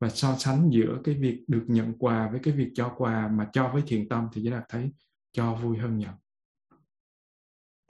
Và 0.00 0.08
so 0.08 0.36
sánh 0.38 0.70
giữa 0.70 1.00
cái 1.04 1.14
việc 1.14 1.44
được 1.48 1.64
nhận 1.66 1.98
quà 1.98 2.30
với 2.30 2.40
cái 2.42 2.54
việc 2.54 2.70
cho 2.74 2.94
quà 2.96 3.28
mà 3.28 3.50
cho 3.52 3.70
với 3.72 3.82
thiện 3.86 4.08
tâm 4.08 4.28
thì 4.32 4.40
chỉ 4.44 4.50
là 4.50 4.64
thấy 4.68 4.92
cho 5.32 5.54
vui 5.54 5.78
hơn 5.78 5.98
nhận 5.98 6.14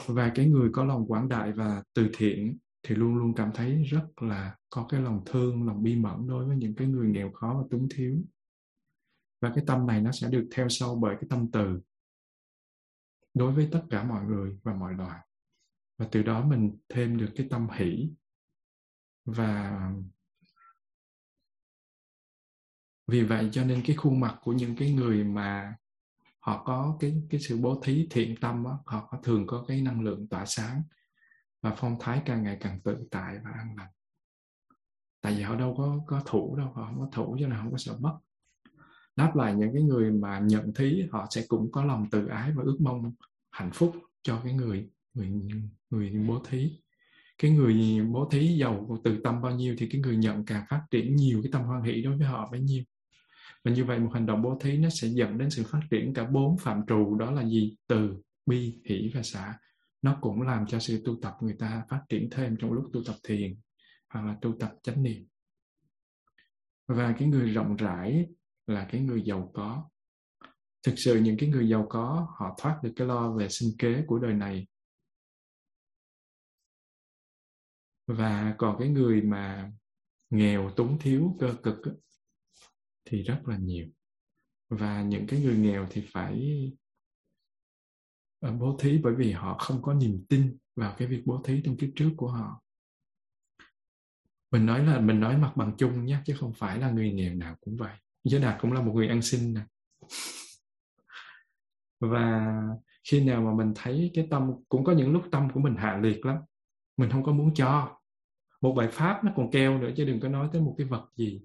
và 0.06 0.32
cái 0.35 0.47
người 0.47 0.70
có 0.73 0.85
lòng 0.85 1.06
quảng 1.06 1.28
đại 1.28 1.52
và 1.52 1.82
từ 1.94 2.10
thiện 2.15 2.59
thì 2.82 2.94
luôn 2.94 3.16
luôn 3.16 3.35
cảm 3.35 3.51
thấy 3.55 3.82
rất 3.82 4.23
là 4.23 4.56
có 4.70 4.86
cái 4.89 5.01
lòng 5.01 5.23
thương, 5.27 5.66
lòng 5.66 5.82
bi 5.82 5.97
mẫn 5.97 6.27
đối 6.27 6.44
với 6.44 6.56
những 6.56 6.74
cái 6.74 6.86
người 6.86 7.09
nghèo 7.09 7.32
khó 7.32 7.55
và 7.55 7.69
túng 7.70 7.89
thiếu. 7.94 8.23
Và 9.40 9.52
cái 9.55 9.65
tâm 9.66 9.86
này 9.86 10.01
nó 10.01 10.12
sẽ 10.12 10.28
được 10.28 10.48
theo 10.55 10.69
sâu 10.69 10.94
bởi 10.94 11.16
cái 11.20 11.27
tâm 11.31 11.51
từ 11.52 11.81
đối 13.35 13.52
với 13.52 13.69
tất 13.73 13.82
cả 13.90 14.05
mọi 14.05 14.24
người 14.24 14.59
và 14.62 14.74
mọi 14.74 14.94
loài. 14.94 15.20
Và 15.98 16.09
từ 16.10 16.23
đó 16.23 16.44
mình 16.44 16.78
thêm 16.89 17.16
được 17.16 17.28
cái 17.36 17.47
tâm 17.51 17.69
hỷ 17.74 18.10
và 19.36 19.90
vì 23.06 23.22
vậy 23.24 23.48
cho 23.52 23.64
nên 23.64 23.82
cái 23.86 23.96
khuôn 23.96 24.20
mặt 24.20 24.38
của 24.42 24.52
những 24.52 24.76
cái 24.76 24.92
người 24.92 25.24
mà 25.24 25.74
họ 26.40 26.64
có 26.64 26.96
cái 27.00 27.22
cái 27.30 27.40
sự 27.40 27.56
bố 27.56 27.80
thí 27.84 28.06
thiện 28.10 28.34
tâm 28.40 28.64
đó, 28.64 28.82
họ 28.86 29.06
có 29.10 29.18
thường 29.22 29.46
có 29.46 29.64
cái 29.68 29.82
năng 29.82 30.00
lượng 30.00 30.28
tỏa 30.28 30.46
sáng 30.46 30.82
và 31.62 31.74
phong 31.76 31.96
thái 32.00 32.22
càng 32.26 32.42
ngày 32.42 32.56
càng 32.60 32.80
tự 32.80 32.96
tại 33.10 33.38
và 33.44 33.50
an 33.50 33.74
lành. 33.76 33.90
Tại 35.20 35.34
vì 35.34 35.42
họ 35.42 35.56
đâu 35.56 35.74
có 35.78 35.98
có 36.06 36.22
thủ 36.26 36.56
đâu 36.56 36.72
họ 36.74 36.86
không 36.86 37.00
có 37.00 37.09
thủ 37.12 37.36
cho 37.40 37.48
nên 37.48 37.59
không 37.59 37.70
có 37.70 37.78
sợ 37.78 37.96
mất. 38.00 38.18
Đáp 39.16 39.36
lại 39.36 39.55
những 39.55 39.70
cái 39.74 39.82
người 39.82 40.12
mà 40.12 40.38
nhận 40.38 40.74
thí 40.74 41.02
họ 41.10 41.26
sẽ 41.30 41.44
cũng 41.48 41.72
có 41.72 41.84
lòng 41.84 42.10
tự 42.10 42.26
ái 42.26 42.52
và 42.52 42.62
ước 42.62 42.76
mong 42.80 43.12
hạnh 43.50 43.70
phúc 43.72 43.96
cho 44.22 44.40
cái 44.44 44.52
người 44.52 44.90
người 45.14 45.30
người 45.90 46.10
bố 46.28 46.42
thí 46.48 46.80
cái 47.39 47.51
người 47.51 48.01
bố 48.12 48.28
thí 48.31 48.56
giàu 48.59 49.01
từ 49.05 49.20
tâm 49.24 49.43
bao 49.43 49.52
nhiêu 49.52 49.74
thì 49.78 49.89
cái 49.90 50.01
người 50.01 50.16
nhận 50.16 50.44
càng 50.44 50.65
phát 50.69 50.82
triển 50.90 51.16
nhiều 51.16 51.40
cái 51.43 51.52
tâm 51.52 51.62
hoan 51.62 51.82
hỷ 51.82 52.02
đối 52.02 52.16
với 52.16 52.27
họ 52.27 52.48
bấy 52.52 52.60
nhiêu. 52.60 52.82
Và 53.65 53.70
như 53.70 53.85
vậy 53.85 53.98
một 53.98 54.10
hành 54.15 54.27
động 54.27 54.43
bố 54.43 54.59
thí 54.60 54.77
nó 54.78 54.89
sẽ 54.89 55.09
dẫn 55.09 55.39
đến 55.39 55.51
sự 55.51 55.65
phát 55.70 55.81
triển 55.90 56.15
cả 56.15 56.24
bốn 56.24 56.59
phạm 56.59 56.82
trù, 56.89 57.15
đó 57.15 57.31
là 57.31 57.44
gì? 57.44 57.77
Từ, 57.86 58.16
bi, 58.47 58.81
hỷ 58.85 59.10
và 59.15 59.23
xả. 59.23 59.59
Nó 60.02 60.19
cũng 60.20 60.43
làm 60.43 60.66
cho 60.66 60.78
sự 60.78 61.02
tu 61.05 61.16
tập 61.23 61.36
người 61.40 61.55
ta 61.59 61.82
phát 61.89 62.02
triển 62.09 62.28
thêm 62.31 62.56
trong 62.56 62.73
lúc 62.73 62.85
tu 62.93 63.02
tập 63.06 63.16
thiền 63.24 63.55
hoặc 64.09 64.27
là 64.27 64.36
tu 64.43 64.52
tập 64.60 64.73
chánh 64.82 65.02
niệm. 65.02 65.27
Và 66.86 67.15
cái 67.19 67.28
người 67.28 67.51
rộng 67.51 67.77
rãi 67.77 68.27
là 68.66 68.89
cái 68.90 69.01
người 69.01 69.23
giàu 69.23 69.51
có. 69.55 69.90
Thực 70.82 70.94
sự 70.97 71.20
những 71.20 71.36
cái 71.36 71.48
người 71.48 71.69
giàu 71.69 71.86
có, 71.89 72.28
họ 72.39 72.56
thoát 72.59 72.78
được 72.82 72.93
cái 72.97 73.06
lo 73.06 73.32
về 73.32 73.48
sinh 73.48 73.70
kế 73.78 74.02
của 74.06 74.19
đời 74.19 74.35
này 74.35 74.66
và 78.09 78.55
còn 78.59 78.76
cái 78.78 78.89
người 78.89 79.22
mà 79.22 79.72
nghèo 80.30 80.70
túng 80.70 80.98
thiếu 81.01 81.36
cơ 81.40 81.55
cực 81.62 81.78
thì 83.05 83.22
rất 83.22 83.43
là 83.44 83.56
nhiều. 83.56 83.86
Và 84.68 85.02
những 85.02 85.26
cái 85.26 85.40
người 85.40 85.56
nghèo 85.56 85.86
thì 85.90 86.06
phải 86.12 86.72
ờ, 88.40 88.52
bố 88.52 88.76
thí 88.80 88.98
bởi 89.02 89.14
vì 89.14 89.32
họ 89.32 89.59
không 89.59 89.82
có 89.82 89.94
niềm 89.94 90.24
tin 90.28 90.56
vào 90.76 90.94
cái 90.98 91.09
việc 91.09 91.22
bố 91.26 91.43
thí 91.44 91.62
trong 91.64 91.76
kiếp 91.76 91.89
trước 91.97 92.10
của 92.16 92.28
họ. 92.28 92.62
Mình 94.51 94.66
nói 94.66 94.86
là, 94.86 95.01
mình 95.01 95.20
nói 95.20 95.39
mặt 95.39 95.52
bằng 95.56 95.74
chung 95.78 96.05
nhé, 96.05 96.18
chứ 96.24 96.35
không 96.40 96.52
phải 96.55 96.78
là 96.78 96.90
người 96.90 97.12
nghèo 97.12 97.35
nào 97.35 97.56
cũng 97.60 97.76
vậy. 97.76 97.97
Giới 98.24 98.40
đạt 98.40 98.59
cũng 98.60 98.72
là 98.72 98.82
một 98.82 98.93
người 98.94 99.09
ăn 99.09 99.22
xin 99.22 99.55
nè. 99.55 99.60
Và 102.01 102.55
khi 103.10 103.24
nào 103.24 103.43
mà 103.43 103.55
mình 103.55 103.72
thấy 103.76 104.10
cái 104.14 104.28
tâm, 104.30 104.51
cũng 104.68 104.85
có 104.85 104.93
những 104.93 105.12
lúc 105.12 105.22
tâm 105.30 105.48
của 105.55 105.60
mình 105.60 105.76
hạ 105.76 106.01
liệt 106.02 106.26
lắm. 106.26 106.36
Mình 106.97 107.10
không 107.10 107.24
có 107.24 107.32
muốn 107.32 107.55
cho 107.55 107.97
một 108.60 108.72
bài 108.72 108.89
pháp 108.93 109.24
nó 109.24 109.32
còn 109.36 109.51
keo 109.51 109.78
nữa 109.78 109.90
chứ 109.97 110.05
đừng 110.05 110.20
có 110.20 110.28
nói 110.28 110.48
tới 110.52 110.62
một 110.62 110.74
cái 110.78 110.86
vật 110.86 111.09
gì. 111.16 111.43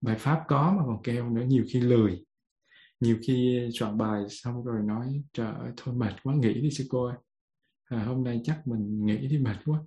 Bài 0.00 0.16
pháp 0.18 0.44
có 0.48 0.74
mà 0.78 0.82
còn 0.86 1.02
keo 1.02 1.30
nữa 1.30 1.44
nhiều 1.46 1.64
khi 1.72 1.80
lười. 1.80 2.24
Nhiều 3.00 3.18
khi 3.26 3.68
soạn 3.78 3.98
bài 3.98 4.22
xong 4.28 4.64
rồi 4.64 4.82
nói 4.82 5.22
trời 5.32 5.54
ơi 5.54 5.72
thôi 5.76 5.94
mệt 5.94 6.12
quá 6.22 6.34
nghỉ 6.34 6.60
đi 6.60 6.70
sư 6.70 6.84
cô 6.88 7.04
ơi. 7.04 7.16
À, 7.84 8.04
hôm 8.04 8.24
nay 8.24 8.40
chắc 8.44 8.66
mình 8.66 9.06
nghỉ 9.06 9.16
đi 9.16 9.38
mệt 9.38 9.56
quá. 9.64 9.80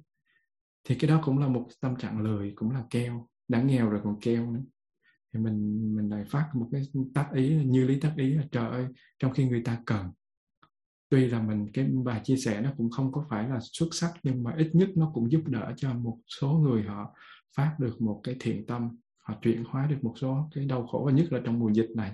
Thì 0.83 0.95
cái 0.95 1.09
đó 1.09 1.21
cũng 1.23 1.37
là 1.37 1.47
một 1.47 1.67
tâm 1.79 1.95
trạng 1.95 2.21
lười 2.21 2.53
cũng 2.55 2.71
là 2.71 2.83
keo 2.89 3.27
đã 3.47 3.61
nghèo 3.61 3.89
rồi 3.89 4.01
còn 4.03 4.19
keo 4.19 4.51
nữa. 4.51 4.63
Thì 5.33 5.39
mình 5.39 5.89
mình 5.95 6.09
lại 6.09 6.23
phát 6.27 6.49
một 6.53 6.69
cái 6.71 6.81
tác 7.13 7.29
ý 7.33 7.63
như 7.65 7.85
lý 7.85 7.99
tác 7.99 8.13
ý 8.17 8.33
là 8.33 8.43
trời 8.51 8.69
ơi 8.69 8.85
trong 9.19 9.33
khi 9.33 9.45
người 9.45 9.61
ta 9.65 9.81
cần 9.85 10.11
tuy 11.13 11.27
là 11.27 11.41
mình, 11.41 11.67
cái 11.73 11.85
bài 11.85 12.21
chia 12.23 12.37
sẻ 12.37 12.61
nó 12.61 12.69
cũng 12.77 12.89
không 12.89 13.11
có 13.11 13.25
phải 13.29 13.49
là 13.49 13.59
xuất 13.61 13.87
sắc, 13.91 14.13
nhưng 14.23 14.43
mà 14.43 14.53
ít 14.57 14.69
nhất 14.73 14.89
nó 14.95 15.11
cũng 15.13 15.31
giúp 15.31 15.41
đỡ 15.45 15.73
cho 15.77 15.93
một 15.93 16.17
số 16.41 16.51
người 16.51 16.83
họ 16.83 17.15
phát 17.55 17.75
được 17.79 18.01
một 18.01 18.21
cái 18.23 18.35
thiện 18.39 18.65
tâm, 18.65 18.97
họ 19.17 19.33
chuyển 19.41 19.63
hóa 19.63 19.87
được 19.87 19.97
một 20.01 20.13
số 20.21 20.49
cái 20.55 20.65
đau 20.65 20.87
khổ, 20.87 21.03
và 21.05 21.11
nhất 21.11 21.33
là 21.33 21.39
trong 21.45 21.59
mùa 21.59 21.69
dịch 21.69 21.89
này. 21.95 22.13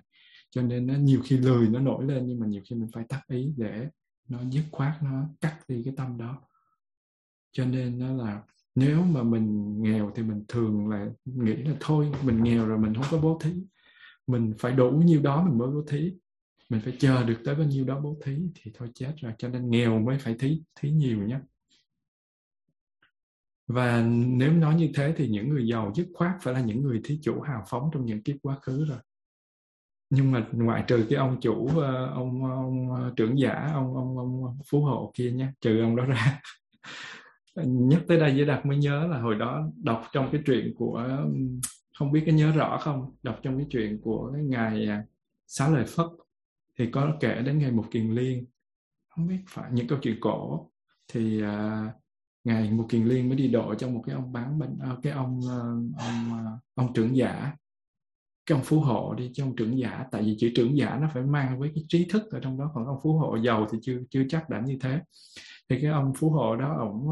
Cho 0.52 0.62
nên 0.62 0.88
nó 0.88 0.94
nhiều 0.94 1.22
khi 1.24 1.38
lười 1.38 1.68
nó 1.68 1.80
nổi 1.80 2.06
lên, 2.06 2.28
nhưng 2.28 2.40
mà 2.40 2.48
nhiều 2.48 2.62
khi 2.70 2.76
mình 2.76 2.90
phải 2.94 3.04
tắt 3.10 3.22
ý 3.28 3.54
để 3.58 3.88
nó 4.30 4.40
dứt 4.50 4.64
khoát, 4.72 5.04
nó 5.04 5.24
cắt 5.42 5.60
đi 5.68 5.82
cái 5.86 5.94
tâm 5.98 6.18
đó. 6.18 6.42
Cho 7.52 7.66
nên 7.66 8.00
nó 8.00 8.14
là 8.14 8.44
nếu 8.76 9.04
mà 9.04 9.24
mình 9.24 9.76
nghèo 9.82 10.12
thì 10.16 10.24
mình 10.24 10.46
thường 10.48 10.90
là 10.90 11.08
nghĩ 11.26 11.56
là 11.56 11.76
thôi, 11.80 12.12
mình 12.24 12.44
nghèo 12.44 12.68
rồi 12.68 12.78
mình 12.78 12.94
không 12.94 13.06
có 13.12 13.18
bố 13.18 13.40
thí. 13.44 13.52
Mình 14.28 14.54
phải 14.60 14.72
đủ 14.72 14.92
nhiêu 14.92 15.22
đó 15.22 15.46
mình 15.46 15.58
mới 15.58 15.68
bố 15.68 15.84
thí 15.88 16.14
mình 16.70 16.82
phải 16.84 16.94
chờ 17.00 17.24
được 17.24 17.42
tới 17.46 17.56
bao 17.56 17.66
nhiêu 17.66 17.86
đó 17.86 18.00
bố 18.00 18.18
thí 18.26 18.38
thì 18.56 18.72
thôi 18.74 18.90
chết 18.96 19.14
rồi 19.22 19.34
cho 19.38 19.50
nên 19.50 19.70
nghèo 19.70 20.00
mới 20.00 20.18
phải 20.20 20.36
thí 20.40 20.62
thí 20.76 20.92
nhiều 20.92 21.24
nhé 21.24 21.40
và 23.70 24.02
nếu 24.28 24.54
nói 24.54 24.76
như 24.76 24.90
thế 24.96 25.14
thì 25.18 25.28
những 25.28 25.50
người 25.50 25.68
giàu 25.68 25.92
dứt 25.96 26.08
khoát 26.14 26.32
phải 26.42 26.54
là 26.54 26.62
những 26.62 26.82
người 26.82 27.02
thí 27.04 27.20
chủ 27.22 27.42
hào 27.42 27.64
phóng 27.70 27.90
trong 27.94 28.06
những 28.06 28.24
kiếp 28.24 28.36
quá 28.42 28.56
khứ 28.62 28.86
rồi. 28.86 28.98
Nhưng 30.10 30.32
mà 30.32 30.48
ngoại 30.52 30.84
trừ 30.88 31.06
cái 31.10 31.20
ông 31.20 31.38
chủ 31.42 31.68
ờ, 31.68 32.06
ông, 32.06 32.46
ông 32.46 32.94
ờ, 32.96 33.14
trưởng 33.16 33.40
giả 33.40 33.70
ông 33.74 33.96
ông 33.96 34.18
ông 34.18 34.58
phú 34.70 34.82
hộ 34.82 35.12
kia 35.16 35.32
nhé 35.32 35.48
trừ 35.62 35.82
ông 35.82 35.96
đó 35.96 36.06
ra. 36.06 36.42
Nhắc 37.66 38.02
tới 38.08 38.20
đây 38.20 38.34
với 38.36 38.46
đạt 38.46 38.66
mới 38.66 38.78
nhớ 38.78 39.08
là 39.08 39.20
hồi 39.22 39.36
đó 39.36 39.70
đọc 39.84 40.04
trong 40.14 40.30
cái 40.32 40.42
chuyện 40.46 40.74
của 40.76 41.08
không 42.00 42.12
biết 42.12 42.24
có 42.26 42.32
nhớ 42.32 42.52
rõ 42.52 42.78
không 42.82 43.16
đọc 43.24 43.40
trong 43.44 43.58
cái 43.58 43.68
chuyện 43.70 44.02
của 44.02 44.32
cái 44.34 44.44
ngài 44.44 44.88
à, 44.88 45.04
xá 45.48 45.70
lợi 45.70 45.86
phất 45.88 46.06
thì 46.80 46.92
có 46.92 47.18
kể 47.20 47.42
đến 47.42 47.60
ngày 47.60 47.72
một 47.72 47.86
kiền 47.92 48.12
liên. 48.12 48.46
Không 49.10 49.28
biết 49.28 49.40
phải 49.48 49.72
những 49.72 49.88
câu 49.88 50.00
chuyện 50.02 50.18
cổ. 50.22 50.72
Thì 51.08 51.42
à, 51.42 51.88
ngày 52.44 52.72
mục 52.72 52.86
Kiền 52.90 53.06
Liên 53.06 53.30
mới 53.30 53.38
đi 53.38 53.48
độ 53.48 53.76
trong 53.76 53.94
một 53.94 54.04
cái 54.06 54.16
ông 54.16 54.32
bán 54.32 54.60
bệnh 54.60 54.80
à, 54.80 54.96
cái 55.04 55.14
ông 55.14 55.42
à, 55.50 55.58
ông 55.98 56.34
à, 56.34 56.58
ông 56.76 56.94
trưởng 56.94 57.16
giả. 57.16 57.58
Cái 58.46 58.58
ông 58.58 58.66
phú 58.66 58.80
hộ 58.80 59.14
đi 59.14 59.32
cho 59.34 59.46
ông 59.46 59.56
trưởng 59.56 59.80
giả 59.80 60.06
tại 60.12 60.22
vì 60.22 60.36
chữ 60.40 60.52
trưởng 60.56 60.78
giả 60.78 60.98
nó 61.02 61.10
phải 61.14 61.24
mang 61.24 61.60
với 61.60 61.72
cái 61.76 61.86
trí 61.88 62.06
thức 62.06 62.32
ở 62.32 62.40
trong 62.40 62.60
đó 62.60 62.72
còn 62.74 62.86
ông 62.86 63.00
phú 63.04 63.18
hộ 63.18 63.36
giàu 63.36 63.68
thì 63.72 63.78
chưa 63.82 64.02
chưa 64.10 64.24
chắc 64.30 64.50
đã 64.50 64.62
như 64.66 64.78
thế. 64.82 65.02
Thì 65.70 65.82
cái 65.82 65.92
ông 65.92 66.14
phú 66.18 66.30
hộ 66.30 66.56
đó 66.56 66.76
ổng 66.80 67.08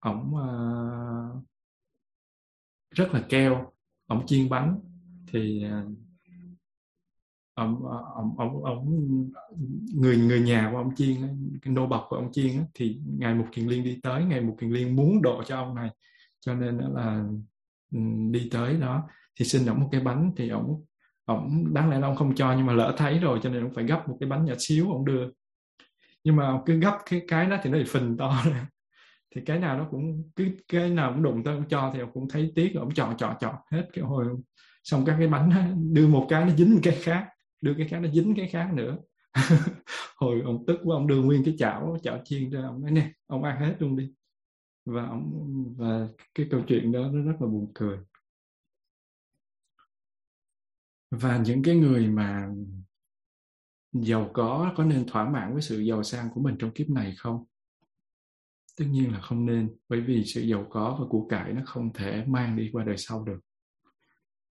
ổng 0.00 0.34
uh, 0.34 1.44
rất 2.90 3.14
là 3.14 3.24
keo. 3.28 3.72
Ổng 4.06 4.26
chiên 4.26 4.48
bánh. 4.48 4.80
Thì 5.32 5.66
uh, 5.66 5.98
ông 7.54 7.82
ông 8.14 8.34
ông 8.38 8.64
ông, 8.64 9.08
người 9.94 10.16
người 10.16 10.40
nhà 10.40 10.68
của 10.72 10.78
ông 10.78 10.94
chiên 10.96 11.16
cái 11.62 11.74
nô 11.74 11.86
bọc 11.86 12.06
của 12.08 12.16
ông 12.16 12.32
chiên 12.32 12.52
thì 12.74 13.00
ngài 13.18 13.34
Mục 13.34 13.46
kiền 13.52 13.66
liên 13.66 13.84
đi 13.84 14.00
tới, 14.02 14.24
ngài 14.24 14.40
Mục 14.40 14.56
kiền 14.60 14.70
liên 14.70 14.96
muốn 14.96 15.22
độ 15.22 15.42
cho 15.46 15.56
ông 15.56 15.74
này, 15.74 15.90
cho 16.40 16.54
nên 16.54 16.78
đó 16.78 16.88
là 16.88 17.24
ừ, 17.92 17.98
đi 18.30 18.48
tới 18.52 18.76
đó. 18.76 19.08
Thì 19.38 19.44
xin 19.44 19.66
ổng 19.66 19.80
một 19.80 19.88
cái 19.92 20.00
bánh, 20.00 20.32
thì 20.36 20.48
ổng 20.48 20.84
ổng, 21.24 21.74
đáng 21.74 21.90
lẽ 21.90 21.98
là 21.98 22.06
ông 22.08 22.16
không 22.16 22.34
cho, 22.34 22.54
nhưng 22.56 22.66
mà 22.66 22.72
lỡ 22.72 22.94
thấy 22.96 23.18
rồi, 23.18 23.40
cho 23.42 23.50
nên 23.50 23.62
ông 23.64 23.74
phải 23.74 23.84
gấp 23.84 24.08
một 24.08 24.16
cái 24.20 24.28
bánh 24.28 24.44
nhỏ 24.44 24.54
xíu 24.58 24.92
ông 24.92 25.04
đưa. 25.04 25.28
Nhưng 26.24 26.36
mà 26.36 26.60
cứ 26.66 26.80
gấp 26.80 26.98
cái 27.10 27.22
cái 27.28 27.46
đó 27.46 27.56
thì 27.62 27.70
nó 27.70 27.78
bị 27.78 27.84
phình 27.84 28.16
to 28.16 28.42
ra. 28.44 28.66
Thì 29.34 29.40
cái 29.46 29.58
nào 29.58 29.78
nó 29.78 29.86
cũng, 29.90 30.30
cứ 30.36 30.48
cái 30.68 30.90
nào 30.90 31.12
cũng 31.12 31.22
đụng 31.22 31.44
tới 31.44 31.54
ông 31.54 31.64
cho 31.68 31.90
thì 31.94 32.00
ông 32.00 32.10
cũng 32.12 32.28
thấy 32.28 32.52
tiếc 32.54 32.72
ông 32.74 32.94
chọn 32.94 33.16
chọn 33.16 33.36
chọn 33.40 33.54
hết 33.72 33.88
cái 33.92 34.04
hồi. 34.04 34.26
Xong 34.84 35.04
các 35.04 35.16
cái 35.18 35.28
bánh 35.28 35.50
đưa 35.92 36.08
một 36.08 36.26
cái 36.28 36.44
nó 36.44 36.50
dính 36.50 36.74
một 36.74 36.80
cái 36.82 36.98
khác 37.02 37.28
đưa 37.64 37.74
cái 37.78 37.88
khác, 37.88 37.98
nó 37.98 38.08
dính 38.08 38.34
cái 38.36 38.48
khác 38.48 38.70
nữa. 38.74 38.98
Hồi 40.16 40.40
ông 40.44 40.64
tức 40.66 40.80
quá, 40.84 40.96
ông 40.96 41.06
đưa 41.06 41.22
nguyên 41.22 41.44
cái 41.44 41.54
chảo 41.58 41.96
chảo 42.02 42.20
chiên 42.24 42.50
ra, 42.50 42.62
ông 42.62 42.82
nói, 42.82 42.90
nè, 42.90 43.12
ông 43.26 43.42
ăn 43.42 43.60
hết 43.60 43.76
luôn 43.78 43.96
đi. 43.96 44.12
Và 44.84 45.06
ông, 45.06 45.32
và 45.76 46.08
cái 46.34 46.46
câu 46.50 46.62
chuyện 46.68 46.92
đó, 46.92 47.00
nó 47.12 47.32
rất 47.32 47.36
là 47.40 47.46
buồn 47.46 47.72
cười. 47.74 47.98
Và 51.10 51.42
những 51.46 51.62
cái 51.62 51.76
người 51.76 52.08
mà 52.08 52.48
giàu 53.92 54.30
có 54.34 54.72
có 54.76 54.84
nên 54.84 55.06
thỏa 55.06 55.28
mãn 55.30 55.52
với 55.52 55.62
sự 55.62 55.80
giàu 55.80 56.02
sang 56.02 56.28
của 56.34 56.40
mình 56.40 56.56
trong 56.58 56.70
kiếp 56.70 56.90
này 56.90 57.14
không? 57.16 57.44
Tất 58.76 58.84
nhiên 58.90 59.12
là 59.12 59.20
không 59.20 59.46
nên, 59.46 59.76
bởi 59.88 60.00
vì 60.00 60.24
sự 60.24 60.40
giàu 60.40 60.66
có 60.70 60.96
và 61.00 61.06
của 61.08 61.26
cải 61.28 61.52
nó 61.52 61.62
không 61.66 61.92
thể 61.92 62.24
mang 62.26 62.56
đi 62.56 62.70
qua 62.72 62.84
đời 62.84 62.96
sau 62.98 63.24
được 63.24 63.40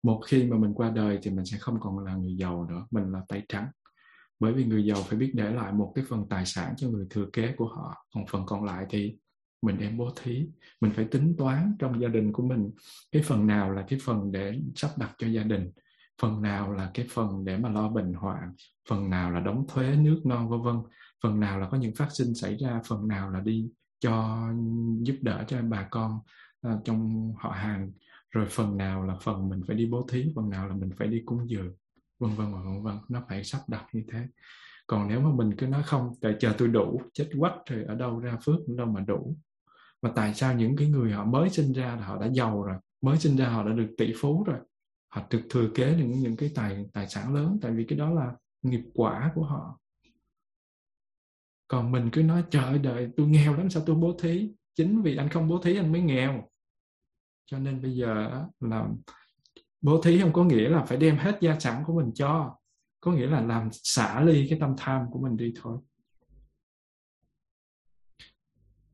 một 0.04 0.22
khi 0.28 0.44
mà 0.44 0.58
mình 0.58 0.74
qua 0.74 0.90
đời 0.90 1.20
thì 1.22 1.32
mình 1.32 1.46
sẽ 1.46 1.58
không 1.58 1.80
còn 1.80 2.00
là 2.00 2.16
người 2.16 2.36
giàu 2.36 2.66
nữa 2.70 2.88
mình 2.92 3.12
là 3.12 3.22
tay 3.28 3.46
trắng. 3.50 3.68
Bởi 4.40 4.54
vì 4.54 4.66
người 4.66 4.86
giàu 4.86 4.98
phải 5.04 5.20
biết 5.20 5.32
để 5.36 5.52
lại 5.52 5.74
một 5.74 5.92
cái 5.96 6.06
phần 6.10 6.26
tài 6.30 6.46
sản 6.46 6.74
cho 6.78 6.90
người 6.90 7.08
thừa 7.10 7.26
kế 7.34 7.54
của 7.58 7.68
họ. 7.68 8.06
Còn 8.16 8.26
phần 8.32 8.46
còn 8.46 8.64
lại 8.64 8.86
thì 8.90 9.18
mình 9.62 9.78
đem 9.80 9.98
bố 9.98 10.10
thí. 10.24 10.48
Mình 10.82 10.92
phải 10.96 11.06
tính 11.06 11.36
toán 11.38 11.76
trong 11.80 12.02
gia 12.02 12.08
đình 12.08 12.34
của 12.34 12.44
mình 12.44 12.72
cái 13.12 13.22
phần 13.22 13.48
nào 13.48 13.72
là 13.72 13.86
cái 13.88 14.00
phần 14.04 14.32
để 14.32 14.60
sắp 14.76 14.92
đặt 14.98 15.16
cho 15.18 15.28
gia 15.28 15.44
đình 15.44 15.72
phần 16.22 16.42
nào 16.42 16.74
là 16.74 16.92
cái 16.94 17.08
phần 17.10 17.46
để 17.46 17.58
mà 17.58 17.70
lo 17.70 17.90
bệnh 17.90 18.14
hoạn 18.14 18.54
phần 18.90 19.10
nào 19.10 19.32
là 19.32 19.40
đóng 19.40 19.66
thuế 19.68 19.96
nước 19.96 20.22
non 20.26 20.50
vân 20.50 20.62
vân. 20.62 20.76
Phần 21.24 21.40
nào 21.40 21.60
là 21.60 21.70
có 21.70 21.78
những 21.78 21.96
phát 21.96 22.08
sinh 22.12 22.36
xảy 22.36 22.58
ra 22.58 22.82
phần 22.88 23.08
nào 23.08 23.32
là 23.32 23.40
đi 23.40 23.70
cho 24.00 24.48
giúp 25.02 25.16
đỡ 25.22 25.44
cho 25.48 25.62
bà 25.62 25.88
con 25.92 26.20
uh, 26.68 26.86
trong 26.86 27.34
họ 27.38 27.50
hàng 27.52 27.92
rồi 28.34 28.46
phần 28.50 28.78
nào 28.78 29.04
là 29.04 29.16
phần 29.22 29.50
mình 29.50 29.62
phải 29.68 29.76
đi 29.76 29.86
bố 29.86 30.08
thí, 30.12 30.32
phần 30.36 30.50
nào 30.50 30.68
là 30.68 30.76
mình 30.76 30.90
phải 30.98 31.08
đi 31.08 31.22
cúng 31.26 31.50
dường, 31.50 31.76
vân 32.20 32.32
vân 32.36 32.54
và 32.54 32.62
vân 32.62 32.84
vân. 32.84 32.98
Nó 33.10 33.22
phải 33.30 33.44
sắp 33.44 33.60
đặt 33.68 33.86
như 33.94 34.04
thế. 34.12 34.28
Còn 34.88 35.08
nếu 35.08 35.20
mà 35.20 35.30
mình 35.36 35.58
cứ 35.58 35.68
nói 35.68 35.84
không, 35.84 36.14
tại 36.22 36.36
chờ 36.40 36.56
tôi 36.58 36.68
đủ, 36.68 37.02
chết 37.14 37.30
quách 37.40 37.56
rồi 37.66 37.84
ở 37.84 37.96
đâu 37.96 38.20
ra 38.20 38.38
phước 38.46 38.60
đâu 38.78 38.88
mà 38.88 39.02
đủ. 39.02 39.36
Mà 40.02 40.12
tại 40.16 40.34
sao 40.34 40.54
những 40.54 40.76
cái 40.76 40.88
người 40.88 41.12
họ 41.12 41.26
mới 41.26 41.50
sinh 41.50 41.74
ra 41.74 41.96
là 41.96 42.06
họ 42.06 42.18
đã 42.18 42.28
giàu 42.34 42.64
rồi, 42.64 42.76
mới 43.02 43.18
sinh 43.18 43.38
ra 43.38 43.50
họ 43.50 43.64
đã 43.64 43.72
được 43.72 43.96
tỷ 43.98 44.14
phú 44.18 44.44
rồi? 44.44 44.60
Họ 45.10 45.22
được 45.30 45.42
thừa 45.50 45.70
kế 45.76 45.96
những 45.98 46.12
những 46.12 46.36
cái 46.36 46.52
tài 46.56 46.86
tài 46.94 47.08
sản 47.08 47.34
lớn, 47.36 47.60
tại 47.62 47.72
vì 47.72 47.86
cái 47.88 48.00
đó 48.00 48.10
là 48.10 48.32
nghiệp 48.62 48.84
quả 48.94 49.32
của 49.36 49.44
họ. 49.44 49.80
Còn 51.68 51.92
mình 51.92 52.10
cứ 52.12 52.24
nói, 52.24 52.44
trời 52.50 52.80
đợi 52.80 53.10
tôi 53.18 53.28
nghèo 53.28 53.58
lắm, 53.58 53.70
sao 53.70 53.84
tôi 53.86 53.96
bố 53.96 54.18
thí? 54.22 54.52
Chính 54.76 55.02
vì 55.02 55.16
anh 55.18 55.30
không 55.30 55.48
bố 55.48 55.62
thí, 55.64 55.78
anh 55.78 55.92
mới 55.92 56.02
nghèo 56.02 56.50
cho 57.54 57.60
nên 57.60 57.82
bây 57.82 57.92
giờ 57.92 58.46
là 58.60 58.90
bố 59.82 60.02
thí 60.02 60.20
không 60.20 60.34
có 60.34 60.44
nghĩa 60.44 60.70
là 60.70 60.86
phải 60.86 60.98
đem 60.98 61.18
hết 61.18 61.38
gia 61.42 61.60
sản 61.60 61.84
của 61.88 61.94
mình 62.02 62.12
cho. 62.14 62.58
Có 63.00 63.12
nghĩa 63.12 63.28
là 63.28 63.42
làm 63.42 63.70
xả 63.72 64.22
ly 64.22 64.48
cái 64.50 64.60
tâm 64.60 64.76
tham 64.78 65.06
của 65.12 65.20
mình 65.20 65.38
đi 65.38 65.54
thôi. 65.62 65.78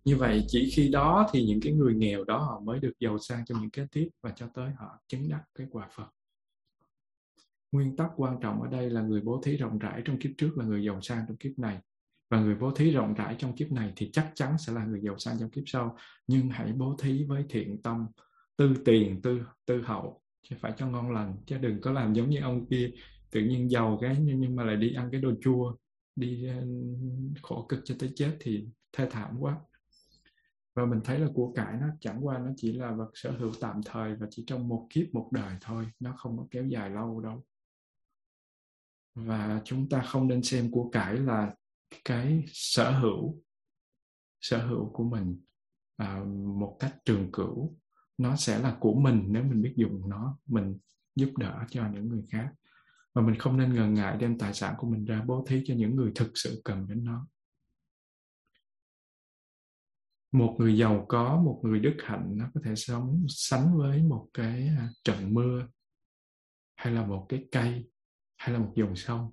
Như 0.05 0.15
vậy 0.15 0.45
chỉ 0.47 0.71
khi 0.75 0.89
đó 0.89 1.29
thì 1.31 1.45
những 1.45 1.59
cái 1.61 1.73
người 1.73 1.95
nghèo 1.95 2.23
đó 2.23 2.37
họ 2.37 2.59
mới 2.59 2.79
được 2.79 2.91
giàu 2.99 3.17
sang 3.17 3.45
trong 3.45 3.61
những 3.61 3.69
kế 3.69 3.87
tiếp 3.91 4.09
và 4.21 4.31
cho 4.35 4.47
tới 4.53 4.71
họ 4.77 4.99
chứng 5.07 5.29
đắc 5.29 5.43
cái 5.55 5.67
quả 5.71 5.87
Phật. 5.95 6.07
Nguyên 7.71 7.95
tắc 7.95 8.11
quan 8.15 8.37
trọng 8.41 8.61
ở 8.61 8.67
đây 8.67 8.89
là 8.89 9.01
người 9.01 9.21
bố 9.21 9.41
thí 9.43 9.57
rộng 9.57 9.79
rãi 9.79 10.01
trong 10.05 10.17
kiếp 10.19 10.31
trước 10.37 10.57
là 10.57 10.65
người 10.65 10.83
giàu 10.83 11.01
sang 11.01 11.25
trong 11.27 11.37
kiếp 11.37 11.59
này. 11.59 11.79
Và 12.29 12.39
người 12.39 12.55
bố 12.55 12.71
thí 12.71 12.91
rộng 12.91 13.13
rãi 13.13 13.35
trong 13.39 13.55
kiếp 13.55 13.71
này 13.71 13.93
thì 13.95 14.09
chắc 14.13 14.31
chắn 14.35 14.57
sẽ 14.57 14.73
là 14.73 14.85
người 14.85 15.01
giàu 15.03 15.17
sang 15.17 15.39
trong 15.39 15.49
kiếp 15.49 15.63
sau. 15.65 15.97
Nhưng 16.27 16.49
hãy 16.49 16.73
bố 16.73 16.95
thí 16.99 17.23
với 17.23 17.45
thiện 17.49 17.81
tâm 17.81 18.07
tư 18.59 18.73
tiền 18.85 19.21
tư 19.21 19.41
tư 19.65 19.81
hậu 19.81 20.21
chứ 20.41 20.55
phải 20.59 20.73
cho 20.77 20.87
ngon 20.87 21.11
lành 21.11 21.37
chứ 21.45 21.57
đừng 21.57 21.81
có 21.81 21.91
làm 21.91 22.13
giống 22.13 22.29
như 22.29 22.41
ông 22.41 22.67
kia 22.67 22.91
tự 23.31 23.41
nhiên 23.41 23.71
giàu 23.71 23.97
cái 24.01 24.17
nhưng 24.21 24.39
nhưng 24.39 24.55
mà 24.55 24.63
lại 24.63 24.75
đi 24.75 24.93
ăn 24.93 25.09
cái 25.11 25.21
đồ 25.21 25.33
chua 25.41 25.75
đi 26.15 26.47
ờ, 26.47 26.65
khổ 27.41 27.65
cực 27.69 27.79
cho 27.83 27.95
tới 27.99 28.11
chết 28.15 28.37
thì 28.39 28.67
thê 28.93 29.07
thảm 29.11 29.35
quá. 29.39 29.57
Và 30.73 30.85
mình 30.85 30.99
thấy 31.03 31.19
là 31.19 31.27
của 31.33 31.53
cải 31.55 31.77
nó 31.81 31.87
chẳng 31.99 32.25
qua 32.25 32.37
nó 32.37 32.51
chỉ 32.57 32.73
là 32.73 32.91
vật 32.91 33.11
sở 33.13 33.31
hữu 33.31 33.51
tạm 33.61 33.81
thời 33.85 34.15
và 34.15 34.27
chỉ 34.29 34.43
trong 34.47 34.67
một 34.67 34.87
kiếp 34.89 35.13
một 35.13 35.29
đời 35.33 35.57
thôi 35.61 35.87
nó 35.99 36.13
không 36.17 36.37
có 36.37 36.47
kéo 36.51 36.65
dài 36.65 36.89
lâu 36.89 37.21
đâu. 37.21 37.45
Và 39.15 39.61
chúng 39.65 39.89
ta 39.89 40.01
không 40.01 40.27
nên 40.27 40.43
xem 40.43 40.71
của 40.71 40.89
cải 40.89 41.15
là 41.15 41.55
cái 42.05 42.43
sở 42.47 42.91
hữu 42.91 43.41
sở 44.41 44.67
hữu 44.67 44.89
của 44.93 45.03
mình 45.03 45.41
à, 45.97 46.23
một 46.57 46.77
cách 46.79 46.95
trường 47.05 47.31
cửu 47.31 47.75
nó 48.19 48.35
sẽ 48.35 48.59
là 48.59 48.77
của 48.79 48.93
mình 48.93 49.23
nếu 49.27 49.43
mình 49.43 49.61
biết 49.61 49.73
dùng 49.75 50.09
nó, 50.09 50.37
mình 50.45 50.77
giúp 51.15 51.37
đỡ 51.37 51.59
cho 51.69 51.87
những 51.93 52.07
người 52.07 52.23
khác. 52.29 52.49
Và 53.13 53.21
mình 53.21 53.39
không 53.39 53.57
nên 53.57 53.73
ngần 53.73 53.93
ngại 53.93 54.17
đem 54.17 54.37
tài 54.37 54.53
sản 54.53 54.75
của 54.77 54.87
mình 54.89 55.05
ra 55.05 55.23
bố 55.25 55.45
thí 55.47 55.63
cho 55.65 55.73
những 55.75 55.95
người 55.95 56.11
thực 56.15 56.31
sự 56.35 56.61
cần 56.65 56.87
đến 56.87 57.03
nó. 57.03 57.27
Một 60.31 60.55
người 60.59 60.77
giàu 60.77 61.05
có, 61.07 61.41
một 61.41 61.59
người 61.63 61.79
đức 61.79 61.95
hạnh, 62.03 62.37
nó 62.37 62.45
có 62.53 62.61
thể 62.63 62.75
sống, 62.75 63.25
sánh 63.27 63.77
với 63.77 64.03
một 64.03 64.27
cái 64.33 64.67
à, 64.67 64.89
trận 65.03 65.33
mưa, 65.33 65.67
hay 66.75 66.93
là 66.93 67.05
một 67.05 67.25
cái 67.29 67.45
cây, 67.51 67.89
hay 68.37 68.53
là 68.53 68.59
một 68.59 68.71
dòng 68.75 68.95
sông. 68.95 69.31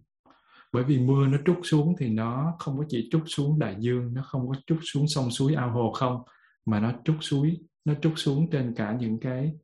Bởi 0.72 0.84
vì 0.84 0.98
mưa 0.98 1.26
nó 1.26 1.38
trút 1.46 1.58
xuống 1.62 1.94
thì 1.98 2.08
nó 2.08 2.56
không 2.58 2.78
có 2.78 2.84
chỉ 2.88 3.08
trút 3.12 3.22
xuống 3.26 3.58
đại 3.58 3.76
dương, 3.78 4.14
nó 4.14 4.22
không 4.22 4.48
có 4.48 4.54
trút 4.66 4.78
xuống 4.82 5.08
sông 5.08 5.30
suối 5.30 5.54
ao 5.54 5.70
hồ 5.70 5.92
không, 5.92 6.22
mà 6.64 6.80
nó 6.80 6.92
trút 7.04 7.16
suối 7.20 7.60
nó 7.86 7.94
trút 8.02 8.12
xuống 8.16 8.50
trên 8.50 8.74
cả 8.76 8.96
những 9.00 9.20
cái 9.20 9.56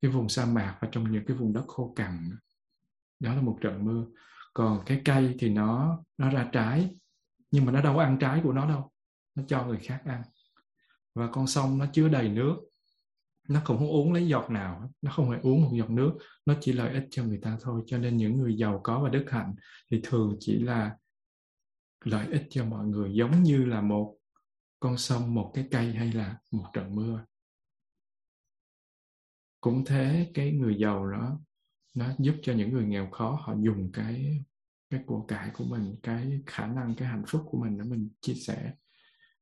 cái 0.00 0.10
vùng 0.10 0.28
sa 0.28 0.46
mạc 0.46 0.78
và 0.80 0.88
trong 0.92 1.12
những 1.12 1.24
cái 1.26 1.36
vùng 1.36 1.52
đất 1.52 1.64
khô 1.66 1.92
cằn. 1.96 2.30
Đó 3.20 3.34
là 3.34 3.42
một 3.42 3.58
trận 3.60 3.84
mưa. 3.84 4.06
Còn 4.54 4.82
cái 4.86 5.02
cây 5.04 5.36
thì 5.38 5.48
nó 5.48 6.02
nó 6.18 6.30
ra 6.30 6.48
trái, 6.52 6.96
nhưng 7.50 7.64
mà 7.64 7.72
nó 7.72 7.82
đâu 7.82 7.96
có 7.96 8.02
ăn 8.02 8.18
trái 8.20 8.40
của 8.44 8.52
nó 8.52 8.68
đâu. 8.68 8.90
Nó 9.34 9.42
cho 9.48 9.66
người 9.66 9.78
khác 9.78 10.02
ăn. 10.04 10.22
Và 11.14 11.28
con 11.32 11.46
sông 11.46 11.78
nó 11.78 11.86
chứa 11.92 12.08
đầy 12.08 12.28
nước. 12.28 12.56
Nó 13.48 13.60
không 13.64 13.78
có 13.78 13.86
uống 13.86 14.12
lấy 14.12 14.28
giọt 14.28 14.50
nào 14.50 14.90
nó 15.02 15.12
không 15.12 15.30
hề 15.30 15.38
uống 15.42 15.62
một 15.62 15.70
giọt 15.74 15.90
nước. 15.90 16.18
Nó 16.46 16.54
chỉ 16.60 16.72
lợi 16.72 16.94
ích 16.94 17.04
cho 17.10 17.24
người 17.24 17.38
ta 17.42 17.58
thôi. 17.60 17.82
Cho 17.86 17.98
nên 17.98 18.16
những 18.16 18.38
người 18.38 18.56
giàu 18.56 18.80
có 18.84 19.00
và 19.02 19.08
đức 19.08 19.24
hạnh 19.30 19.54
thì 19.90 20.00
thường 20.04 20.36
chỉ 20.40 20.58
là 20.58 20.96
lợi 22.04 22.26
ích 22.30 22.46
cho 22.50 22.64
mọi 22.64 22.86
người, 22.86 23.14
giống 23.14 23.42
như 23.42 23.64
là 23.64 23.80
một 23.80 24.16
con 24.80 24.98
sông, 24.98 25.34
một 25.34 25.50
cái 25.54 25.68
cây 25.70 25.92
hay 25.92 26.12
là 26.12 26.36
một 26.50 26.64
trận 26.72 26.94
mưa 26.94 27.24
cũng 29.62 29.84
thế 29.84 30.30
cái 30.34 30.52
người 30.52 30.76
giàu 30.78 31.10
đó, 31.10 31.40
nó 31.94 32.06
giúp 32.18 32.34
cho 32.42 32.52
những 32.52 32.72
người 32.72 32.84
nghèo 32.84 33.10
khó, 33.10 33.38
họ 33.42 33.54
dùng 33.60 33.92
cái 33.92 34.44
cái 34.90 35.00
của 35.06 35.20
cải 35.20 35.50
của 35.54 35.64
mình, 35.64 35.96
cái 36.02 36.42
khả 36.46 36.66
năng, 36.66 36.94
cái 36.94 37.08
hạnh 37.08 37.24
phúc 37.26 37.42
của 37.50 37.58
mình 37.58 37.78
để 37.78 37.84
mình 37.84 38.08
chia 38.20 38.34
sẻ. 38.34 38.72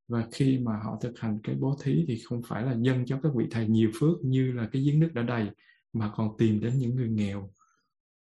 Và 0.09 0.27
khi 0.33 0.59
mà 0.59 0.77
họ 0.85 0.99
thực 1.03 1.21
hành 1.21 1.39
cái 1.43 1.57
bố 1.61 1.77
thí 1.83 2.05
thì 2.09 2.19
không 2.25 2.43
phải 2.47 2.63
là 2.63 2.77
dâng 2.81 3.07
cho 3.07 3.21
các 3.23 3.33
vị 3.35 3.47
thầy 3.51 3.69
nhiều 3.69 3.91
phước 4.01 4.25
như 4.25 4.53
là 4.53 4.69
cái 4.73 4.83
giếng 4.83 5.01
nước 5.01 5.11
đã 5.15 5.23
đầy, 5.23 5.51
mà 5.93 6.11
còn 6.17 6.37
tìm 6.39 6.61
đến 6.61 6.79
những 6.79 6.95
người 6.97 7.09
nghèo. 7.09 7.51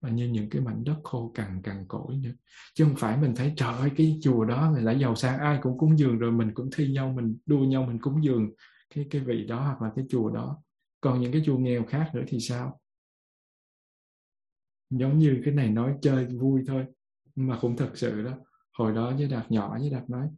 Và 0.03 0.11
như 0.11 0.29
những 0.29 0.51
cái 0.51 0.63
mảnh 0.63 0.85
đất 0.85 0.97
khô 1.05 1.33
cằn 1.35 1.63
cằn 1.63 1.85
cỗi 1.89 2.17
nữa. 2.17 2.33
Chứ 2.75 2.85
không 2.85 2.97
phải 2.97 3.17
mình 3.17 3.35
thấy, 3.37 3.53
trời 3.57 3.75
ơi, 3.79 3.91
cái 3.97 4.19
chùa 4.23 4.45
đó 4.45 4.71
người 4.73 4.83
lại 4.83 4.99
giàu 4.99 5.15
sang, 5.17 5.39
ai 5.39 5.59
cũng 5.63 5.79
cúng 5.79 5.99
dường 5.99 6.19
rồi, 6.19 6.33
mình 6.33 6.55
cũng 6.55 6.71
thi 6.77 6.93
nhau, 6.93 7.13
mình 7.17 7.39
đua 7.47 7.65
nhau, 7.65 7.87
mình 7.87 7.99
cúng 7.99 8.25
dường. 8.25 8.51
Cái 8.95 9.07
cái 9.11 9.21
vị 9.21 9.45
đó 9.47 9.61
hoặc 9.61 9.83
là 9.83 9.93
cái 9.97 10.05
chùa 10.09 10.31
đó 10.31 10.63
còn 11.05 11.21
những 11.21 11.33
cái 11.33 11.43
chùa 11.45 11.59
nghèo 11.59 11.85
khác 11.85 12.11
nữa 12.15 12.23
thì 12.27 12.41
sao? 12.41 12.81
Giống 14.91 15.19
như 15.19 15.41
cái 15.45 15.55
này 15.55 15.71
nói 15.71 15.95
chơi 16.03 16.27
vui 16.27 16.63
thôi, 16.67 16.85
mà 17.37 17.59
cũng 17.61 17.77
thật 17.77 17.91
sự 17.95 18.23
đó, 18.23 18.33
hồi 18.73 18.95
đó 18.95 19.13
với 19.17 19.29
đạt 19.29 19.51
nhỏ 19.51 19.79
với 19.79 19.91
đạt 19.91 20.11
nói, 20.11 20.29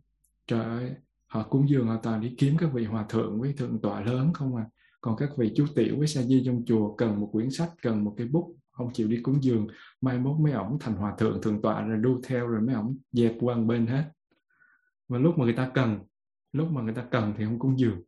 trời 0.46 0.64
ơi, 0.64 0.94
họ 1.26 1.42
cúng 1.48 1.68
dường 1.68 1.86
họ 1.86 2.00
toàn 2.02 2.20
đi 2.20 2.34
kiếm 2.38 2.56
các 2.58 2.70
vị 2.72 2.84
hòa 2.84 3.06
thượng 3.08 3.40
với 3.40 3.52
thượng 3.52 3.80
tọa 3.80 4.00
lớn 4.00 4.32
không 4.34 4.56
à. 4.56 4.66
Còn 5.00 5.16
các 5.16 5.30
vị 5.36 5.52
chú 5.56 5.66
tiểu 5.74 5.98
với 5.98 6.06
sa 6.06 6.22
di 6.22 6.42
trong 6.46 6.64
chùa 6.66 6.94
cần 6.94 7.20
một 7.20 7.28
quyển 7.32 7.50
sách, 7.50 7.70
cần 7.82 8.04
một 8.04 8.14
cái 8.16 8.26
bút, 8.26 8.56
không 8.70 8.92
chịu 8.92 9.08
đi 9.08 9.20
cúng 9.22 9.42
dường, 9.42 9.66
mai 10.00 10.18
mốt 10.18 10.40
mấy 10.40 10.52
ổng 10.52 10.78
thành 10.80 10.96
hòa 10.96 11.14
thượng 11.18 11.42
thượng 11.42 11.62
tọa 11.62 11.82
rồi 11.82 11.98
đu 11.98 12.20
theo 12.24 12.46
rồi 12.46 12.60
mấy 12.60 12.74
ổng 12.74 12.96
dẹp 13.12 13.34
qua 13.40 13.54
bên 13.54 13.86
hết. 13.86 14.10
Và 15.08 15.18
lúc 15.18 15.38
mà 15.38 15.44
người 15.44 15.56
ta 15.56 15.70
cần, 15.74 15.98
lúc 16.52 16.70
mà 16.70 16.82
người 16.82 16.94
ta 16.94 17.06
cần 17.10 17.34
thì 17.38 17.44
không 17.44 17.58
cúng 17.58 17.78
dường 17.78 18.02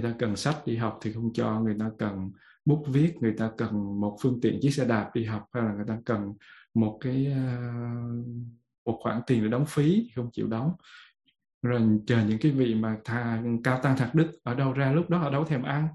người 0.00 0.12
ta 0.12 0.16
cần 0.18 0.36
sách 0.36 0.66
đi 0.66 0.76
học 0.76 0.98
thì 1.02 1.12
không 1.12 1.32
cho 1.32 1.60
người 1.60 1.76
ta 1.78 1.90
cần 1.98 2.30
bút 2.64 2.84
viết 2.88 3.16
người 3.20 3.34
ta 3.38 3.50
cần 3.56 4.00
một 4.00 4.16
phương 4.20 4.40
tiện 4.40 4.58
chiếc 4.62 4.70
xe 4.70 4.84
đạp 4.84 5.10
đi 5.14 5.24
học 5.24 5.46
hay 5.52 5.62
là 5.62 5.72
người 5.72 5.84
ta 5.88 5.98
cần 6.04 6.32
một 6.74 6.98
cái 7.00 7.26
ờ, 7.26 7.70
một 8.84 8.98
khoản 9.02 9.20
tiền 9.26 9.42
để 9.42 9.48
đóng 9.48 9.66
phí 9.66 10.10
không 10.16 10.30
chịu 10.32 10.46
đóng. 10.46 10.72
Rồi 11.62 11.80
chờ 12.06 12.24
những 12.28 12.38
cái 12.38 12.52
vị 12.52 12.74
mà 12.74 12.96
thà, 13.04 13.42
cao 13.64 13.80
tăng 13.82 13.96
thạc 13.96 14.14
đức 14.14 14.30
ở 14.42 14.54
đâu 14.54 14.72
ra 14.72 14.92
lúc 14.92 15.10
đó 15.10 15.18
họ 15.18 15.30
đâu 15.30 15.44
thèm 15.44 15.62
ăn. 15.62 15.88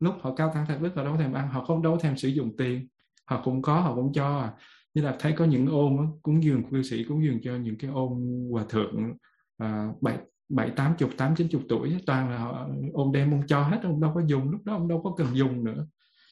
Lúc 0.00 0.14
họ 0.20 0.34
cao 0.34 0.50
tăng 0.54 0.66
thạc 0.66 0.82
đức 0.82 0.92
họ 0.96 1.04
đâu 1.04 1.16
thèm 1.16 1.32
ăn 1.32 1.48
họ 1.48 1.64
không 1.64 1.82
đâu 1.82 1.98
thèm 1.98 2.16
sử 2.16 2.28
dụng 2.28 2.56
tiền. 2.56 2.88
Họ 3.24 3.42
cũng 3.44 3.62
có 3.62 3.80
họ 3.80 3.94
cũng 3.94 4.12
cho 4.12 4.40
à. 4.40 4.52
Như 4.94 5.02
là 5.02 5.16
thấy 5.18 5.32
có 5.32 5.44
những 5.44 5.66
ôm 5.66 6.06
cúng 6.22 6.42
dường 6.42 6.70
cư 6.70 6.82
sĩ 6.82 7.04
cúng 7.04 7.24
dường 7.24 7.38
cho 7.42 7.56
những 7.56 7.78
cái 7.78 7.90
ôm 7.90 8.10
hòa 8.50 8.64
thượng 8.68 9.12
à, 9.58 9.88
bảy 10.00 10.18
bảy 10.52 10.70
tám 10.70 10.94
chục 10.98 11.10
tám 11.16 11.34
chín 11.36 11.48
chục 11.48 11.62
tuổi 11.68 11.96
toàn 12.06 12.30
là 12.30 12.38
họ, 12.38 12.68
ông 12.92 13.12
đem 13.12 13.32
ông 13.32 13.42
cho 13.46 13.62
hết 13.62 13.80
ông 13.82 14.00
đâu 14.00 14.12
có 14.14 14.22
dùng 14.26 14.50
lúc 14.50 14.64
đó 14.64 14.72
ông 14.72 14.88
đâu 14.88 15.02
có 15.02 15.14
cần 15.16 15.36
dùng 15.36 15.64
nữa. 15.64 15.86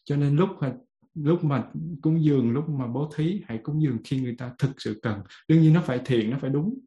Cho 0.04 0.16
nên 0.16 0.36
lúc 0.36 0.48
mà 0.60 0.72
lúc 1.14 1.44
mà 1.44 1.64
cúng 2.02 2.24
dường 2.24 2.52
lúc 2.52 2.68
mà 2.68 2.86
bố 2.86 3.10
thí 3.16 3.42
hãy 3.46 3.58
cúng 3.58 3.82
dường 3.82 3.98
khi 4.04 4.20
người 4.20 4.34
ta 4.38 4.52
thực 4.58 4.80
sự 4.80 5.00
cần. 5.02 5.20
Đương 5.48 5.62
nhiên 5.62 5.72
nó 5.72 5.80
phải 5.80 6.00
thiện 6.04 6.30
nó 6.30 6.38
phải 6.40 6.50
đúng 6.50 6.78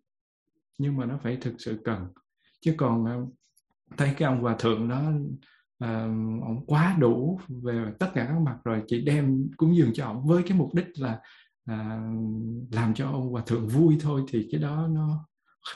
nhưng 0.77 0.97
mà 0.97 1.05
nó 1.05 1.17
phải 1.23 1.37
thực 1.41 1.53
sự 1.57 1.79
cần. 1.83 2.07
Chứ 2.61 2.73
còn 2.77 3.05
ờ, 3.05 3.25
thấy 3.97 4.13
cái 4.17 4.27
ông 4.27 4.41
hòa 4.41 4.55
thượng 4.59 4.89
đó 4.89 5.11
à, 5.79 6.03
ông 6.41 6.63
quá 6.67 6.97
đủ 6.99 7.39
về 7.49 7.85
tất 7.99 8.11
cả 8.13 8.25
các 8.25 8.39
mặt 8.39 8.57
rồi 8.63 8.83
chỉ 8.87 9.01
đem 9.01 9.49
cúng 9.57 9.75
dường 9.75 9.93
cho 9.93 10.05
ông 10.05 10.27
với 10.27 10.43
cái 10.43 10.57
mục 10.57 10.73
đích 10.73 10.99
là 10.99 11.19
à, 11.65 12.01
làm 12.71 12.93
cho 12.93 13.11
ông 13.11 13.29
hòa 13.29 13.43
thượng 13.45 13.67
vui 13.67 13.97
thôi 14.01 14.23
thì 14.27 14.47
cái 14.51 14.61
đó 14.61 14.87
nó 14.91 15.27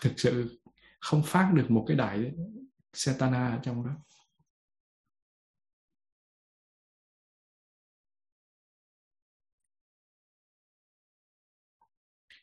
thực 0.02 0.20
sự 0.20 0.60
không 1.00 1.22
phát 1.26 1.52
được 1.56 1.66
một 1.70 1.86
cái 1.88 1.98
đại 1.98 2.34
setana 2.94 3.48
ở 3.50 3.60
trong 3.64 3.86
đó. 3.86 3.92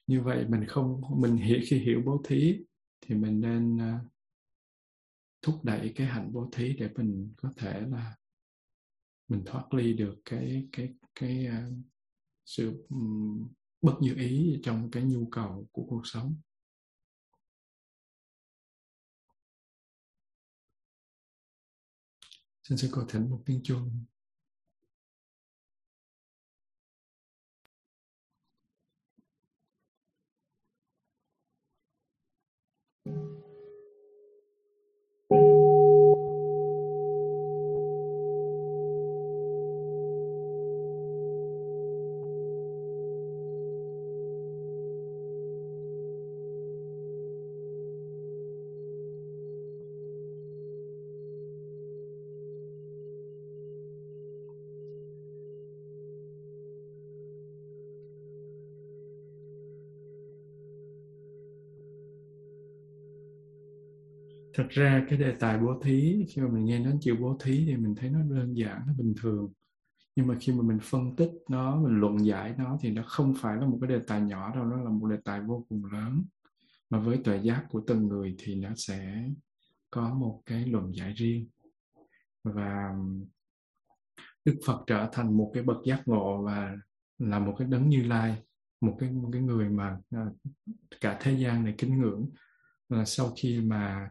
Như 0.06 0.22
vậy 0.22 0.46
mình 0.48 0.64
không 0.68 1.00
mình 1.20 1.36
hiểu 1.36 1.60
khi 1.66 1.78
hiểu 1.78 2.02
bố 2.06 2.22
thí 2.24 2.64
thì 3.00 3.14
mình 3.14 3.40
nên 3.40 3.76
uh, 3.76 4.00
thúc 5.42 5.64
đẩy 5.64 5.92
cái 5.96 6.06
hạnh 6.06 6.32
bố 6.32 6.48
thí 6.52 6.76
để 6.76 6.88
mình 6.96 7.32
có 7.36 7.52
thể 7.56 7.80
là 7.80 8.16
mình 9.28 9.42
thoát 9.46 9.74
ly 9.74 9.92
được 9.92 10.14
cái 10.24 10.68
cái 10.72 10.94
cái 11.14 11.46
uh, 11.48 11.72
sự 12.44 12.86
um, 12.88 13.48
bất 13.82 13.94
như 14.00 14.14
ý 14.14 14.60
trong 14.62 14.90
cái 14.90 15.02
nhu 15.02 15.28
cầu 15.30 15.68
của 15.72 15.86
cuộc 15.88 16.02
sống. 16.04 16.36
Xin 22.68 22.78
sư 22.78 22.88
cô 22.92 23.02
thỉnh 23.08 23.30
một 23.30 23.42
tiếng 23.46 23.60
chuông. 23.62 24.04
thật 33.04 33.43
ra 64.74 65.06
cái 65.08 65.18
đề 65.18 65.34
tài 65.40 65.58
bố 65.58 65.80
thí, 65.82 66.26
khi 66.28 66.42
mà 66.42 66.48
mình 66.48 66.64
nghe 66.64 66.78
đến 66.78 66.98
chữ 67.00 67.16
bố 67.20 67.38
thí 67.42 67.64
thì 67.66 67.76
mình 67.76 67.94
thấy 67.94 68.10
nó 68.10 68.22
đơn 68.22 68.56
giản, 68.56 68.82
nó 68.86 68.92
bình 68.98 69.14
thường. 69.20 69.52
Nhưng 70.16 70.26
mà 70.26 70.36
khi 70.40 70.52
mà 70.52 70.62
mình 70.62 70.78
phân 70.82 71.16
tích 71.16 71.30
nó, 71.48 71.76
mình 71.76 72.00
luận 72.00 72.26
giải 72.26 72.54
nó 72.58 72.78
thì 72.80 72.90
nó 72.90 73.02
không 73.06 73.34
phải 73.38 73.56
là 73.56 73.66
một 73.66 73.78
cái 73.80 73.88
đề 73.88 73.98
tài 74.06 74.20
nhỏ 74.20 74.54
đâu, 74.54 74.64
nó 74.64 74.76
là 74.76 74.90
một 74.90 75.06
đề 75.06 75.16
tài 75.24 75.40
vô 75.40 75.66
cùng 75.68 75.84
lớn. 75.84 76.24
Mà 76.90 76.98
với 76.98 77.20
tuệ 77.24 77.40
giác 77.42 77.66
của 77.68 77.82
từng 77.86 78.08
người 78.08 78.34
thì 78.38 78.54
nó 78.54 78.70
sẽ 78.76 79.28
có 79.90 80.14
một 80.14 80.42
cái 80.46 80.66
luận 80.66 80.94
giải 80.94 81.12
riêng. 81.12 81.48
Và 82.44 82.94
Đức 84.44 84.60
Phật 84.66 84.84
trở 84.86 85.08
thành 85.12 85.36
một 85.36 85.50
cái 85.54 85.62
bậc 85.62 85.76
giác 85.84 86.08
ngộ 86.08 86.42
và 86.42 86.76
là 87.18 87.38
một 87.38 87.54
cái 87.58 87.68
đấng 87.68 87.88
như 87.88 88.02
lai, 88.02 88.42
một 88.80 88.96
cái 89.00 89.10
một 89.10 89.30
cái 89.32 89.42
người 89.42 89.68
mà 89.68 89.98
à, 90.10 90.26
cả 91.00 91.18
thế 91.20 91.32
gian 91.32 91.64
này 91.64 91.74
kính 91.78 92.00
ngưỡng. 92.00 92.30
Là 92.88 93.04
sau 93.04 93.32
khi 93.36 93.60
mà 93.60 94.10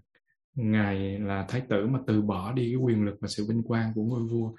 ngài 0.56 1.20
là 1.20 1.46
thái 1.50 1.62
tử 1.70 1.88
mà 1.88 2.00
từ 2.08 2.22
bỏ 2.22 2.52
đi 2.52 2.72
cái 2.72 2.76
quyền 2.76 3.06
lực 3.06 3.16
và 3.22 3.28
sự 3.28 3.46
vinh 3.50 3.64
quang 3.64 3.94
của 3.94 4.04
ngôi 4.04 4.24
vua, 4.24 4.54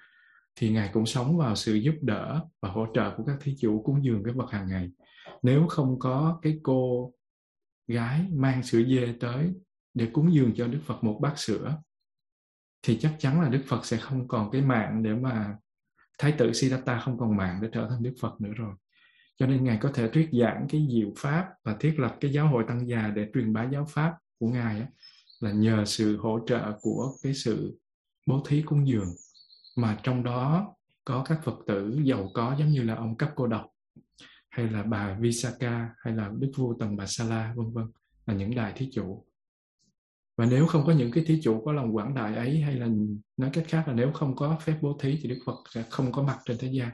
thì 0.56 0.70
ngài 0.70 0.90
cũng 0.92 1.06
sống 1.06 1.36
vào 1.36 1.56
sự 1.56 1.74
giúp 1.74 1.94
đỡ 2.02 2.40
và 2.62 2.68
hỗ 2.68 2.86
trợ 2.94 3.14
của 3.16 3.24
các 3.24 3.36
thí 3.40 3.56
chủ 3.60 3.82
cúng 3.82 4.04
dường 4.04 4.24
cái 4.24 4.34
vật 4.34 4.50
hàng 4.50 4.68
ngày. 4.68 4.90
Nếu 5.42 5.66
không 5.68 5.98
có 5.98 6.38
cái 6.42 6.58
cô 6.62 7.12
gái 7.86 8.26
mang 8.32 8.62
sữa 8.62 8.82
dê 8.88 9.14
tới 9.20 9.54
để 9.94 10.08
cúng 10.12 10.34
dường 10.34 10.52
cho 10.56 10.66
đức 10.66 10.80
phật 10.84 11.04
một 11.04 11.18
bát 11.22 11.38
sữa, 11.38 11.76
thì 12.82 12.98
chắc 13.00 13.16
chắn 13.18 13.40
là 13.40 13.48
đức 13.48 13.62
phật 13.66 13.86
sẽ 13.86 13.96
không 13.96 14.28
còn 14.28 14.50
cái 14.50 14.62
mạng 14.62 15.02
để 15.02 15.14
mà 15.14 15.56
thái 16.18 16.32
tử 16.32 16.52
siddhartha 16.52 16.98
không 16.98 17.18
còn 17.18 17.36
mạng 17.36 17.58
để 17.62 17.68
trở 17.72 17.88
thành 17.90 18.02
đức 18.02 18.14
phật 18.20 18.40
nữa 18.40 18.52
rồi. 18.56 18.74
Cho 19.36 19.46
nên 19.46 19.64
ngài 19.64 19.78
có 19.80 19.90
thể 19.94 20.08
thuyết 20.08 20.28
giảng 20.32 20.66
cái 20.68 20.86
diệu 20.90 21.12
pháp 21.18 21.48
và 21.64 21.76
thiết 21.80 21.94
lập 21.98 22.16
cái 22.20 22.32
giáo 22.32 22.48
hội 22.48 22.64
tăng 22.68 22.88
già 22.88 23.12
để 23.16 23.30
truyền 23.34 23.52
bá 23.52 23.64
giáo 23.64 23.86
pháp 23.88 24.14
của 24.38 24.48
ngài 24.48 24.78
ấy 24.78 24.88
là 25.44 25.52
nhờ 25.52 25.84
sự 25.86 26.16
hỗ 26.16 26.38
trợ 26.46 26.72
của 26.80 27.16
cái 27.22 27.34
sự 27.34 27.78
bố 28.26 28.42
thí 28.46 28.62
cúng 28.62 28.88
dường. 28.88 29.08
Mà 29.76 30.00
trong 30.02 30.24
đó 30.24 30.74
có 31.04 31.24
các 31.28 31.40
phật 31.44 31.58
tử 31.66 32.00
giàu 32.04 32.30
có 32.34 32.56
giống 32.58 32.68
như 32.68 32.82
là 32.82 32.94
ông 32.94 33.16
cấp 33.16 33.30
cô 33.34 33.46
độc 33.46 33.70
hay 34.50 34.70
là 34.70 34.82
bà 34.82 35.18
Visaka 35.20 35.94
hay 35.98 36.14
là 36.14 36.30
đức 36.38 36.52
vua 36.56 36.74
tần 36.78 36.96
bà 36.96 37.06
Sala 37.06 37.54
vân 37.56 37.72
vân, 37.72 37.84
là 38.26 38.34
những 38.34 38.54
đại 38.54 38.72
thí 38.76 38.90
chủ. 38.92 39.26
Và 40.36 40.46
nếu 40.46 40.66
không 40.66 40.84
có 40.86 40.92
những 40.92 41.10
cái 41.10 41.24
thí 41.24 41.40
chủ 41.42 41.62
có 41.64 41.72
lòng 41.72 41.96
quảng 41.96 42.14
đại 42.14 42.36
ấy, 42.36 42.60
hay 42.60 42.74
là 42.74 42.88
nói 43.36 43.50
cách 43.52 43.64
khác 43.68 43.84
là 43.88 43.94
nếu 43.94 44.12
không 44.12 44.36
có 44.36 44.58
phép 44.60 44.78
bố 44.82 44.98
thí 45.00 45.18
thì 45.22 45.28
Đức 45.28 45.38
Phật 45.46 45.56
sẽ 45.70 45.82
không 45.90 46.12
có 46.12 46.22
mặt 46.22 46.38
trên 46.44 46.56
thế 46.60 46.68
gian. 46.72 46.90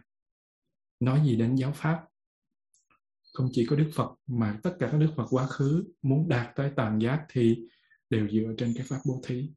Nói 1.00 1.22
gì 1.24 1.36
đến 1.36 1.54
giáo 1.54 1.72
pháp? 1.72 2.04
Không 3.34 3.48
chỉ 3.52 3.66
có 3.66 3.76
Đức 3.76 3.90
Phật, 3.94 4.14
mà 4.26 4.58
tất 4.62 4.76
cả 4.78 4.88
các 4.92 4.98
Đức 4.98 5.12
Phật 5.16 5.26
quá 5.30 5.46
khứ 5.46 5.84
muốn 6.02 6.28
đạt 6.28 6.56
tới 6.56 6.70
tàn 6.76 6.98
giác 6.98 7.26
thì 7.28 7.68
đều 8.10 8.28
dựa 8.28 8.54
trên 8.58 8.72
cái 8.76 8.86
pháp 8.88 8.98
bố 9.06 9.20
thí. 9.26 9.50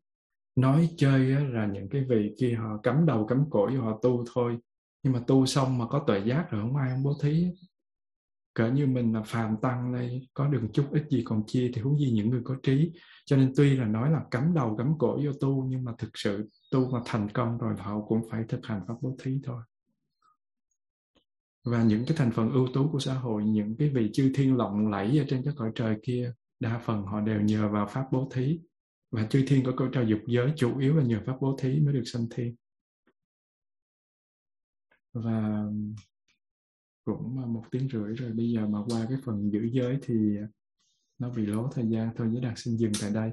Nói 0.55 0.89
chơi 0.97 1.33
á, 1.33 1.43
là 1.43 1.65
những 1.65 1.89
cái 1.89 2.05
vị 2.09 2.35
kia 2.39 2.53
họ 2.53 2.77
cắm 2.83 3.05
đầu 3.05 3.25
cắm 3.25 3.45
cổ 3.49 3.69
cho 3.73 3.81
họ 3.81 3.99
tu 4.01 4.25
thôi. 4.33 4.57
Nhưng 5.03 5.13
mà 5.13 5.23
tu 5.27 5.45
xong 5.45 5.77
mà 5.77 5.87
có 5.87 6.03
tuệ 6.07 6.19
giác 6.19 6.51
rồi 6.51 6.61
không 6.61 6.75
ai 6.75 6.89
không 6.89 7.03
bố 7.03 7.13
thí. 7.21 7.47
Cỡ 8.53 8.71
như 8.71 8.87
mình 8.87 9.13
là 9.13 9.21
phàm 9.23 9.57
tăng 9.61 9.93
đây 9.93 10.27
có 10.33 10.47
được 10.47 10.61
chút 10.73 10.85
ít 10.91 11.03
gì 11.09 11.21
còn 11.25 11.43
chia 11.47 11.71
thì 11.73 11.81
huống 11.81 11.99
gì 11.99 12.11
những 12.11 12.29
người 12.29 12.41
có 12.43 12.55
trí. 12.63 12.91
Cho 13.25 13.37
nên 13.37 13.53
tuy 13.55 13.75
là 13.75 13.85
nói 13.85 14.11
là 14.11 14.21
cắm 14.31 14.53
đầu 14.53 14.75
cắm 14.77 14.93
cổ 14.99 15.19
vô 15.25 15.31
tu 15.41 15.65
nhưng 15.67 15.83
mà 15.83 15.91
thực 15.97 16.09
sự 16.13 16.49
tu 16.71 16.91
mà 16.91 16.99
thành 17.05 17.29
công 17.29 17.57
rồi 17.57 17.75
họ 17.77 18.01
cũng 18.01 18.29
phải 18.31 18.43
thực 18.49 18.65
hành 18.65 18.81
pháp 18.87 18.93
bố 19.01 19.17
thí 19.23 19.39
thôi. 19.43 19.63
Và 21.65 21.83
những 21.83 22.03
cái 22.07 22.17
thành 22.17 22.31
phần 22.31 22.51
ưu 22.51 22.67
tú 22.73 22.89
của 22.91 22.99
xã 22.99 23.13
hội 23.13 23.43
những 23.43 23.75
cái 23.77 23.89
vị 23.89 24.09
chư 24.13 24.31
thiên 24.35 24.57
lộng 24.57 24.87
lẫy 24.87 25.19
ở 25.19 25.25
trên 25.27 25.41
cái 25.45 25.53
cõi 25.57 25.71
trời 25.75 25.97
kia 26.03 26.33
đa 26.63 26.79
phần 26.79 27.03
họ 27.03 27.21
đều 27.21 27.41
nhờ 27.41 27.69
vào 27.69 27.87
pháp 27.87 28.07
bố 28.11 28.29
thí. 28.33 28.59
Và 29.11 29.27
chư 29.27 29.43
thiên 29.47 29.63
có 29.65 29.73
câu 29.77 29.87
trao 29.87 30.03
dục 30.03 30.19
giới 30.27 30.53
chủ 30.55 30.77
yếu 30.79 30.95
là 30.95 31.03
nhờ 31.03 31.21
pháp 31.25 31.37
bố 31.41 31.57
thí 31.59 31.79
mới 31.79 31.93
được 31.93 32.03
sanh 32.05 32.27
thiên. 32.31 32.55
Và 35.13 35.63
cũng 37.05 37.53
một 37.53 37.63
tiếng 37.71 37.89
rưỡi 37.89 38.13
rồi, 38.13 38.31
bây 38.31 38.51
giờ 38.51 38.67
mà 38.67 38.79
qua 38.87 39.05
cái 39.09 39.17
phần 39.23 39.51
giữ 39.51 39.69
giới 39.71 39.97
thì 40.01 40.15
nó 41.19 41.29
bị 41.29 41.45
lố 41.45 41.69
thời 41.73 41.85
gian. 41.89 42.09
Thôi 42.15 42.27
với 42.27 42.41
đạt 42.41 42.53
xin 42.55 42.77
dừng 42.77 42.91
tại 43.01 43.11
đây. 43.13 43.31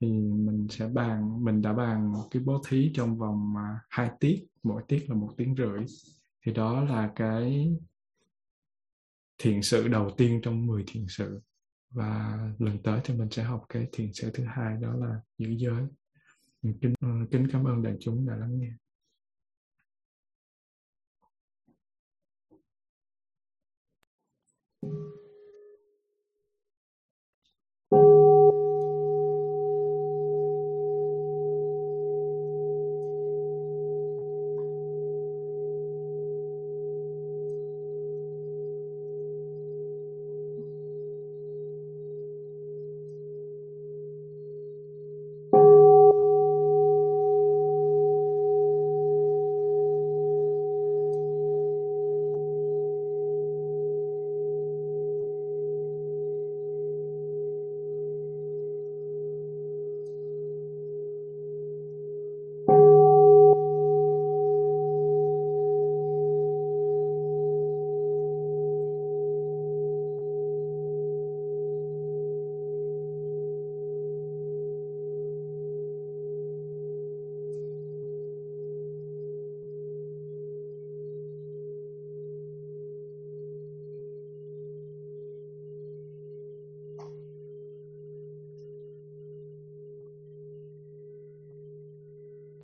Thì 0.00 0.08
mình 0.20 0.66
sẽ 0.70 0.88
bàn, 0.88 1.44
mình 1.44 1.62
đã 1.62 1.72
bàn 1.72 2.12
cái 2.30 2.42
bố 2.42 2.62
thí 2.68 2.90
trong 2.94 3.18
vòng 3.18 3.54
à, 3.56 3.80
hai 3.90 4.10
tiết, 4.20 4.46
mỗi 4.62 4.82
tiết 4.88 5.04
là 5.08 5.14
một 5.14 5.30
tiếng 5.36 5.54
rưỡi. 5.58 5.84
Thì 6.46 6.52
đó 6.52 6.84
là 6.84 7.12
cái 7.16 7.72
thiện 9.38 9.62
sự 9.62 9.88
đầu 9.88 10.10
tiên 10.16 10.40
trong 10.42 10.66
10 10.66 10.84
thiện 10.86 11.06
sự 11.08 11.40
và 11.90 12.38
lần 12.58 12.82
tới 12.82 13.00
thì 13.04 13.14
mình 13.14 13.30
sẽ 13.30 13.42
học 13.42 13.64
cái 13.68 13.86
thiền 13.92 14.10
sở 14.14 14.30
thứ 14.34 14.44
hai, 14.44 14.76
đó 14.76 14.96
là 14.96 15.20
giữ 15.38 15.48
giới. 15.58 15.84
Kính 16.62 16.94
ờ, 17.00 17.08
kính 17.30 17.48
cảm 17.52 17.64
ơn 17.64 17.82
đại 17.82 17.94
chúng 18.00 18.26
đã 18.26 18.36
lắng 18.36 18.58
nghe. 18.60 18.70